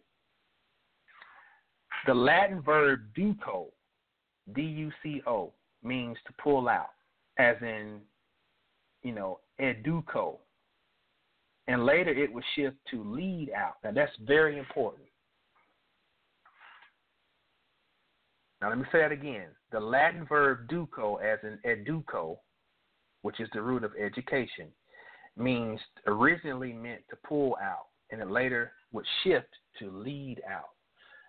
The 2.05 2.13
Latin 2.13 2.61
verb 2.61 2.99
duco, 3.15 3.67
D 4.53 4.61
U 4.61 4.91
C 5.01 5.21
O, 5.25 5.51
means 5.83 6.17
to 6.27 6.33
pull 6.41 6.69
out, 6.69 6.91
as 7.37 7.55
in, 7.61 7.99
you 9.03 9.11
know, 9.11 9.39
educo. 9.59 10.37
And 11.67 11.85
later 11.85 12.11
it 12.11 12.31
would 12.33 12.43
shift 12.55 12.77
to 12.91 13.03
lead 13.03 13.49
out. 13.55 13.75
Now 13.83 13.91
that's 13.91 14.15
very 14.25 14.59
important. 14.59 15.07
Now 18.61 18.69
let 18.69 18.77
me 18.77 18.85
say 18.91 18.99
that 18.99 19.11
again. 19.11 19.47
The 19.71 19.79
Latin 19.79 20.25
verb 20.25 20.67
duco, 20.69 21.15
as 21.17 21.39
in 21.43 21.59
educo, 21.65 22.37
which 23.23 23.39
is 23.39 23.49
the 23.53 23.61
root 23.61 23.83
of 23.83 23.91
education, 23.99 24.67
means 25.37 25.79
originally 26.07 26.71
meant 26.71 27.01
to 27.09 27.15
pull 27.27 27.57
out, 27.61 27.87
and 28.11 28.21
it 28.21 28.29
later 28.29 28.71
would 28.91 29.05
shift 29.23 29.49
to 29.79 29.91
lead 29.91 30.41
out. 30.49 30.69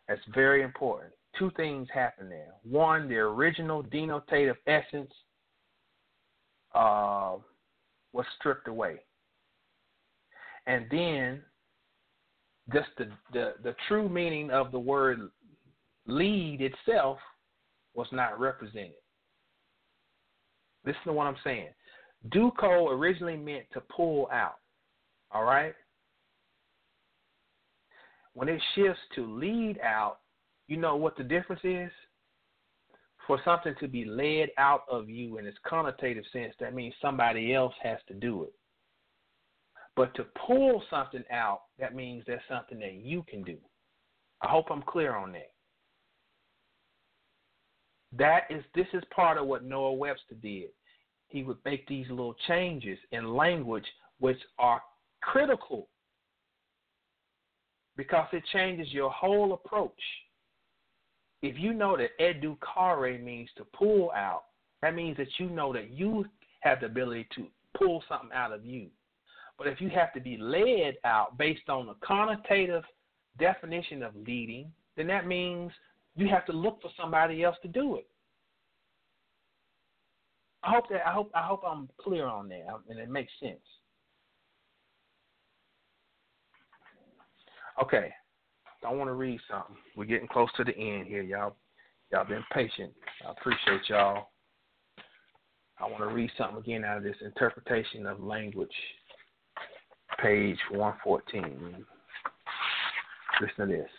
That's 0.09 0.21
very 0.35 0.63
important. 0.63 1.13
Two 1.39 1.51
things 1.57 1.89
happen 1.93 2.29
there. 2.29 2.55
One, 2.63 3.09
the 3.09 3.17
original 3.17 3.83
denotative 3.83 4.57
essence 4.67 5.11
uh, 6.75 7.37
was 8.13 8.25
stripped 8.39 8.69
away. 8.69 9.01
And 10.67 10.87
then 10.91 11.43
just 12.73 12.89
the, 12.99 13.09
the, 13.33 13.55
the 13.63 13.75
true 13.89 14.09
meaning 14.09 14.51
of 14.51 14.73
the 14.73 14.79
word 14.79 15.21
lead 16.07 16.59
itself 16.61 17.19
was 17.95 18.09
not 18.13 18.39
represented. 18.39 18.93
Listen 20.85 21.01
to 21.07 21.13
what 21.13 21.27
I'm 21.27 21.37
saying. 21.43 21.69
Duco 22.31 22.89
originally 22.89 23.37
meant 23.37 23.65
to 23.73 23.81
pull 23.81 24.29
out. 24.33 24.57
All 25.33 25.45
right? 25.45 25.75
When 28.35 28.49
it 28.49 28.61
shifts 28.75 29.01
to 29.15 29.27
lead 29.27 29.79
out, 29.83 30.19
you 30.69 30.77
know 30.77 30.97
what 30.97 31.17
the 31.17 31.25
difference 31.25 31.63
is? 31.65 31.91
For 33.27 33.41
something 33.45 33.75
to 33.81 33.89
be 33.89 34.05
led 34.05 34.51
out 34.59 34.83
of 34.91 35.09
you 35.09 35.39
in 35.39 35.47
its 35.47 35.59
connotative 35.71 36.25
sense, 36.33 36.55
that 36.61 36.75
means 36.75 36.95
somebody 37.01 37.55
else 37.55 37.75
has 37.83 37.99
to 38.09 38.15
do 38.15 38.45
it. 38.45 38.53
But 39.97 40.15
to 40.17 40.25
pull 40.47 40.83
something 40.91 41.25
out, 41.33 41.63
that 41.79 41.95
means 41.95 42.23
that's 42.27 42.43
something 42.49 42.79
that 42.81 42.95
you 42.95 43.25
can 43.29 43.43
do. 43.43 43.57
I 44.43 44.49
hope 44.49 44.67
I'm 44.71 44.83
clear 44.83 45.17
on 45.17 45.33
that. 45.33 45.53
That 48.13 48.43
is 48.51 48.63
this 48.75 48.87
is 48.93 49.03
part 49.15 49.39
of 49.39 49.47
what 49.47 49.65
Noah 49.65 49.95
Webster 49.95 50.35
did. 50.41 50.69
He 51.29 51.43
would 51.43 51.59
make 51.65 51.87
these 51.89 52.09
little 52.09 52.37
changes 52.47 52.99
in 53.11 53.35
language 53.35 53.87
which 54.21 54.39
are 54.59 54.81
critical 55.23 55.89
because 57.97 58.29
it 58.33 58.45
changes 58.53 58.93
your 58.93 59.11
whole 59.11 59.55
approach. 59.55 59.93
If 61.43 61.59
you 61.59 61.73
know 61.73 61.97
that 61.97 62.19
educare 62.21 63.23
means 63.23 63.49
to 63.57 63.65
pull 63.65 64.11
out, 64.13 64.45
that 64.83 64.95
means 64.95 65.17
that 65.17 65.29
you 65.39 65.49
know 65.49 65.73
that 65.73 65.91
you 65.91 66.27
have 66.61 66.81
the 66.81 66.87
ability 66.87 67.27
to 67.37 67.47
pull 67.77 68.03
something 68.09 68.31
out 68.35 68.53
of 68.53 68.65
you. 68.65 68.89
But 69.59 69.69
if 69.69 69.81
you 69.81 69.89
have 69.91 70.13
to 70.13 70.21
be 70.21 70.37
led 70.37 70.97
out 71.05 71.39
based 71.39 71.69
on 71.69 71.87
the 71.87 71.95
connotative 72.07 72.83
definition 73.39 74.03
of 74.03 74.15
leading, 74.15 74.71
then 74.97 75.07
that 75.07 75.27
means 75.27 75.73
you 76.15 76.29
have 76.29 76.47
to 76.47 76.53
look 76.53 76.81
for 76.83 76.91
somebody 76.99 77.43
else 77.43 77.57
to 77.63 77.69
do 77.69 77.97
it. 77.97 78.07
I 80.63 80.71
hope 80.71 80.89
that 80.91 81.07
I 81.07 81.13
hope 81.13 81.31
I 81.35 81.43
hope 81.43 81.63
I'm 81.65 81.89
clear 82.01 82.27
on 82.27 82.49
that 82.49 82.65
um, 82.73 82.83
and 82.89 82.99
it 82.99 83.09
makes 83.09 83.33
sense. 83.41 83.61
Okay. 87.83 88.13
I 88.85 88.93
want 88.93 89.09
to 89.09 89.15
read 89.15 89.41
something. 89.51 89.77
We're 89.97 90.05
getting 90.05 90.29
close 90.29 90.49
to 90.57 90.65
the 90.65 90.77
end 90.77 91.07
here, 91.07 91.23
y'all. 91.23 91.57
Y'all 92.13 92.25
been 92.25 92.45
patient. 92.53 92.93
I 93.27 93.33
appreciate 93.33 93.89
y'all. 93.89 94.29
I 95.79 95.85
want 95.85 95.99
to 95.99 96.15
read 96.15 96.31
something 96.39 96.59
again 96.59 96.85
out 96.85 96.99
of 96.99 97.03
this 97.03 97.17
interpretation 97.23 98.07
of 98.07 98.23
language, 98.23 98.71
page 100.23 100.59
114. 100.71 101.85
Listen 103.41 103.55
to 103.59 103.67
this. 103.67 103.91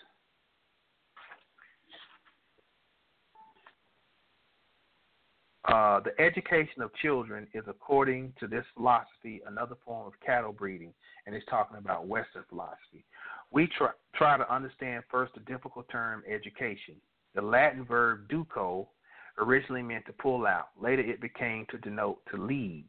Uh, 5.68 6.00
the 6.00 6.20
education 6.22 6.82
of 6.82 6.94
children 6.96 7.46
is, 7.54 7.64
according 7.68 8.32
to 8.40 8.48
this 8.48 8.64
philosophy, 8.74 9.42
another 9.48 9.76
form 9.86 10.08
of 10.08 10.14
cattle 10.26 10.54
breeding, 10.54 10.94
and 11.26 11.36
it's 11.36 11.46
talking 11.50 11.78
about 11.78 12.08
Western 12.08 12.44
philosophy. 12.48 13.04
We 13.52 13.68
try, 13.78 13.90
try 14.16 14.38
to 14.38 14.54
understand 14.54 15.04
first 15.12 15.34
the 15.34 15.42
difficult 15.42 15.90
term 15.92 16.24
education. 16.30 16.96
The 17.36 17.42
Latin 17.42 17.84
verb 17.84 18.30
duco 18.30 18.88
originally 19.38 19.84
meant 19.84 20.06
to 20.06 20.14
pull 20.14 20.48
out. 20.48 20.70
Later, 20.82 21.02
it 21.02 21.22
became 21.22 21.66
to 21.72 21.78
denote 21.78 22.22
to 22.32 22.42
lead. 22.42 22.86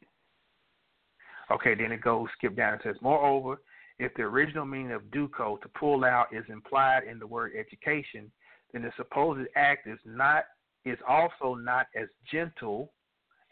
Okay, 1.50 1.74
then 1.74 1.92
it 1.92 2.02
goes, 2.02 2.28
skip 2.36 2.56
down 2.56 2.74
and 2.74 2.82
says, 2.82 2.96
Moreover, 3.00 3.60
if 3.98 4.12
the 4.14 4.22
original 4.22 4.64
meaning 4.64 4.92
of 4.92 5.10
duco, 5.10 5.56
to 5.56 5.68
pull 5.68 6.04
out, 6.04 6.26
is 6.32 6.44
implied 6.48 7.04
in 7.10 7.18
the 7.18 7.26
word 7.26 7.52
education, 7.58 8.30
then 8.72 8.82
the 8.82 8.92
supposed 8.96 9.48
act 9.56 9.86
is 9.86 9.98
not 10.04 10.44
is 10.84 10.98
also 11.06 11.54
not 11.54 11.86
as 12.00 12.08
gentle 12.30 12.92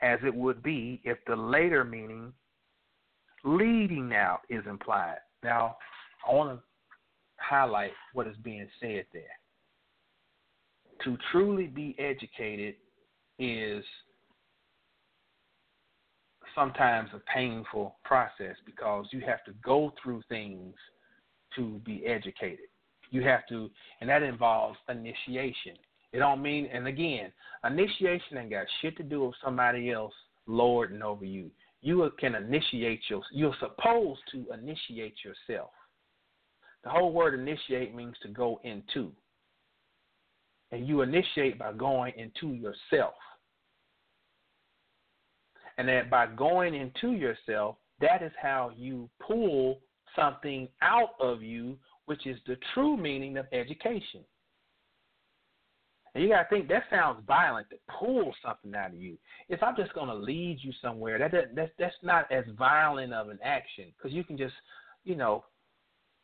as 0.00 0.18
it 0.24 0.34
would 0.34 0.62
be 0.62 1.00
if 1.04 1.18
the 1.26 1.36
later 1.36 1.84
meaning 1.84 2.32
leading 3.44 4.14
out 4.14 4.40
is 4.48 4.64
implied. 4.68 5.18
Now, 5.42 5.76
I 6.28 6.32
want 6.32 6.58
to 6.58 6.64
highlight 7.38 7.92
what 8.12 8.26
is 8.26 8.36
being 8.42 8.68
said 8.80 9.06
there. 9.12 9.22
To 11.04 11.16
truly 11.30 11.66
be 11.66 11.94
educated 11.98 12.74
is 13.38 13.84
sometimes 16.56 17.10
a 17.14 17.20
painful 17.32 17.96
process 18.04 18.56
because 18.64 19.06
you 19.12 19.20
have 19.20 19.44
to 19.44 19.52
go 19.64 19.92
through 20.02 20.22
things 20.28 20.74
to 21.54 21.80
be 21.84 22.04
educated. 22.04 22.66
You 23.10 23.22
have 23.22 23.46
to, 23.50 23.70
and 24.00 24.10
that 24.10 24.24
involves 24.24 24.78
initiation. 24.88 25.76
It 26.12 26.18
don't 26.18 26.42
mean, 26.42 26.68
and 26.72 26.88
again, 26.88 27.30
initiation 27.64 28.38
ain't 28.38 28.50
got 28.50 28.66
shit 28.80 28.96
to 28.96 29.04
do 29.04 29.26
with 29.26 29.34
somebody 29.44 29.92
else 29.92 30.14
lording 30.46 31.02
over 31.02 31.24
you. 31.24 31.50
You 31.82 32.10
can 32.18 32.34
initiate 32.34 33.00
your. 33.08 33.22
You're 33.30 33.54
supposed 33.60 34.20
to 34.32 34.46
initiate 34.52 35.16
yourself. 35.24 35.70
The 36.82 36.90
whole 36.90 37.12
word 37.12 37.38
initiate 37.38 37.94
means 37.94 38.16
to 38.22 38.28
go 38.28 38.60
into, 38.64 39.12
and 40.72 40.86
you 40.86 41.02
initiate 41.02 41.58
by 41.58 41.72
going 41.72 42.12
into 42.16 42.54
yourself. 42.54 43.14
And 45.78 45.88
that 45.88 46.10
by 46.10 46.26
going 46.26 46.74
into 46.74 47.12
yourself, 47.12 47.76
that 48.00 48.22
is 48.22 48.32
how 48.40 48.70
you 48.76 49.08
pull 49.26 49.80
something 50.14 50.68
out 50.82 51.10
of 51.20 51.42
you, 51.42 51.76
which 52.06 52.26
is 52.26 52.38
the 52.46 52.56
true 52.74 52.96
meaning 52.96 53.36
of 53.36 53.46
education. 53.52 54.24
And 56.14 56.24
you 56.24 56.30
gotta 56.30 56.48
think 56.48 56.66
that 56.68 56.84
sounds 56.88 57.22
violent 57.26 57.68
to 57.68 57.76
pull 57.98 58.34
something 58.42 58.74
out 58.74 58.88
of 58.88 58.96
you. 58.96 59.18
If 59.50 59.62
I'm 59.62 59.76
just 59.76 59.92
gonna 59.92 60.14
lead 60.14 60.58
you 60.62 60.72
somewhere, 60.80 61.18
that 61.18 61.54
that's 61.54 61.70
that's 61.78 61.94
not 62.02 62.32
as 62.32 62.44
violent 62.56 63.12
of 63.12 63.28
an 63.28 63.38
action 63.44 63.92
because 63.96 64.12
you 64.16 64.24
can 64.24 64.38
just, 64.38 64.54
you 65.04 65.14
know, 65.14 65.44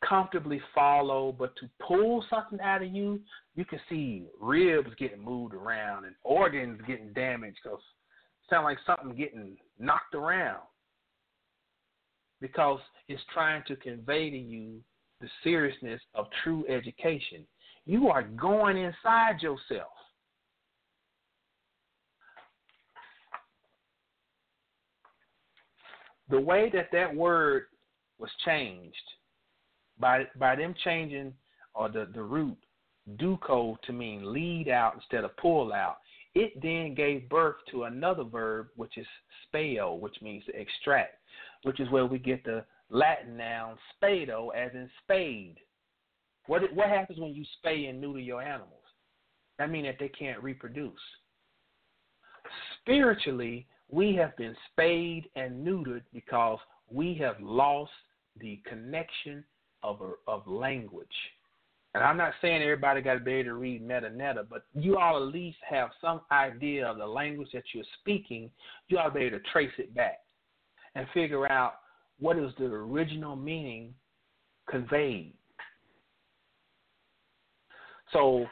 comfortably 0.07 0.59
follow. 0.73 1.31
But 1.31 1.55
to 1.57 1.69
pull 1.85 2.25
something 2.27 2.59
out 2.59 2.81
of 2.81 2.89
you, 2.89 3.21
you 3.53 3.65
can 3.65 3.79
see 3.87 4.25
ribs 4.41 4.89
getting 4.97 5.23
moved 5.23 5.53
around 5.53 6.05
and 6.05 6.15
organs 6.23 6.81
getting 6.87 7.13
damaged 7.13 7.59
because 7.63 7.79
it 8.53 8.55
sounds 8.55 8.65
like 8.65 8.77
something 8.85 9.17
getting 9.17 9.57
knocked 9.79 10.13
around 10.13 10.61
because 12.39 12.79
it's 13.07 13.21
trying 13.33 13.63
to 13.67 13.75
convey 13.75 14.29
to 14.29 14.37
you 14.37 14.79
the 15.21 15.27
seriousness 15.43 15.99
of 16.13 16.27
true 16.43 16.63
education. 16.69 17.47
You 17.85 18.09
are 18.09 18.21
going 18.23 18.77
inside 18.77 19.41
yourself. 19.41 19.89
The 26.29 26.39
way 26.39 26.69
that 26.73 26.89
that 26.91 27.13
word 27.13 27.63
was 28.19 28.29
changed 28.45 28.95
by 29.99 30.25
by 30.37 30.55
them 30.55 30.75
changing 30.83 31.33
or 31.73 31.89
the, 31.89 32.07
the 32.13 32.21
root 32.21 32.57
duco 33.17 33.77
to 33.83 33.93
mean 33.93 34.31
lead 34.31 34.69
out 34.69 34.93
instead 34.95 35.23
of 35.23 35.35
pull 35.37 35.73
out. 35.73 35.97
It 36.35 36.59
then 36.61 36.95
gave 36.95 37.29
birth 37.29 37.57
to 37.71 37.83
another 37.83 38.23
verb, 38.23 38.67
which 38.75 38.97
is 38.97 39.05
speo, 39.53 39.99
which 39.99 40.15
means 40.21 40.43
to 40.45 40.59
extract, 40.59 41.19
which 41.63 41.79
is 41.79 41.89
where 41.91 42.07
we 42.07 42.17
get 42.17 42.43
the 42.43 42.65
Latin 42.89 43.37
noun 43.37 43.77
spado, 44.01 44.49
as 44.55 44.71
in 44.73 44.89
spade. 45.03 45.57
What 46.47 46.61
what 46.73 46.89
happens 46.89 47.19
when 47.19 47.33
you 47.33 47.45
spay 47.63 47.89
and 47.89 48.01
neuter 48.01 48.19
your 48.19 48.41
animals? 48.41 48.83
That 49.59 49.69
means 49.69 49.87
that 49.87 49.97
they 49.99 50.09
can't 50.09 50.41
reproduce. 50.41 50.99
Spiritually, 52.81 53.67
we 53.89 54.15
have 54.15 54.35
been 54.37 54.55
spayed 54.71 55.29
and 55.35 55.65
neutered 55.65 56.01
because 56.11 56.59
we 56.89 57.13
have 57.15 57.39
lost 57.39 57.91
the 58.39 58.61
connection 58.65 59.43
of 59.83 60.01
a, 60.01 60.13
of 60.29 60.47
language. 60.47 61.07
And 61.95 62.03
I'm 62.03 62.17
not 62.17 62.33
saying 62.41 62.63
everybody 62.63 63.01
got 63.01 63.15
to 63.15 63.19
be 63.19 63.33
able 63.33 63.51
to 63.51 63.53
read 63.53 63.87
metaneta, 63.87 64.45
but 64.49 64.65
you 64.73 64.97
all 64.97 65.17
at 65.17 65.33
least 65.33 65.57
have 65.69 65.89
some 66.01 66.21
idea 66.31 66.87
of 66.87 66.97
the 66.97 67.05
language 67.05 67.49
that 67.53 67.63
you're 67.73 67.83
speaking. 67.99 68.49
You 68.87 68.97
ought 68.97 69.09
to 69.09 69.13
be 69.13 69.25
able 69.25 69.37
to 69.37 69.43
trace 69.51 69.71
it 69.77 69.93
back 69.93 70.19
and 70.95 71.05
figure 71.13 71.49
out 71.51 71.75
what 72.19 72.37
is 72.37 72.51
the 72.57 72.65
original 72.65 73.35
meaning 73.35 73.93
conveyed. 74.67 75.33
So 78.11 78.45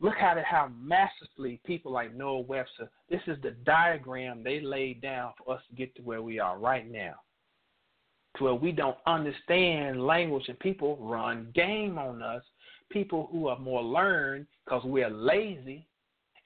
look 0.00 0.16
at 0.16 0.42
how 0.44 0.70
massively 0.80 1.60
people 1.66 1.92
like 1.92 2.14
Noah 2.14 2.40
Webster, 2.40 2.90
this 3.10 3.20
is 3.26 3.36
the 3.42 3.50
diagram 3.64 4.42
they 4.42 4.60
laid 4.60 5.02
down 5.02 5.32
for 5.36 5.54
us 5.54 5.62
to 5.68 5.76
get 5.76 5.94
to 5.96 6.02
where 6.02 6.22
we 6.22 6.38
are 6.38 6.58
right 6.58 6.90
now. 6.90 7.14
To 8.36 8.44
where 8.44 8.54
we 8.54 8.72
don't 8.72 8.98
understand 9.06 10.06
language 10.06 10.44
and 10.48 10.58
people 10.60 10.96
run 11.00 11.48
game 11.54 11.98
on 11.98 12.22
us 12.22 12.42
people 12.90 13.28
who 13.30 13.48
are 13.48 13.58
more 13.58 13.82
learned 13.82 14.46
because 14.64 14.82
we're 14.84 15.10
lazy 15.10 15.86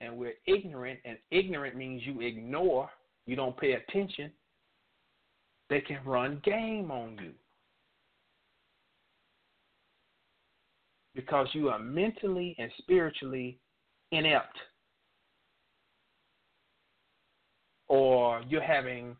and 0.01 0.17
we're 0.17 0.35
ignorant, 0.47 0.99
and 1.05 1.17
ignorant 1.31 1.77
means 1.77 2.03
you 2.05 2.21
ignore, 2.21 2.91
you 3.27 3.37
don't 3.37 3.57
pay 3.57 3.73
attention, 3.73 4.33
they 5.71 5.81
can 5.81 5.99
run 6.05 6.41
game 6.45 6.91
on 6.91 7.17
you. 7.23 7.31
Because 11.15 11.47
you 11.53 11.69
are 11.69 11.79
mentally 11.79 12.57
and 12.59 12.71
spiritually 12.79 13.59
inept. 14.11 14.57
Or 17.89 18.43
you're 18.49 18.63
having 18.63 19.15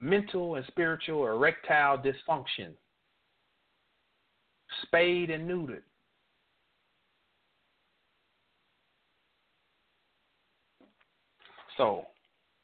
mental 0.00 0.54
and 0.54 0.64
spiritual 0.66 1.26
erectile 1.26 1.98
dysfunction, 1.98 2.70
spayed 4.82 5.30
and 5.30 5.48
neutered. 5.48 5.82
So, 11.76 12.06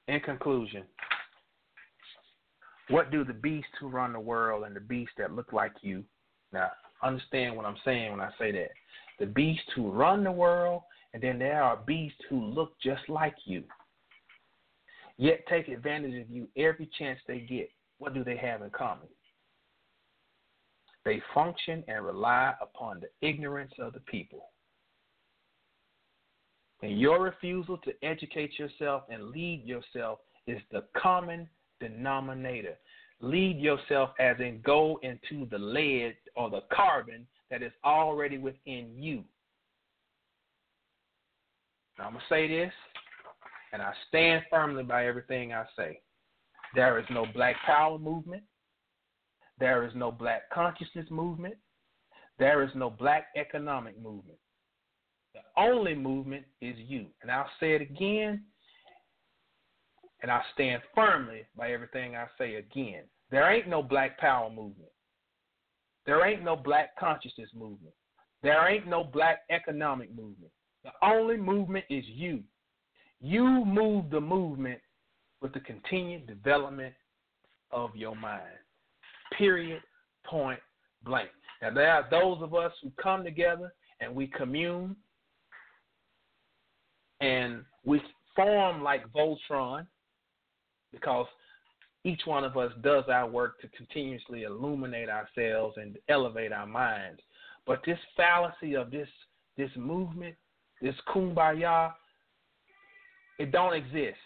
in 0.08 0.20
conclusion, 0.20 0.84
what 2.88 3.10
do 3.10 3.24
the 3.24 3.32
beasts 3.32 3.70
who 3.80 3.88
run 3.88 4.12
the 4.12 4.20
world 4.20 4.64
and 4.64 4.74
the 4.74 4.80
beasts 4.80 5.14
that 5.18 5.32
look 5.32 5.52
like 5.52 5.72
you? 5.82 6.04
Now, 6.52 6.70
understand 7.02 7.56
what 7.56 7.66
I'm 7.66 7.76
saying 7.84 8.10
when 8.10 8.20
I 8.20 8.30
say 8.38 8.52
that. 8.52 8.70
The 9.18 9.26
beasts 9.26 9.66
who 9.76 9.90
run 9.90 10.24
the 10.24 10.32
world, 10.32 10.82
and 11.14 11.22
then 11.22 11.38
there 11.38 11.62
are 11.62 11.76
beasts 11.86 12.18
who 12.28 12.40
look 12.44 12.72
just 12.82 13.08
like 13.08 13.36
you, 13.44 13.62
yet 15.18 15.44
take 15.48 15.68
advantage 15.68 16.20
of 16.20 16.30
you 16.30 16.48
every 16.56 16.88
chance 16.98 17.18
they 17.26 17.40
get. 17.40 17.70
What 17.98 18.14
do 18.14 18.24
they 18.24 18.36
have 18.38 18.62
in 18.62 18.70
common? 18.70 19.08
They 21.04 21.22
function 21.34 21.84
and 21.88 22.04
rely 22.04 22.54
upon 22.60 23.00
the 23.00 23.26
ignorance 23.26 23.72
of 23.78 23.92
the 23.92 24.00
people. 24.00 24.44
And 26.82 26.98
your 26.98 27.22
refusal 27.22 27.78
to 27.78 27.92
educate 28.02 28.58
yourself 28.58 29.02
and 29.10 29.30
lead 29.30 29.64
yourself 29.64 30.20
is 30.46 30.60
the 30.72 30.84
common 30.96 31.48
denominator. 31.78 32.76
Lead 33.20 33.58
yourself 33.58 34.10
as 34.18 34.36
in 34.40 34.60
go 34.64 34.98
into 35.02 35.46
the 35.50 35.58
lead 35.58 36.16
or 36.36 36.48
the 36.48 36.62
carbon 36.72 37.26
that 37.50 37.62
is 37.62 37.72
already 37.84 38.38
within 38.38 38.94
you. 38.96 39.24
Now, 41.98 42.06
I'm 42.06 42.12
going 42.12 42.24
to 42.26 42.34
say 42.34 42.48
this, 42.48 42.72
and 43.74 43.82
I 43.82 43.92
stand 44.08 44.44
firmly 44.48 44.82
by 44.82 45.06
everything 45.06 45.52
I 45.52 45.64
say. 45.76 46.00
There 46.74 46.98
is 46.98 47.04
no 47.10 47.26
black 47.34 47.56
power 47.66 47.98
movement. 47.98 48.42
There 49.58 49.84
is 49.84 49.92
no 49.94 50.10
black 50.10 50.48
consciousness 50.50 51.06
movement. 51.10 51.56
There 52.38 52.62
is 52.62 52.70
no 52.74 52.88
black 52.88 53.26
economic 53.36 54.00
movement. 54.00 54.38
The 55.34 55.40
only 55.56 55.94
movement 55.94 56.44
is 56.60 56.76
you. 56.76 57.06
And 57.22 57.30
I'll 57.30 57.50
say 57.60 57.74
it 57.74 57.82
again, 57.82 58.42
and 60.22 60.30
I 60.30 60.42
stand 60.54 60.82
firmly 60.94 61.42
by 61.56 61.72
everything 61.72 62.16
I 62.16 62.26
say 62.36 62.56
again. 62.56 63.04
There 63.30 63.50
ain't 63.50 63.68
no 63.68 63.82
black 63.82 64.18
power 64.18 64.50
movement. 64.50 64.90
There 66.06 66.26
ain't 66.26 66.42
no 66.42 66.56
black 66.56 66.96
consciousness 66.98 67.50
movement. 67.54 67.94
There 68.42 68.68
ain't 68.68 68.86
no 68.86 69.04
black 69.04 69.40
economic 69.50 70.10
movement. 70.10 70.50
The 70.82 70.90
only 71.02 71.36
movement 71.36 71.84
is 71.90 72.04
you. 72.06 72.42
You 73.20 73.64
move 73.64 74.10
the 74.10 74.20
movement 74.20 74.80
with 75.42 75.52
the 75.52 75.60
continued 75.60 76.26
development 76.26 76.94
of 77.70 77.94
your 77.94 78.16
mind. 78.16 78.42
Period. 79.36 79.82
Point 80.24 80.58
blank. 81.04 81.28
Now, 81.62 81.72
there 81.72 81.92
are 81.92 82.06
those 82.10 82.42
of 82.42 82.54
us 82.54 82.72
who 82.82 82.90
come 83.00 83.24
together 83.24 83.72
and 84.00 84.14
we 84.14 84.26
commune 84.26 84.96
and 87.20 87.64
we 87.84 88.00
form 88.34 88.82
like 88.82 89.10
Voltron 89.12 89.86
because 90.92 91.26
each 92.04 92.22
one 92.24 92.44
of 92.44 92.56
us 92.56 92.72
does 92.82 93.04
our 93.08 93.28
work 93.28 93.60
to 93.60 93.68
continuously 93.68 94.44
illuminate 94.44 95.08
ourselves 95.08 95.76
and 95.76 95.98
elevate 96.08 96.52
our 96.52 96.66
minds. 96.66 97.20
But 97.66 97.80
this 97.84 97.98
fallacy 98.16 98.74
of 98.74 98.90
this 98.90 99.08
this 99.56 99.70
movement, 99.76 100.34
this 100.80 100.94
kumbaya, 101.08 101.92
it 103.38 103.52
don't 103.52 103.74
exist. 103.74 104.16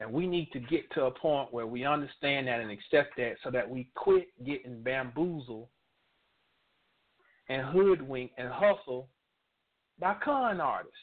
And 0.00 0.12
we 0.12 0.26
need 0.26 0.50
to 0.52 0.60
get 0.60 0.90
to 0.92 1.04
a 1.04 1.10
point 1.10 1.52
where 1.52 1.66
we 1.66 1.84
understand 1.84 2.48
that 2.48 2.60
and 2.60 2.70
accept 2.70 3.16
that 3.18 3.34
so 3.44 3.50
that 3.50 3.68
we 3.68 3.88
quit 3.94 4.28
getting 4.44 4.82
bamboozled 4.82 5.68
and 7.50 7.66
hoodwink 7.66 8.30
and 8.38 8.48
hustle 8.48 9.08
by 9.98 10.14
con 10.24 10.60
artists. 10.60 10.96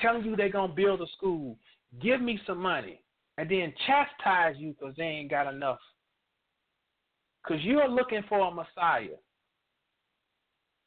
Telling 0.00 0.24
you 0.24 0.36
they're 0.36 0.48
going 0.48 0.70
to 0.70 0.76
build 0.76 1.02
a 1.02 1.06
school, 1.16 1.58
give 2.00 2.22
me 2.22 2.40
some 2.46 2.58
money, 2.58 3.02
and 3.36 3.50
then 3.50 3.74
chastise 3.86 4.54
you 4.56 4.74
because 4.78 4.94
they 4.96 5.04
ain't 5.04 5.30
got 5.30 5.52
enough. 5.52 5.80
Because 7.42 7.62
you're 7.64 7.88
looking 7.88 8.22
for 8.28 8.38
a 8.38 8.50
Messiah. 8.50 9.18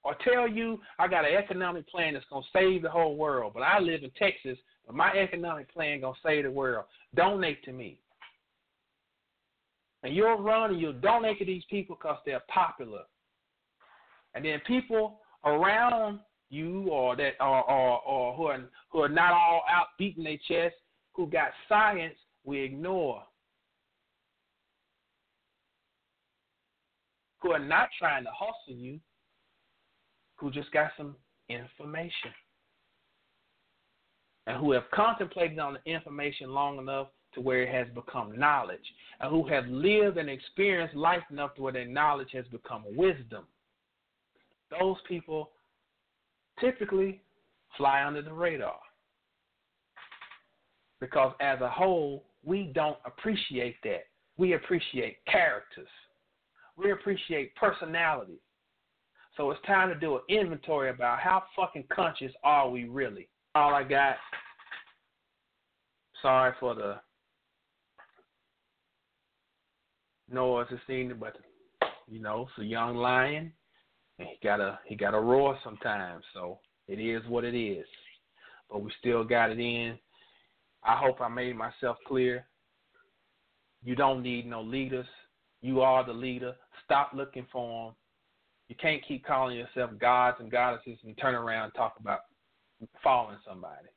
Or 0.04 0.16
tell 0.24 0.48
you, 0.48 0.80
I 0.98 1.08
got 1.08 1.26
an 1.26 1.36
economic 1.36 1.88
plan 1.90 2.14
that's 2.14 2.26
going 2.30 2.44
to 2.44 2.58
save 2.58 2.82
the 2.84 2.90
whole 2.90 3.18
world, 3.18 3.52
but 3.54 3.64
I 3.64 3.80
live 3.80 4.04
in 4.04 4.12
Texas, 4.18 4.58
but 4.86 4.96
my 4.96 5.12
economic 5.14 5.72
plan 5.74 6.00
going 6.00 6.14
to 6.14 6.20
save 6.24 6.44
the 6.46 6.52
world. 6.52 6.86
Donate 7.16 7.64
to 7.66 7.74
me. 7.74 8.00
And 10.04 10.16
you'll 10.16 10.38
run 10.38 10.72
and 10.72 10.80
you'll 10.80 10.94
donate 10.94 11.40
to 11.40 11.46
these 11.46 11.64
people 11.70 11.98
because 12.00 12.20
they're 12.26 12.44
popular 12.48 13.02
and 14.36 14.44
then 14.44 14.62
people 14.68 15.22
around 15.46 16.20
you 16.50 16.88
or 16.90 17.16
that 17.16 17.34
or 17.40 17.70
or, 17.70 18.02
or 18.02 18.36
who 18.36 18.44
are 18.44 18.60
who 18.92 19.00
are 19.00 19.10
not 19.10 19.34
all 19.34 19.64
out 19.70 19.88
beating 19.98 20.26
their 20.26 20.38
chest, 20.48 20.76
who 21.14 21.28
got 21.28 21.50
science, 21.68 22.16
we 22.44 22.62
ignore. 22.62 23.24
Who 27.42 27.52
are 27.52 27.60
not 27.60 27.90
trying 27.98 28.24
to 28.24 28.32
hustle 28.32 28.76
you, 28.76 29.00
who 30.36 30.52
just 30.52 30.72
got 30.72 30.92
some 30.98 31.16
information. 31.50 32.32
And 34.48 34.58
who 34.58 34.72
have 34.74 34.90
contemplated 34.94 35.58
on 35.60 35.74
the 35.74 35.92
information 35.92 36.52
long 36.52 36.78
enough 36.78 37.08
to 37.34 37.42
where 37.42 37.64
it 37.64 37.74
has 37.74 37.94
become 37.94 38.38
knowledge, 38.38 38.86
and 39.20 39.30
who 39.30 39.48
have 39.48 39.68
lived 39.68 40.18
and 40.18 40.30
experienced 40.30 40.96
life 40.96 41.24
enough 41.32 41.56
to 41.56 41.62
where 41.64 41.74
their 41.74 41.88
knowledge 41.88 42.30
has 42.34 42.46
become 42.48 42.84
wisdom 42.96 43.46
those 44.72 44.98
people 45.08 45.52
typically 46.60 47.22
fly 47.78 48.04
under 48.06 48.22
the 48.22 48.34
radar. 48.34 48.80
Because 51.00 51.34
as 51.42 51.60
a 51.62 51.70
whole, 51.70 52.26
we 52.44 52.72
don't 52.74 52.98
appreciate 53.06 53.76
that. 53.84 54.06
We 54.38 54.54
appreciate 54.54 55.18
characters. 55.26 55.88
We 56.78 56.92
appreciate 56.92 57.56
personality. 57.56 58.40
So 59.38 59.52
it's 59.52 59.62
time 59.66 59.90
to 59.90 59.96
do 59.96 60.16
an 60.16 60.22
inventory 60.30 60.90
about 60.90 61.20
how 61.20 61.44
fucking 61.56 61.86
conscious 61.94 62.32
are 62.44 62.70
we 62.70 62.86
really. 62.86 63.28
All 63.54 63.74
I 63.74 63.84
got. 63.84 64.16
Sorry 66.22 66.54
for 66.60 66.74
the 66.76 66.96
noise 70.32 70.68
this 70.72 70.80
evening, 70.90 71.18
but 71.20 71.38
You 72.08 72.22
know, 72.22 72.48
it's 72.50 72.62
a 72.62 72.66
young 72.66 72.96
lion, 72.96 73.52
he 74.18 74.38
gotta 74.44 74.80
he 74.86 74.96
gotta 74.96 75.20
roar 75.20 75.58
sometimes. 75.64 76.24
So 76.34 76.60
it 76.88 77.00
is 77.00 77.22
what 77.28 77.44
it 77.44 77.58
is. 77.58 77.86
But 78.70 78.82
we 78.82 78.92
still 79.00 79.24
got 79.24 79.52
it 79.52 79.60
in. 79.60 79.98
I 80.84 80.98
hope 80.98 81.22
I 81.22 81.28
made 81.28 81.56
myself 81.56 81.98
clear. 82.08 82.46
You 83.84 83.96
don't 83.96 84.24
need 84.24 84.48
no 84.48 84.62
leaders. 84.62 85.08
You 85.62 85.82
are 85.82 86.06
the 86.06 86.14
leader. 86.14 86.56
Stop 86.84 87.12
looking 87.14 87.46
for 87.52 87.88
them. 87.88 87.96
You 88.68 88.76
can't 88.80 89.06
keep 89.08 89.26
calling 89.26 89.58
yourself 89.58 89.92
gods 90.00 90.38
and 90.40 90.52
goddesses 90.52 90.98
and 91.04 91.18
turn 91.18 91.36
around 91.36 91.66
and 91.66 91.74
talk 91.76 91.96
about 92.00 92.22
following 93.04 93.38
somebody. 93.48 93.88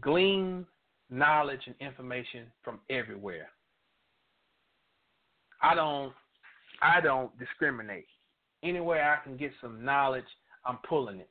Glean 0.00 0.66
knowledge 1.08 1.62
and 1.66 1.74
information 1.80 2.46
from 2.62 2.80
everywhere. 2.90 3.48
I 5.62 5.74
don't 5.74 6.12
I 6.82 7.00
don't 7.00 7.36
discriminate. 7.38 8.06
Anywhere 8.62 9.18
I 9.18 9.22
can 9.24 9.36
get 9.36 9.52
some 9.60 9.84
knowledge, 9.84 10.24
I'm 10.64 10.78
pulling 10.88 11.20
it. 11.20 11.30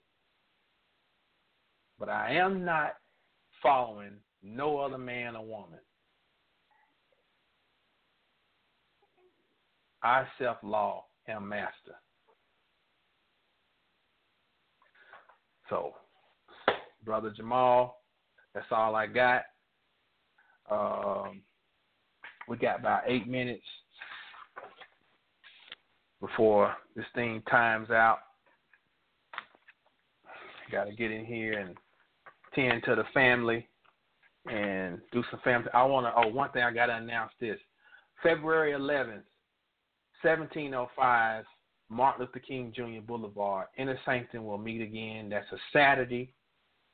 But 2.00 2.10
I 2.10 2.34
am 2.34 2.66
not 2.66 2.96
following 3.62 4.18
no 4.44 4.80
other 4.80 4.98
man 4.98 5.36
or 5.36 5.46
woman. 5.46 5.80
I 10.04 10.26
self 10.38 10.58
law 10.62 11.06
am 11.28 11.50
master. 11.50 11.96
So, 15.70 15.94
brother 17.04 17.34
Jamal, 17.36 18.02
that's 18.54 18.68
all 18.70 18.96
I 18.96 19.08
got. 19.08 19.42
Um, 20.70 21.42
we 22.48 22.58
got 22.58 22.80
about 22.80 23.04
eight 23.08 23.28
minutes 23.28 23.66
before 26.26 26.74
this 26.96 27.06
thing 27.14 27.42
times 27.50 27.90
out. 27.90 28.20
Got 30.72 30.86
to 30.86 30.94
get 30.94 31.12
in 31.12 31.26
here 31.26 31.60
and 31.60 31.76
tend 32.54 32.84
to 32.86 32.96
the 32.96 33.04
family 33.14 33.68
and 34.50 35.00
do 35.12 35.24
some 35.30 35.40
family. 35.44 35.70
I 35.74 35.84
want 35.84 36.08
to. 36.08 36.14
Oh, 36.16 36.34
one 36.34 36.52
thing 36.52 36.64
I 36.64 36.72
got 36.72 36.88
to 36.88 36.96
announce 36.96 37.32
this: 37.40 37.60
February 38.24 38.72
11th, 38.72 39.24
1705, 40.24 41.46
Martin 41.90 42.26
Luther 42.26 42.40
King 42.40 42.74
Jr. 42.76 43.06
Boulevard, 43.06 43.68
Inner 43.78 44.00
Sanctum 44.06 44.46
will 44.46 44.58
meet 44.58 44.82
again. 44.82 45.30
That's 45.30 45.52
a 45.52 45.58
Saturday, 45.72 46.34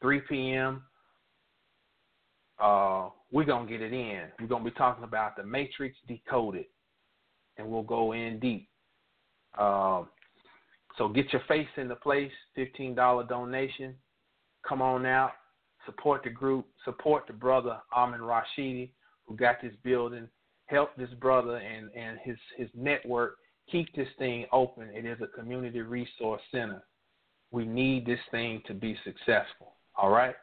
3 0.01 0.21
p.m. 0.27 0.83
Uh, 2.61 3.09
we're 3.31 3.45
gonna 3.45 3.69
get 3.69 3.81
it 3.81 3.93
in. 3.93 4.23
We're 4.39 4.47
gonna 4.47 4.65
be 4.65 4.71
talking 4.71 5.05
about 5.05 5.37
the 5.37 5.43
Matrix 5.43 5.95
Decoded, 6.07 6.65
and 7.57 7.67
we'll 7.67 7.83
go 7.83 8.11
in 8.11 8.39
deep. 8.39 8.67
Um, 9.57 10.07
so 10.97 11.07
get 11.07 11.31
your 11.33 11.41
face 11.47 11.67
in 11.77 11.87
the 11.87 11.95
place. 11.95 12.31
Fifteen 12.55 12.95
dollar 12.95 13.23
donation. 13.25 13.95
Come 14.67 14.81
on 14.81 15.05
out. 15.05 15.31
Support 15.85 16.23
the 16.23 16.29
group. 16.29 16.65
Support 16.85 17.27
the 17.27 17.33
brother 17.33 17.77
Amin 17.95 18.21
Rashidi 18.21 18.91
who 19.25 19.35
got 19.35 19.61
this 19.61 19.73
building. 19.83 20.27
Help 20.65 20.95
this 20.95 21.09
brother 21.19 21.57
and 21.57 21.89
and 21.95 22.17
his 22.23 22.37
his 22.57 22.69
network 22.75 23.37
keep 23.71 23.93
this 23.95 24.07
thing 24.17 24.45
open. 24.51 24.89
It 24.93 25.05
is 25.05 25.19
a 25.21 25.27
community 25.27 25.81
resource 25.81 26.41
center. 26.51 26.83
We 27.51 27.65
need 27.65 28.05
this 28.05 28.19
thing 28.31 28.61
to 28.67 28.73
be 28.73 28.97
successful. 29.03 29.73
All 29.95 30.09
right. 30.09 30.35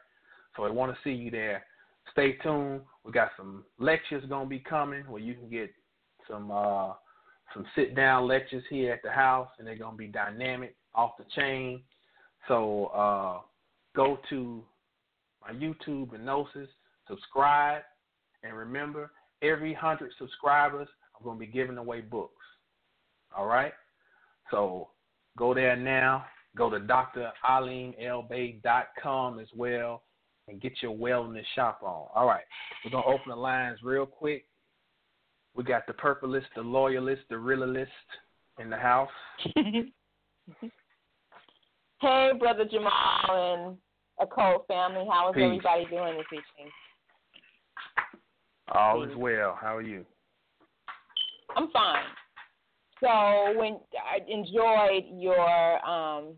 So 0.55 0.63
I 0.63 0.69
want 0.69 0.91
to 0.91 0.97
see 1.03 1.15
you 1.15 1.31
there. 1.31 1.63
Stay 2.11 2.33
tuned. 2.43 2.81
We 3.03 3.11
got 3.11 3.29
some 3.37 3.63
lectures 3.79 4.23
gonna 4.29 4.47
be 4.47 4.59
coming 4.59 5.03
where 5.07 5.21
you 5.21 5.35
can 5.35 5.49
get 5.49 5.71
some 6.29 6.51
uh, 6.51 6.93
some 7.53 7.65
sit 7.75 7.95
down 7.95 8.27
lectures 8.27 8.63
here 8.69 8.93
at 8.93 9.01
the 9.03 9.11
house, 9.11 9.49
and 9.57 9.67
they're 9.67 9.77
gonna 9.77 9.97
be 9.97 10.07
dynamic, 10.07 10.75
off 10.93 11.17
the 11.17 11.25
chain. 11.35 11.81
So 12.47 12.85
uh, 12.87 13.39
go 13.95 14.19
to 14.29 14.63
my 15.41 15.53
YouTube 15.53 16.13
and 16.13 16.25
Gnosis, 16.25 16.69
subscribe, 17.07 17.83
and 18.43 18.55
remember, 18.55 19.11
every 19.41 19.73
hundred 19.73 20.11
subscribers, 20.17 20.87
I'm 21.17 21.25
gonna 21.25 21.39
be 21.39 21.47
giving 21.47 21.77
away 21.77 22.01
books. 22.01 22.35
All 23.35 23.45
right. 23.45 23.73
So 24.51 24.89
go 25.37 25.53
there 25.53 25.75
now. 25.75 26.25
Go 26.55 26.69
to 26.69 26.79
dralimelbay.com 26.79 29.39
as 29.39 29.47
well 29.55 30.03
and 30.47 30.59
get 30.59 30.73
your 30.81 30.95
wellness 30.95 31.45
shop 31.55 31.81
on. 31.83 32.07
All 32.15 32.27
right. 32.27 32.43
We're 32.83 32.91
going 32.91 33.03
to 33.03 33.09
open 33.09 33.29
the 33.29 33.35
lines 33.35 33.79
real 33.83 34.05
quick. 34.05 34.45
We 35.55 35.63
got 35.63 35.87
the 35.87 35.93
purpleist, 35.93 36.47
the 36.55 36.61
loyalist, 36.61 37.23
the 37.29 37.37
realist 37.37 37.91
in 38.59 38.69
the 38.69 38.77
house. 38.77 39.09
Hey, 42.01 42.31
Brother 42.39 42.63
Jamal 42.63 43.27
and 43.29 43.77
a 44.21 44.25
Cole 44.25 44.63
family. 44.69 45.05
How 45.11 45.29
is 45.29 45.35
Peace. 45.35 45.43
everybody 45.43 45.85
doing 45.89 46.15
this 46.15 46.25
evening? 46.31 46.71
All 48.73 49.03
is 49.03 49.13
well. 49.17 49.57
How 49.59 49.75
are 49.75 49.81
you? 49.81 50.05
I'm 51.57 51.69
fine. 51.71 52.03
So 53.01 53.59
when 53.59 53.79
I 53.99 54.19
enjoyed 54.29 55.03
your 55.11 55.85
um, 55.85 56.35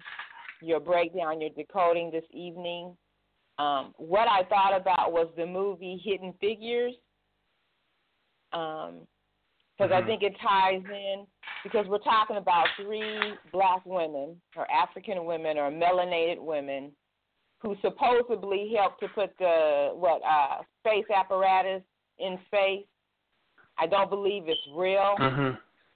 your 0.61 0.79
breakdown, 0.79 1.41
your 1.41 1.49
decoding 1.51 2.11
this 2.11 2.23
evening. 2.31 2.95
Um, 3.59 3.93
what 3.97 4.27
I 4.27 4.43
thought 4.47 4.79
about 4.79 5.11
was 5.11 5.27
the 5.38 5.45
movie 5.45 6.01
Hidden 6.03 6.33
Figures, 6.39 6.93
because 8.51 9.91
I 9.91 10.01
Mhm. 10.01 10.05
think 10.05 10.23
it 10.23 10.37
ties 10.39 10.83
in 10.85 11.27
because 11.63 11.87
we're 11.87 11.99
talking 11.99 12.37
about 12.37 12.67
three 12.75 13.37
black 13.51 13.85
women 13.85 14.41
or 14.55 14.69
African 14.71 15.25
women 15.25 15.57
or 15.57 15.71
melanated 15.71 16.39
women 16.39 16.95
who 17.59 17.75
supposedly 17.81 18.73
helped 18.75 18.99
to 18.99 19.07
put 19.09 19.37
the 19.37 19.91
what 19.93 20.21
uh, 20.23 20.63
space 20.79 21.05
apparatus 21.09 21.83
in 22.17 22.39
space. 22.45 22.85
I 23.77 23.87
don't 23.87 24.09
believe 24.09 24.47
it's 24.47 24.67
real. 24.73 25.15
Mm-hmm. 25.19 25.55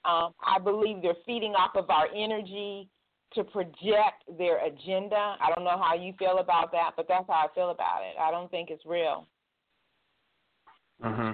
Um, 0.09 0.33
I 0.43 0.59
believe 0.59 1.01
they're 1.01 1.15
feeding 1.25 1.55
off 1.55 1.75
of 1.75 1.89
our 1.89 2.07
energy 2.15 2.87
to 3.33 3.43
project 3.43 4.23
their 4.37 4.63
agenda. 4.65 5.35
I 5.41 5.51
don't 5.53 5.63
know 5.65 5.77
how 5.77 5.95
you 5.95 6.13
feel 6.13 6.37
about 6.37 6.71
that, 6.71 6.91
but 6.95 7.07
that's 7.07 7.25
how 7.27 7.33
I 7.33 7.47
feel 7.53 7.71
about 7.71 8.01
it. 8.03 8.15
I 8.19 8.31
don't 8.31 8.49
think 8.49 8.69
it's 8.69 8.85
real. 8.85 9.27
Mm-hmm. 11.03 11.31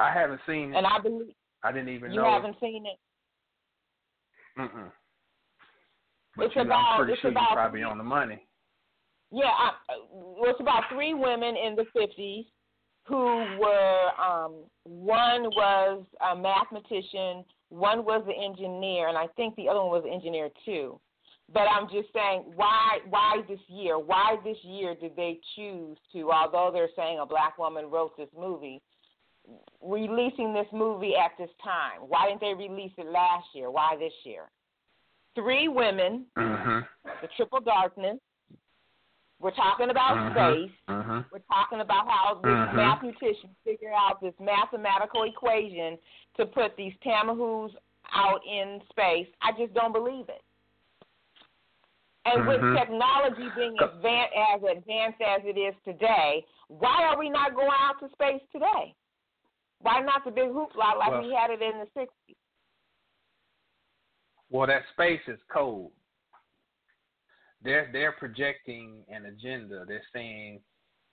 I 0.00 0.12
haven't 0.12 0.40
seen 0.46 0.72
it. 0.72 0.76
And 0.78 0.86
I 0.86 0.98
believe 0.98 1.34
I 1.62 1.72
didn't 1.72 1.90
even 1.90 2.10
you 2.10 2.16
know. 2.20 2.26
You 2.26 2.32
haven't 2.32 2.56
seen 2.60 2.84
it. 2.86 2.98
Mm-mm. 4.58 4.90
But 6.36 6.46
It's 6.46 6.56
you 6.56 6.64
know, 6.64 6.70
about- 6.70 6.84
I'm 6.92 6.96
pretty 6.98 7.12
it's 7.12 7.22
sure 7.22 7.30
about- 7.30 7.50
you're 7.50 7.56
probably 7.56 7.82
on 7.82 7.98
the 7.98 8.04
money. 8.04 8.46
Yeah, 9.32 9.46
I, 9.46 9.70
well, 10.10 10.50
it's 10.50 10.60
about 10.60 10.84
three 10.92 11.14
women 11.14 11.54
in 11.56 11.76
the 11.76 11.84
50s 11.96 12.46
who 13.04 13.24
were 13.60 14.10
um, 14.20 14.64
one 14.84 15.44
was 15.54 16.04
a 16.30 16.34
mathematician, 16.36 17.44
one 17.68 18.04
was 18.04 18.24
an 18.26 18.34
engineer, 18.42 19.08
and 19.08 19.16
I 19.16 19.26
think 19.36 19.54
the 19.56 19.68
other 19.68 19.80
one 19.80 19.90
was 19.90 20.04
an 20.04 20.12
engineer 20.12 20.48
too. 20.64 20.98
But 21.52 21.62
I'm 21.62 21.88
just 21.88 22.12
saying, 22.12 22.44
why 22.54 22.98
why 23.08 23.42
this 23.48 23.60
year? 23.68 23.98
Why 23.98 24.36
this 24.44 24.58
year 24.62 24.94
did 24.94 25.14
they 25.16 25.40
choose 25.56 25.96
to? 26.12 26.30
Although 26.32 26.70
they're 26.72 26.90
saying 26.96 27.18
a 27.20 27.26
black 27.26 27.58
woman 27.58 27.90
wrote 27.90 28.16
this 28.16 28.28
movie, 28.38 28.80
releasing 29.82 30.52
this 30.52 30.66
movie 30.72 31.14
at 31.16 31.32
this 31.38 31.50
time. 31.62 32.00
Why 32.08 32.28
didn't 32.28 32.40
they 32.40 32.54
release 32.54 32.92
it 32.98 33.06
last 33.06 33.46
year? 33.54 33.70
Why 33.70 33.96
this 33.98 34.12
year? 34.24 34.50
Three 35.34 35.68
women, 35.68 36.26
Mm-hmm. 36.36 37.08
the 37.22 37.28
triple 37.36 37.60
darkness. 37.60 38.18
We're 39.40 39.52
talking 39.52 39.88
about 39.88 40.16
Mhm. 40.16 40.32
space. 40.32 40.78
Mm-hmm. 40.88 41.20
We're 41.32 41.38
talking 41.50 41.80
about 41.80 42.06
how 42.06 42.34
this 42.34 42.50
Mhm. 42.50 42.74
mathematician 42.74 43.56
figured 43.64 43.94
out 43.94 44.20
this 44.20 44.38
mathematical 44.38 45.22
equation 45.22 45.98
to 46.34 46.44
put 46.44 46.76
these 46.76 46.94
tamahoos 46.98 47.74
out 48.12 48.44
in 48.44 48.82
space. 48.90 49.28
I 49.40 49.52
just 49.52 49.72
don't 49.72 49.92
believe 49.92 50.28
it. 50.28 50.42
And 52.26 52.46
with 52.46 52.60
technology 52.76 53.48
being 53.56 53.76
advan 53.78 54.28
as 54.36 54.62
advanced 54.62 55.22
as 55.22 55.42
it 55.44 55.56
is 55.56 55.74
today, 55.84 56.44
why 56.68 57.04
are 57.04 57.16
we 57.16 57.30
not 57.30 57.54
going 57.54 57.70
out 57.72 57.98
to 58.00 58.10
space 58.10 58.42
today? 58.52 58.94
Why 59.80 60.00
not 60.00 60.24
the 60.24 60.30
big 60.30 60.50
hoopla 60.50 60.96
like 60.98 61.10
Well- 61.10 61.22
we 61.22 61.32
had 61.32 61.50
it 61.50 61.62
in 61.62 61.78
the 61.78 61.86
60s? 61.98 62.36
Well, 64.50 64.66
that 64.66 64.82
space 64.92 65.26
is 65.28 65.40
cold. 65.52 65.92
They're 67.62 67.90
they're 67.92 68.12
projecting 68.12 69.04
an 69.08 69.26
agenda. 69.26 69.84
They're 69.84 70.02
saying 70.12 70.60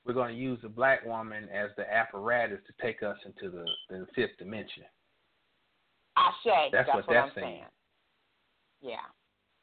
we're 0.06 0.14
going 0.14 0.34
to 0.34 0.42
use 0.42 0.60
the 0.62 0.70
black 0.70 1.06
woman 1.06 1.50
as 1.50 1.70
the 1.76 1.92
apparatus 1.92 2.60
to 2.66 2.74
take 2.82 3.04
us 3.04 3.18
into 3.26 3.52
the, 3.52 3.66
the 3.90 4.08
fifth 4.16 4.38
dimension. 4.40 4.86
I 6.16 6.32
say 6.44 6.70
That's 6.72 6.88
what 6.88 6.96
what 6.96 7.06
they're 7.08 7.24
I'm 7.24 7.32
saying. 7.36 7.66
Yeah. 8.82 8.96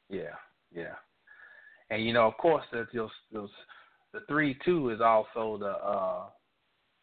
Yeah, 0.09 0.35
yeah. 0.71 0.95
And 1.89 2.05
you 2.05 2.13
know, 2.13 2.27
of 2.27 2.37
course, 2.37 2.63
there's 2.71 2.87
those, 2.93 3.09
those 3.31 3.49
the 4.13 4.21
three 4.27 4.57
two 4.63 4.91
is 4.91 5.01
also 5.01 5.57
the 5.57 5.71
uh, 5.71 6.25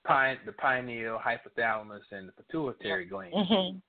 pine, 0.04 0.38
the 0.46 0.52
pineal, 0.52 1.18
hypothalamus, 1.18 2.00
and 2.10 2.28
the 2.28 2.32
pituitary 2.32 3.06
gland. 3.06 3.34
Mhm. 3.34 3.82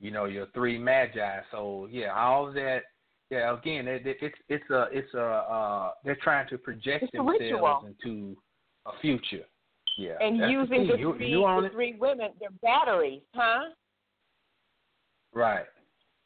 you 0.00 0.10
know, 0.10 0.26
your 0.26 0.46
three 0.54 0.78
magi. 0.78 1.40
So 1.50 1.88
yeah, 1.90 2.14
all 2.14 2.48
of 2.48 2.54
that. 2.54 2.82
Yeah, 3.30 3.52
again, 3.58 3.86
it, 3.86 4.06
it, 4.06 4.16
it's 4.22 4.38
it's 4.48 4.70
a 4.70 4.86
it's 4.90 5.12
a 5.14 5.22
uh, 5.22 5.90
they're 6.04 6.16
trying 6.22 6.48
to 6.48 6.56
project 6.56 7.04
It's 7.04 7.12
themselves 7.12 7.38
ritual. 7.40 7.86
into 7.86 8.36
a 8.86 8.92
future. 9.00 9.44
Yeah, 9.98 10.14
and 10.20 10.50
using 10.50 10.86
the, 10.86 10.92
the 10.92 10.98
you, 10.98 11.14
three 11.16 11.30
you 11.30 11.40
the 11.40 11.68
three 11.72 11.96
women, 11.98 12.30
their 12.38 12.50
batteries, 12.62 13.22
huh? 13.34 13.70
Right, 15.34 15.66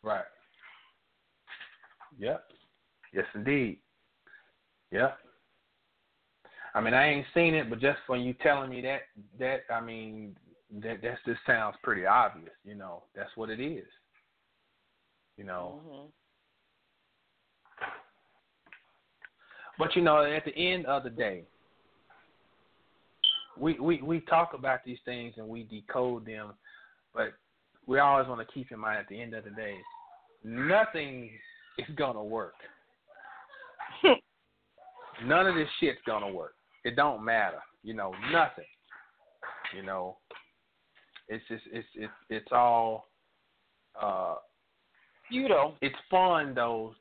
right. 0.02 0.24
Yep. 2.18 2.44
Yes, 3.12 3.24
indeed. 3.34 3.78
Yep. 4.90 5.18
I 6.74 6.80
mean, 6.80 6.94
I 6.94 7.08
ain't 7.08 7.26
seen 7.34 7.54
it, 7.54 7.68
but 7.68 7.80
just 7.80 7.98
from 8.06 8.20
you 8.20 8.34
telling 8.42 8.70
me 8.70 8.80
that, 8.82 9.00
that 9.38 9.60
I 9.72 9.80
mean, 9.80 10.34
that 10.82 11.02
that 11.02 11.18
just 11.26 11.40
sounds 11.46 11.76
pretty 11.82 12.06
obvious. 12.06 12.52
You 12.64 12.74
know, 12.74 13.02
that's 13.14 13.30
what 13.36 13.50
it 13.50 13.60
is. 13.60 13.86
You 15.36 15.44
know, 15.44 15.80
Mm-hmm. 15.86 16.08
but 19.78 19.96
you 19.96 20.02
know, 20.02 20.22
at 20.22 20.44
the 20.44 20.56
end 20.56 20.86
of 20.86 21.04
the 21.04 21.10
day, 21.10 21.44
we 23.58 23.78
we 23.78 24.00
we 24.02 24.20
talk 24.20 24.54
about 24.54 24.80
these 24.84 24.98
things 25.04 25.34
and 25.36 25.48
we 25.48 25.64
decode 25.64 26.26
them, 26.26 26.52
but 27.14 27.32
we 27.86 27.98
always 27.98 28.28
want 28.28 28.46
to 28.46 28.54
keep 28.54 28.70
in 28.72 28.78
mind 28.78 28.98
at 28.98 29.08
the 29.08 29.20
end 29.20 29.34
of 29.34 29.44
the 29.44 29.50
day, 29.50 29.76
nothing 30.44 31.30
is 31.78 31.94
gonna 31.96 32.22
work. 32.22 32.54
None 35.24 35.46
of 35.46 35.54
this 35.54 35.68
shit's 35.80 36.00
gonna 36.06 36.30
work. 36.30 36.54
It 36.84 36.96
don't 36.96 37.24
matter. 37.24 37.60
You 37.82 37.94
know, 37.94 38.12
nothing. 38.30 38.64
You 39.74 39.82
know, 39.82 40.16
it's 41.28 41.44
just 41.48 41.62
it's 41.72 41.86
it's 41.94 42.12
it's 42.28 42.52
all 42.52 43.08
uh 44.00 44.36
Futile. 45.28 45.74
it's 45.80 45.96
fun 46.10 46.54
though. 46.54 46.94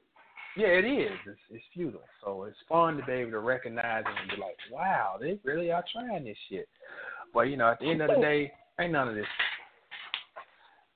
Yeah, 0.58 0.68
it 0.68 0.86
is. 0.86 1.18
It's 1.28 1.40
it's 1.50 1.64
futile. 1.74 2.02
So 2.24 2.44
it's 2.44 2.58
fun 2.68 2.98
to 2.98 3.06
be 3.06 3.14
able 3.14 3.32
to 3.32 3.40
recognize 3.40 4.04
it 4.06 4.22
and 4.22 4.32
be 4.32 4.42
like, 4.42 4.58
wow, 4.72 5.18
they 5.20 5.40
really 5.44 5.72
are 5.72 5.84
trying 5.92 6.26
this 6.26 6.38
shit. 6.50 6.68
But 7.34 7.44
you 7.44 7.58
know, 7.58 7.70
at 7.72 7.80
the 7.80 7.90
end 7.90 8.02
of 8.02 8.10
the 8.10 8.22
day, 8.22 8.52
ain't 8.80 8.92
none 8.92 9.08
of 9.08 9.16
this. 9.16 9.26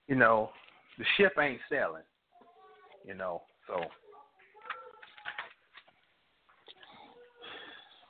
You 0.08 0.16
know, 0.16 0.50
the 0.98 1.06
ship 1.18 1.34
ain't 1.40 1.60
sailing. 1.70 2.04
You 3.06 3.16
know, 3.16 3.44
so. 3.68 3.82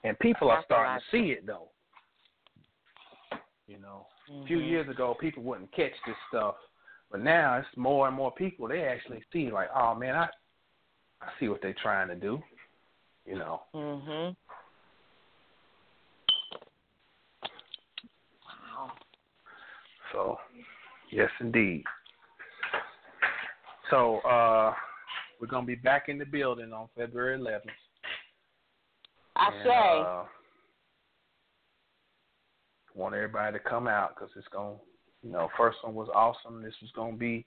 And 0.06 0.18
people 0.20 0.52
are 0.52 0.64
starting 0.66 1.02
to 1.02 1.18
see 1.18 1.32
it 1.32 1.48
though. 1.48 1.70
You 3.68 3.80
know, 3.80 4.06
a 4.30 4.46
few 4.46 4.60
Mhm. 4.60 4.70
years 4.70 4.90
ago, 4.90 5.16
people 5.16 5.42
wouldn't 5.42 5.72
catch 5.72 5.94
this 6.06 6.16
stuff, 6.28 6.56
but 7.10 7.22
now 7.22 7.58
it's 7.58 7.76
more 7.76 8.06
and 8.08 8.16
more 8.16 8.32
people. 8.32 8.68
They 8.68 8.88
actually 8.88 9.24
see 9.34 9.50
like, 9.50 9.70
oh 9.74 9.96
man, 9.96 10.16
I, 10.16 10.30
I 11.22 11.32
see 11.40 11.50
what 11.50 11.64
they're 11.64 11.74
trying 11.74 12.08
to 12.10 12.16
do. 12.16 12.44
You 13.26 13.40
know, 13.40 13.64
Mhm. 13.74 14.36
Wow. 18.46 18.92
so 20.12 20.40
yes, 21.10 21.32
indeed. 21.40 21.84
So 23.90 24.20
uh, 24.20 24.76
we're 25.40 25.48
gonna 25.48 25.66
be 25.66 25.74
back 25.74 26.10
in 26.10 26.20
the 26.20 26.26
building 26.26 26.72
on 26.74 26.90
February 26.96 27.40
11th. 27.40 27.72
I 29.36 29.48
And, 29.48 29.64
say. 29.64 30.02
Uh, 30.06 30.24
want 32.96 33.14
everybody 33.14 33.58
to 33.58 33.64
come 33.64 33.88
out 33.88 34.16
because 34.16 34.30
it's 34.38 34.48
going 34.48 34.78
to, 34.78 34.82
you 35.28 35.34
know, 35.34 35.50
first 35.58 35.78
one 35.82 35.94
was 35.94 36.08
awesome. 36.16 36.64
This 36.64 36.74
was 36.82 36.92
going 36.96 37.14
to 37.14 37.18
be 37.18 37.46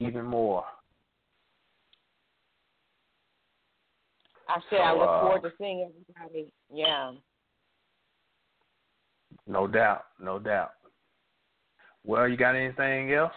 even 0.00 0.24
more. 0.24 0.64
I 4.48 4.58
say 4.70 4.78
I 4.78 4.92
look 4.94 5.08
uh, 5.08 5.20
forward 5.20 5.42
to 5.42 5.52
seeing 5.58 5.88
everybody. 6.18 6.48
Yeah. 6.72 7.12
No 9.46 9.66
doubt. 9.66 10.06
No 10.20 10.38
doubt. 10.38 10.72
Well, 12.04 12.26
you 12.26 12.36
got 12.36 12.54
anything 12.54 13.12
else? 13.12 13.32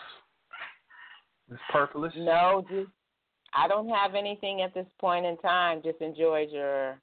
Miss 1.50 1.60
Purplish? 1.72 2.14
No, 2.16 2.66
just 2.70 2.90
I 3.54 3.68
don't 3.68 3.90
have 3.90 4.16
anything 4.16 4.62
at 4.62 4.74
this 4.74 4.88
point 5.00 5.26
in 5.26 5.38
time. 5.38 5.82
Just 5.84 6.02
enjoyed 6.02 6.50
your 6.52 7.00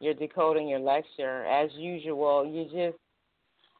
your 0.00 0.14
decoding 0.14 0.68
your 0.68 0.78
lecture 0.78 1.44
as 1.46 1.70
usual. 1.74 2.46
You 2.46 2.64
just 2.64 2.98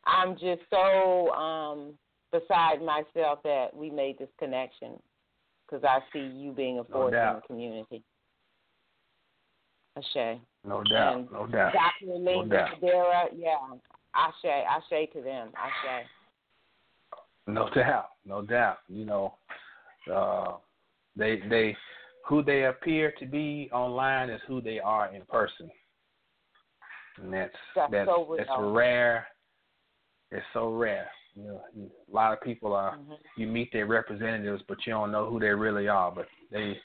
I'm 0.06 0.34
just 0.34 0.62
so 0.70 1.30
um 1.30 1.94
beside 2.32 2.82
myself 2.82 3.40
that 3.44 3.68
we 3.74 3.90
made 3.90 4.18
this 4.18 4.28
connection 4.38 5.00
because 5.66 5.84
I 5.84 6.00
see 6.12 6.20
you 6.20 6.52
being 6.52 6.78
a 6.78 6.84
force 6.84 7.14
in 7.14 7.34
the 7.36 7.42
community. 7.46 8.02
Ashe. 9.96 10.38
No 10.66 10.82
doubt. 10.84 11.16
And 11.16 11.32
no 11.32 11.46
doubt. 11.46 11.72
Dr. 11.72 12.14
Lee 12.14 12.44
doubt. 12.48 12.80
Federa, 12.80 13.24
yeah. 13.36 13.56
Ashe, 14.14 14.44
Ashe 14.44 15.08
to 15.12 15.22
them. 15.22 15.50
Ashe. 15.56 16.06
No 17.46 17.68
doubt, 17.74 18.10
no 18.26 18.42
doubt. 18.42 18.78
You 18.88 19.04
know, 19.04 19.34
uh, 20.12 20.52
they 21.16 21.40
they 21.48 21.76
who 22.26 22.42
they 22.42 22.64
appear 22.64 23.12
to 23.18 23.26
be 23.26 23.70
online 23.72 24.30
is 24.30 24.40
who 24.46 24.60
they 24.60 24.78
are 24.80 25.14
in 25.14 25.22
person, 25.26 25.70
and 27.18 27.32
that's 27.32 27.54
That's 27.74 27.92
that's 27.92 28.08
so 28.08 28.34
that's 28.36 28.50
rare. 28.58 29.26
It's 30.30 30.44
so 30.52 30.72
rare. 30.72 31.10
You 31.34 31.44
know, 31.44 31.62
a 31.76 32.14
lot 32.14 32.32
of 32.32 32.40
people 32.42 32.74
are 32.74 32.96
Mhm. 32.96 33.18
you 33.36 33.46
meet 33.46 33.72
their 33.72 33.86
representatives, 33.86 34.62
but 34.68 34.86
you 34.86 34.92
don't 34.92 35.12
know 35.12 35.26
who 35.26 35.38
they 35.38 35.54
really 35.54 35.88
are. 35.88 36.10
But 36.10 36.28
they 36.50 36.80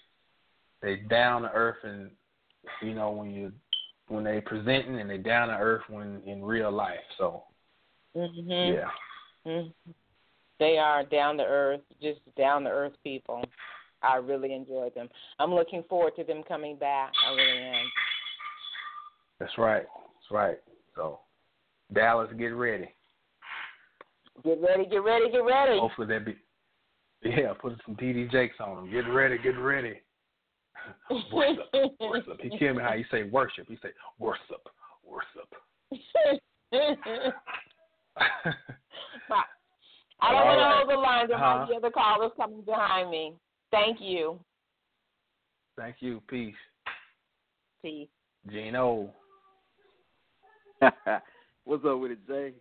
they 0.81 0.97
down 0.97 1.43
to 1.43 1.51
earth, 1.51 1.83
and 1.83 2.11
you 2.81 2.93
know 2.93 3.11
when 3.11 3.31
you 3.31 3.51
when 4.07 4.23
they 4.23 4.41
presenting 4.41 4.99
and 4.99 5.09
they 5.09 5.17
down 5.17 5.47
to 5.47 5.55
earth 5.55 5.83
when 5.89 6.21
in 6.25 6.43
real 6.43 6.71
life. 6.71 6.99
So 7.17 7.43
Mhm. 8.15 8.73
yeah. 8.73 8.91
Mhm. 9.45 9.73
They 10.59 10.77
are 10.77 11.03
down 11.03 11.37
to 11.37 11.45
earth, 11.45 11.81
just 11.99 12.21
down 12.35 12.63
to 12.63 12.69
earth 12.69 12.93
people. 13.03 13.43
I 14.03 14.17
really 14.17 14.53
enjoyed 14.53 14.93
them. 14.95 15.09
I'm 15.39 15.53
looking 15.53 15.83
forward 15.89 16.13
to 16.17 16.23
them 16.23 16.43
coming 16.47 16.75
back. 16.77 17.11
I 17.27 17.33
really 17.33 17.59
am. 17.63 17.85
That's 19.39 19.57
right. 19.57 19.83
That's 19.83 20.31
right. 20.31 20.57
So, 20.95 21.19
Dallas, 21.93 22.29
get 22.37 22.47
ready. 22.47 22.89
Get 24.43 24.59
ready, 24.61 24.85
get 24.89 25.03
ready, 25.03 25.31
get 25.31 25.39
ready. 25.39 25.79
Hopefully 25.79 26.07
that 26.07 26.25
be. 26.25 26.35
Yeah, 27.23 27.53
put 27.53 27.79
some 27.85 27.95
TD 27.95 28.29
Jakes 28.31 28.55
on 28.59 28.75
them. 28.75 28.91
Get 28.91 29.07
ready, 29.09 29.37
get 29.37 29.57
ready. 29.57 30.01
worship, 31.31 31.65
worship. 31.99 32.39
He 32.41 32.49
tell 32.57 32.73
me 32.73 32.83
how 32.83 32.93
you 32.95 33.05
say 33.09 33.23
worship. 33.23 33.67
He 33.69 33.77
say 33.81 33.89
worship, 34.19 34.67
worship. 35.05 35.47
I 40.21 40.31
don't 40.31 40.45
want 40.45 40.59
to 40.59 40.65
hold 40.75 40.89
the 40.89 40.95
line. 41.01 41.27
There 41.27 41.37
Huh? 41.37 41.59
might 41.59 41.69
be 41.69 41.75
other 41.75 41.91
callers 41.91 42.31
coming 42.37 42.61
behind 42.61 43.09
me. 43.09 43.33
Thank 43.73 43.97
you. 43.99 44.39
Thank 45.75 45.95
you. 45.99 46.21
Peace. 46.27 46.53
Peace. 47.81 48.07
Gino. 48.47 49.09
What's 51.65 51.83
up 51.83 51.99
with 51.99 52.11
it, 52.11 52.27
Jay? 52.27 52.53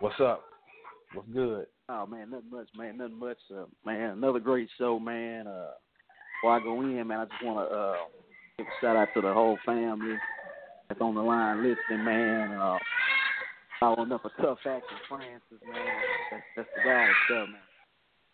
What's 0.00 0.18
up? 0.18 0.42
What's 1.14 1.28
good? 1.32 1.66
Oh 1.88 2.06
man, 2.06 2.30
nothing 2.30 2.50
much, 2.50 2.66
man. 2.76 2.96
Nothing 2.96 3.20
much, 3.20 3.36
uh, 3.54 3.66
man. 3.86 4.10
Another 4.10 4.40
great 4.40 4.68
show, 4.78 4.98
man. 4.98 5.46
Uh, 5.46 5.70
before 6.40 6.56
I 6.56 6.60
go 6.60 6.80
in, 6.80 7.06
man, 7.06 7.20
I 7.20 7.24
just 7.26 7.44
want 7.44 7.70
to 7.70 7.76
uh, 7.76 7.94
give 8.58 8.66
a 8.66 8.80
shout 8.80 8.96
out 8.96 9.08
to 9.14 9.20
the 9.20 9.32
whole 9.32 9.58
family 9.64 10.16
that's 10.88 11.00
on 11.00 11.14
the 11.14 11.20
line 11.20 11.58
listening, 11.58 12.04
man. 12.04 12.50
Uh, 12.50 12.78
following 13.78 14.10
up 14.10 14.24
a 14.24 14.42
tough 14.42 14.58
action, 14.66 14.98
Francis, 15.08 15.68
man. 15.72 15.86
That's, 16.32 16.42
that's 16.56 16.68
the 16.74 16.82
guy 16.82 17.06
stuff, 17.26 17.48
man. 17.48 17.60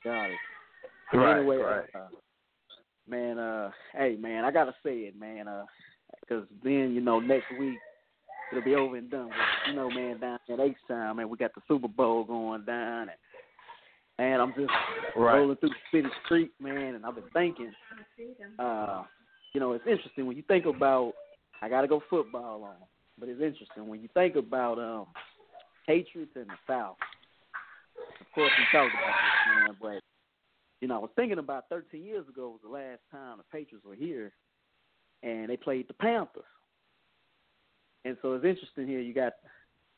Got 0.04 0.30
it. 0.30 0.38
But 1.12 1.18
Right, 1.18 1.38
anyway, 1.38 1.56
right. 1.56 1.84
Uh, 1.94 2.08
man, 3.08 3.38
uh, 3.38 3.70
hey, 3.94 4.16
man, 4.16 4.44
I 4.44 4.50
gotta 4.50 4.74
say 4.82 5.00
it, 5.00 5.18
man, 5.18 5.48
uh 5.48 5.64
'cause 6.28 6.44
then 6.62 6.92
you 6.94 7.00
know 7.00 7.20
next 7.20 7.50
week 7.58 7.78
it'll 8.50 8.64
be 8.64 8.74
over 8.74 8.96
and 8.96 9.10
done 9.10 9.28
with. 9.28 9.36
You 9.68 9.74
know, 9.74 9.90
man, 9.90 10.18
down 10.18 10.38
at 10.48 10.60
H 10.60 10.76
Town, 10.86 11.16
man, 11.16 11.28
we 11.28 11.36
got 11.36 11.54
the 11.54 11.62
Super 11.68 11.88
Bowl 11.88 12.24
going 12.24 12.64
down, 12.64 13.08
and 13.08 13.18
and 14.18 14.42
I'm 14.42 14.52
just 14.54 14.72
Right. 15.16 15.38
rolling 15.38 15.56
through 15.56 15.70
the 15.70 15.74
city 15.92 16.08
street, 16.24 16.52
man, 16.60 16.94
and 16.96 17.06
I've 17.06 17.14
been 17.14 17.30
thinking, 17.32 17.74
uh, 18.58 19.04
you 19.52 19.60
know, 19.60 19.72
it's 19.72 19.86
interesting 19.86 20.26
when 20.26 20.36
you 20.36 20.42
think 20.42 20.66
about. 20.66 21.14
I 21.60 21.68
gotta 21.68 21.88
go 21.88 22.00
football 22.08 22.62
on, 22.64 22.76
but 23.18 23.28
it's 23.28 23.40
interesting 23.40 23.88
when 23.88 24.00
you 24.00 24.08
think 24.14 24.36
about 24.36 24.78
um 24.78 25.06
Patriots 25.86 26.36
in 26.36 26.46
the 26.46 26.58
South. 26.66 26.96
Of 28.20 28.26
course, 28.32 28.52
we 28.58 28.64
talked 28.70 28.94
about 28.94 29.14
this, 29.14 29.54
man, 29.54 29.76
but 29.80 30.02
you 30.80 30.88
know, 30.88 30.96
I 30.96 30.98
was 30.98 31.10
thinking 31.16 31.38
about 31.38 31.68
13 31.68 32.04
years 32.04 32.28
ago 32.28 32.50
was 32.50 32.60
the 32.62 32.70
last 32.70 33.00
time 33.10 33.38
the 33.38 33.44
Patriots 33.56 33.84
were 33.84 33.94
here, 33.94 34.32
and 35.22 35.50
they 35.50 35.56
played 35.56 35.88
the 35.88 35.94
Panthers. 35.94 36.44
And 38.04 38.16
so 38.22 38.34
it's 38.34 38.44
interesting 38.44 38.86
here. 38.86 39.00
You 39.00 39.12
got 39.12 39.34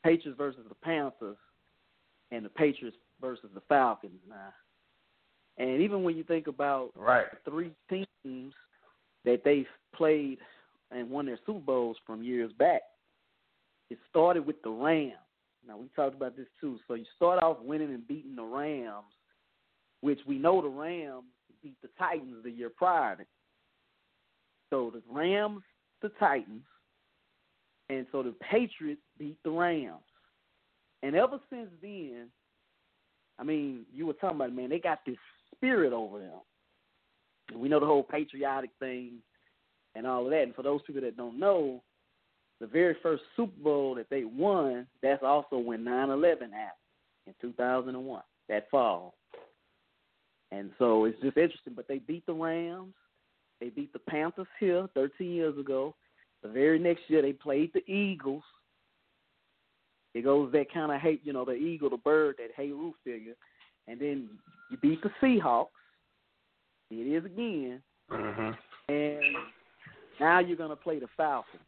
Patriots 0.03 0.37
versus 0.37 0.65
the 0.67 0.75
Panthers, 0.75 1.37
and 2.31 2.43
the 2.43 2.49
Patriots 2.49 2.97
versus 3.19 3.49
the 3.53 3.61
Falcons 3.69 4.19
now. 4.27 4.53
And 5.57 5.81
even 5.81 6.03
when 6.03 6.17
you 6.17 6.23
think 6.23 6.47
about 6.47 6.91
right. 6.95 7.25
the 7.31 7.51
three 7.51 7.71
teams 7.89 8.53
that 9.25 9.41
they've 9.43 9.67
played 9.95 10.39
and 10.89 11.09
won 11.09 11.27
their 11.27 11.39
Super 11.45 11.59
Bowls 11.59 11.97
from 12.07 12.23
years 12.23 12.51
back, 12.57 12.81
it 13.89 13.99
started 14.09 14.45
with 14.45 14.61
the 14.63 14.69
Rams. 14.69 15.13
Now 15.67 15.77
we 15.77 15.87
talked 15.95 16.15
about 16.15 16.35
this 16.35 16.47
too. 16.59 16.79
So 16.87 16.95
you 16.95 17.05
start 17.15 17.43
off 17.43 17.57
winning 17.61 17.93
and 17.93 18.07
beating 18.07 18.35
the 18.35 18.43
Rams, 18.43 19.13
which 20.01 20.19
we 20.27 20.37
know 20.37 20.61
the 20.61 20.67
Rams 20.67 21.23
beat 21.63 21.77
the 21.81 21.89
Titans 21.97 22.43
the 22.43 22.51
year 22.51 22.69
prior. 22.69 23.25
So 24.69 24.91
the 24.91 25.01
Rams, 25.09 25.61
the 26.01 26.09
Titans, 26.19 26.63
and 27.89 28.05
so 28.11 28.23
the 28.23 28.33
Patriots 28.49 29.01
beat 29.17 29.37
the 29.43 29.51
Rams. 29.51 30.03
And 31.03 31.15
ever 31.15 31.39
since 31.49 31.69
then, 31.81 32.27
I 33.39 33.43
mean, 33.43 33.85
you 33.93 34.05
were 34.05 34.13
talking 34.13 34.37
about 34.37 34.53
man, 34.53 34.69
they 34.69 34.79
got 34.79 34.99
this 35.05 35.17
spirit 35.55 35.93
over 35.93 36.19
them. 36.19 36.39
We 37.55 37.69
know 37.69 37.79
the 37.79 37.85
whole 37.85 38.03
patriotic 38.03 38.69
thing 38.79 39.15
and 39.95 40.07
all 40.07 40.25
of 40.25 40.31
that. 40.31 40.43
And 40.43 40.55
for 40.55 40.63
those 40.63 40.81
people 40.87 41.01
that 41.01 41.17
don't 41.17 41.39
know, 41.39 41.83
the 42.59 42.67
very 42.67 42.95
first 43.01 43.23
Super 43.35 43.61
Bowl 43.61 43.95
that 43.95 44.09
they 44.09 44.23
won, 44.23 44.87
that's 45.01 45.23
also 45.23 45.57
when 45.57 45.83
9/11 45.83 46.51
happened 46.53 46.77
in 47.27 47.33
2001, 47.41 48.21
that 48.47 48.69
fall. 48.69 49.15
And 50.51 50.71
so 50.77 51.05
it's 51.05 51.19
just 51.21 51.37
interesting. 51.37 51.73
But 51.75 51.87
they 51.87 51.99
beat 51.99 52.25
the 52.25 52.33
Rams, 52.33 52.93
they 53.59 53.69
beat 53.69 53.93
the 53.93 53.99
Panthers 53.99 54.47
here 54.59 54.87
13 54.93 55.31
years 55.31 55.57
ago. 55.57 55.95
The 56.43 56.49
very 56.49 56.79
next 56.79 57.03
year 57.07 57.21
they 57.21 57.33
played 57.33 57.71
the 57.73 57.89
Eagles. 57.91 58.43
It 60.13 60.23
goes 60.23 60.51
that 60.51 60.73
kind 60.73 60.91
of 60.91 60.99
hate, 60.99 61.21
you 61.23 61.31
know, 61.31 61.45
the 61.45 61.53
eagle, 61.53 61.89
the 61.89 61.97
bird, 61.97 62.35
that 62.39 62.49
Heru 62.57 62.93
figure, 63.03 63.35
and 63.87 63.99
then 63.99 64.29
you 64.69 64.77
beat 64.81 65.01
the 65.01 65.11
Seahawks. 65.21 65.67
It 66.89 66.95
is 66.95 67.23
again, 67.25 67.81
Mm-hmm. 68.11 68.93
and 68.93 69.35
now 70.19 70.39
you're 70.39 70.57
gonna 70.57 70.75
play 70.75 70.99
the 70.99 71.07
Falcons. 71.15 71.63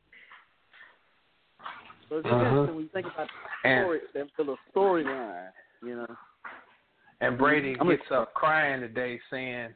So 2.10 2.18
it's 2.18 2.28
Mhm. 2.28 2.34
interesting 2.34 2.76
when 2.76 2.84
you 2.84 2.90
think 2.90 3.08
about 3.08 3.30
the 3.64 3.82
story, 3.82 4.02
the, 4.14 4.44
the 4.44 4.58
storyline, 4.76 5.54
you 5.82 5.96
know. 5.96 6.18
And 7.24 7.38
Brady 7.38 7.76
I'm 7.80 7.88
gets 7.88 8.04
up 8.12 8.34
crying 8.34 8.82
today 8.82 9.20
saying, 9.32 9.70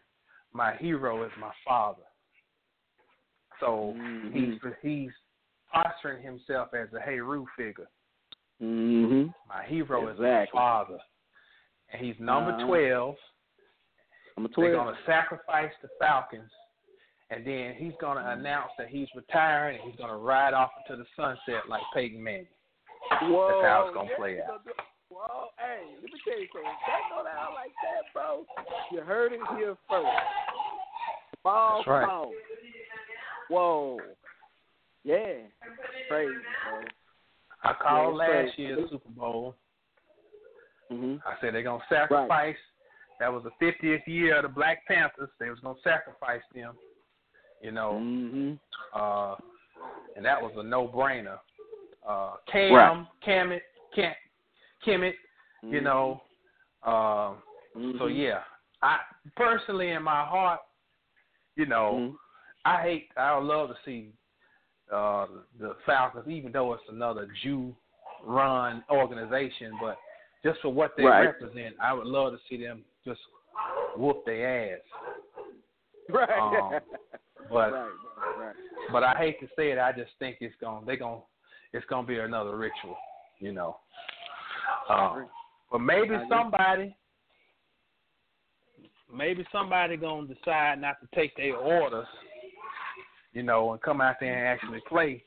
"My 0.53 0.75
hero 0.75 1.23
is 1.23 1.31
my 1.39 1.51
father." 1.65 2.03
So 3.59 3.93
Mm-hmm. 3.97 4.31
he's 4.37 4.59
he's 4.81 5.11
posturing 5.71 6.21
himself 6.23 6.69
as 6.73 6.91
a 6.93 6.99
Heru 6.99 7.45
figure. 7.57 7.87
Mm-hmm. 8.61 9.29
My 9.47 9.63
hero 9.65 10.09
is 10.09 10.19
my 10.19 10.47
father, 10.51 10.99
and 11.91 12.05
he's 12.05 12.19
number 12.19 12.51
Uh-huh. 12.51 12.67
twelve. 12.67 13.15
Number 14.35 14.51
They're 14.55 14.73
going 14.73 14.93
to 14.93 15.01
sacrifice 15.05 15.71
the 15.81 15.89
Falcons, 15.99 16.51
and 17.31 17.45
then 17.45 17.73
he's 17.75 17.93
going 17.99 18.17
to 18.23 18.31
announce 18.31 18.71
that 18.77 18.87
he's 18.87 19.07
retiring, 19.15 19.79
and 19.79 19.89
he's 19.89 19.97
going 19.97 20.11
to 20.11 20.17
ride 20.17 20.53
off 20.53 20.69
into 20.87 21.01
the 21.01 21.07
sunset 21.15 21.67
like 21.67 21.81
Peyton 21.93 22.21
Manning. 22.21 22.45
Whoa, 23.23 23.47
That's 23.47 23.65
how 23.67 23.85
it's 23.87 23.95
gonna 23.95 24.09
yeah, 24.09 24.17
play 24.17 24.41
out. 24.41 24.61
Gonna 25.18 25.27
do- 25.27 25.34
Whoa, 25.34 25.48
hey, 25.57 25.95
let 25.95 26.03
me 26.03 26.19
tell 26.23 26.39
you 26.39 26.48
something. 26.53 26.72
That 26.88 27.02
go 27.10 27.23
down 27.23 27.53
like 27.53 27.72
that, 27.84 28.14
bro. 28.14 28.45
You 28.91 29.02
heard 29.02 29.34
it 29.34 29.39
here 29.57 29.76
first. 29.89 30.07
Ball 31.44 31.77
That's 31.77 31.88
right. 31.88 32.07
falls. 32.07 32.34
Whoa. 33.49 33.99
Yeah. 35.03 35.23
Crazy, 36.10 36.34
bro. 36.69 36.81
I 37.64 37.73
called 37.73 38.18
Yeah, 38.19 38.26
it's 38.26 38.34
last 38.48 38.56
crazy. 38.56 38.61
year's 38.64 38.89
Super 38.89 39.10
Bowl. 39.10 39.56
Mm-hmm. 40.91 41.15
I 41.27 41.34
said 41.41 41.53
they're 41.53 41.64
gonna 41.64 41.84
sacrifice. 41.89 42.56
That 43.19 43.34
was 43.34 43.44
the 43.44 43.65
50th 43.65 44.06
year 44.06 44.38
of 44.38 44.44
the 44.44 44.49
Black 44.49 44.85
Panthers. 44.88 45.30
They 45.39 45.49
was 45.49 45.60
gonna 45.60 45.80
sacrifice 45.84 46.41
them. 46.53 46.76
You 47.61 47.72
know, 47.72 47.94
Mm-hmm. 47.94 48.53
uh, 48.94 49.35
and 50.15 50.23
that 50.26 50.39
was 50.41 50.52
a 50.57 50.64
no-brainer. 50.64 51.39
Uh, 52.07 52.35
Cam, 52.52 52.73
Right. 52.73 53.06
Kemet, 53.26 53.61
Cam, 53.95 54.14
Kemet, 54.85 55.15
you 55.63 55.79
Mhm. 55.81 55.83
know. 55.83 56.21
Uh, 56.83 57.35
Mhm. 57.75 57.97
So 57.97 58.07
yeah, 58.07 58.43
I 58.81 58.99
personally 59.35 59.89
in 59.91 60.03
my 60.03 60.23
heart, 60.25 60.61
you 61.55 61.65
know, 61.65 61.93
Mm-hmm. 61.93 62.15
I 62.65 62.81
hate. 62.81 63.11
I 63.17 63.35
would 63.35 63.45
love 63.45 63.69
to 63.69 63.77
see 63.83 64.13
uh, 64.91 65.27
the 65.59 65.75
Falcons, 65.85 66.27
even 66.27 66.51
though 66.51 66.73
it's 66.73 66.87
another 66.89 67.27
Jew-run 67.43 68.83
organization, 68.89 69.77
but 69.81 69.97
just 70.43 70.61
for 70.61 70.69
what 70.69 70.95
they 70.95 71.03
Right. 71.03 71.25
represent, 71.25 71.75
I 71.79 71.93
would 71.93 72.07
love 72.07 72.33
to 72.33 72.39
see 72.47 72.57
them 72.57 72.85
just 73.03 73.19
whoop 73.95 74.25
their 74.25 74.75
ass. 74.75 74.81
Right. 76.09 76.39
Um, 76.39 76.79
but 77.49 77.73
right, 77.73 77.91
right. 78.39 78.55
but 78.93 79.03
I 79.03 79.17
hate 79.17 79.41
to 79.41 79.47
say 79.57 79.71
it. 79.71 79.77
I 79.77 79.91
just 79.91 80.11
think 80.19 80.37
it's 80.39 80.55
gonna 80.61 80.85
they 80.85 80.95
gonna 80.95 81.19
it's 81.73 81.85
gonna 81.87 82.07
be 82.07 82.17
another 82.19 82.55
ritual, 82.55 82.95
you 83.39 83.51
know. 83.51 83.77
Um, 84.89 85.27
but 85.72 85.80
maybe 85.80 86.15
somebody, 86.30 86.95
maybe 89.14 89.45
somebody 89.51 89.97
gonna 89.97 90.27
decide 90.27 90.80
not 90.80 90.97
to 91.01 91.07
take 91.14 91.35
their 91.35 91.55
orders, 91.55 92.07
you 93.34 93.43
know, 93.43 93.73
and 93.73 93.81
come 93.81 94.01
out 94.01 94.15
there 94.19 94.34
and 94.34 94.47
actually 94.47 94.81
play. 94.88 95.23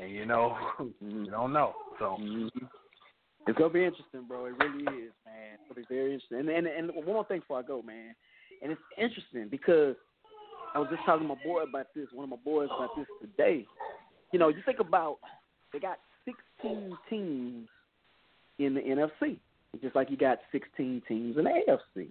And 0.00 0.10
you 0.10 0.26
know, 0.26 0.56
you 1.00 1.30
don't 1.30 1.52
know. 1.52 1.74
So 1.98 2.16
Mhm. 2.20 2.50
It's 3.46 3.58
gonna 3.58 3.70
be 3.70 3.84
interesting, 3.84 4.24
bro. 4.26 4.46
It 4.46 4.54
really 4.58 4.84
is, 5.04 5.12
man. 5.26 5.54
It's 5.54 5.62
gonna 5.68 5.86
be 5.86 5.94
very 5.94 6.14
interesting. 6.14 6.38
And 6.38 6.48
and 6.48 6.66
and 6.66 6.94
one 6.94 7.04
more 7.06 7.24
thing 7.26 7.40
before 7.40 7.58
I 7.58 7.62
go, 7.62 7.82
man. 7.82 8.14
And 8.62 8.72
it's 8.72 8.80
interesting 8.96 9.48
because 9.48 9.96
I 10.74 10.78
was 10.78 10.88
just 10.90 11.04
talking 11.04 11.28
to 11.28 11.34
my 11.34 11.40
boy 11.44 11.62
about 11.62 11.88
this. 11.94 12.08
One 12.12 12.24
of 12.24 12.30
my 12.30 12.42
boys 12.42 12.68
about 12.74 12.96
this 12.96 13.06
today. 13.20 13.66
You 14.32 14.38
know, 14.38 14.48
you 14.48 14.62
think 14.64 14.80
about 14.80 15.18
they 15.72 15.78
got 15.78 15.98
16 16.24 16.96
teams 17.10 17.68
in 18.58 18.74
the 18.74 18.80
NFC, 18.80 19.38
just 19.82 19.96
like 19.96 20.10
you 20.10 20.16
got 20.16 20.38
16 20.52 21.02
teams 21.08 21.36
in 21.36 21.44
the 21.44 21.50
AFC. 21.50 22.08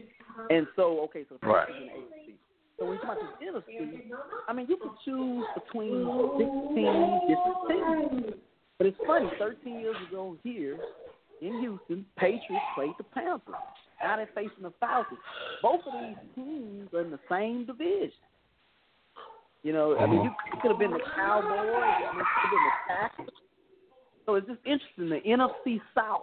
Uh-huh. 0.00 0.46
And 0.50 0.66
so, 0.76 1.00
okay, 1.04 1.24
so 1.28 1.38
Right. 1.42 1.68
in 1.68 1.86
the 1.86 1.92
AFC. 1.92 2.34
So 2.78 2.84
when 2.84 2.94
you 2.94 3.00
talk 3.00 3.16
about 3.16 3.40
the 3.40 3.46
NFC, 3.46 4.12
I 4.48 4.52
mean, 4.52 4.66
you 4.68 4.76
can 4.76 4.90
choose 5.04 5.46
between 5.54 6.04
16 6.36 7.20
different 7.26 8.22
teams. 8.22 8.34
But 8.78 8.86
it's 8.88 8.98
funny, 9.06 9.30
13 9.38 9.80
years 9.80 9.96
ago 10.08 10.36
here 10.42 10.78
in 11.40 11.60
Houston, 11.60 12.04
Patriots 12.18 12.64
played 12.74 12.92
the 12.98 13.04
Panthers. 13.04 13.54
Now 14.02 14.16
they're 14.16 14.28
facing 14.34 14.62
the 14.62 14.72
Falcons. 14.78 15.18
Both 15.62 15.80
of 15.86 15.94
these 15.94 16.16
teams 16.34 16.92
are 16.92 17.00
in 17.00 17.10
the 17.10 17.18
same 17.30 17.64
division. 17.64 18.12
You 19.62 19.72
know, 19.72 19.96
I 19.96 20.06
mean, 20.06 20.20
uh-huh. 20.20 20.30
you 20.52 20.60
could 20.60 20.70
have 20.70 20.78
been 20.78 20.92
the 20.92 21.00
Cowboys. 21.16 21.50
I 21.50 22.12
mean, 22.12 22.20
it 22.20 22.26
could 22.28 22.44
have 22.44 22.52
been 22.52 22.66
the 22.68 22.76
Packers. 22.86 23.35
So 24.26 24.34
it's 24.34 24.46
just 24.46 24.60
interesting. 24.66 25.08
The 25.08 25.20
NFC 25.24 25.80
South. 25.94 26.22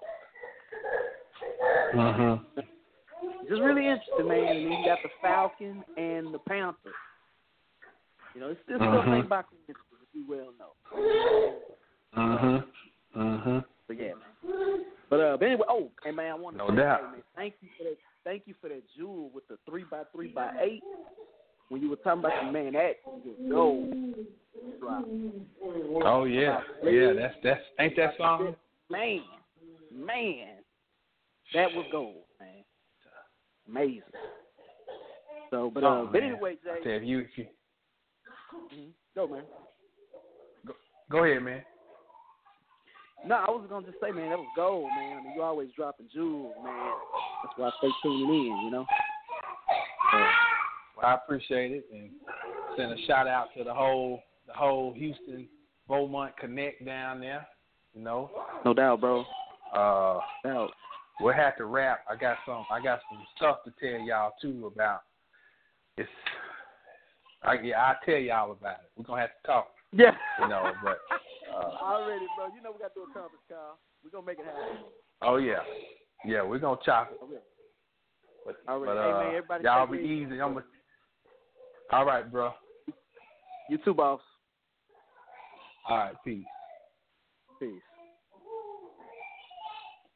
Mm-hmm. 1.96 2.60
Just 3.48 3.62
really 3.62 3.88
interesting, 3.88 4.28
man. 4.28 4.38
And 4.40 4.66
then 4.66 4.72
you 4.80 4.86
got 4.86 5.00
the 5.04 5.10
Falcons 5.22 5.84
and 5.98 6.34
the 6.34 6.40
Panthers. 6.40 6.94
You 8.36 8.42
know, 8.42 8.50
it's 8.50 8.60
still 8.64 8.78
still 8.78 8.88
Mhm. 8.90 9.04
playing 9.06 9.28
by 9.28 9.44
coincidence, 9.44 9.78
as 10.02 10.08
you 10.14 10.26
well 10.28 10.52
know. 10.60 10.74
Mm-hmm. 12.18 13.22
Mm-hmm. 13.22 13.60
But 13.88 13.98
yeah, 14.00 14.14
man. 14.16 14.86
But 15.10 15.20
uh, 15.20 15.38
but 15.38 15.46
anyway, 15.46 15.66
oh, 15.70 15.92
and 16.06 16.16
man, 16.16 16.32
I 16.32 16.34
want 16.36 16.56
to 16.56 16.64
No 16.66 16.70
say, 16.70 16.76
doubt. 16.78 17.02
hey, 17.02 17.12
man, 17.12 17.24
thank 17.36 17.54
you 17.62 17.70
for 17.78 17.84
that. 17.84 17.98
Thank 18.24 18.44
you 18.48 18.56
for 18.60 18.70
that 18.70 18.82
jewel 18.98 19.30
with 19.34 19.48
the 19.48 19.58
three 19.70 19.84
by 19.84 20.04
three 20.14 20.30
by 20.30 20.52
eight. 20.62 20.82
When 21.70 21.82
you 21.82 21.90
were 21.90 21.96
talking 21.98 22.20
about 22.20 22.46
the 22.46 22.52
man, 22.52 22.74
that 22.74 22.98
was 23.06 23.36
gold. 23.50 23.94
Oh 26.06 26.26
yeah, 26.26 26.60
yeah. 26.84 27.14
That's 27.14 27.36
that's 27.44 27.62
ain't 27.80 27.96
that 27.96 28.14
something? 28.18 28.56
Man, 28.90 29.22
man, 29.92 30.48
that 31.54 31.74
was 31.74 31.86
gold, 31.92 32.24
man. 32.40 32.64
Amazing. 33.68 34.02
So, 35.50 35.72
but 35.74 35.84
uh, 35.84 35.88
Oh, 35.88 36.10
but 36.12 36.22
anyway, 36.22 36.58
I 36.70 36.80
Jay, 36.80 36.84
tell 36.84 37.02
you, 37.08 37.20
if 37.20 37.38
you, 37.38 37.48
Mhm. 38.74 38.92
go 39.16 39.28
man. 39.28 39.44
go 41.10 41.24
ahead, 41.24 41.44
man. 41.44 41.64
No, 43.26 43.36
I 43.36 43.50
was 43.52 43.66
gonna 43.70 43.86
just 43.86 44.00
say, 44.02 44.12
man, 44.12 44.30
that 44.30 44.38
was 44.38 44.50
gold, 44.56 44.90
man. 44.98 45.18
I 45.18 45.24
mean, 45.24 45.34
you 45.36 45.44
always 45.44 45.70
dropping 45.78 46.10
jewels, 46.14 46.56
man. 46.64 46.92
That's 47.44 47.58
why 47.58 47.68
I 47.68 47.72
stay 47.78 47.90
tuning 48.02 48.30
in, 48.30 48.58
you 48.66 48.72
know. 48.72 48.86
Well, 50.14 50.30
I 51.04 51.16
appreciate 51.16 51.72
it 51.72 51.86
and 51.94 52.10
send 52.78 52.92
a 52.92 52.98
shout 53.06 53.28
out 53.28 53.48
to 53.58 53.64
the 53.64 53.74
whole 53.74 54.22
the 54.48 54.54
whole 54.54 54.94
Houston 54.94 55.48
Beaumont 55.88 56.36
Connect 56.38 56.84
down 56.86 57.20
there. 57.22 57.46
You 57.94 58.02
know, 58.02 58.32
No 58.66 58.74
doubt, 58.74 59.02
bro. 59.02 59.22
uh, 59.74 60.20
No 60.44 60.54
doubt. 60.68 60.72
we'll 61.20 61.34
have 61.34 61.56
to 61.58 61.66
wrap. 61.66 62.00
I 62.10 62.16
got 62.16 62.38
some 62.46 62.66
I 62.72 62.82
got 62.82 63.00
some 63.10 63.24
stuff 63.38 63.58
to 63.66 63.74
tell 63.80 64.00
y'all 64.06 64.32
too 64.42 64.72
about. 64.74 65.02
It's 65.98 66.10
I 67.44 67.56
yeah 67.64 67.80
I 67.82 67.96
tell 68.06 68.16
y'all 68.20 68.52
about 68.52 68.78
it. 68.84 68.92
We're 68.96 69.04
gonna 69.04 69.22
have 69.22 69.30
to 69.42 69.48
talk. 69.48 69.68
Yeah. 69.92 70.12
You 70.42 70.48
know, 70.48 70.72
but 70.84 70.98
uh, 71.54 71.70
Already, 71.84 72.26
bro. 72.38 72.48
You 72.56 72.64
know 72.64 72.72
we 72.72 72.80
got 72.80 72.94
to 72.96 73.02
do 73.02 73.02
a 73.04 73.14
conference 73.14 73.44
call. 73.50 73.78
We're 74.04 74.10
gonna 74.10 74.26
make 74.26 74.40
it 74.40 74.46
happen. 74.46 74.86
oh 75.22 75.36
yeah, 75.38 75.60
Yeah, 76.26 76.44
we're 76.44 76.60
gonna 76.60 76.80
chop 76.84 77.12
it. 77.12 77.20
But, 78.46 78.56
All 78.68 78.80
right. 78.80 78.88
but 78.88 79.04
Hey, 79.04 79.12
uh, 79.12 79.20
man, 79.20 79.36
everybody 79.36 79.64
y'all 79.64 79.88
be 79.88 79.98
easy. 80.00 80.26
easy. 80.34 80.42
I'm 80.42 80.58
a, 80.58 80.64
all 81.94 82.06
right, 82.06 82.32
bro. 82.32 82.52
You 83.70 83.78
too, 83.86 83.94
boss. 83.94 84.20
All 85.88 85.98
right, 85.98 86.14
peace. 86.26 86.46
Peace. 87.60 87.70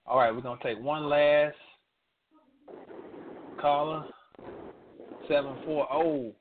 All 0.05 0.17
right, 0.17 0.33
we're 0.33 0.41
gonna 0.41 0.59
take 0.63 0.79
one 0.79 1.09
last 1.09 1.55
caller. 3.59 4.05
Seven 5.27 5.55
four 5.65 5.87
oh. 5.91 6.33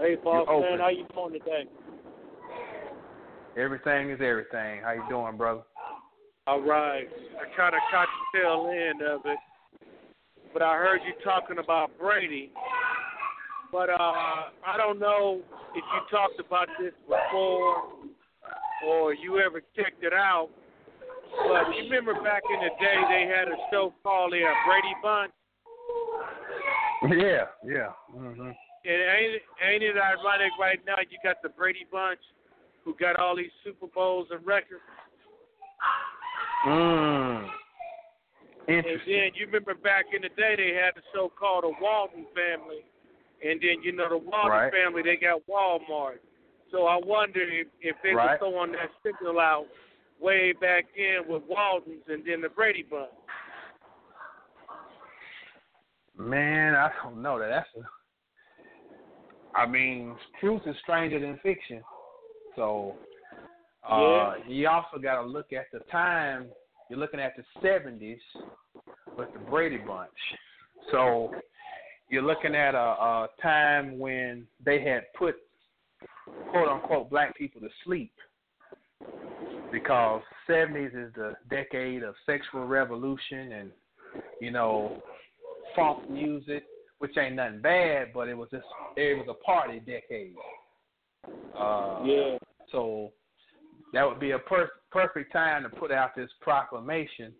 Hey, 0.00 0.16
boss 0.16 0.46
You're 0.48 0.60
man, 0.60 0.72
open. 0.72 0.80
how 0.80 0.88
you 0.88 1.06
doing 1.14 1.32
today? 1.32 1.64
Everything 3.56 4.10
is 4.10 4.20
everything. 4.20 4.80
How 4.82 4.92
you 4.92 5.04
doing, 5.08 5.36
brother? 5.36 5.62
All 6.46 6.60
right. 6.60 7.06
I 7.38 7.56
kind 7.56 7.74
of 7.74 7.80
caught 7.90 8.08
the 8.32 8.38
tail 8.40 8.70
end 8.72 9.02
of 9.02 9.20
it, 9.24 9.38
but 10.52 10.62
I 10.62 10.76
heard 10.76 11.00
you 11.06 11.12
talking 11.24 11.58
about 11.58 11.90
Brady. 11.98 12.50
But 13.70 13.88
uh, 13.88 14.52
I 14.66 14.76
don't 14.76 14.98
know 14.98 15.40
if 15.74 15.84
you 15.84 16.00
talked 16.10 16.38
about 16.38 16.68
this 16.78 16.92
before 17.06 17.84
or 18.86 19.14
you 19.14 19.38
ever 19.38 19.62
checked 19.76 20.02
it 20.02 20.12
out. 20.12 20.48
But 21.48 21.74
you 21.74 21.84
remember 21.84 22.14
back 22.22 22.42
in 22.52 22.60
the 22.60 22.70
day 22.78 22.96
they 23.08 23.32
had 23.34 23.48
a 23.48 23.56
show 23.70 23.94
called 24.02 24.32
the 24.32 24.44
uh, 24.44 24.52
Brady 24.66 24.94
Bunch, 25.02 25.32
Yeah, 27.18 27.44
yeah. 27.64 27.92
hmm 28.12 28.50
and 28.84 28.94
ain't 28.94 29.42
ain't 29.64 29.82
it 29.82 29.96
ironic 29.96 30.50
right 30.58 30.80
now 30.86 30.96
you 31.08 31.18
got 31.22 31.36
the 31.42 31.48
Brady 31.48 31.86
Bunch 31.90 32.18
who 32.84 32.94
got 32.96 33.16
all 33.18 33.36
these 33.36 33.50
Super 33.64 33.86
Bowls 33.86 34.26
and 34.30 34.44
records. 34.44 34.82
Mm. 36.66 37.46
And 38.68 38.84
then 38.84 39.30
you 39.34 39.46
remember 39.46 39.74
back 39.74 40.06
in 40.14 40.22
the 40.22 40.28
day 40.28 40.54
they 40.56 40.74
had 40.74 40.96
a 40.96 41.02
show 41.12 41.30
called 41.38 41.64
the 41.64 41.72
Walton 41.80 42.26
Family, 42.34 42.84
and 43.44 43.60
then 43.60 43.82
you 43.82 43.92
know 43.92 44.08
the 44.08 44.18
Walton 44.18 44.50
Right. 44.50 44.72
family 44.72 45.02
they 45.02 45.16
got 45.16 45.42
Walmart. 45.46 46.18
So 46.70 46.86
I 46.86 46.96
wonder 46.96 47.42
if 47.42 47.66
if 47.80 47.96
they 48.02 48.14
Right. 48.14 48.40
were 48.40 48.50
throwing 48.50 48.72
that 48.72 48.90
signal 49.02 49.40
out 49.40 49.66
way 50.20 50.52
back 50.52 50.86
in 50.96 51.26
with 51.26 51.42
Waltons 51.44 52.02
and 52.08 52.24
then 52.24 52.40
the 52.40 52.48
Brady 52.48 52.84
Bunch. 52.84 53.10
Man, 56.16 56.74
I 56.74 56.90
don't 57.02 57.20
know 57.20 57.38
that. 57.38 57.48
That's 57.48 57.68
a. 57.76 57.88
I 59.58 59.66
mean, 59.66 60.16
truth 60.40 60.62
is 60.66 60.76
stranger 60.78 61.18
than 61.18 61.38
fiction. 61.38 61.82
So, 62.56 62.96
uh, 63.88 64.34
you 64.46 64.68
also 64.68 64.98
got 64.98 65.20
to 65.20 65.26
look 65.26 65.52
at 65.52 65.66
the 65.72 65.80
time. 65.90 66.46
You're 66.92 67.00
looking 67.00 67.20
at 67.20 67.32
the 67.38 67.66
'70s 67.66 68.18
with 69.16 69.32
the 69.32 69.38
Brady 69.48 69.78
Bunch. 69.78 70.10
So, 70.90 71.30
you're 72.10 72.20
looking 72.20 72.54
at 72.54 72.74
a, 72.74 72.78
a 72.78 73.28
time 73.40 73.98
when 73.98 74.46
they 74.62 74.82
had 74.82 75.04
put 75.18 75.36
quote 76.50 76.68
unquote 76.68 77.08
black 77.08 77.34
people 77.34 77.62
to 77.62 77.68
sleep 77.86 78.12
because 79.72 80.20
70s 80.46 80.88
is 80.88 81.14
the 81.14 81.32
decade 81.48 82.02
of 82.02 82.14
sexual 82.26 82.66
revolution 82.66 83.52
and 83.52 83.70
you 84.42 84.50
know 84.50 85.02
funk 85.74 86.10
music, 86.10 86.64
which 86.98 87.16
ain't 87.16 87.36
nothing 87.36 87.62
bad, 87.62 88.08
but 88.12 88.28
it 88.28 88.36
was 88.36 88.50
just 88.50 88.66
it 88.98 89.16
was 89.16 89.28
a 89.30 89.44
party 89.44 89.80
decade. 89.80 90.34
Uh, 91.58 92.02
Yeah. 92.04 92.36
So 92.70 93.12
that 93.94 94.06
would 94.06 94.20
be 94.20 94.32
a 94.32 94.38
per- 94.38 94.68
perfect 94.92 95.32
time 95.32 95.62
to 95.62 95.68
put 95.68 95.90
out 95.90 96.14
this 96.14 96.30
proclamation. 96.40 97.32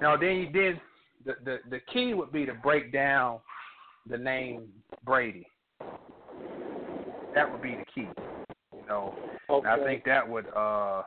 Now, 0.00 0.16
then 0.16 0.36
you 0.36 0.48
did 0.50 0.80
the, 1.24 1.34
the 1.44 1.58
the 1.68 1.80
key 1.92 2.14
would 2.14 2.32
be 2.32 2.46
to 2.46 2.54
break 2.54 2.92
down 2.92 3.40
the 4.08 4.16
name 4.16 4.68
Brady. 5.04 5.46
That 7.34 7.50
would 7.50 7.62
be 7.62 7.76
the 7.76 7.84
key. 7.94 8.08
You 8.74 8.86
know, 8.88 9.14
and 9.48 9.66
I 9.66 9.84
think 9.84 10.04
that 10.04 10.28
would. 10.28 10.46
uh 10.56 11.02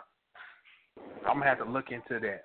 I'm 1.27 1.39
gonna 1.39 1.45
have 1.45 1.59
to 1.59 1.65
look 1.65 1.91
into 1.91 2.19
that. 2.19 2.43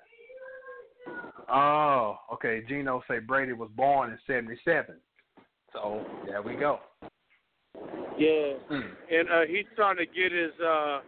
Oh, 1.52 2.18
okay. 2.32 2.62
Gino 2.68 3.02
say 3.08 3.18
Brady 3.18 3.52
was 3.52 3.70
born 3.76 4.10
in 4.10 4.18
'77. 4.26 4.96
So 5.72 6.04
there 6.26 6.42
we 6.42 6.54
go. 6.54 6.80
Yeah. 8.18 8.54
Mm. 8.70 8.90
And 9.10 9.28
uh, 9.28 9.40
he's 9.48 9.66
trying 9.76 9.96
to 9.96 10.06
get 10.06 10.32
his. 10.32 10.52
Uh, 10.64 11.00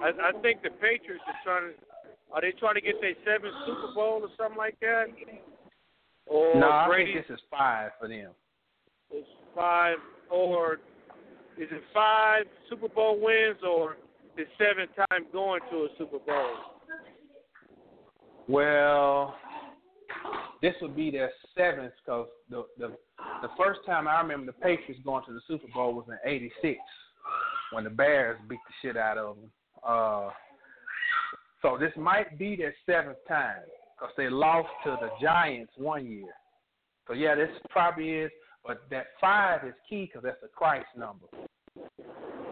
I, 0.00 0.08
I 0.08 0.42
think 0.42 0.62
the 0.62 0.70
Patriots 0.70 1.24
are 1.26 1.40
trying 1.44 1.72
to. 1.72 1.78
Are 2.30 2.42
they 2.42 2.52
trying 2.58 2.74
to 2.74 2.82
get 2.82 3.00
their 3.00 3.14
seventh 3.24 3.54
Super 3.66 3.94
Bowl 3.94 4.20
or 4.22 4.28
something 4.36 4.58
like 4.58 4.78
that? 4.80 5.06
Or 6.26 6.60
no, 6.60 6.68
I 6.68 6.88
think 6.94 7.26
this 7.26 7.34
is 7.34 7.40
five 7.50 7.92
for 7.98 8.06
them. 8.06 8.32
It's 9.10 9.26
five, 9.54 9.96
or 10.30 10.74
is 11.56 11.68
it 11.70 11.82
five 11.94 12.44
Super 12.68 12.88
Bowl 12.88 13.18
wins, 13.18 13.56
or 13.66 13.96
the 14.36 14.44
seventh 14.58 14.90
time 14.94 15.24
going 15.32 15.60
to 15.70 15.76
a 15.76 15.88
Super 15.96 16.18
Bowl? 16.18 16.50
Well, 18.46 19.34
this 20.60 20.74
would 20.82 20.94
be 20.94 21.10
their 21.10 21.30
seventh 21.56 21.92
because 22.04 22.28
the, 22.50 22.64
the 22.78 22.88
the 23.42 23.48
first 23.56 23.80
time 23.86 24.06
I 24.06 24.20
remember 24.20 24.52
the 24.52 24.58
Patriots 24.58 25.00
going 25.04 25.24
to 25.26 25.32
the 25.32 25.40
Super 25.46 25.66
Bowl 25.72 25.94
was 25.94 26.04
in 26.08 26.18
'86 26.30 26.78
when 27.72 27.84
the 27.84 27.90
Bears 27.90 28.38
beat 28.48 28.58
the 28.66 28.88
shit 28.88 28.96
out 28.96 29.18
of 29.18 29.36
them. 29.36 29.50
Uh, 29.86 30.30
so 31.62 31.76
this 31.78 31.92
might 31.96 32.38
be 32.38 32.56
their 32.56 32.74
seventh 32.86 33.18
time 33.26 33.62
because 33.96 34.14
they 34.16 34.28
lost 34.30 34.68
to 34.84 34.96
the 35.00 35.08
Giants 35.20 35.72
one 35.76 36.06
year. 36.06 36.34
So 37.06 37.14
yeah, 37.14 37.34
this 37.34 37.50
probably 37.70 38.10
is, 38.10 38.30
but 38.64 38.82
that 38.90 39.06
five 39.20 39.66
is 39.66 39.74
key 39.88 40.04
because 40.06 40.22
that's 40.22 40.42
a 40.44 40.48
Christ 40.48 40.86
number. 40.96 41.26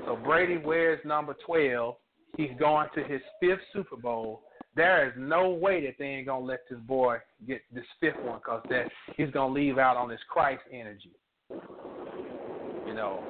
So 0.07 0.17
Brady 0.17 0.57
wears 0.57 1.01
number 1.05 1.37
12. 1.45 1.95
He's 2.37 2.51
going 2.59 2.89
to 2.95 3.05
his 3.05 3.21
fifth 3.41 3.61
Super 3.73 3.97
Bowl. 3.97 4.43
There 4.75 5.07
is 5.07 5.15
no 5.17 5.51
way 5.51 5.85
that 5.87 5.95
they 5.99 6.07
ain't 6.07 6.27
gonna 6.27 6.45
let 6.45 6.61
this 6.69 6.79
boy 6.81 7.19
get 7.47 7.63
this 7.73 7.85
fifth 8.01 8.21
one 8.23 8.39
because 8.39 8.63
that 8.69 8.91
he's 9.17 9.31
gonna 9.31 9.53
leave 9.53 9.79
out 9.79 9.97
on 9.97 10.11
his 10.11 10.21
Christ 10.29 10.63
energy. 10.71 11.13
You 12.87 12.95
know, 12.95 13.23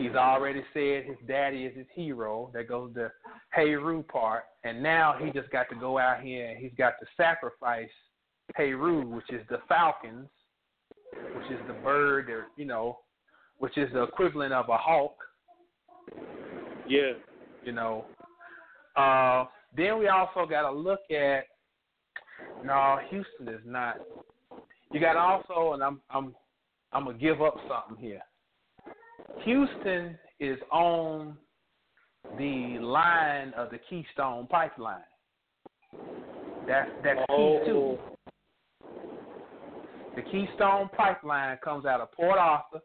he's 0.00 0.14
already 0.14 0.62
said 0.72 1.04
his 1.04 1.16
daddy 1.28 1.64
is 1.64 1.76
his 1.76 1.86
hero. 1.94 2.50
That 2.54 2.68
goes 2.68 2.92
the 2.94 3.10
Heru 3.50 4.02
part, 4.04 4.44
and 4.64 4.82
now 4.82 5.14
he 5.22 5.30
just 5.30 5.50
got 5.50 5.68
to 5.70 5.76
go 5.76 5.98
out 5.98 6.22
here 6.22 6.50
and 6.50 6.58
he's 6.58 6.72
got 6.76 6.94
to 7.00 7.06
sacrifice 7.16 7.90
Heru, 8.56 9.06
which 9.06 9.30
is 9.30 9.46
the 9.48 9.58
Falcons, 9.68 10.28
which 11.36 11.50
is 11.50 11.60
the 11.66 11.74
bird, 11.74 12.26
that, 12.28 12.46
you 12.56 12.64
know, 12.64 12.98
which 13.58 13.76
is 13.76 13.92
the 13.92 14.02
equivalent 14.02 14.52
of 14.52 14.68
a 14.68 14.76
hawk. 14.76 15.16
Yeah. 16.88 17.12
You 17.64 17.72
know. 17.72 18.06
Uh, 18.96 19.44
then 19.76 19.98
we 19.98 20.08
also 20.08 20.46
got 20.48 20.62
to 20.62 20.72
look 20.72 21.00
at. 21.10 21.44
No, 22.64 22.98
Houston 23.10 23.48
is 23.48 23.60
not. 23.66 23.96
You 24.92 24.98
got 24.98 25.16
also, 25.16 25.74
and 25.74 25.82
I'm 25.82 26.00
I'm 26.10 26.34
I'm 26.92 27.04
gonna 27.04 27.18
give 27.18 27.42
up 27.42 27.54
something 27.68 28.02
here. 28.02 28.22
Houston 29.44 30.18
is 30.38 30.58
on 30.70 31.36
the 32.38 32.78
line 32.80 33.52
of 33.56 33.70
the 33.70 33.78
Keystone 33.88 34.46
Pipeline. 34.46 35.02
That's 36.66 36.90
that's 37.02 37.20
key 37.28 37.58
too. 37.66 37.98
The 40.16 40.22
Keystone 40.22 40.88
Pipeline 40.96 41.58
comes 41.64 41.86
out 41.86 42.00
of 42.00 42.12
Port 42.12 42.38
Arthur 42.38 42.80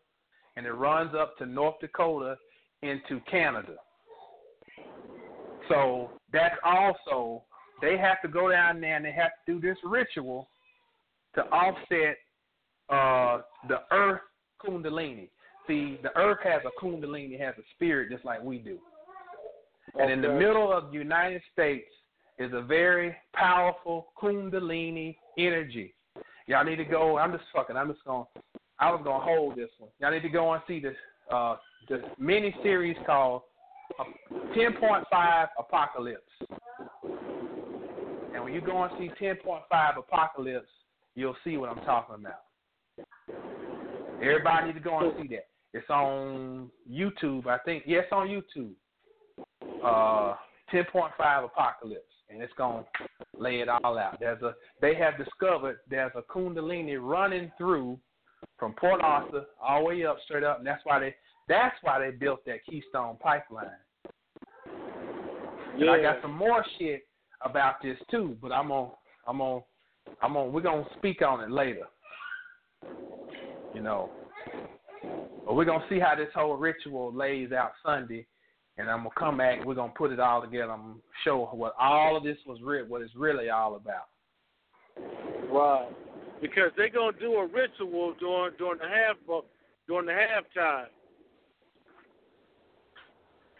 and 0.55 0.65
it 0.65 0.71
runs 0.71 1.13
up 1.15 1.37
to 1.37 1.45
North 1.45 1.75
Dakota 1.81 2.35
into 2.81 3.19
Canada. 3.29 3.75
So 5.69 6.11
that's 6.31 6.55
also 6.63 7.43
they 7.81 7.97
have 7.97 8.21
to 8.21 8.27
go 8.27 8.49
down 8.49 8.79
there 8.81 8.95
and 8.95 9.05
they 9.05 9.11
have 9.11 9.31
to 9.45 9.53
do 9.53 9.59
this 9.59 9.77
ritual 9.83 10.47
to 11.35 11.41
offset 11.47 12.17
uh, 12.89 13.41
the 13.67 13.81
earth 13.91 14.21
kundalini. 14.63 15.29
See, 15.67 15.99
the 16.03 16.15
earth 16.17 16.39
has 16.43 16.61
a 16.65 16.83
kundalini, 16.83 17.39
has 17.39 17.55
a 17.57 17.63
spirit 17.75 18.11
just 18.11 18.23
like 18.23 18.43
we 18.43 18.59
do. 18.59 18.77
And 19.99 20.11
in 20.11 20.21
the 20.21 20.29
middle 20.29 20.71
of 20.71 20.91
the 20.91 20.97
United 20.97 21.41
States 21.53 21.87
is 22.37 22.51
a 22.53 22.61
very 22.61 23.15
powerful 23.33 24.07
kundalini 24.21 25.15
energy. 25.37 25.93
Y'all 26.47 26.63
need 26.63 26.75
to 26.75 26.85
go. 26.85 27.17
I'm 27.17 27.31
just 27.31 27.45
fucking. 27.53 27.75
I'm 27.75 27.91
just 27.91 28.03
going. 28.05 28.25
I 28.79 28.91
was 28.91 29.01
gonna 29.03 29.23
hold 29.23 29.55
this 29.55 29.69
one. 29.79 29.89
Y'all 29.99 30.11
need 30.11 30.21
to 30.21 30.29
go 30.29 30.53
and 30.53 30.61
see 30.67 30.79
this 30.79 30.95
uh 31.31 31.55
the 31.89 32.01
mini 32.19 32.53
series 32.61 32.97
called 33.05 33.43
uh, 33.99 34.03
10.5 34.55 35.47
Apocalypse. 35.59 36.21
And 38.33 38.43
when 38.43 38.53
you 38.53 38.61
go 38.61 38.83
and 38.83 38.91
see 38.97 39.09
10.5 39.23 39.61
Apocalypse, 39.97 40.67
you'll 41.15 41.37
see 41.43 41.57
what 41.57 41.69
I'm 41.69 41.83
talking 41.85 42.15
about. 42.15 42.41
Everybody 44.21 44.67
need 44.67 44.73
to 44.73 44.79
go 44.79 44.99
and 44.99 45.13
see 45.21 45.27
that. 45.35 45.47
It's 45.75 45.89
on 45.89 46.71
YouTube, 46.89 47.47
I 47.47 47.57
think. 47.65 47.83
Yes, 47.85 48.05
on 48.13 48.27
YouTube. 48.29 48.71
Uh, 49.83 50.35
10.5 50.73 51.43
Apocalypse. 51.43 52.01
and 52.29 52.41
it's 52.41 52.53
gonna 52.57 52.85
lay 53.37 53.59
it 53.59 53.67
all 53.67 53.97
out. 53.97 54.17
There's 54.21 54.41
a 54.41 54.55
they 54.79 54.95
have 54.95 55.17
discovered 55.17 55.79
there's 55.89 56.13
a 56.15 56.21
kundalini 56.21 56.97
running 56.99 57.51
through 57.57 57.99
from 58.57 58.73
Port 58.79 59.01
Arthur 59.03 59.43
all 59.61 59.81
the 59.81 59.85
way 59.85 60.05
up 60.05 60.17
straight 60.23 60.45
up, 60.45 60.59
and 60.59 60.65
that's 60.65 60.83
why 60.85 60.97
they 60.97 61.13
that's 61.49 61.75
why 61.81 61.99
they 61.99 62.11
built 62.15 62.45
that 62.45 62.63
Keystone 62.65 63.17
pipeline. 63.17 63.67
Yeah. 64.65 65.81
And 65.81 65.89
I 65.89 66.01
got 66.01 66.21
some 66.21 66.33
more 66.33 66.63
shit 66.79 67.05
about 67.41 67.81
this 67.83 67.97
too, 68.09 68.37
but 68.41 68.53
I'm 68.53 68.71
on 68.71 68.91
I'm 69.27 69.41
on 69.41 69.61
I'm 70.21 70.37
on 70.37 70.53
we're 70.53 70.61
gonna 70.61 70.87
speak 70.97 71.21
on 71.21 71.41
it 71.41 71.51
later. 71.51 71.87
You 73.73 73.81
know. 73.81 74.09
But 75.45 75.55
we're 75.55 75.65
gonna 75.65 75.85
see 75.89 75.99
how 75.99 76.15
this 76.15 76.29
whole 76.33 76.55
ritual 76.55 77.13
lays 77.13 77.51
out 77.51 77.71
Sunday 77.85 78.25
and 78.77 78.89
I'm 78.89 78.99
gonna 78.99 79.09
come 79.17 79.37
back. 79.37 79.63
We're 79.63 79.75
gonna 79.75 79.93
put 79.95 80.11
it 80.11 80.19
all 80.19 80.41
together. 80.41 80.71
I'm 80.71 80.81
gonna 80.81 80.99
show 81.23 81.45
what 81.51 81.73
all 81.79 82.17
of 82.17 82.23
this 82.23 82.37
was 82.45 82.59
re- 82.61 82.83
what 82.83 83.01
it's 83.01 83.15
really 83.15 83.49
all 83.49 83.75
about. 83.75 84.07
Right. 85.49 85.89
Because 86.41 86.71
they're 86.75 86.89
gonna 86.89 87.17
do 87.19 87.33
a 87.35 87.47
ritual 87.47 88.13
during 88.19 88.53
during 88.57 88.79
the 88.79 88.87
half 88.87 89.15
uh, 89.31 89.41
during 89.87 90.07
the 90.07 90.11
halftime. 90.11 90.87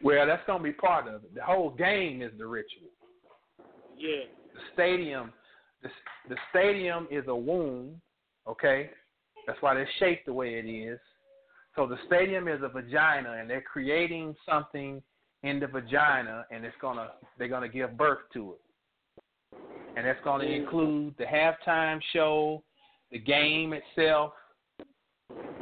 Well, 0.03 0.27
that's 0.27 0.43
gonna 0.45 0.63
be 0.63 0.73
part 0.73 1.07
of 1.07 1.23
it. 1.23 1.33
The 1.33 1.43
whole 1.43 1.69
game 1.69 2.21
is 2.21 2.31
the 2.37 2.45
ritual. 2.45 2.89
Yeah. 3.97 4.25
The 4.53 4.59
stadium, 4.73 5.31
the 5.81 5.89
the 6.27 6.35
stadium 6.49 7.07
is 7.09 7.23
a 7.27 7.35
womb. 7.35 8.01
Okay, 8.47 8.91
that's 9.47 9.61
why 9.61 9.73
they're 9.73 9.89
shaped 9.97 10.25
the 10.25 10.33
way 10.33 10.55
it 10.55 10.69
is. 10.69 10.99
So 11.75 11.85
the 11.85 11.97
stadium 12.05 12.47
is 12.47 12.61
a 12.63 12.69
vagina, 12.69 13.33
and 13.33 13.49
they're 13.49 13.61
creating 13.61 14.33
something 14.49 15.01
in 15.43 15.59
the 15.59 15.67
vagina, 15.67 16.45
and 16.49 16.63
it's 16.65 16.75
gonna 16.81 17.09
they're 17.37 17.49
gonna 17.49 17.67
give 17.67 17.97
birth 17.97 18.19
to 18.33 18.53
it, 18.53 19.59
and 19.97 20.05
that's 20.05 20.23
gonna 20.23 20.45
include 20.45 21.15
the 21.17 21.25
halftime 21.25 21.99
show, 22.13 22.63
the 23.11 23.19
game 23.19 23.73
itself, 23.73 24.33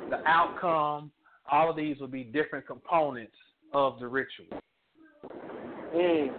the 0.09 0.19
outcome. 0.27 1.11
All 1.51 1.69
of 1.69 1.75
these 1.75 1.99
will 1.99 2.07
be 2.07 2.23
different 2.23 2.65
components 2.65 3.35
of 3.73 3.99
the 3.99 4.07
ritual. 4.07 4.45
Mm. 5.95 6.31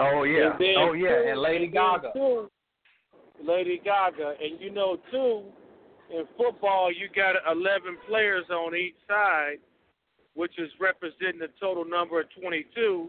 Oh 0.00 0.24
yeah, 0.24 0.56
oh 0.78 0.92
yeah, 0.92 1.30
and 1.30 1.40
Lady 1.40 1.68
Gaga. 1.68 2.12
Lady 3.44 3.80
Gaga, 3.84 4.34
and 4.42 4.60
you 4.60 4.70
know 4.70 4.98
too, 5.10 5.42
in 6.14 6.24
football 6.36 6.90
you 6.92 7.08
got 7.14 7.34
11 7.50 7.96
players 8.08 8.44
on 8.50 8.74
each 8.74 8.94
side, 9.08 9.56
which 10.34 10.52
is 10.58 10.68
representing 10.80 11.38
the 11.40 11.48
total 11.60 11.84
number 11.84 12.20
of 12.20 12.26
22, 12.40 13.08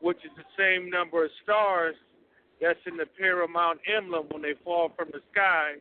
which 0.00 0.18
is 0.18 0.30
the 0.36 0.44
same 0.58 0.90
number 0.90 1.24
of 1.24 1.30
stars 1.42 1.94
that's 2.60 2.78
in 2.86 2.96
the 2.96 3.06
paramount 3.18 3.78
emblem 3.94 4.26
when 4.30 4.42
they 4.42 4.54
fall 4.64 4.90
from 4.96 5.08
the 5.12 5.20
sky 5.32 5.74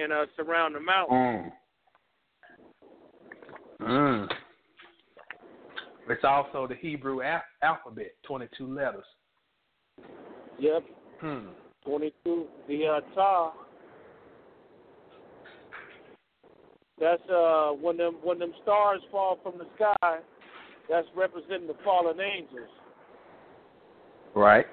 and 0.00 0.12
uh, 0.12 0.26
surround 0.36 0.74
the 0.74 0.80
mountain. 0.80 1.16
Mm. 1.16 1.52
Mm. 3.80 4.28
It's 6.10 6.24
also 6.24 6.66
the 6.66 6.74
Hebrew 6.74 7.22
al- 7.22 7.42
alphabet, 7.62 8.12
22 8.26 8.66
letters. 8.66 9.04
Yep, 10.58 10.84
Hmm. 11.20 11.48
22. 11.88 12.44
The 12.68 12.86
uh, 12.86 13.00
Ta. 13.14 13.52
That's 17.00 17.22
uh 17.30 17.70
when 17.80 17.96
them 17.96 18.16
when 18.22 18.38
them 18.38 18.52
stars 18.62 19.00
fall 19.10 19.38
from 19.42 19.54
the 19.56 19.66
sky. 19.76 20.18
That's 20.90 21.06
representing 21.16 21.66
the 21.66 21.76
fallen 21.84 22.18
angels, 22.20 22.68
Right. 24.34 24.66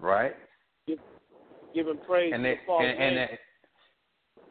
Right. 0.00 0.34
giving 1.72 1.98
praise 2.06 2.32
And 2.34 2.42
to 2.42 2.50
the 2.50 2.54
fallen 2.66 2.90
and, 2.90 3.00
and 3.00 3.18
angels. 3.18 3.38
that, 4.36 4.44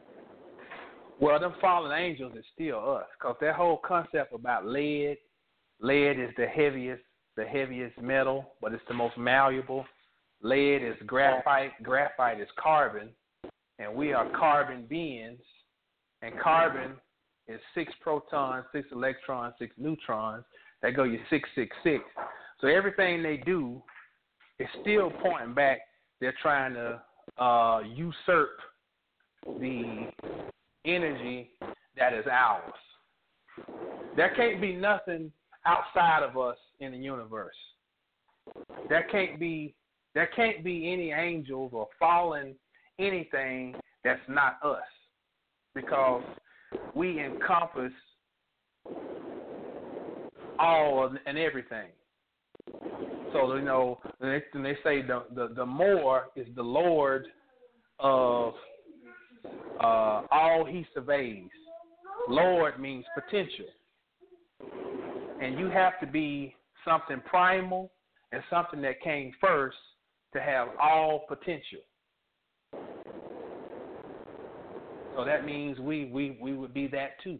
well, 1.20 1.38
them 1.38 1.54
fallen 1.60 1.92
angels 1.92 2.32
is 2.36 2.44
still 2.54 2.96
us, 2.96 3.04
cause 3.20 3.36
that 3.42 3.54
whole 3.54 3.76
concept 3.86 4.34
about 4.34 4.66
lead, 4.66 5.18
lead 5.80 6.18
is 6.18 6.30
the 6.38 6.46
heaviest, 6.46 7.02
the 7.36 7.44
heaviest 7.44 8.00
metal, 8.00 8.52
but 8.62 8.72
it's 8.72 8.82
the 8.88 8.94
most 8.94 9.18
malleable. 9.18 9.84
Lead 10.44 10.82
is 10.82 10.94
graphite, 11.06 11.72
graphite 11.82 12.38
is 12.38 12.48
carbon, 12.62 13.08
and 13.78 13.94
we 13.94 14.12
are 14.12 14.28
carbon 14.38 14.84
beings, 14.86 15.40
and 16.20 16.38
carbon 16.38 16.92
is 17.48 17.58
six 17.74 17.90
protons, 18.02 18.66
six 18.70 18.86
electrons, 18.92 19.54
six 19.58 19.74
neutrons. 19.78 20.44
That 20.82 20.96
go 20.96 21.04
you 21.04 21.18
six 21.30 21.48
six 21.54 21.74
six. 21.82 22.04
So 22.60 22.66
everything 22.66 23.22
they 23.22 23.38
do 23.38 23.82
is 24.58 24.68
still 24.82 25.10
pointing 25.22 25.54
back. 25.54 25.78
They're 26.20 26.34
trying 26.42 26.74
to 26.74 27.42
uh, 27.42 27.80
usurp 27.80 28.50
the 29.46 30.10
energy 30.84 31.52
that 31.96 32.12
is 32.12 32.26
ours. 32.30 32.72
There 34.14 34.34
can't 34.36 34.60
be 34.60 34.76
nothing 34.76 35.32
outside 35.64 36.22
of 36.22 36.36
us 36.36 36.58
in 36.80 36.92
the 36.92 36.98
universe. 36.98 37.56
There 38.90 39.06
can't 39.10 39.40
be 39.40 39.74
there 40.14 40.28
can't 40.34 40.62
be 40.64 40.92
any 40.92 41.10
angels 41.10 41.72
or 41.74 41.88
fallen 41.98 42.54
anything 42.98 43.74
that's 44.04 44.20
not 44.28 44.58
us 44.64 44.78
because 45.74 46.22
we 46.94 47.20
encompass 47.20 47.92
all 50.58 51.12
and 51.26 51.38
everything. 51.38 51.88
So 53.32 53.56
you 53.56 53.62
know, 53.62 53.98
when 54.18 54.62
they 54.62 54.76
say 54.84 55.02
the, 55.02 55.24
the 55.34 55.52
the 55.54 55.66
Moor 55.66 56.26
is 56.36 56.46
the 56.54 56.62
Lord 56.62 57.26
of 57.98 58.54
uh, 59.80 60.22
all 60.30 60.64
He 60.64 60.86
surveys. 60.94 61.48
Lord 62.28 62.80
means 62.80 63.04
potential, 63.14 63.66
and 65.42 65.58
you 65.58 65.68
have 65.68 66.00
to 66.00 66.06
be 66.06 66.54
something 66.86 67.20
primal 67.28 67.90
and 68.32 68.42
something 68.48 68.80
that 68.82 69.02
came 69.02 69.32
first 69.40 69.76
to 70.34 70.42
have 70.42 70.68
all 70.80 71.24
potential. 71.28 71.80
So 75.16 75.24
that 75.24 75.44
means 75.44 75.78
we 75.78 76.06
we 76.06 76.36
we 76.40 76.54
would 76.54 76.74
be 76.74 76.88
that 76.88 77.20
too. 77.22 77.38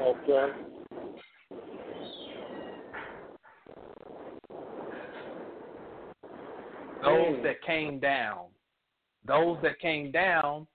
Okay. 0.00 0.52
Those 7.02 7.36
hmm. 7.36 7.42
that 7.42 7.62
came 7.64 7.98
down, 8.00 8.46
those 9.26 9.58
that 9.62 9.78
came 9.80 10.10
down 10.10 10.66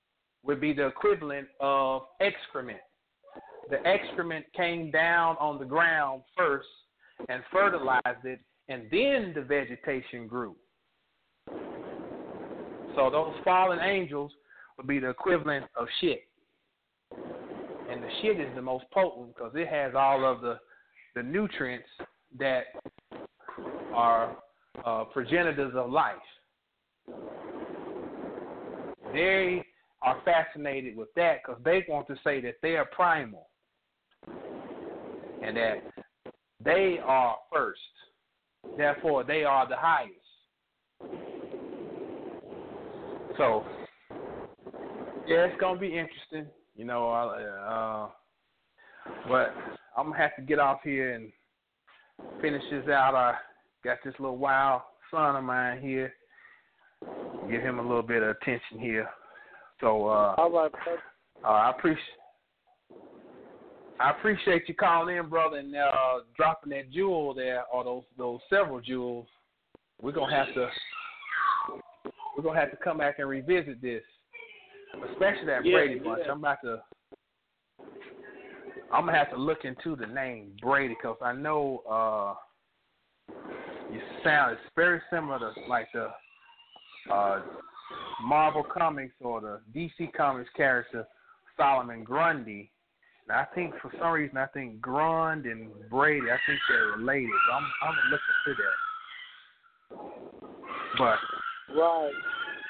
would 0.44 0.62
be 0.62 0.74
the 0.74 0.88
equivalent 0.88 1.48
of 1.60 2.04
excrement. 2.22 2.80
The 3.70 3.86
excrement 3.86 4.46
came 4.56 4.92
down 4.92 5.36
on 5.42 5.60
the 5.60 5.66
ground 5.66 6.22
first 6.38 6.68
and 7.28 7.44
fertilized 7.52 8.24
it, 8.24 8.40
and 8.70 8.84
then 8.92 9.34
the 9.36 9.42
vegetation 9.42 10.28
grew. 10.28 10.56
So 12.96 13.10
those 13.12 13.34
fallen 13.44 13.80
angels 13.80 14.32
would 14.78 14.88
be 14.88 15.00
the 15.00 15.10
equivalent 15.10 15.66
of 15.76 15.88
shit. 16.02 16.24
And 17.90 18.04
the 18.04 18.10
shit 18.22 18.40
is 18.40 18.54
the 18.56 18.62
most 18.62 18.86
potent 18.92 19.36
because 19.36 19.54
it 19.56 19.68
has 19.68 19.94
all 19.96 20.26
of 20.26 20.42
the, 20.42 20.60
the 21.16 21.24
nutrients 21.24 21.88
that 22.38 22.66
are 23.94 24.36
uh, 24.84 25.06
progenitors 25.06 25.74
of 25.76 25.90
life. 25.92 26.16
They 29.14 29.64
are 30.02 30.22
fascinated 30.26 30.96
with 30.98 31.08
that 31.16 31.38
because 31.44 31.62
they 31.64 31.86
want 31.88 32.08
to 32.08 32.16
say 32.24 32.42
that 32.42 32.56
they 32.62 32.76
are 32.76 32.86
primal 32.86 33.48
and 35.42 35.56
that 35.56 35.84
they 36.64 37.00
are 37.04 37.38
first. 37.52 37.80
Therefore, 38.76 39.24
they 39.24 39.44
are 39.44 39.68
the 39.68 39.76
highest. 39.78 40.14
So, 43.38 43.64
yeah, 45.28 45.46
it's 45.46 45.60
gonna 45.60 45.80
be 45.80 45.98
interesting. 45.98 46.48
You 46.76 46.86
know, 46.86 47.10
uh, 47.10 48.08
but 49.28 49.54
I'm 49.96 50.08
gonna 50.08 50.18
have 50.18 50.36
to 50.36 50.42
get 50.42 50.60
off 50.60 50.80
here 50.84 51.14
and 51.14 51.32
finish 52.42 52.64
this 52.72 52.88
out. 52.88 53.16
I 53.16 53.36
got 53.84 53.98
this 54.04 54.14
little 54.20 54.38
wild 54.38 54.82
son 55.12 55.36
of 55.36 55.44
mine 55.44 55.82
here. 55.82 56.14
Give 57.50 57.62
him 57.62 57.80
a 57.80 57.82
little 57.82 58.04
bit 58.04 58.24
of 58.24 58.30
attention 58.30 58.80
here. 58.80 59.08
So, 59.80 60.08
uh, 60.08 60.36
All 60.38 60.52
right, 60.52 60.72
uh, 61.44 61.48
I 61.48 61.70
appreciate. 61.72 62.04
I 64.00 64.12
appreciate 64.12 64.68
you 64.68 64.76
calling 64.76 65.18
in, 65.18 65.28
brother, 65.28 65.58
and 65.58 65.76
uh, 65.76 66.20
dropping 66.36 66.70
that 66.72 66.92
jewel 66.92 67.34
there, 67.34 67.64
or 67.74 67.84
those 67.84 68.04
those 68.18 68.40
several 68.50 68.80
jewels. 68.80 69.28
We're 70.02 70.12
gonna 70.12 70.36
have 70.36 70.54
to 70.54 70.70
we're 72.36 72.44
gonna 72.44 72.60
have 72.60 72.72
to 72.72 72.78
come 72.78 73.00
back 73.00 73.18
and 73.18 73.28
revisit 73.28 73.82
this, 73.82 74.04
especially 75.12 75.48
that 75.48 75.66
Yeah, 75.66 75.78
Brady 75.78 76.00
bunch. 76.00 76.22
yeah. 76.26 76.32
I'm 76.32 76.40
about 76.40 76.58
to 76.64 76.82
I'm 78.94 79.06
gonna 79.06 79.18
have 79.18 79.32
to 79.32 79.38
look 79.38 79.66
into 79.66 79.96
the 79.96 80.06
name 80.06 80.52
Brady 80.62 80.96
because 80.96 81.18
I 81.22 81.34
know 81.34 81.82
uh, 81.90 83.34
you 83.92 84.00
sound 84.24 84.54
it's 84.54 84.62
very 84.76 85.02
similar 85.10 85.40
to 85.40 85.52
like 85.68 85.88
the 85.94 86.10
uh, 87.12 87.42
Marvel 88.24 88.64
Comics 88.64 89.16
or 89.22 89.42
the 89.42 89.60
DC 89.76 90.14
Comics 90.14 90.50
character 90.56 91.08
Solomon 91.58 92.04
Grundy. 92.04 92.72
And 93.30 93.38
I 93.38 93.46
think 93.54 93.74
for 93.82 93.92
some 94.00 94.12
reason 94.12 94.38
I 94.38 94.46
think 94.48 94.80
Grund 94.82 95.46
and 95.46 95.70
Brady 95.90 96.28
I 96.32 96.38
think 96.48 96.60
they're 96.70 96.98
related. 96.98 97.30
So 97.50 97.54
I'm 97.56 97.64
I'm 97.84 97.96
gonna 97.96 98.10
look 98.12 98.22
into 98.46 98.62
that. 98.64 98.78
But 100.98 101.20
Right. 101.78 102.14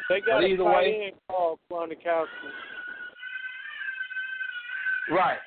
They 0.09 0.21
got 0.21 0.37
But 0.37 0.43
a 0.45 0.47
either 0.47 0.63
tight 0.63 0.75
way- 0.75 1.03
end 1.07 1.15
called 1.29 1.59
Gronkowski. 1.71 2.51
right, 5.11 5.39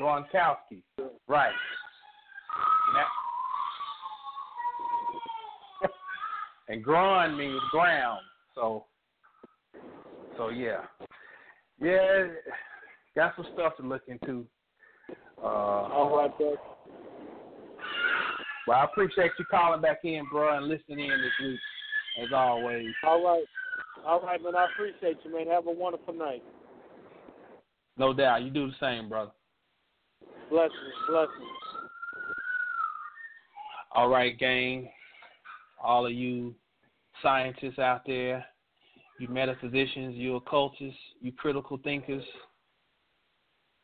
Gronkowski, 0.00 0.82
right. 1.28 1.52
Now- 2.94 3.10
and 6.68 6.82
Grund 6.82 7.36
means 7.36 7.60
ground. 7.70 8.20
So, 8.54 8.86
so 10.36 10.48
yeah, 10.50 10.86
yeah, 11.80 12.28
got 13.16 13.34
some 13.36 13.46
stuff 13.52 13.76
to 13.76 13.82
look 13.82 14.02
into. 14.08 14.46
Uh, 15.42 15.46
All 15.46 16.16
right, 16.16 16.36
bro. 16.38 16.54
well, 18.66 18.78
I 18.78 18.84
appreciate 18.84 19.32
you 19.38 19.44
calling 19.50 19.80
back 19.80 19.98
in, 20.04 20.24
bro, 20.30 20.56
and 20.56 20.66
listening 20.66 21.00
in 21.00 21.08
this 21.08 21.46
week, 21.46 21.60
as 22.22 22.32
always. 22.34 22.86
All 23.04 23.24
right. 23.24 23.44
All 24.06 24.20
right, 24.20 24.42
man. 24.42 24.54
I 24.56 24.66
appreciate 24.72 25.18
you, 25.24 25.32
man. 25.32 25.46
Have 25.48 25.66
a 25.66 25.72
wonderful 25.72 26.14
night. 26.14 26.42
No 27.96 28.12
doubt, 28.12 28.42
you 28.42 28.50
do 28.50 28.66
the 28.66 28.74
same, 28.80 29.08
brother. 29.08 29.30
Blessings. 30.50 30.72
Blessings. 31.08 31.32
All 33.94 34.08
right, 34.08 34.36
gang. 34.38 34.88
All 35.82 36.06
of 36.06 36.12
you 36.12 36.54
scientists 37.22 37.78
out 37.78 38.02
there, 38.06 38.44
you 39.20 39.28
metaphysicians, 39.28 40.16
you 40.16 40.36
occultists, 40.36 40.98
you 41.20 41.30
critical 41.32 41.78
thinkers, 41.84 42.24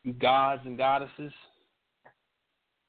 you 0.03 0.13
gods 0.13 0.61
and 0.65 0.77
goddesses. 0.77 1.31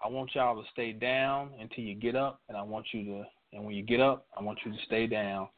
I 0.05 0.09
want 0.09 0.35
y'all 0.35 0.61
to 0.61 0.69
stay 0.73 0.93
down 0.93 1.51
until 1.61 1.85
you 1.85 1.95
get 1.95 2.17
up, 2.17 2.41
and 2.49 2.57
I 2.57 2.63
want 2.63 2.87
you 2.93 3.05
to, 3.05 3.25
and 3.53 3.65
when 3.65 3.75
you 3.75 3.83
get 3.83 4.01
up, 4.01 4.27
I 4.37 4.43
want 4.43 4.59
you 4.65 4.73
to 4.73 4.79
stay 4.87 5.07
down. 5.07 5.49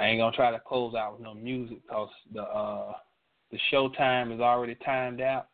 I 0.00 0.06
ain't 0.06 0.20
gonna 0.20 0.34
try 0.34 0.50
to 0.50 0.60
close 0.60 0.94
out 0.94 1.14
with 1.14 1.22
no 1.22 1.34
music 1.34 1.78
because 1.82 2.08
the 2.32 2.42
uh, 2.42 2.92
the 3.50 3.58
show 3.70 3.88
time 3.90 4.30
is 4.30 4.40
already 4.40 4.76
timed 4.84 5.20
out, 5.20 5.48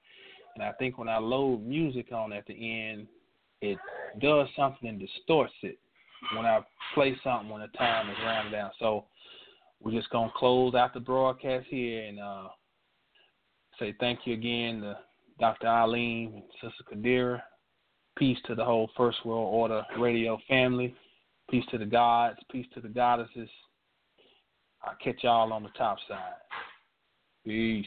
and 0.55 0.65
I 0.65 0.73
think 0.73 0.99
when 0.99 1.09
I 1.09 1.19
load 1.19 1.65
music 1.65 2.13
on 2.13 2.33
at 2.33 2.47
the 2.47 2.55
end, 2.55 3.07
it 3.63 3.79
does 4.21 4.49
something 4.57 4.89
and 4.89 5.01
distorts 5.01 5.55
it 5.63 5.79
when 6.35 6.45
I 6.45 6.61
play 6.95 7.17
something 7.25 7.49
when 7.49 7.63
the 7.63 7.79
time 7.79 8.11
is 8.11 8.17
rounded 8.23 8.53
down. 8.53 8.71
So 8.79 9.07
we're 9.81 9.93
just 9.93 10.11
gonna 10.11 10.33
close 10.37 10.75
out 10.75 10.95
the 10.95 11.01
broadcast 11.01 11.67
here 11.69 12.05
and 12.05 12.21
uh, 12.21 12.49
say 13.79 13.95
thank 13.99 14.21
you 14.25 14.35
again 14.35 14.81
to 14.83 14.99
Dr. 15.39 15.67
Eileen 15.67 16.33
and 16.35 16.45
Sister 16.61 16.85
Kadira. 16.93 17.41
Peace 18.17 18.39
to 18.47 18.55
the 18.55 18.65
whole 18.65 18.91
First 18.97 19.25
World 19.27 19.53
Order 19.53 19.83
radio 19.99 20.39
family. 20.49 20.95
Peace 21.51 21.65
to 21.71 21.79
the 21.79 21.85
gods. 21.85 22.39
Peace 22.51 22.67
to 22.75 22.81
the 22.81 22.89
goddesses. 22.89 23.49
I'll 24.83 24.97
catch 25.03 25.23
y'all 25.23 25.53
on 25.53 25.63
the 25.63 25.69
top 25.71 25.99
side. 26.09 26.19
Peace. 27.45 27.87